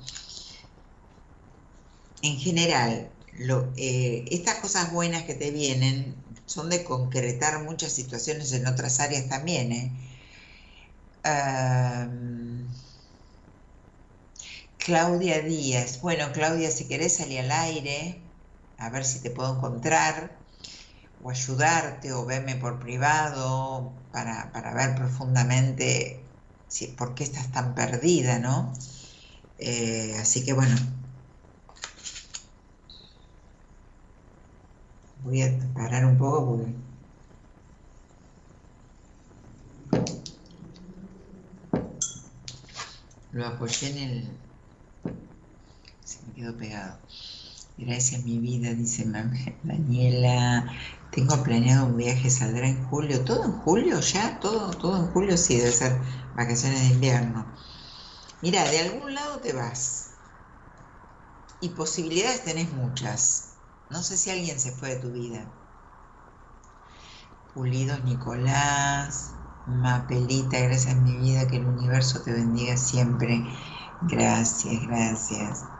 En 2.22 2.38
general, 2.38 3.12
eh, 3.76 4.24
estas 4.30 4.54
cosas 4.60 4.90
buenas 4.92 5.24
que 5.24 5.34
te 5.34 5.50
vienen 5.50 6.24
son 6.46 6.70
de 6.70 6.82
concretar 6.84 7.62
muchas 7.64 7.92
situaciones 7.92 8.52
en 8.52 8.66
otras 8.66 9.00
áreas 9.00 9.28
también. 9.28 9.72
¿eh? 9.72 9.92
Claudia 14.90 15.40
Díaz. 15.40 16.00
Bueno, 16.00 16.32
Claudia, 16.32 16.68
si 16.72 16.88
querés 16.88 17.16
salir 17.18 17.38
al 17.42 17.52
aire, 17.52 18.34
a 18.76 18.90
ver 18.90 19.04
si 19.04 19.22
te 19.22 19.30
puedo 19.30 19.54
encontrar 19.54 20.40
o 21.22 21.30
ayudarte 21.30 22.12
o 22.12 22.26
verme 22.26 22.56
por 22.56 22.80
privado 22.80 23.94
para, 24.10 24.50
ver 24.74 24.96
profundamente 24.96 26.34
si, 26.66 26.88
por 26.88 27.14
qué 27.14 27.22
estás 27.22 27.52
tan 27.52 27.76
perdida, 27.76 28.40
¿no? 28.40 28.72
Eh, 29.58 30.16
así 30.18 30.44
que 30.44 30.54
bueno, 30.54 30.74
Voy 35.22 35.42
a 35.42 35.50
parar 35.72 36.04
un 36.04 36.18
poco 36.18 36.46
porque... 36.46 36.74
Lo 43.30 43.46
apoyé 43.46 43.90
en 43.90 43.98
el... 43.98 44.49
Me 46.30 46.36
quedó 46.36 46.56
pegado. 46.56 47.00
Gracias 47.76 48.22
mi 48.24 48.38
vida, 48.38 48.72
dice 48.72 49.04
Daniela. 49.64 50.72
Tengo 51.10 51.42
planeado 51.42 51.86
un 51.86 51.96
viaje, 51.96 52.30
saldrá 52.30 52.68
en 52.68 52.84
julio. 52.84 53.24
¿Todo 53.24 53.44
en 53.44 53.52
julio 53.52 53.98
ya? 53.98 54.38
¿Todo, 54.38 54.70
todo 54.70 54.96
en 54.96 55.06
julio? 55.08 55.36
Sí, 55.36 55.56
debe 55.56 55.72
ser 55.72 56.00
vacaciones 56.36 56.82
de 56.82 56.94
invierno. 56.94 57.52
Mira, 58.42 58.62
de 58.70 58.78
algún 58.78 59.12
lado 59.12 59.40
te 59.40 59.52
vas. 59.52 60.10
Y 61.58 61.70
posibilidades 61.70 62.44
tenés 62.44 62.72
muchas. 62.72 63.56
No 63.88 64.04
sé 64.04 64.16
si 64.16 64.30
alguien 64.30 64.60
se 64.60 64.70
fue 64.70 64.90
de 64.90 65.00
tu 65.00 65.10
vida. 65.10 65.48
Pulidos 67.52 68.04
Nicolás, 68.04 69.32
Mapelita, 69.66 70.60
gracias 70.60 70.94
mi 70.94 71.16
vida, 71.16 71.48
que 71.48 71.56
el 71.56 71.66
universo 71.66 72.22
te 72.22 72.32
bendiga 72.32 72.76
siempre. 72.76 73.58
Gracias, 74.00 74.80
gracias. 74.86 75.79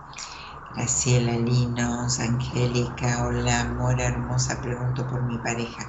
Graciela 0.72 1.36
Linos, 1.36 2.20
Angélica, 2.20 3.24
hola, 3.24 3.60
amor 3.62 4.00
hermosa, 4.00 4.60
pregunto 4.60 5.04
por 5.08 5.22
mi 5.24 5.36
pareja. 5.36 5.84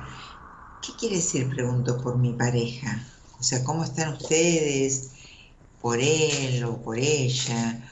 ¿Qué 0.82 0.96
quiere 0.96 1.18
decir 1.18 1.52
pregunto 1.52 2.02
por 2.02 2.18
mi 2.18 2.34
pareja? 2.34 3.00
O 3.40 3.44
sea, 3.44 3.64
¿cómo 3.64 3.84
están 3.84 4.14
ustedes? 4.14 5.12
¿Por 5.82 6.00
él 6.02 6.64
o 6.64 6.82
por 6.82 6.98
ella? 6.98 7.88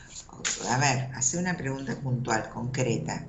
A 0.71 0.77
ver, 0.79 1.11
hace 1.13 1.37
una 1.37 1.55
pregunta 1.55 1.95
puntual, 1.95 2.49
concreta. 2.49 3.23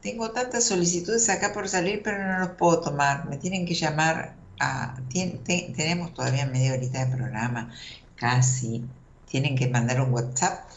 Tengo 0.00 0.30
tantas 0.30 0.62
solicitudes 0.62 1.28
acá 1.30 1.52
por 1.52 1.68
salir, 1.68 2.00
pero 2.04 2.24
no 2.24 2.38
los 2.38 2.50
puedo 2.50 2.80
tomar. 2.80 3.28
Me 3.28 3.38
tienen 3.38 3.66
que 3.66 3.74
llamar 3.74 4.36
a... 4.60 4.94
tenemos 5.76 6.14
todavía 6.14 6.46
media 6.46 6.74
horita 6.74 7.04
de 7.04 7.16
programa, 7.16 7.74
casi. 8.14 8.84
Tienen 9.26 9.56
que 9.56 9.66
mandar 9.68 10.00
un 10.00 10.12
WhatsApp 10.12 10.70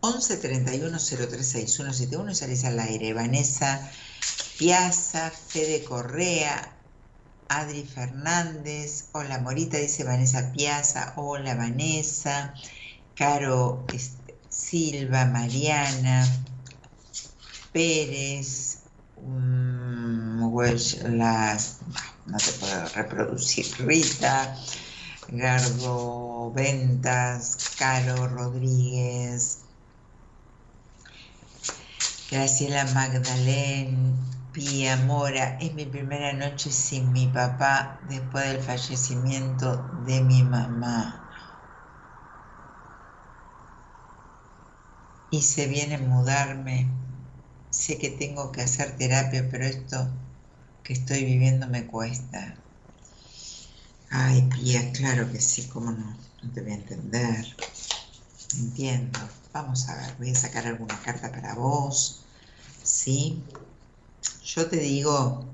11 0.00 0.36
31 0.36 0.98
036 0.98 1.72
171 1.72 2.30
y 2.30 2.34
salís 2.34 2.64
al 2.64 2.78
aire. 2.78 3.12
Vanessa 3.12 3.90
Piazza, 4.58 5.30
Fede 5.30 5.84
Correa, 5.84 6.72
Adri 7.48 7.84
Fernández, 7.84 9.08
hola 9.12 9.38
Morita, 9.38 9.76
dice 9.76 10.04
Vanessa 10.04 10.52
Piazza, 10.52 11.12
hola 11.16 11.54
Vanessa, 11.54 12.54
Caro 13.14 13.84
este, 13.92 14.38
Silva, 14.48 15.26
Mariana, 15.26 16.26
Pérez, 17.72 18.78
um, 19.16 20.56
las, 21.18 21.78
no 22.26 22.38
te 22.38 22.52
puedo 22.52 22.88
reproducir, 22.88 23.66
Rita, 23.78 24.56
Gardo 25.28 26.52
Ventas, 26.52 27.74
Caro 27.78 28.28
Rodríguez, 28.28 29.65
Graciela 32.30 32.84
Magdalena, 32.86 34.12
Pía 34.52 34.96
Mora, 34.96 35.58
es 35.60 35.74
mi 35.74 35.86
primera 35.86 36.32
noche 36.32 36.72
sin 36.72 37.12
mi 37.12 37.28
papá 37.28 38.00
después 38.02 38.44
del 38.46 38.62
fallecimiento 38.62 39.88
de 39.92 40.22
mi 40.22 40.42
mamá. 40.42 41.22
Y 45.30 45.42
se 45.42 45.68
viene 45.68 45.98
mudarme. 45.98 46.90
Sé 47.70 47.96
que 47.98 48.10
tengo 48.10 48.50
que 48.50 48.62
hacer 48.62 48.96
terapia, 48.96 49.48
pero 49.48 49.64
esto 49.64 50.08
que 50.82 50.94
estoy 50.94 51.24
viviendo 51.24 51.68
me 51.68 51.86
cuesta. 51.86 52.56
Ay, 54.10 54.48
Pía, 54.48 54.90
claro 54.92 55.30
que 55.30 55.40
sí, 55.40 55.68
cómo 55.68 55.92
no, 55.92 56.18
no 56.42 56.52
te 56.52 56.60
voy 56.60 56.72
a 56.72 56.74
entender. 56.74 57.46
Entiendo. 58.58 59.20
Vamos 59.58 59.88
a 59.88 59.96
ver, 59.96 60.14
voy 60.18 60.30
a 60.32 60.34
sacar 60.34 60.66
alguna 60.66 61.00
carta 61.00 61.32
para 61.32 61.54
vos. 61.54 62.26
¿Sí? 62.82 63.42
Yo 64.44 64.68
te 64.68 64.76
digo 64.76 65.46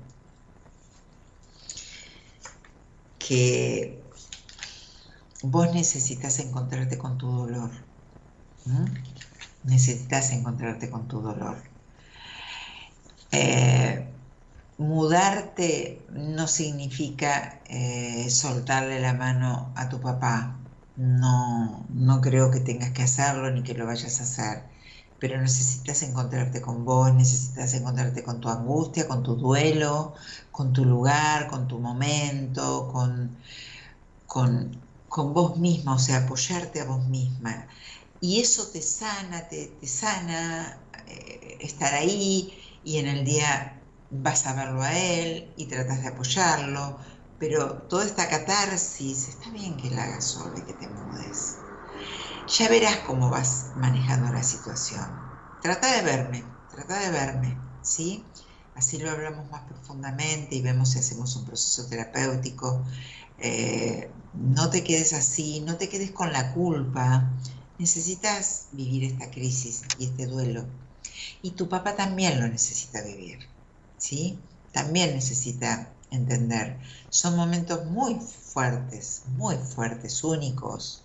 que 3.17 4.03
vos 5.41 5.73
necesitas 5.73 6.39
encontrarte 6.39 6.97
con 6.97 7.17
tu 7.17 7.31
dolor. 7.31 7.71
Necesitas 9.63 10.31
encontrarte 10.31 10.89
con 10.89 11.07
tu 11.07 11.21
dolor. 11.21 11.63
Eh, 13.31 14.13
mudarte 14.79 16.05
no 16.09 16.47
significa 16.47 17.61
eh, 17.67 18.29
soltarle 18.29 18.99
la 18.99 19.13
mano 19.13 19.71
a 19.77 19.87
tu 19.87 20.01
papá. 20.01 20.59
No, 20.95 21.87
no 21.89 22.21
creo 22.21 22.51
que 22.51 22.59
tengas 22.59 22.91
que 22.93 23.01
hacerlo 23.03 23.49
ni 23.51 23.63
que 23.63 23.73
lo 23.73 23.85
vayas 23.85 24.19
a 24.19 24.23
hacer. 24.23 24.69
Pero 25.19 25.39
necesitas 25.41 26.03
encontrarte 26.03 26.61
con 26.61 26.85
vos, 26.85 27.13
necesitas 27.13 27.73
encontrarte 27.73 28.23
con 28.23 28.41
tu 28.41 28.49
angustia, 28.49 29.07
con 29.07 29.23
tu 29.23 29.35
duelo, 29.35 30.13
con 30.51 30.73
tu 30.73 30.85
lugar, 30.85 31.47
con 31.47 31.67
tu 31.67 31.79
momento, 31.79 32.89
con, 32.91 33.41
con, 34.25 34.87
con 35.07 35.33
vos 35.33 35.57
misma, 35.59 35.95
o 35.95 35.99
sea, 35.99 36.19
apoyarte 36.25 36.81
a 36.81 36.85
vos 36.85 37.07
misma. 37.07 37.67
Y 38.19 38.39
eso 38.41 38.71
te 38.71 38.81
sana, 38.81 39.47
te, 39.47 39.77
te 39.79 39.87
sana 39.87 40.89
eh, 41.07 41.57
estar 41.61 41.93
ahí 41.93 42.53
y 42.83 42.97
en 42.97 43.07
el 43.07 43.25
día 43.25 43.83
vas 44.09 44.45
a 44.47 44.53
verlo 44.53 44.81
a 44.83 44.97
él 44.99 45.53
y 45.57 45.67
tratas 45.67 46.01
de 46.01 46.09
apoyarlo, 46.09 46.99
pero 47.43 47.73
toda 47.89 48.05
esta 48.05 48.29
catarsis, 48.29 49.27
está 49.27 49.49
bien 49.49 49.75
que 49.75 49.89
la 49.89 50.05
hagas 50.05 50.23
sola 50.23 50.57
y 50.57 50.61
que 50.61 50.71
te 50.71 50.87
mudes. 50.87 51.57
Ya 52.57 52.69
verás 52.69 52.99
cómo 52.99 53.29
vas 53.29 53.71
manejando 53.75 54.31
la 54.31 54.41
situación. 54.41 55.05
Trata 55.61 55.93
de 55.93 56.03
verme, 56.03 56.45
trata 56.71 57.01
de 57.01 57.11
verme, 57.11 57.57
¿sí? 57.81 58.23
Así 58.75 58.97
lo 58.97 59.11
hablamos 59.11 59.51
más 59.51 59.63
profundamente 59.63 60.55
y 60.55 60.61
vemos 60.61 60.91
si 60.91 60.99
hacemos 60.99 61.35
un 61.35 61.43
proceso 61.43 61.85
terapéutico. 61.87 62.81
Eh, 63.39 64.09
no 64.33 64.69
te 64.69 64.85
quedes 64.85 65.11
así, 65.11 65.59
no 65.59 65.75
te 65.75 65.89
quedes 65.89 66.11
con 66.11 66.31
la 66.31 66.53
culpa. 66.53 67.29
Necesitas 67.77 68.67
vivir 68.71 69.03
esta 69.03 69.29
crisis 69.29 69.81
y 69.99 70.05
este 70.05 70.27
duelo. 70.27 70.65
Y 71.41 71.51
tu 71.51 71.67
papá 71.67 71.97
también 71.97 72.39
lo 72.39 72.47
necesita 72.47 73.01
vivir. 73.01 73.39
¿sí? 73.97 74.39
También 74.71 75.13
necesita 75.13 75.92
entender. 76.13 76.77
Son 77.09 77.35
momentos 77.35 77.85
muy 77.85 78.15
fuertes, 78.19 79.23
muy 79.37 79.55
fuertes, 79.57 80.23
únicos. 80.23 81.01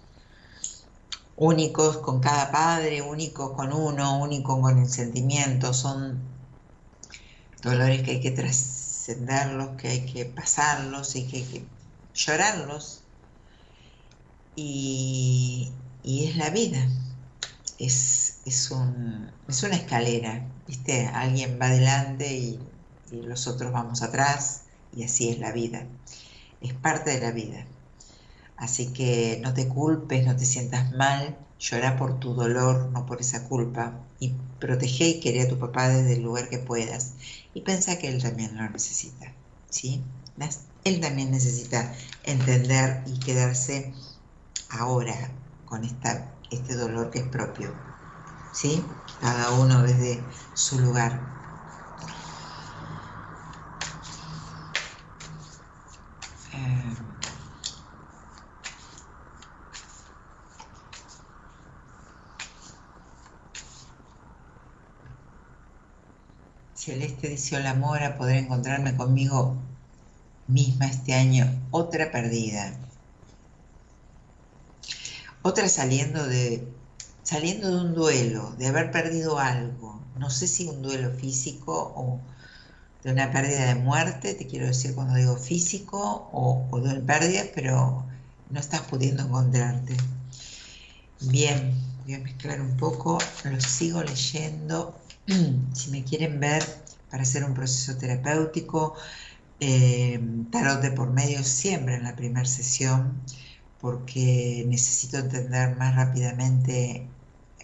Únicos 1.37 1.99
con 1.99 2.21
cada 2.21 2.51
padre, 2.51 3.03
únicos 3.03 3.53
con 3.53 3.73
uno, 3.73 4.21
únicos 4.21 4.61
con 4.61 4.79
el 4.79 4.89
sentimiento. 4.89 5.73
Son 5.73 6.19
dolores 7.63 8.03
que 8.03 8.13
hay 8.13 8.21
que 8.21 8.33
trascenderlos, 8.33 9.77
que 9.77 9.89
hay 9.89 10.07
que 10.07 10.25
pasarlos 10.25 11.15
y 11.17 11.27
que 11.27 11.37
hay 11.39 11.45
que 11.45 11.65
llorarlos. 12.15 13.03
Y, 14.57 15.73
es 16.05 16.37
la 16.37 16.51
vida. 16.51 16.89
Es, 17.79 18.39
es, 18.45 18.71
un, 18.73 19.31
es 19.47 19.63
una 19.63 19.77
escalera, 19.77 20.45
¿viste? 20.67 21.07
Alguien 21.07 21.59
va 21.61 21.67
adelante 21.67 22.33
y 22.37 22.59
y 23.11 23.23
los 23.23 23.47
otros 23.47 23.73
vamos 23.73 24.03
atrás 24.03 24.63
y 24.93 25.05
así 25.05 25.29
es 25.29 25.39
la 25.39 25.53
vida. 25.53 25.87
Es 26.61 26.75
parte 26.75 27.11
de 27.11 27.21
la 27.21 27.31
vida. 27.31 27.67
Así 28.57 28.93
que 28.93 29.39
no 29.43 29.55
te 29.55 29.69
culpes, 29.69 30.27
no 30.27 30.37
te 30.37 30.45
sientas 30.45 30.93
mal, 30.93 31.39
llora 31.59 31.97
por 31.97 32.19
tu 32.19 32.35
dolor, 32.35 32.91
no 32.93 33.07
por 33.07 33.21
esa 33.21 33.49
culpa, 33.49 34.05
y 34.19 34.35
protege 34.59 35.09
y 35.09 35.21
querer 35.21 35.47
a 35.47 35.49
tu 35.49 35.59
papá 35.59 35.89
desde 35.89 36.15
el 36.15 36.23
lugar 36.23 36.49
que 36.49 36.59
puedas. 36.59 37.15
Y 37.55 37.61
piensa 37.63 37.99
que 37.99 38.09
él 38.09 38.23
también 38.23 38.57
lo 38.57 38.69
necesita, 38.69 39.33
¿sí? 39.71 40.03
Él 40.85 41.01
también 41.01 41.31
necesita 41.31 41.95
entender 42.25 43.03
y 43.07 43.19
quedarse 43.21 43.93
ahora 44.71 45.31
con 45.65 45.85
esta, 45.85 46.35
este 46.51 46.75
dolor 46.75 47.11
que 47.11 47.21
es 47.21 47.29
propio, 47.29 47.75
¿sí? 48.51 48.85
Cada 49.21 49.53
uno 49.53 49.83
desde 49.83 50.31
su 50.55 50.81
lugar. 50.81 51.21
Celeste 67.19 67.29
dice, 67.29 67.57
hola 67.57 67.75
Mora, 67.75 68.17
poder 68.17 68.37
encontrarme 68.37 68.97
conmigo 68.97 69.57
misma 70.47 70.87
este 70.87 71.15
año, 71.15 71.47
otra 71.73 72.13
perdida. 72.13 72.79
Otra 75.43 75.69
saliendo 75.69 76.25
de, 76.27 76.73
saliendo 77.25 77.71
de 77.71 77.87
un 77.87 77.95
duelo, 77.95 78.55
de 78.59 78.69
haber 78.69 78.93
perdido 78.93 79.39
algo. 79.41 80.01
No 80.17 80.31
sé 80.31 80.47
si 80.47 80.69
un 80.69 80.81
duelo 80.81 81.11
físico 81.11 81.93
o 81.97 82.21
de 83.03 83.11
una 83.11 83.33
pérdida 83.33 83.67
de 83.67 83.75
muerte, 83.75 84.35
te 84.35 84.47
quiero 84.47 84.67
decir 84.67 84.95
cuando 84.95 85.15
digo 85.15 85.37
físico 85.37 86.31
o, 86.33 86.69
o 86.71 86.81
de 86.81 87.01
pérdida, 87.01 87.45
pero 87.53 88.07
no 88.49 88.61
estás 88.61 88.83
pudiendo 88.83 89.25
encontrarte. 89.25 89.97
Bien, 91.23 91.75
voy 92.05 92.15
a 92.15 92.21
mezclar 92.21 92.61
un 92.61 92.77
poco, 92.77 93.19
lo 93.45 93.61
sigo 93.61 94.05
leyendo. 94.05 94.97
si 95.75 95.91
me 95.91 96.05
quieren 96.05 96.39
ver 96.39 96.88
para 97.11 97.23
hacer 97.23 97.45
un 97.45 97.55
proceso 97.55 97.97
terapéutico, 97.99 98.95
eh, 99.61 100.21
tarot 100.51 100.81
de 100.83 100.93
por 100.93 101.13
medio 101.13 101.43
siempre 101.45 101.97
en 101.97 102.05
la 102.05 102.17
primera 102.17 102.47
sesión, 102.47 103.25
porque 103.79 104.65
necesito 104.69 105.19
entender 105.19 105.77
más 105.77 105.95
rápidamente 105.97 107.17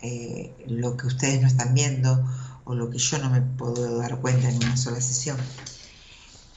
eh, 0.02 0.64
lo 0.68 0.96
que 0.96 1.06
ustedes 1.06 1.40
no 1.40 1.46
están 1.48 1.74
viendo 1.74 2.24
o 2.64 2.74
lo 2.74 2.90
que 2.90 2.98
yo 2.98 3.18
no 3.18 3.30
me 3.30 3.42
puedo 3.42 3.98
dar 3.98 4.20
cuenta 4.20 4.48
en 4.48 4.56
una 4.56 4.76
sola 4.76 5.00
sesión. 5.00 5.38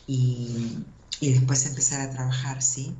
Y, 0.07 0.85
y 1.19 1.33
después 1.33 1.65
empezar 1.67 2.01
a 2.01 2.09
trabajar, 2.11 2.61
¿sí? 2.63 2.97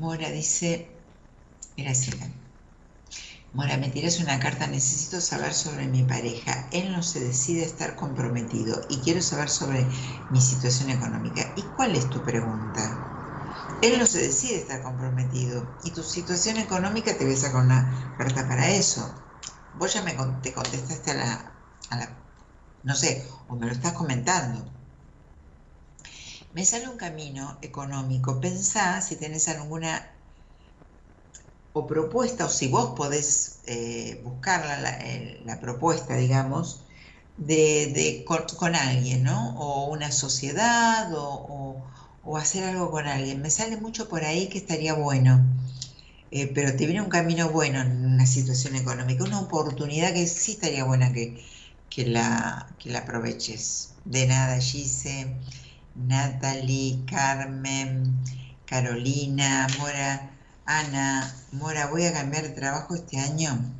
Mora 0.00 0.28
dice, 0.30 0.70
Graciela, 1.76 2.26
Mora, 3.52 3.76
me 3.78 3.88
tiras 3.88 4.20
una 4.20 4.38
carta, 4.38 4.66
necesito 4.66 5.18
saber 5.20 5.54
sobre 5.54 5.86
mi 5.86 6.02
pareja. 6.02 6.68
Él 6.72 6.92
no 6.92 7.02
se 7.02 7.20
decide 7.20 7.62
a 7.62 7.66
estar 7.66 7.96
comprometido 7.96 8.82
y 8.90 9.00
quiero 9.00 9.22
saber 9.22 9.48
sobre 9.48 9.88
mi 10.28 10.40
situación 10.42 10.90
económica. 10.90 11.52
¿Y 11.56 11.70
cuál 11.70 11.94
es 11.96 12.10
tu 12.10 12.22
pregunta? 12.22 13.08
Él 13.80 13.98
no 14.00 14.06
se 14.06 14.20
decide 14.22 14.56
a 14.56 14.60
estar 14.60 14.82
comprometido 14.82 15.76
y 15.82 15.92
tu 15.92 16.02
situación 16.02 16.58
económica 16.58 17.16
te 17.18 17.24
voy 17.24 17.34
a 17.34 17.38
sacar 17.38 17.64
una 17.64 18.14
carta 18.18 18.48
para 18.48 18.70
eso. 18.70 19.24
Vos 19.72 19.94
ya 19.94 20.02
me 20.02 20.14
te 20.42 20.52
contestaste 20.54 21.12
a 21.12 21.14
la, 21.14 21.56
a 21.90 21.96
la, 21.98 22.18
no 22.82 22.96
sé, 22.96 23.26
o 23.48 23.56
me 23.56 23.66
lo 23.66 23.72
estás 23.72 23.94
comentando 23.94 24.73
me 26.54 26.64
sale 26.64 26.88
un 26.88 26.96
camino 26.96 27.58
económico. 27.62 28.40
Pensá 28.40 29.00
si 29.00 29.16
tenés 29.16 29.48
alguna 29.48 30.10
o 31.72 31.86
propuesta, 31.86 32.46
o 32.46 32.48
si 32.48 32.68
vos 32.68 32.94
podés 32.96 33.58
eh, 33.66 34.20
buscar 34.24 34.60
la, 35.44 35.60
propuesta, 35.60 36.16
digamos, 36.16 36.84
de, 37.36 38.24
con, 38.24 38.74
alguien, 38.76 39.24
¿no? 39.24 39.58
O 39.58 39.90
una 39.90 40.12
sociedad, 40.12 41.10
o, 41.12 41.82
hacer 42.38 42.64
algo 42.64 42.90
con 42.90 43.06
alguien. 43.08 43.42
Me 43.42 43.50
sale 43.50 43.76
mucho 43.76 44.08
por 44.08 44.24
ahí 44.24 44.48
que 44.48 44.58
estaría 44.58 44.94
bueno. 44.94 45.44
Eh, 46.30 46.46
pero 46.54 46.76
te 46.76 46.86
viene 46.86 47.02
un 47.02 47.08
camino 47.10 47.50
bueno 47.50 47.80
en 47.80 48.06
una 48.06 48.26
situación 48.26 48.76
económica, 48.76 49.24
una 49.24 49.40
oportunidad 49.40 50.12
que 50.14 50.26
sí 50.26 50.52
estaría 50.52 50.84
buena 50.84 51.12
que, 51.12 51.44
que, 51.90 52.06
la, 52.06 52.68
que 52.78 52.90
la 52.90 53.00
aproveches. 53.00 53.94
De 54.04 54.26
nada, 54.26 54.60
Gise. 54.60 55.26
Natalie, 55.94 57.04
Carmen, 57.06 58.22
Carolina, 58.66 59.66
Mora, 59.78 60.38
Ana, 60.66 61.26
Mora, 61.52 61.86
voy 61.88 62.04
a 62.04 62.12
cambiar 62.12 62.44
de 62.44 62.50
trabajo 62.50 62.94
este 62.94 63.18
año. 63.18 63.74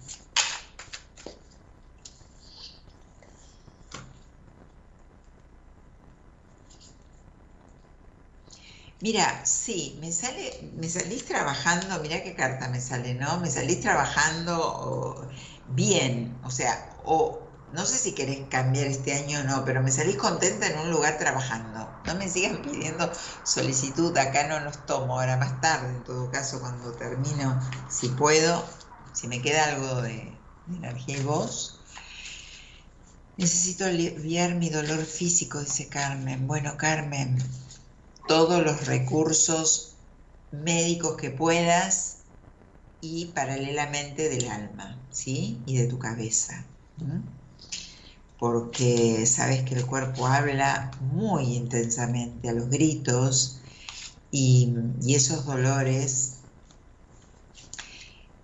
Mira, 9.00 9.44
sí, 9.44 9.98
me 10.00 10.10
sale, 10.12 10.72
me 10.76 10.88
salís 10.88 11.24
trabajando, 11.26 12.00
mira 12.00 12.22
qué 12.22 12.34
carta 12.34 12.68
me 12.68 12.80
sale, 12.80 13.14
¿no? 13.14 13.38
Me 13.40 13.50
salís 13.50 13.80
trabajando 13.80 15.28
bien, 15.66 16.40
o 16.44 16.50
sea, 16.50 16.96
o 17.04 17.43
no 17.74 17.84
sé 17.84 17.98
si 17.98 18.12
querés 18.12 18.48
cambiar 18.48 18.86
este 18.86 19.14
año 19.14 19.40
o 19.40 19.42
no, 19.42 19.64
pero 19.64 19.82
me 19.82 19.90
salís 19.90 20.16
contenta 20.16 20.68
en 20.68 20.78
un 20.78 20.92
lugar 20.92 21.18
trabajando. 21.18 21.90
No 22.06 22.14
me 22.14 22.28
sigan 22.28 22.62
pidiendo 22.62 23.10
solicitud, 23.44 24.16
acá 24.16 24.46
no 24.46 24.60
los 24.60 24.86
tomo, 24.86 25.18
ahora 25.18 25.36
más 25.36 25.60
tarde, 25.60 25.88
en 25.88 26.04
todo 26.04 26.30
caso, 26.30 26.60
cuando 26.60 26.92
termino, 26.92 27.60
si 27.90 28.10
puedo, 28.10 28.64
si 29.12 29.26
me 29.26 29.42
queda 29.42 29.64
algo 29.64 30.02
de, 30.02 30.38
de 30.66 30.76
energía 30.76 31.18
y 31.18 31.22
voz. 31.24 31.80
Necesito 33.36 33.86
aliviar 33.86 34.54
mi 34.54 34.70
dolor 34.70 35.04
físico, 35.04 35.58
dice 35.58 35.88
Carmen. 35.88 36.46
Bueno, 36.46 36.76
Carmen, 36.76 37.42
todos 38.28 38.64
los 38.64 38.86
recursos 38.86 39.96
médicos 40.52 41.16
que 41.16 41.30
puedas 41.30 42.18
y 43.00 43.32
paralelamente 43.32 44.28
del 44.28 44.48
alma, 44.48 45.08
¿sí? 45.10 45.60
Y 45.66 45.76
de 45.76 45.88
tu 45.88 45.98
cabeza. 45.98 46.64
Porque 48.38 49.26
sabes 49.26 49.62
que 49.62 49.74
el 49.74 49.86
cuerpo 49.86 50.26
habla 50.26 50.90
muy 51.00 51.54
intensamente 51.54 52.48
a 52.48 52.52
los 52.52 52.68
gritos 52.68 53.60
y, 54.30 54.74
esos 55.08 55.46
dolores 55.46 56.40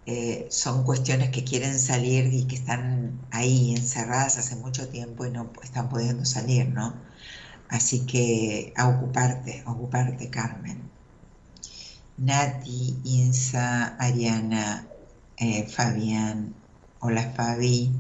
eh, 0.07 0.49
son 0.51 0.85
cuestiones 0.85 1.31
que 1.31 1.45
quieren 1.45 1.79
salir 1.79 2.33
y 2.33 2.47
que 2.47 2.57
están 2.57 3.21
ahí 3.31 3.73
encerradas 3.75 4.39
hace 4.39 4.57
mucho 4.57 4.89
tiempo 4.89 5.27
y 5.27 5.31
no 5.31 5.53
están 5.63 5.89
pudiendo 5.89 6.25
salir, 6.25 6.69
¿no? 6.69 7.03
Así 7.69 8.07
que 8.07 8.73
a 8.77 8.89
ocuparte, 8.89 9.63
a 9.67 9.73
ocuparte, 9.73 10.31
Carmen. 10.31 10.91
Nati, 12.19 13.01
Insa, 13.05 13.97
Ariana, 13.99 14.87
eh, 15.37 15.67
Fabián, 15.67 16.55
hola 16.99 17.33
Fabi, 17.35 17.93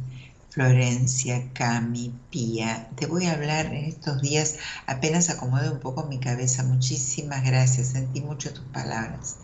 Florencia, 0.51 1.52
Cami, 1.55 2.27
Pía. 2.31 2.90
Te 2.97 3.06
voy 3.06 3.24
a 3.27 3.32
hablar 3.32 3.66
en 3.66 3.85
estos 3.86 4.20
días, 4.20 4.56
apenas 4.86 5.31
acomode 5.31 5.70
un 5.70 5.81
poco 5.81 6.06
mi 6.09 6.20
cabeza. 6.20 6.62
Muchísimas 6.64 7.44
gracias, 7.44 7.89
sentí 7.93 8.20
mucho 8.20 8.52
tus 8.52 8.66
palabras. 8.66 9.39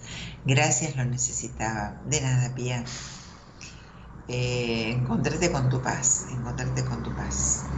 Gracias, 0.45 0.97
lo 0.97 1.05
necesitaba. 1.05 2.03
De 2.05 2.21
nada, 2.21 2.55
Pía. 2.55 2.85
Eh, 4.29 4.93
encontrarte 4.93 5.51
con 5.51 5.69
tu 5.69 5.81
paz, 5.83 6.27
encontrarte 6.29 6.85
con 6.85 7.03
tu 7.03 7.15
paz. 7.15 7.73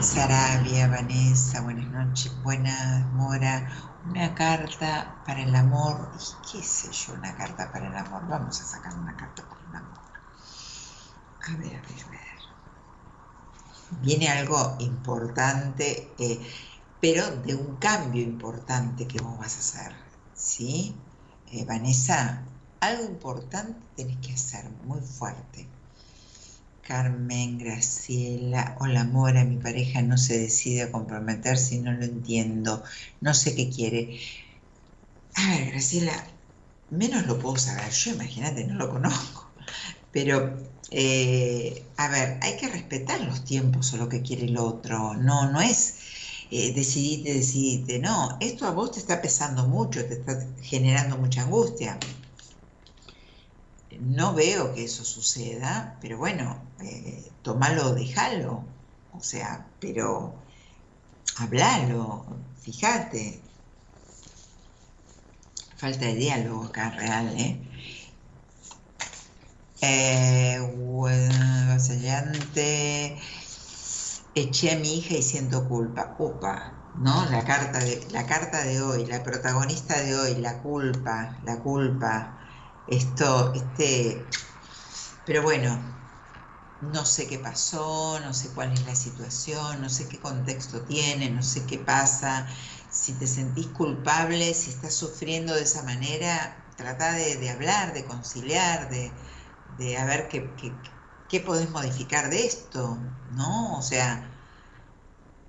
Sarabia, 0.00 0.86
Vanessa, 0.88 1.60
buenas 1.62 1.88
noches, 1.90 2.40
buenas, 2.42 3.10
Mora, 3.12 3.68
una 4.04 4.34
carta 4.34 5.20
para 5.24 5.42
el 5.42 5.54
amor, 5.54 6.12
qué 6.48 6.62
sé 6.62 6.92
yo, 6.92 7.14
una 7.14 7.34
carta 7.36 7.72
para 7.72 7.88
el 7.88 7.96
amor, 7.96 8.26
vamos 8.28 8.60
a 8.60 8.64
sacar 8.66 8.94
una 8.96 9.16
carta 9.16 9.48
para 9.48 9.62
el 9.66 9.74
amor. 9.74 10.00
A 11.50 11.52
ver, 11.60 11.74
a 11.76 11.82
ver, 11.88 12.00
a 12.06 12.08
ver. 12.10 12.23
Viene 14.02 14.28
algo 14.28 14.76
importante, 14.80 16.14
eh, 16.18 16.38
pero 17.00 17.22
de 17.36 17.54
un 17.54 17.76
cambio 17.76 18.22
importante 18.22 19.06
que 19.06 19.20
vos 19.22 19.38
vas 19.38 19.56
a 19.56 19.60
hacer, 19.60 19.92
¿sí? 20.34 20.94
Eh, 21.46 21.64
Vanessa, 21.64 22.44
algo 22.80 23.04
importante 23.04 23.80
tenés 23.96 24.18
que 24.18 24.32
hacer, 24.34 24.70
muy 24.70 25.00
fuerte. 25.00 25.68
Carmen, 26.82 27.58
Graciela, 27.58 28.76
hola 28.78 29.04
Mora, 29.04 29.44
mi 29.44 29.56
pareja 29.58 30.02
no 30.02 30.16
se 30.18 30.38
decide 30.38 30.82
a 30.82 30.92
comprometer 30.92 31.56
si 31.58 31.80
no 31.80 31.92
lo 31.92 32.04
entiendo, 32.04 32.82
no 33.20 33.34
sé 33.34 33.54
qué 33.56 33.70
quiere. 33.70 34.20
A 35.36 35.48
ver, 35.50 35.70
Graciela, 35.70 36.12
menos 36.90 37.26
lo 37.26 37.38
puedo 37.38 37.56
saber, 37.56 37.90
yo 37.90 38.12
imagínate, 38.12 38.64
no 38.66 38.74
lo 38.74 38.90
conozco, 38.90 39.33
pero 40.14 40.56
eh, 40.92 41.84
a 41.96 42.08
ver, 42.08 42.38
hay 42.40 42.56
que 42.56 42.68
respetar 42.68 43.20
los 43.22 43.44
tiempos 43.44 43.92
o 43.92 43.96
lo 43.96 44.08
que 44.08 44.22
quiere 44.22 44.44
el 44.44 44.56
otro, 44.56 45.14
no, 45.14 45.50
no 45.50 45.60
es 45.60 45.96
eh, 46.52 46.72
decidite, 46.72 47.34
decidite, 47.34 47.98
no, 47.98 48.38
esto 48.40 48.66
a 48.66 48.70
vos 48.70 48.92
te 48.92 49.00
está 49.00 49.20
pesando 49.20 49.66
mucho, 49.66 50.06
te 50.06 50.14
está 50.14 50.46
generando 50.62 51.18
mucha 51.18 51.42
angustia. 51.42 51.98
No 54.00 54.34
veo 54.34 54.74
que 54.74 54.84
eso 54.84 55.04
suceda, 55.04 55.98
pero 56.00 56.18
bueno, 56.18 56.62
eh, 56.80 57.32
tomalo, 57.42 57.94
déjalo. 57.94 58.64
O 59.12 59.20
sea, 59.20 59.66
pero 59.80 60.34
hablalo, 61.38 62.26
fíjate. 62.60 63.40
Falta 65.76 66.06
de 66.06 66.14
diálogo 66.14 66.64
acá 66.64 66.90
real, 66.90 67.34
¿eh? 67.38 67.73
Eh 69.84 70.60
vasallante, 71.68 73.20
eché 74.34 74.72
a 74.72 74.78
mi 74.78 74.98
hija 74.98 75.14
y 75.16 75.22
siento 75.22 75.68
culpa. 75.68 76.14
Opa, 76.18 76.82
¿no? 76.94 77.28
La 77.30 77.44
carta, 77.44 77.78
de, 77.80 78.06
la 78.10 78.26
carta 78.26 78.64
de 78.64 78.80
hoy, 78.80 79.06
la 79.06 79.22
protagonista 79.22 80.00
de 80.00 80.16
hoy, 80.16 80.34
la 80.36 80.62
culpa, 80.62 81.38
la 81.42 81.60
culpa 81.62 82.38
esto, 82.86 83.52
este, 83.54 84.28
pero 85.24 85.42
bueno, 85.42 85.82
no 86.80 87.04
sé 87.06 87.26
qué 87.26 87.38
pasó, 87.38 88.20
no 88.20 88.34
sé 88.34 88.52
cuál 88.54 88.72
es 88.72 88.84
la 88.86 88.94
situación, 88.94 89.80
no 89.80 89.88
sé 89.88 90.08
qué 90.08 90.20
contexto 90.20 90.84
tiene, 90.84 91.30
no 91.30 91.42
sé 91.42 91.66
qué 91.66 91.78
pasa. 91.78 92.46
Si 92.90 93.18
te 93.18 93.26
sentís 93.26 93.68
culpable, 93.68 94.54
si 94.54 94.70
estás 94.70 94.94
sufriendo 94.94 95.54
de 95.54 95.62
esa 95.62 95.82
manera, 95.82 96.66
trata 96.76 97.12
de, 97.14 97.50
hablar, 97.50 97.94
de 97.94 98.04
conciliar, 98.04 98.90
de, 98.90 99.12
de 99.76 99.96
a 99.96 100.04
ver 100.04 100.28
qué, 100.28 100.54
qué, 100.56 100.80
qué 101.28 101.40
podés 101.40 101.70
modificar 101.70 102.30
de 102.30 102.46
esto, 102.46 102.98
¿no? 103.30 103.78
O 103.78 103.82
sea, 103.82 104.30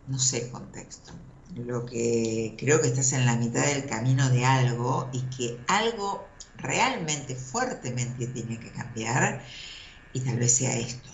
no 0.06 0.19
sé 0.19 0.45
el 0.45 0.52
contexto. 0.52 1.14
Lo 1.53 1.85
que 1.85 2.56
creo 2.57 2.81
que 2.81 2.88
estás 2.88 3.14
en 3.14 3.26
la 3.26 3.35
mitad 3.35 3.65
del 3.65 3.85
camino 3.85 4.30
de 4.30 4.45
algo 4.45 5.10
y 5.14 5.30
que 5.30 5.64
algo 5.68 6.35
realmente 6.56 7.35
fuertemente 7.35 8.27
tiene 8.27 8.60
que 8.60 8.72
cambiar 8.72 9.43
y 10.11 10.23
tal 10.23 10.38
vez 10.38 10.57
sea 10.57 10.77
esto. 10.77 11.10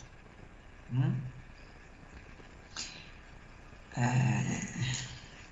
Ah, 3.95 4.59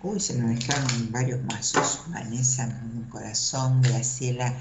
uy, 0.02 0.20
se 0.20 0.34
me 0.36 0.54
mezclaron 0.54 1.12
varios 1.12 1.44
mazos. 1.44 2.04
Vanessa, 2.10 2.66
un 2.84 3.10
corazón, 3.10 3.82
Graciela, 3.82 4.58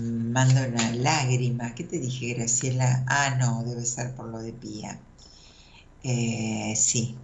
manda 0.00 0.66
una 0.68 0.92
lágrima. 0.94 1.74
¿Qué 1.74 1.84
te 1.84 1.98
dije, 1.98 2.34
Graciela? 2.34 3.04
Ah, 3.08 3.36
no, 3.40 3.64
debe 3.64 3.84
ser 3.84 4.14
por 4.14 4.28
lo 4.28 4.38
de 4.40 4.52
Pía. 4.52 5.00
Eh, 6.02 6.74
sí. 6.76 7.18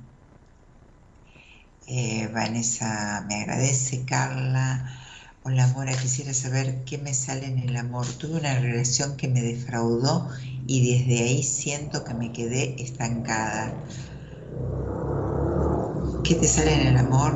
Eh, 1.87 2.29
Vanessa 2.33 3.25
me 3.29 3.37
agradece, 3.37 4.05
Carla. 4.05 4.91
Hola 5.43 5.67
Mora, 5.69 5.95
quisiera 5.97 6.33
saber 6.35 6.85
qué 6.85 6.99
me 6.99 7.15
sale 7.15 7.47
en 7.47 7.59
el 7.59 7.77
amor. 7.77 8.07
Tuve 8.19 8.39
una 8.41 8.59
relación 8.59 9.17
que 9.17 9.29
me 9.29 9.43
defraudó 9.43 10.29
y 10.67 10.99
desde 11.07 11.23
ahí 11.25 11.43
siento 11.43 12.05
que 12.05 12.15
me 12.15 12.33
quedé 12.33 12.83
estancada. 12.83 13.85
¿Qué 16.25 16.35
te 16.35 16.49
sale 16.49 16.75
en 16.75 16.89
el 16.89 16.97
amor? 16.97 17.33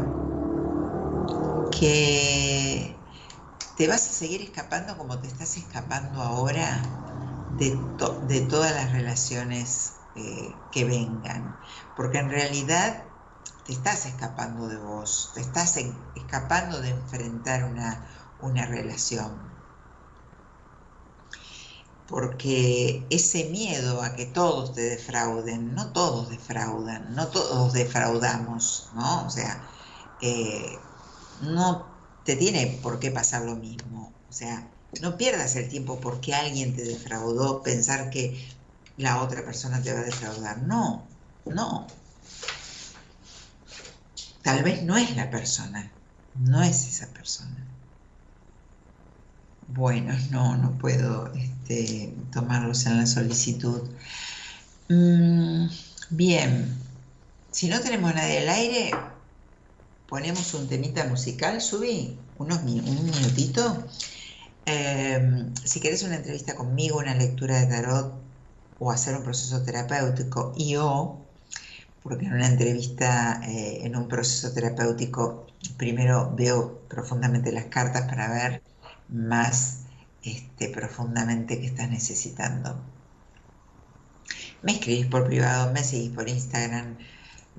Que 1.71 2.78
te 3.79 3.87
vas 3.87 4.09
a 4.09 4.13
seguir 4.13 4.43
escapando 4.43 4.99
como 4.99 5.21
te 5.21 5.29
estás 5.29 5.57
escapando 5.57 6.21
ahora 6.21 6.83
de, 7.59 8.41
todas 8.51 8.75
las 8.75 8.91
relaciones 8.91 9.93
eh, 10.17 10.53
que 10.73 10.85
vengan. 10.85 11.57
Porque 11.97 12.19
en 12.19 12.29
realidad 12.29 13.05
te 13.65 13.73
estás 13.73 14.05
escapando 14.07 14.67
de 14.67 14.79
vos, 14.79 15.31
te 15.33 15.41
estás 15.41 15.77
escapando 16.17 16.81
de 16.81 16.91
enfrentar 16.91 17.63
una, 17.65 18.05
una 18.43 18.67
relación. 18.67 19.39
Porque 22.09 23.07
ese 23.11 23.45
miedo 23.51 24.03
a 24.03 24.17
que 24.17 24.27
todos 24.27 24.75
te 24.75 24.81
defrauden, 24.81 25.77
no 25.77 25.93
todos 25.93 26.31
defraudan, 26.31 27.15
no 27.15 27.29
todos 27.29 27.75
defraudamos, 27.75 28.91
¿no? 28.95 29.25
O 29.25 29.31
sea, 29.31 29.63
eh, 30.21 30.81
no 31.43 31.88
te 32.29 32.37
tiene 32.37 32.79
por 32.83 33.01
qué 33.01 33.11
pasar 33.11 33.47
lo 33.47 33.57
mismo. 33.57 34.13
O 34.29 34.33
sea, 34.35 34.71
no 35.01 35.17
pierdas 35.17 35.57
el 35.57 35.71
tiempo 35.71 35.99
porque 35.99 36.35
alguien 36.35 36.77
te 36.77 36.85
defraudó, 36.85 37.63
pensar 37.63 38.11
que 38.11 38.47
la 38.99 39.23
otra 39.23 39.43
persona 39.47 39.81
te 39.81 39.95
va 39.95 40.01
a 40.01 40.05
defraudar. 40.05 40.61
No, 40.65 41.09
no, 41.47 41.87
tal 44.43 44.63
vez 44.63 44.83
no 44.83 44.99
es 44.99 45.17
la 45.17 45.31
persona, 45.31 45.91
no 46.35 46.63
es 46.63 46.87
esa 46.87 47.11
persona. 47.15 47.67
Bueno, 49.67 50.15
no, 50.31 50.59
no 50.59 50.77
puedo 50.77 51.33
este, 51.33 52.15
tomarlos 52.31 52.85
en 52.85 52.99
la 52.99 53.07
solicitud. 53.07 53.89
Mm, 54.91 55.69
bien, 56.11 56.77
si 57.51 57.69
no 57.69 57.81
tenemos 57.81 58.15
nadie 58.15 58.41
al 58.41 58.51
aire, 58.51 58.91
ponemos 60.09 60.55
un 60.55 60.69
temita 60.69 61.05
musical, 61.05 61.61
subí 61.61 62.19
unos, 62.39 62.59
un 62.63 63.05
minutito. 63.05 63.85
Em, 64.65 65.55
si 65.65 65.81
quieres 65.81 66.03
una 66.03 66.17
entrevista 66.17 66.55
conmigo, 66.55 66.99
una 66.99 67.15
lectura 67.15 67.61
de 67.61 67.67
tarot 67.67 68.15
o 68.79 68.91
hacer 68.91 69.17
un 69.17 69.23
proceso 69.23 69.63
terapéutico 69.63 70.55
y 70.57 70.77
o, 70.77 71.27
porque 72.03 72.27
en 72.27 72.35
una 72.35 72.47
entrevista, 72.47 73.41
eh, 73.47 73.81
en 73.85 73.97
un 73.97 74.09
proceso 74.09 74.53
terapéutico, 74.53 75.47
primero 75.77 76.35
veo 76.37 76.81
profundamente 76.89 77.53
las 77.53 77.67
cartas 77.67 78.09
para 78.09 78.29
ver 78.29 78.63
más 79.09 79.81
este, 80.23 80.69
profundamente 80.69 81.61
qué 81.61 81.67
estás 81.67 81.91
necesitando. 81.91 82.81
Me 84.63 84.73
escribís 84.73 85.07
por 85.07 85.27
privado, 85.27 85.73
me 85.73 85.85
seguís 85.85 86.11
por 86.11 86.29
Instagram, 86.29 86.99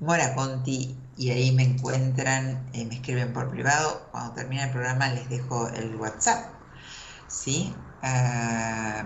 Mora 0.00 0.34
Conti, 0.34 0.96
y 1.16 1.30
ahí 1.30 1.52
me 1.52 1.62
encuentran, 1.62 2.66
eh, 2.72 2.86
me 2.86 2.94
escriben 2.94 3.34
por 3.34 3.50
privado. 3.50 4.08
Cuando 4.10 4.32
termine 4.32 4.64
el 4.64 4.70
programa 4.70 5.08
les 5.08 5.28
dejo 5.28 5.68
el 5.68 5.94
WhatsApp. 5.96 6.46
¿Sí? 7.28 7.74
Ah, 8.02 9.04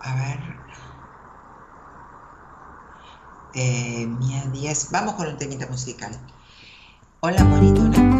a 0.00 0.14
ver. 0.16 0.38
Eh, 3.54 4.06
Mía 4.06 4.44
Díaz. 4.52 4.88
Vamos 4.90 5.14
con 5.14 5.28
un 5.28 5.36
temita 5.36 5.66
musical. 5.68 6.10
Hola, 7.20 7.44
monito. 7.44 8.11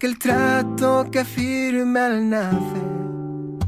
Aquel 0.00 0.18
trato 0.18 1.10
que 1.12 1.26
firme 1.26 2.00
al 2.00 2.30
nacer. 2.30 3.58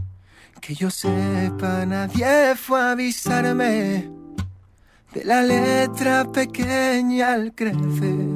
Que 0.63 0.75
yo 0.75 0.89
sepa, 0.89 1.85
nadie 1.85 2.55
fue 2.57 2.81
a 2.81 2.93
avisarme 2.93 4.11
de 5.13 5.25
la 5.27 5.43
letra 5.43 6.25
pequeña 6.33 7.35
al 7.35 7.55
crecer. 7.55 8.31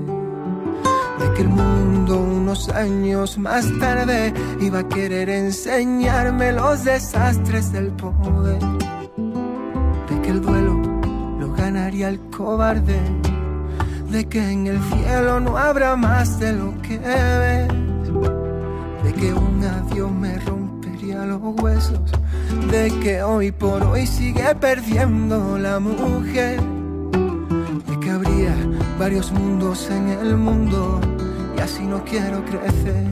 De 1.20 1.32
que 1.34 1.40
el 1.40 1.48
mundo 1.48 2.18
unos 2.18 2.68
años 2.68 3.38
más 3.38 3.66
tarde 3.78 4.34
iba 4.60 4.80
a 4.80 4.88
querer 4.88 5.30
enseñarme 5.30 6.52
los 6.52 6.84
desastres 6.84 7.72
del 7.72 7.92
poder. 7.92 8.60
De 10.10 10.20
que 10.20 10.28
el 10.32 10.42
duelo 10.42 10.74
lo 11.40 11.50
ganaría 11.54 12.10
el 12.10 12.20
cobarde. 12.28 13.00
De 14.10 14.28
que 14.28 14.50
en 14.52 14.66
el 14.66 14.82
cielo 14.82 15.40
no 15.40 15.56
habrá 15.56 15.96
más 15.96 16.38
de 16.38 16.52
lo 16.52 16.74
que 16.82 16.98
ves. 16.98 17.85
De 19.06 19.12
que 19.12 19.32
un 19.32 19.62
adiós 19.62 20.10
me 20.10 20.36
rompería 20.40 21.24
los 21.26 21.40
huesos. 21.62 22.00
De 22.72 22.90
que 23.00 23.22
hoy 23.22 23.52
por 23.52 23.80
hoy 23.84 24.04
sigue 24.04 24.52
perdiendo 24.56 25.56
la 25.58 25.78
mujer. 25.78 26.60
De 27.86 28.00
que 28.00 28.10
habría 28.10 28.56
varios 28.98 29.30
mundos 29.30 29.88
en 29.92 30.08
el 30.08 30.36
mundo 30.36 31.00
y 31.56 31.60
así 31.60 31.84
no 31.84 32.02
quiero 32.02 32.44
crecer. 32.46 33.06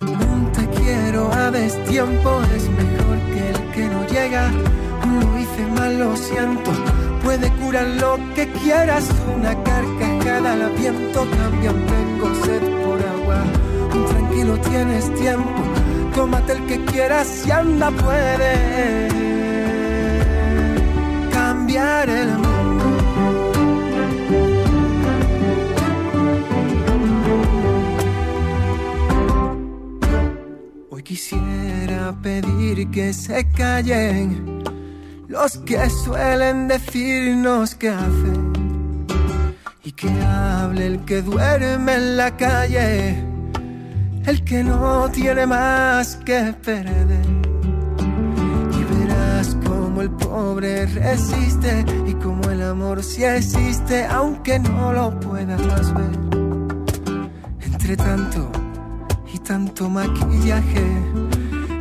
Un 0.00 0.52
te 0.52 0.66
quiero 0.78 1.32
a 1.32 1.50
destiempo 1.50 2.40
es 2.54 2.68
mejor 2.70 3.18
que 3.32 3.50
el 3.50 3.70
que 3.72 3.88
no 3.88 4.06
llega. 4.06 4.52
Lo 5.20 5.38
hice 5.40 5.66
mal, 5.74 5.98
lo 5.98 6.16
siento. 6.16 6.70
Puede 7.24 7.50
curar 7.54 7.88
lo 7.88 8.18
que 8.36 8.46
quieras, 8.52 9.04
una 9.36 9.52
carcajada 9.64 10.13
al 10.30 10.70
viento. 10.70 11.26
Cambian, 11.30 11.86
tengo 11.86 12.34
sed 12.44 12.62
por 12.84 12.98
agua. 13.06 13.44
Un 13.94 14.06
tranquilo 14.06 14.58
tienes 14.60 15.14
tiempo. 15.14 15.62
Tómate 16.14 16.52
el 16.52 16.66
que 16.66 16.84
quieras 16.86 17.44
y 17.46 17.50
anda, 17.50 17.90
puede 17.90 19.08
cambiar 21.32 22.08
el 22.08 22.28
mundo. 22.38 22.84
Hoy 30.90 31.02
quisiera 31.02 32.14
pedir 32.22 32.90
que 32.90 33.12
se 33.12 33.46
callen 33.50 34.62
los 35.28 35.58
que 35.58 35.90
suelen 35.90 36.68
decirnos 36.68 37.74
qué 37.74 37.88
hacen 37.88 38.53
y 39.84 39.92
que 39.92 40.08
hable 40.08 40.86
el 40.86 41.04
que 41.04 41.20
duerme 41.20 41.94
en 41.94 42.16
la 42.16 42.34
calle, 42.36 43.22
el 44.24 44.42
que 44.42 44.64
no 44.64 45.10
tiene 45.10 45.46
más 45.46 46.16
que 46.16 46.54
perder. 46.64 47.26
Y 48.72 48.84
verás 48.94 49.54
cómo 49.66 50.00
el 50.00 50.10
pobre 50.10 50.86
resiste 50.86 51.84
y 52.06 52.14
cómo 52.14 52.48
el 52.50 52.62
amor 52.62 53.02
sí 53.02 53.24
existe, 53.24 54.06
aunque 54.06 54.58
no 54.58 54.92
lo 54.92 55.20
puedas 55.20 55.92
ver. 55.92 56.18
Entre 57.60 57.96
tanto 57.98 58.50
y 59.34 59.38
tanto 59.40 59.90
maquillaje, 59.90 60.86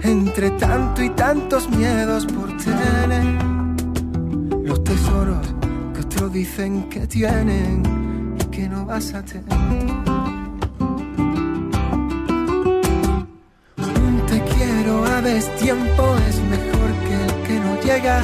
entre 0.04 0.52
tanto 0.52 1.02
y 1.02 1.10
tantos 1.12 1.70
miedos 1.70 2.26
por 2.26 2.58
tener 2.58 3.24
los 4.66 4.84
tesoros 4.84 5.63
dicen 6.22 6.90
que 6.90 7.08
tienen 7.08 8.36
y 8.40 8.46
que 8.46 8.70
no 8.70 8.86
vas 8.86 9.14
a 9.14 9.24
tener. 9.24 9.44
Un 13.78 14.26
te 14.28 14.42
quiero 14.54 15.06
a 15.06 15.22
destiempo 15.22 16.16
es 16.30 16.40
mejor 16.54 16.90
que 17.06 17.16
el 17.26 17.34
que 17.48 17.60
no 17.60 17.82
llega. 17.82 18.22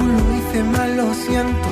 Un 0.00 0.12
lo 0.16 0.36
hice 0.36 0.62
mal, 0.64 0.96
lo 0.96 1.14
siento. 1.14 1.68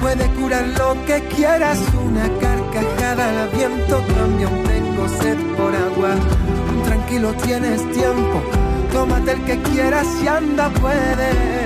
Puede 0.00 0.26
curar 0.34 0.66
lo 0.78 1.04
que 1.06 1.20
quieras, 1.34 1.78
una 2.04 2.28
carcajada 2.40 3.42
al 3.42 3.48
viento. 3.50 4.02
Cambia 4.14 4.48
un 4.48 4.62
tengo 4.64 5.08
sed 5.08 5.38
por 5.56 5.74
agua. 5.74 6.14
Un 6.70 6.82
tranquilo 6.84 7.32
tienes 7.42 7.80
tiempo. 7.92 8.42
Tómate 8.92 9.32
el 9.32 9.44
que 9.44 9.60
quieras 9.62 10.06
y 10.22 10.28
anda, 10.28 10.70
puede 10.70 11.65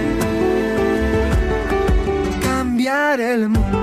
cambiar 3.10 3.20
el 3.20 3.48
mundo. 3.48 3.78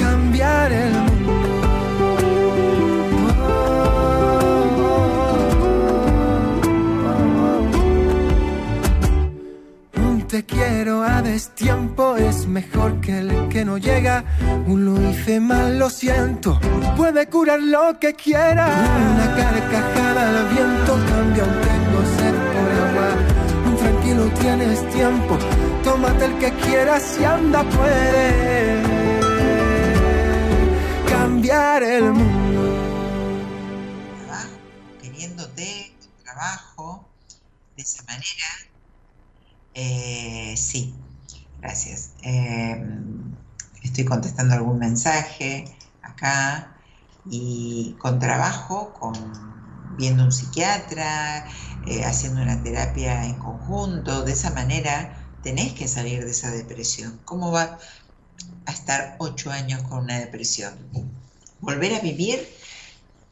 Cambiar 0.00 0.72
el 0.72 0.92
mundo. 0.92 1.32
Un 9.96 10.22
te 10.28 10.44
quiero 10.44 11.02
a 11.02 11.22
destiempo 11.22 12.16
es 12.16 12.46
mejor 12.46 13.00
que 13.00 13.18
el 13.18 13.48
que 13.48 13.64
no 13.64 13.78
llega. 13.78 14.24
Un 14.66 14.84
lo 14.84 15.10
hice 15.10 15.40
mal, 15.40 15.78
lo 15.78 15.90
siento. 15.90 16.60
Puede 16.96 17.26
curar 17.26 17.60
lo 17.60 17.98
que 17.98 18.14
quiera. 18.14 18.66
Una 18.66 19.34
carcajada 19.34 20.30
al 20.30 20.48
viento 20.54 20.93
tienes 24.40 24.88
tiempo. 24.90 25.38
Tómate 25.82 26.24
el 26.26 26.38
que 26.38 26.52
quieras 26.52 27.16
y 27.20 27.24
anda 27.24 27.62
puede 27.64 28.82
cambiar 31.08 31.82
el 31.82 32.12
mundo. 32.12 32.74
trabajo, 34.26 34.48
queriéndote, 35.00 35.94
tu 36.00 36.22
trabajo, 36.22 37.08
de 37.76 37.82
esa 37.82 38.02
manera. 38.04 38.48
Eh, 39.74 40.54
sí, 40.56 40.94
gracias. 41.60 42.12
Eh, 42.22 42.82
estoy 43.82 44.04
contestando 44.04 44.54
algún 44.54 44.78
mensaje 44.78 45.64
acá 46.02 46.76
y 47.26 47.96
con 47.98 48.18
trabajo, 48.18 48.92
con 48.92 49.53
viendo 49.96 50.24
un 50.24 50.32
psiquiatra, 50.32 51.46
eh, 51.82 52.04
haciendo 52.04 52.42
una 52.42 52.62
terapia 52.62 53.26
en 53.26 53.38
conjunto, 53.38 54.24
de 54.24 54.32
esa 54.32 54.50
manera 54.50 55.30
tenés 55.42 55.74
que 55.74 55.88
salir 55.88 56.24
de 56.24 56.30
esa 56.30 56.50
depresión. 56.50 57.20
¿Cómo 57.24 57.52
va 57.52 57.78
a 58.66 58.72
estar 58.72 59.16
ocho 59.18 59.50
años 59.50 59.82
con 59.82 60.04
una 60.04 60.18
depresión? 60.18 60.90
volver 61.64 61.94
a 61.94 62.00
vivir, 62.00 62.38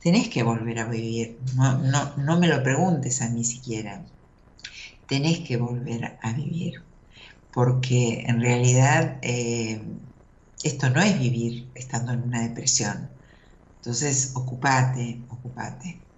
tenés 0.00 0.28
que 0.28 0.42
volver 0.42 0.78
a 0.80 0.88
vivir. 0.88 1.38
No, 1.54 1.78
no, 1.78 2.16
no 2.16 2.38
me 2.38 2.48
lo 2.48 2.62
preguntes 2.62 3.22
a 3.22 3.28
mí 3.28 3.44
siquiera. 3.44 4.04
Tenés 5.06 5.40
que 5.40 5.56
volver 5.56 6.18
a 6.22 6.32
vivir. 6.32 6.74
Porque 7.52 8.24
en 8.26 8.40
realidad 8.40 9.18
eh, 9.22 9.82
esto 10.62 10.90
no 10.90 11.02
es 11.02 11.18
vivir 11.18 11.70
estando 11.74 12.12
en 12.12 12.22
una 12.22 12.42
depresión. 12.48 13.10
Entonces, 13.76 14.32
ocupate, 14.34 15.26
ocupate. 15.28 16.11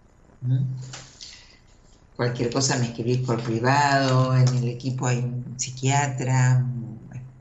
Cualquier 2.16 2.50
cosa 2.50 2.78
me 2.78 2.86
escribís 2.86 3.18
por 3.26 3.42
privado, 3.42 4.36
en 4.36 4.48
el 4.48 4.68
equipo 4.68 5.06
hay 5.06 5.18
un 5.18 5.58
psiquiatra 5.58 6.64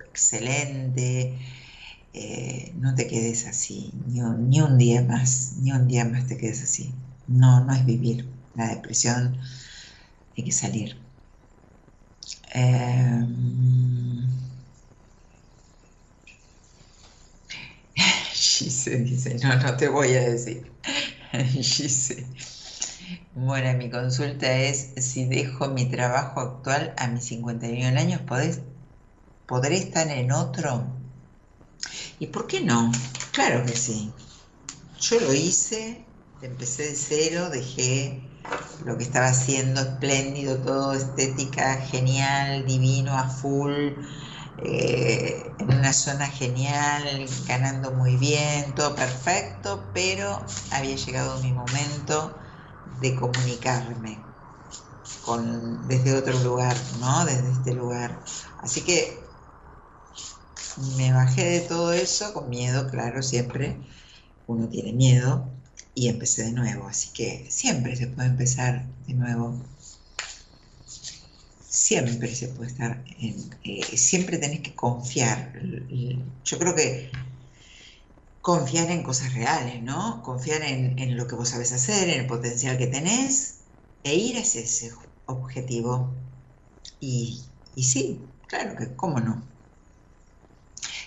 excelente, 0.09 1.39
eh, 2.13 2.73
no 2.77 2.93
te 2.95 3.07
quedes 3.07 3.47
así, 3.47 3.91
ni 4.07 4.21
un, 4.21 4.77
día 4.77 5.01
más, 5.03 5.53
ni 5.57 5.71
un 5.71 5.87
día 5.87 6.05
más 6.05 6.27
te 6.27 6.37
quedes 6.37 6.61
así. 6.63 6.95
No, 7.27 7.63
no 7.65 7.73
es 7.73 7.85
vivir. 7.85 8.31
La 8.53 8.67
depresión 8.67 9.39
hay 10.37 10.43
que 10.43 10.51
salir. 10.51 11.01
Eh, 12.55 13.25
Gise 18.33 18.97
dice, 18.99 19.37
no, 19.41 19.55
no 19.55 19.75
te 19.75 19.87
voy 19.87 20.13
a 20.13 20.21
decir. 20.29 20.71
Gise. 21.53 22.27
Bueno, 23.35 23.77
mi 23.77 23.89
consulta 23.89 24.51
es 24.51 24.93
si 24.97 25.25
dejo 25.25 25.67
mi 25.67 25.85
trabajo 25.85 26.39
actual 26.39 26.93
a 26.97 27.07
mis 27.07 27.25
51 27.25 27.97
años, 27.97 28.21
¿podré 29.45 29.77
estar 29.77 30.07
en 30.07 30.31
otro? 30.31 30.85
¿Y 32.19 32.27
por 32.27 32.47
qué 32.47 32.61
no? 32.61 32.91
Claro 33.31 33.65
que 33.65 33.75
sí. 33.75 34.11
Yo 34.99 35.19
lo 35.19 35.33
hice, 35.33 36.05
empecé 36.41 36.89
de 36.89 36.95
cero, 36.95 37.49
dejé 37.49 38.29
lo 38.85 38.97
que 38.97 39.03
estaba 39.03 39.27
haciendo 39.27 39.81
espléndido, 39.81 40.57
todo 40.57 40.93
estética 40.93 41.81
genial, 41.81 42.65
divino, 42.65 43.17
a 43.17 43.27
full, 43.29 43.73
eh, 44.63 45.51
en 45.59 45.73
una 45.73 45.91
zona 45.91 46.27
genial, 46.27 47.25
ganando 47.47 47.91
muy 47.91 48.15
bien, 48.17 48.73
todo 48.75 48.95
perfecto, 48.95 49.89
pero 49.93 50.45
había 50.71 50.95
llegado 50.95 51.41
mi 51.41 51.51
momento 51.51 52.42
de 52.99 53.15
comunicarme 53.15 54.25
con, 55.21 55.87
desde 55.87 56.13
otro 56.15 56.39
lugar, 56.39 56.75
¿no? 56.99 57.25
Desde 57.25 57.51
este 57.51 57.73
lugar. 57.73 58.23
Así 58.57 58.81
que 58.81 59.23
me 60.97 61.11
bajé 61.11 61.43
de 61.45 61.59
todo 61.61 61.93
eso 61.93 62.33
con 62.33 62.49
miedo, 62.49 62.89
claro, 62.89 63.21
siempre 63.21 63.77
uno 64.47 64.67
tiene 64.69 64.93
miedo 64.93 65.49
y 65.93 66.07
empecé 66.09 66.43
de 66.43 66.51
nuevo. 66.51 66.87
Así 66.87 67.11
que 67.13 67.47
siempre 67.49 67.95
se 67.95 68.07
puede 68.07 68.29
empezar 68.29 68.85
de 69.07 69.13
nuevo. 69.13 69.61
Siempre 71.59 72.33
se 72.33 72.49
puede 72.49 72.71
estar 72.71 73.03
en, 73.19 73.35
eh, 73.63 73.97
siempre 73.97 74.37
tenés 74.37 74.61
que 74.61 74.75
confiar. 74.75 75.53
Yo 76.43 76.59
creo 76.59 76.75
que 76.75 77.11
confiar 78.43 78.91
en 78.91 79.03
cosas 79.03 79.33
reales, 79.33 79.81
¿no? 79.81 80.21
Confiar 80.21 80.63
en, 80.63 81.17
lo 81.17 81.27
que 81.27 81.35
vos 81.35 81.49
sabés 81.49 81.71
hacer, 81.73 82.09
en 82.09 82.21
el 82.21 82.27
potencial 82.27 82.77
que 82.77 82.87
tenés 82.87 83.65
e 84.03 84.15
ir 84.15 84.37
hacia 84.37 84.61
ese 84.61 84.91
objetivo. 85.25 86.15
Y, 86.99 87.49
y 87.75 87.83
sí, 87.85 88.33
claro 88.47 88.75
que, 88.77 88.95
¿cómo 88.95 89.19
no? 89.21 89.53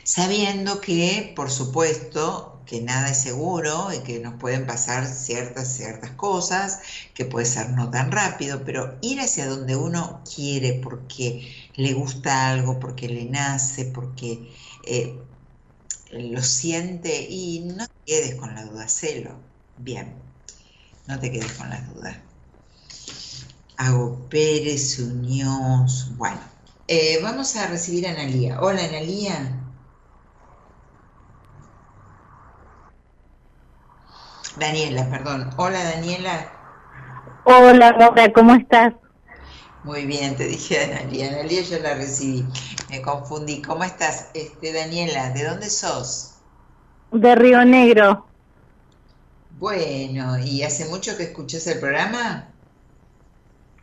sabiendo 0.06 0.80
que, 0.80 1.32
por 1.36 1.50
supuesto, 1.50 2.62
que 2.64 2.80
nada 2.80 3.10
es 3.10 3.22
seguro 3.22 3.88
y 3.92 4.02
que 4.04 4.20
nos 4.20 4.34
pueden 4.40 4.66
pasar 4.66 5.06
ciertas, 5.06 5.74
ciertas 5.76 6.12
cosas, 6.12 6.80
que 7.14 7.24
puede 7.24 7.44
ser 7.46 7.70
no 7.70 7.90
tan 7.90 8.12
rápido, 8.12 8.64
pero 8.64 8.98
ir 9.02 9.20
hacia 9.20 9.48
donde 9.48 9.76
uno 9.76 10.22
quiere 10.34 10.80
porque 10.82 11.70
le 11.74 11.92
gusta 11.92 12.50
algo, 12.50 12.78
porque 12.78 13.08
le 13.08 13.24
nace, 13.26 13.86
porque 13.86 14.54
eh, 14.84 15.26
lo 16.18 16.42
siente 16.42 17.26
y 17.28 17.60
no 17.60 17.86
te 17.86 17.94
quedes 18.06 18.34
con 18.36 18.54
la 18.54 18.64
duda, 18.64 18.88
celo. 18.88 19.36
Bien, 19.78 20.14
no 21.06 21.18
te 21.18 21.30
quedes 21.30 21.52
con 21.52 21.70
las 21.70 21.94
dudas. 21.94 22.16
Hago 23.76 24.26
Pérez, 24.28 24.98
Unión, 24.98 25.86
bueno. 26.16 26.40
Eh, 26.88 27.18
vamos 27.22 27.56
a 27.56 27.66
recibir 27.66 28.06
a 28.06 28.12
Analía. 28.12 28.60
Hola 28.60 28.84
Analía. 28.84 29.62
Daniela, 34.58 35.10
perdón. 35.10 35.50
Hola 35.58 35.84
Daniela. 35.84 36.52
Hola 37.44 37.92
Laura, 37.92 38.32
¿cómo 38.32 38.54
estás? 38.54 38.94
Muy 39.86 40.04
bien, 40.04 40.36
te 40.36 40.48
dije 40.48 40.82
Analia. 40.82 41.28
Analia 41.28 41.62
yo 41.62 41.78
la 41.78 41.94
recibí. 41.94 42.44
Me 42.90 43.00
confundí. 43.00 43.62
¿Cómo 43.62 43.84
estás, 43.84 44.30
este, 44.34 44.72
Daniela? 44.72 45.30
¿De 45.30 45.44
dónde 45.44 45.70
sos? 45.70 46.32
De 47.12 47.36
Río 47.36 47.64
Negro. 47.64 48.26
Bueno, 49.60 50.40
¿y 50.40 50.64
hace 50.64 50.86
mucho 50.86 51.16
que 51.16 51.22
escuchas 51.22 51.68
el 51.68 51.78
programa? 51.78 52.48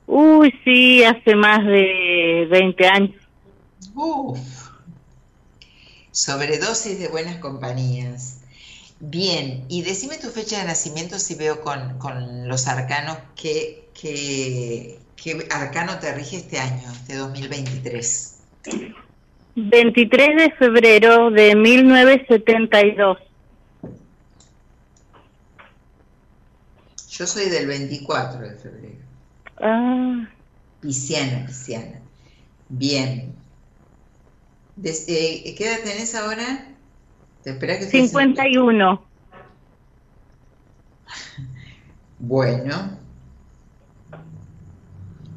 Uy, 0.06 0.54
sí, 0.66 1.06
hace 1.06 1.36
más 1.36 1.66
de 1.66 2.48
20 2.52 2.86
años. 2.86 3.16
Uf. 3.96 4.40
Sobredosis 6.12 7.00
de 7.00 7.08
buenas 7.08 7.38
compañías. 7.38 8.40
Bien, 9.00 9.64
y 9.70 9.84
decime 9.84 10.18
tu 10.18 10.28
fecha 10.28 10.60
de 10.60 10.66
nacimiento 10.66 11.18
si 11.18 11.36
veo 11.36 11.62
con, 11.62 12.50
los 12.50 12.68
arcanos 12.68 13.18
qué 13.38 13.88
que, 13.94 15.00
arcano 15.52 16.00
te 16.00 16.14
rige 16.14 16.38
este 16.38 16.60
año, 16.60 16.92
este 16.92 17.16
2023. 17.16 18.40
23 19.56 20.36
de 20.36 20.52
febrero 20.52 21.32
de 21.32 21.56
1972. 21.56 23.18
Yo 27.12 27.28
soy 27.28 27.50
del 27.50 27.68
24 27.68 28.40
de 28.42 28.56
febrero. 28.56 29.04
Ah. 29.60 30.28
Pisciana, 30.82 31.46
pisciana. 31.46 32.02
Bien. 32.70 33.36
Eh, 34.84 35.56
¿Qué 35.56 35.66
edad 35.68 35.84
tenés 35.84 36.16
ahora? 36.16 36.68
51. 37.44 39.06
Bueno. 42.20 43.03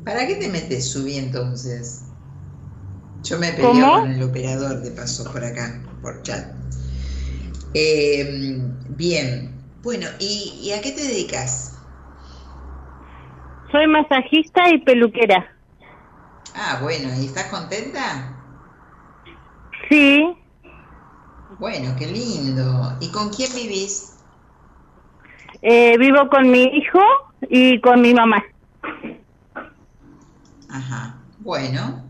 ¿Para 0.06 0.26
qué 0.26 0.36
te 0.36 0.48
metes 0.48 0.90
subí 0.92 1.18
entonces? 1.18 2.04
Yo 3.24 3.38
me 3.38 3.52
peleé 3.52 3.92
con 3.92 4.06
el 4.06 4.22
operador 4.22 4.80
de 4.80 4.92
paso 4.92 5.30
por 5.32 5.44
acá, 5.44 5.82
por 6.00 6.22
chat. 6.22 6.46
Em, 7.74 8.78
bien. 8.96 9.50
Bueno, 9.82 10.06
¿y, 10.18 10.60
¿y 10.62 10.72
a 10.72 10.80
qué 10.80 10.92
te 10.92 11.02
dedicas? 11.02 11.72
Soy 13.70 13.86
masajista 13.86 14.68
y 14.70 14.78
peluquera. 14.78 15.46
Ah, 16.54 16.80
bueno, 16.82 17.08
¿y 17.20 17.26
estás 17.26 17.46
contenta? 17.50 18.32
Sí. 19.88 20.36
Bueno, 21.58 21.94
qué 21.98 22.06
lindo. 22.06 22.96
¿Y 23.00 23.10
con 23.10 23.30
quién 23.30 23.52
vivís? 23.54 24.16
Eh, 25.62 25.96
vivo 25.98 26.28
con 26.28 26.50
mi 26.50 26.62
hijo 26.64 27.00
y 27.48 27.80
con 27.80 28.00
mi 28.00 28.14
mamá. 28.14 28.42
Ajá, 30.70 31.16
bueno. 31.38 32.04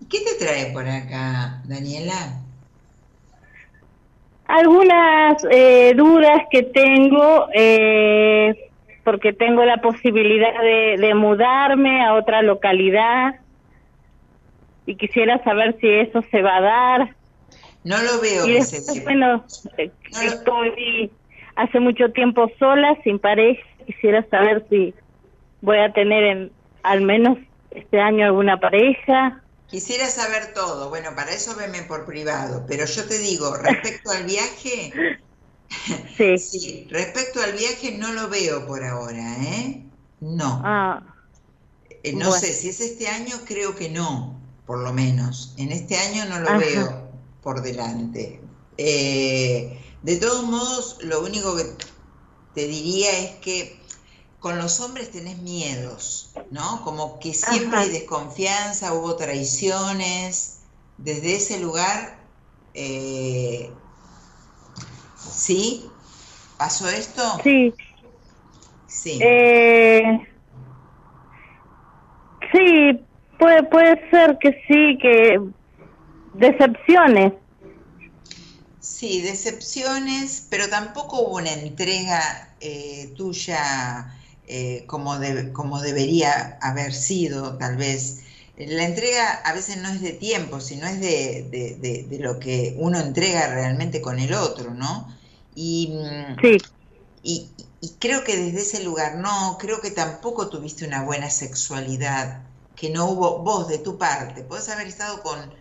¿Y 0.00 0.06
qué 0.06 0.18
te 0.20 0.44
trae 0.44 0.72
por 0.72 0.86
acá, 0.86 1.62
Daniela? 1.64 2.40
Algunas 4.46 5.42
eh, 5.50 5.92
dudas 5.96 6.42
que 6.50 6.62
tengo, 6.62 7.48
eh, 7.52 8.70
porque 9.02 9.32
tengo 9.32 9.64
la 9.64 9.78
posibilidad 9.78 10.60
de, 10.60 10.96
de 10.98 11.14
mudarme 11.14 12.04
a 12.04 12.14
otra 12.14 12.42
localidad 12.42 13.36
y 14.86 14.96
quisiera 14.96 15.42
saber 15.42 15.76
si 15.80 15.88
eso 15.88 16.22
se 16.30 16.42
va 16.42 16.56
a 16.56 16.60
dar. 16.60 17.16
No 17.82 17.96
lo 18.02 18.20
veo. 18.20 18.48
Y 18.48 19.00
bueno, 19.00 19.44
estoy 19.76 21.10
hace 21.56 21.80
mucho 21.80 22.10
tiempo 22.12 22.50
sola, 22.58 22.96
sin 23.02 23.18
pareja. 23.18 23.62
Quisiera 23.84 24.24
saber 24.28 24.64
si 24.70 24.94
voy 25.60 25.78
a 25.78 25.92
tener 25.92 26.24
en, 26.24 26.52
al 26.82 27.02
menos 27.02 27.38
este 27.70 28.00
año 28.00 28.26
alguna 28.26 28.58
pareja. 28.60 29.42
Quisiera 29.66 30.06
saber 30.08 30.52
todo. 30.54 30.88
Bueno, 30.90 31.14
para 31.16 31.32
eso 31.32 31.56
veme 31.56 31.82
por 31.84 32.04
privado. 32.06 32.64
Pero 32.68 32.84
yo 32.86 33.06
te 33.06 33.18
digo, 33.18 33.56
respecto 33.56 34.10
al 34.10 34.24
viaje, 34.24 34.92
sí. 36.16 36.38
sí. 36.38 36.86
respecto 36.90 37.42
al 37.42 37.52
viaje 37.52 37.96
no 37.98 38.12
lo 38.12 38.28
veo 38.28 38.66
por 38.66 38.84
ahora, 38.84 39.36
¿eh? 39.42 39.84
No. 40.20 40.62
Ah, 40.64 41.02
eh, 42.02 42.12
no 42.14 42.32
sé, 42.32 42.52
si 42.52 42.68
es 42.68 42.80
este 42.80 43.08
año, 43.08 43.36
creo 43.46 43.74
que 43.74 43.88
no, 43.90 44.40
por 44.66 44.78
lo 44.78 44.92
menos. 44.92 45.54
En 45.58 45.72
este 45.72 45.96
año 45.96 46.24
no 46.26 46.38
lo 46.40 46.56
veo 46.58 47.10
por 47.42 47.62
delante. 47.62 48.40
Eh, 48.78 49.82
De 50.02 50.16
todos 50.16 50.44
modos, 50.44 50.98
lo 51.02 51.22
único 51.24 51.56
que 51.56 51.64
te 52.54 52.66
diría 52.68 53.10
es 53.18 53.30
que 53.40 53.85
con 54.46 54.58
los 54.58 54.78
hombres 54.78 55.10
tenés 55.10 55.38
miedos, 55.38 56.30
¿no? 56.52 56.80
Como 56.84 57.18
que 57.18 57.34
siempre 57.34 57.80
hay 57.80 57.88
desconfianza, 57.90 58.92
hubo 58.94 59.16
traiciones. 59.16 60.60
Desde 60.98 61.34
ese 61.34 61.58
lugar, 61.58 62.16
eh, 62.72 63.72
¿sí? 65.16 65.90
¿Pasó 66.56 66.88
esto? 66.88 67.22
Sí. 67.42 67.74
Sí. 68.86 69.18
Eh, 69.20 70.04
sí, 72.52 73.04
puede, 73.40 73.64
puede 73.64 74.10
ser 74.10 74.38
que 74.40 74.52
sí, 74.68 74.96
que 75.02 75.40
decepciones. 76.34 77.32
Sí, 78.78 79.22
decepciones, 79.22 80.46
pero 80.48 80.68
tampoco 80.68 81.22
hubo 81.22 81.38
una 81.38 81.52
entrega 81.52 82.56
eh, 82.60 83.12
tuya 83.16 84.12
eh, 84.46 84.84
como, 84.86 85.18
de, 85.18 85.52
como 85.52 85.80
debería 85.80 86.58
haber 86.62 86.92
sido, 86.94 87.58
tal 87.58 87.76
vez. 87.76 88.22
La 88.56 88.84
entrega 88.84 89.34
a 89.44 89.52
veces 89.52 89.78
no 89.78 89.88
es 89.90 90.00
de 90.00 90.12
tiempo, 90.14 90.60
sino 90.60 90.86
es 90.86 91.00
de, 91.00 91.48
de, 91.50 92.06
de, 92.08 92.18
lo 92.20 92.38
que 92.38 92.74
uno 92.78 92.98
entrega 93.00 93.48
realmente 93.54 94.00
con 94.00 94.18
el 94.18 94.32
otro, 94.34 94.74
¿no? 94.74 95.08
Y, 95.54 95.94
mm, 95.96 96.42
Sí, 96.42 96.58
y, 97.22 97.56
y 97.80 97.98
creo 97.98 98.24
que 98.24 98.36
desde 98.36 98.62
ese 98.62 98.84
lugar 98.84 99.16
no, 99.18 99.56
creo 99.60 99.80
que 99.80 99.90
tampoco 99.90 100.48
tuviste 100.50 100.86
una 100.86 101.04
buena 101.04 101.30
sexualidad, 101.30 102.50
que 102.74 102.90
no 102.90 103.06
hubo 103.10 103.42
vos 103.44 103.68
de 103.68 103.78
tu 103.78 103.98
parte. 103.98 104.44
Podés 104.44 104.68
haber 104.70 104.86
estado 104.86 105.22
con, 105.22 105.54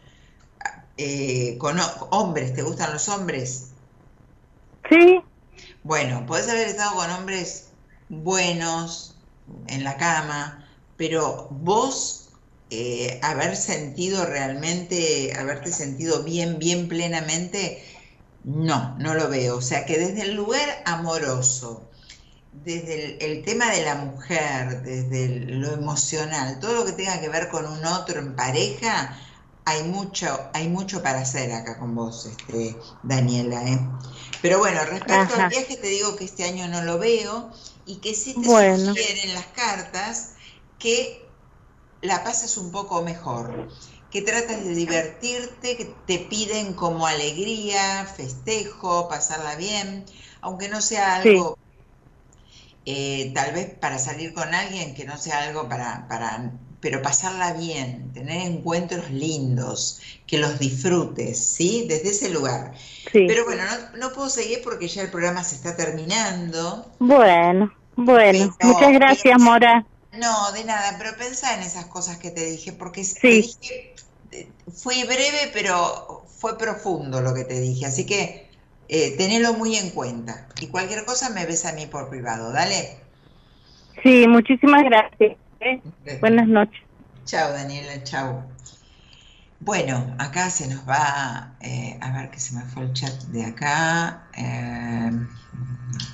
eh, 0.97 1.57
con 1.57 1.79
ho- 1.79 2.07
hombres, 2.11 2.53
¿te 2.53 2.61
gustan 2.63 2.93
los 2.93 3.09
hombres? 3.09 3.75
sí, 4.89 5.21
Bueno, 5.83 6.25
podés 6.25 6.49
haber 6.49 6.67
estado 6.67 6.95
con 6.95 7.09
hombres 7.11 7.64
buenos 8.09 9.15
en 9.67 9.83
la 9.83 9.97
cama, 9.97 10.67
pero 10.97 11.47
vos 11.51 12.29
eh, 12.69 13.19
haber 13.21 13.55
sentido 13.55 14.25
realmente, 14.25 15.33
haberte 15.37 15.71
sentido 15.71 16.23
bien, 16.23 16.57
bien 16.59 16.87
plenamente, 16.87 17.83
no, 18.43 18.95
no 18.97 19.13
lo 19.13 19.29
veo. 19.29 19.57
O 19.57 19.61
sea 19.61 19.85
que 19.85 19.97
desde 19.97 20.23
el 20.23 20.35
lugar 20.35 20.83
amoroso, 20.85 21.89
desde 22.63 23.23
el, 23.25 23.43
tema 23.43 23.69
de 23.71 23.83
la 23.83 23.95
mujer, 23.95 24.81
desde 24.81 25.39
lo 25.45 25.73
emocional, 25.73 26.59
todo 26.59 26.73
lo 26.75 26.85
que 26.85 26.93
tenga 26.93 27.19
que 27.19 27.29
ver 27.29 27.49
con 27.49 27.65
un 27.65 27.85
otro 27.85 28.19
en 28.19 28.35
pareja, 28.35 29.19
hay 29.65 29.83
mucho, 29.83 30.49
hay 30.53 30.67
mucho 30.69 31.01
para 31.03 31.19
hacer 31.21 31.51
acá 31.51 31.79
con 31.79 31.95
vos, 31.95 32.25
este, 32.25 32.79
Daniela, 33.03 33.63
¿eh? 33.67 33.79
Pero 34.41 34.59
bueno, 34.59 34.85
respecto 34.85 35.33
Ajá. 35.33 35.35
al 35.35 35.49
viaje 35.49 35.77
te 35.77 35.87
digo 35.87 36.15
que 36.15 36.25
este 36.25 36.43
año 36.43 36.67
no 36.67 36.83
lo 36.83 36.99
veo 36.99 37.51
y 37.85 37.99
que 38.01 38.13
sí 38.13 38.39
te 38.41 38.49
Bueno. 38.49 38.93
sugieren 38.93 39.33
las 39.33 39.47
cartas 39.47 40.35
que 40.77 41.33
la 42.01 42.23
pases 42.23 42.57
un 42.57 42.71
poco 42.71 43.01
mejor, 43.03 43.67
que 44.11 44.21
tratas 44.21 44.63
de 44.63 44.75
divertirte, 44.75 45.77
que 45.77 45.85
te 45.85 46.19
piden 46.19 46.73
como 46.75 47.07
alegría, 47.07 48.05
festejo, 48.05 49.09
pasarla 49.09 49.55
bien, 49.55 50.05
aunque 50.41 50.69
no 50.69 50.81
sea 50.81 51.15
Sí. 51.23 51.31
algo 51.31 51.55
eh, 52.85 53.31
tal 53.33 53.53
vez 53.53 53.73
para 53.79 53.97
salir 53.99 54.33
con 54.33 54.53
alguien 54.53 54.93
que 54.95 55.05
no 55.05 55.17
sea 55.17 55.43
algo 55.43 55.67
para, 55.69 56.07
para, 56.07 56.59
pero 56.85 57.01
pasarla 57.01 57.53
bien, 57.53 58.13
tener 58.13 58.45
encuentros 58.45 59.09
lindos, 59.09 59.99
que 60.27 60.37
los 60.37 60.59
disfrutes, 60.59 61.43
¿sí? 61.43 61.87
Desde 61.89 62.09
ese 62.09 62.29
lugar. 62.29 62.73
sí. 63.11 63.25
Pero 63.27 63.43
bueno, 63.43 63.63
no, 63.63 63.97
no 63.97 64.13
puedo 64.13 64.29
seguir 64.29 64.61
porque 64.63 64.87
ya 64.87 65.01
el 65.01 65.09
programa 65.09 65.43
se 65.43 65.55
está 65.55 65.75
terminando. 65.75 66.85
Bueno, 66.99 67.73
bueno. 67.95 68.55
Pero- 68.59 68.71
Muchas 68.73 68.93
gracias, 68.93 69.41
Mora. 69.41 69.83
No, 70.13 70.51
de 70.51 70.63
nada, 70.63 70.93
pero 70.99 71.17
pensá 71.17 71.55
en 71.55 71.63
esas 71.63 71.87
cosas 71.87 72.17
que 72.19 72.29
te 72.29 72.45
dije, 72.45 72.71
porque 72.71 73.01
te 73.01 73.05
Sí. 73.19 73.41
dije, 73.41 73.95
fui 74.71 75.03
breve, 75.05 75.49
pero 75.53 76.23
fue 76.37 76.55
profundo 76.59 77.19
lo 77.19 77.33
que 77.33 77.45
te 77.45 77.59
dije, 77.59 77.87
así 77.87 78.05
que 78.05 78.47
eh, 78.89 79.15
tenelo 79.17 79.53
muy 79.55 79.75
en 79.75 79.89
cuenta. 79.89 80.47
Y 80.61 80.67
cualquier 80.67 81.03
cosa 81.05 81.31
me 81.31 81.47
ves 81.47 81.65
a 81.65 81.73
mí 81.73 81.87
por 81.87 82.09
privado, 82.11 82.51
dale. 82.51 82.97
Sí, 84.03 84.27
muchísimas 84.27 84.83
gracias. 84.83 85.35
¿Eh? 85.65 85.83
Buenas 86.21 86.47
noches. 86.47 86.81
Chao, 87.25 87.51
Daniela, 87.53 88.03
chao. 88.03 88.55
Bueno, 89.59 90.15
acá 90.19 90.49
se 90.49 90.67
nos 90.67 90.87
va, 90.87 91.57
eh, 91.61 91.97
a 92.01 92.11
ver 92.13 92.31
que 92.31 92.39
se 92.39 92.55
me 92.55 92.63
fue 92.65 92.83
el 92.83 92.93
chat 92.93 93.23
de 93.23 93.43
acá. 93.45 94.29
eh, 94.37 95.11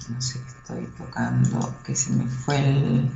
no 0.09 0.21
sé 0.21 0.43
qué 0.43 0.49
estoy 0.51 0.87
tocando, 0.95 1.81
que 1.83 1.95
se 1.95 2.11
me 2.11 2.27
fue 2.27 2.59
el, 2.59 3.11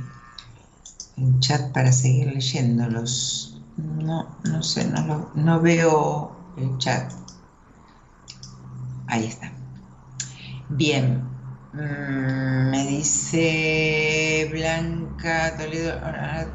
el 1.16 1.40
chat 1.40 1.72
para 1.72 1.90
seguir 1.90 2.28
leyéndolos. 2.32 3.60
No, 3.76 4.38
no 4.44 4.62
sé, 4.62 4.84
no, 4.88 5.04
lo- 5.06 5.32
no 5.34 5.60
veo 5.60 6.52
el 6.56 6.78
chat. 6.78 7.12
Ahí 9.06 9.26
está. 9.26 9.52
Bien. 10.68 11.35
Mm, 11.78 12.70
me 12.70 12.86
dice 12.86 14.48
Blanca 14.50 15.56
Toledo 15.56 15.92
ah, 16.02 16.46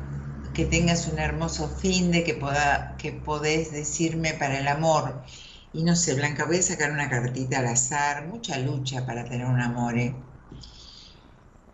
que 0.54 0.66
tengas 0.66 1.08
un 1.08 1.18
hermoso 1.20 1.70
fin 1.82 2.12
de 2.12 2.24
que 2.26 2.34
poda, 2.36 2.98
que 2.98 3.12
podés 3.14 3.72
decirme 3.72 4.34
para 4.34 4.60
el 4.60 4.68
amor. 4.68 5.24
Y 5.72 5.84
no 5.84 5.96
sé, 5.96 6.16
Blanca, 6.16 6.46
voy 6.46 6.58
a 6.58 6.62
sacar 6.64 6.92
una 6.92 7.10
cartita 7.10 7.60
al 7.60 7.68
azar. 7.68 8.28
Mucha 8.28 8.58
lucha 8.60 9.06
para 9.06 9.24
tener 9.26 9.46
un 9.48 9.62
amor. 9.62 9.98
¿eh? 9.98 10.26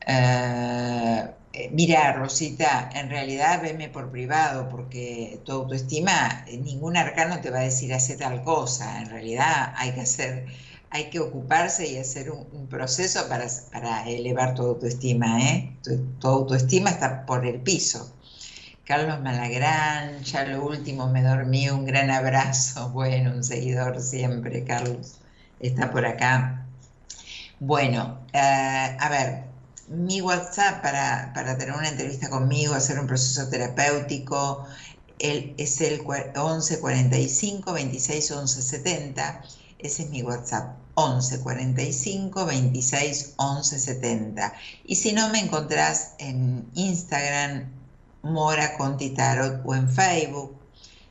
Eh, 0.06 1.36
eh, 1.54 1.70
mira, 1.74 2.14
Rosita, 2.14 2.90
en 2.94 3.10
realidad 3.10 3.62
veme 3.62 3.90
por 3.90 4.10
privado 4.12 4.70
porque 4.70 5.42
tu 5.46 5.52
autoestima, 5.52 6.46
eh, 6.48 6.58
ningún 6.60 6.96
arcano 6.98 7.42
te 7.42 7.50
va 7.52 7.60
a 7.60 7.64
decir 7.64 7.94
hacer 7.94 8.18
tal 8.20 8.42
cosa. 8.44 9.02
En 9.02 9.10
realidad 9.10 9.74
hay 9.76 9.94
que 9.94 10.02
hacer, 10.02 10.46
hay 10.90 11.10
que 11.10 11.20
ocuparse 11.20 11.88
y 11.88 11.98
hacer 11.98 12.32
un, 12.32 12.68
proceso 12.70 13.28
para, 13.30 13.48
para 13.72 14.08
elevar 14.10 14.56
tu 14.56 14.64
autoestima, 14.64 15.42
¿eh? 15.42 15.80
Tu, 15.84 16.18
tu 16.20 16.28
autoestima 16.28 16.90
está 16.92 17.26
por 17.26 17.46
el 17.46 17.62
piso. 17.62 18.14
Carlos 18.86 19.22
Malagrán, 19.22 20.24
ya 20.24 20.46
lo 20.46 20.66
último 20.66 21.10
me 21.10 21.22
dormí, 21.24 21.70
un 21.70 21.86
gran 21.86 22.10
abrazo, 22.12 22.90
bueno, 22.94 23.32
un 23.34 23.44
seguidor 23.44 24.02
siempre, 24.02 24.64
Carlos, 24.66 25.20
está 25.60 25.92
por 25.92 26.06
acá. 26.06 26.68
Bueno, 27.60 28.26
eh, 28.34 28.98
a 29.00 29.10
ver, 29.10 29.44
mi 29.88 30.22
WhatsApp 30.22 30.82
para, 30.82 31.32
para 31.34 31.58
tener 31.58 31.76
una 31.76 31.90
entrevista 31.90 32.30
conmigo, 32.30 32.74
hacer 32.74 33.00
un 33.00 33.08
proceso 33.08 33.50
terapéutico, 33.50 34.66
el, 35.20 35.56
es 35.58 35.82
el 35.82 36.04
cua- 36.04 36.32
11 36.36 36.80
45 36.80 37.74
26 37.74 38.32
11 38.32 38.62
70. 38.62 39.44
Ese 39.80 40.04
es 40.04 40.10
mi 40.10 40.24
WhatsApp, 40.24 40.76
11 40.96 41.40
45 41.42 42.46
26 42.46 43.34
11 43.38 43.80
70. 43.80 44.54
Y 44.86 44.96
si 44.96 45.14
no, 45.14 45.30
me 45.30 45.40
encontrás 45.40 46.14
en 46.20 46.68
Instagram, 46.74 47.72
Mora 48.24 48.78
Conti 48.78 49.12
Tarot 49.12 49.62
o 49.66 49.76
en 49.76 49.90
Facebook. 49.90 50.58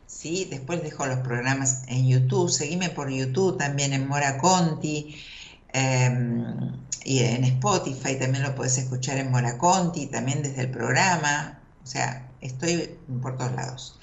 ¿sí? 0.06 0.46
Después 0.50 0.82
dejo 0.82 1.06
los 1.06 1.20
programas 1.20 1.82
en 1.88 2.08
YouTube. 2.08 2.50
Seguime 2.50 2.90
por 2.90 3.10
YouTube 3.10 3.58
también 3.58 3.92
en 3.92 4.08
Mora 4.08 4.38
Conti. 4.38 5.16
eh, 5.72 6.10
y 7.06 7.20
en 7.20 7.44
Spotify 7.44 8.16
también 8.18 8.42
lo 8.42 8.56
puedes 8.56 8.78
escuchar 8.78 9.18
en 9.18 9.30
Mora 9.30 9.56
Conti, 9.58 10.06
también 10.08 10.42
desde 10.42 10.62
el 10.62 10.70
programa. 10.72 11.60
O 11.84 11.86
sea, 11.86 12.28
estoy 12.40 12.98
por 13.22 13.36
todos 13.38 13.52
lados. 13.52 13.95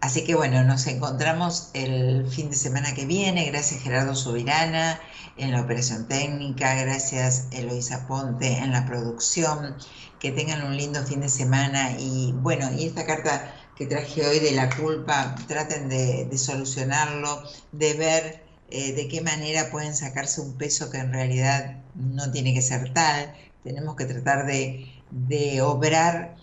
Así 0.00 0.24
que 0.24 0.34
bueno, 0.34 0.64
nos 0.64 0.86
encontramos 0.86 1.68
el 1.74 2.26
fin 2.26 2.48
de 2.48 2.56
semana 2.56 2.94
que 2.94 3.04
viene. 3.04 3.44
Gracias 3.50 3.82
Gerardo 3.82 4.14
Subirana 4.14 4.98
en 5.36 5.52
la 5.52 5.60
operación 5.60 6.08
técnica. 6.08 6.74
Gracias 6.74 7.48
Eloisa 7.50 8.06
Ponte 8.08 8.58
en 8.58 8.72
la 8.72 8.86
producción. 8.86 9.76
Que 10.18 10.32
tengan 10.32 10.66
un 10.66 10.76
lindo 10.76 11.04
fin 11.04 11.20
de 11.20 11.28
semana. 11.28 11.96
Y 11.98 12.32
bueno, 12.32 12.72
y 12.72 12.86
esta 12.86 13.04
carta 13.04 13.54
que 13.76 13.86
traje 13.86 14.26
hoy 14.26 14.38
de 14.38 14.52
la 14.52 14.74
culpa, 14.74 15.34
traten 15.46 15.90
de, 15.90 16.30
solucionarlo, 16.38 17.42
de 17.72 17.94
ver 17.94 18.42
eh, 18.70 18.92
de 18.94 19.06
qué 19.08 19.20
manera 19.20 19.70
pueden 19.70 19.94
sacarse 19.94 20.40
un 20.40 20.56
peso 20.56 20.90
que 20.90 20.98
en 20.98 21.12
realidad 21.12 21.82
no 21.94 22.30
tiene 22.30 22.54
que 22.54 22.62
ser 22.62 22.92
tal. 22.94 23.34
Tenemos 23.64 23.96
que 23.96 24.06
tratar 24.06 24.46
de 24.46 25.62
obrar 25.62 26.36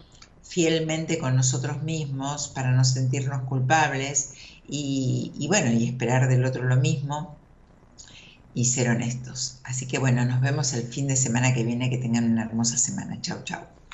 fielmente 0.47 1.17
con 1.19 1.35
nosotros 1.35 1.83
mismos 1.83 2.47
para 2.49 2.71
no 2.71 2.83
sentirnos 2.83 3.43
culpables 3.43 4.33
y, 4.63 5.45
bueno, 5.47 5.71
y 5.71 5.85
esperar 5.85 6.27
del 6.29 6.45
otro 6.45 6.63
lo 6.63 6.77
mismo 6.77 7.37
y 8.53 8.65
ser 8.65 8.89
honestos. 8.89 9.61
Así 9.63 9.87
que 9.87 9.99
bueno, 9.99 10.25
nos 10.25 10.41
vemos 10.41 10.73
el 10.73 10.83
fin 10.87 11.07
de 11.07 11.15
semana 11.15 11.53
que 11.53 11.63
viene, 11.63 11.89
que 11.89 11.97
tengan 11.97 12.31
una 12.31 12.43
hermosa 12.43 12.77
semana. 12.77 13.21
Chau, 13.21 13.43
chau. 13.43 13.86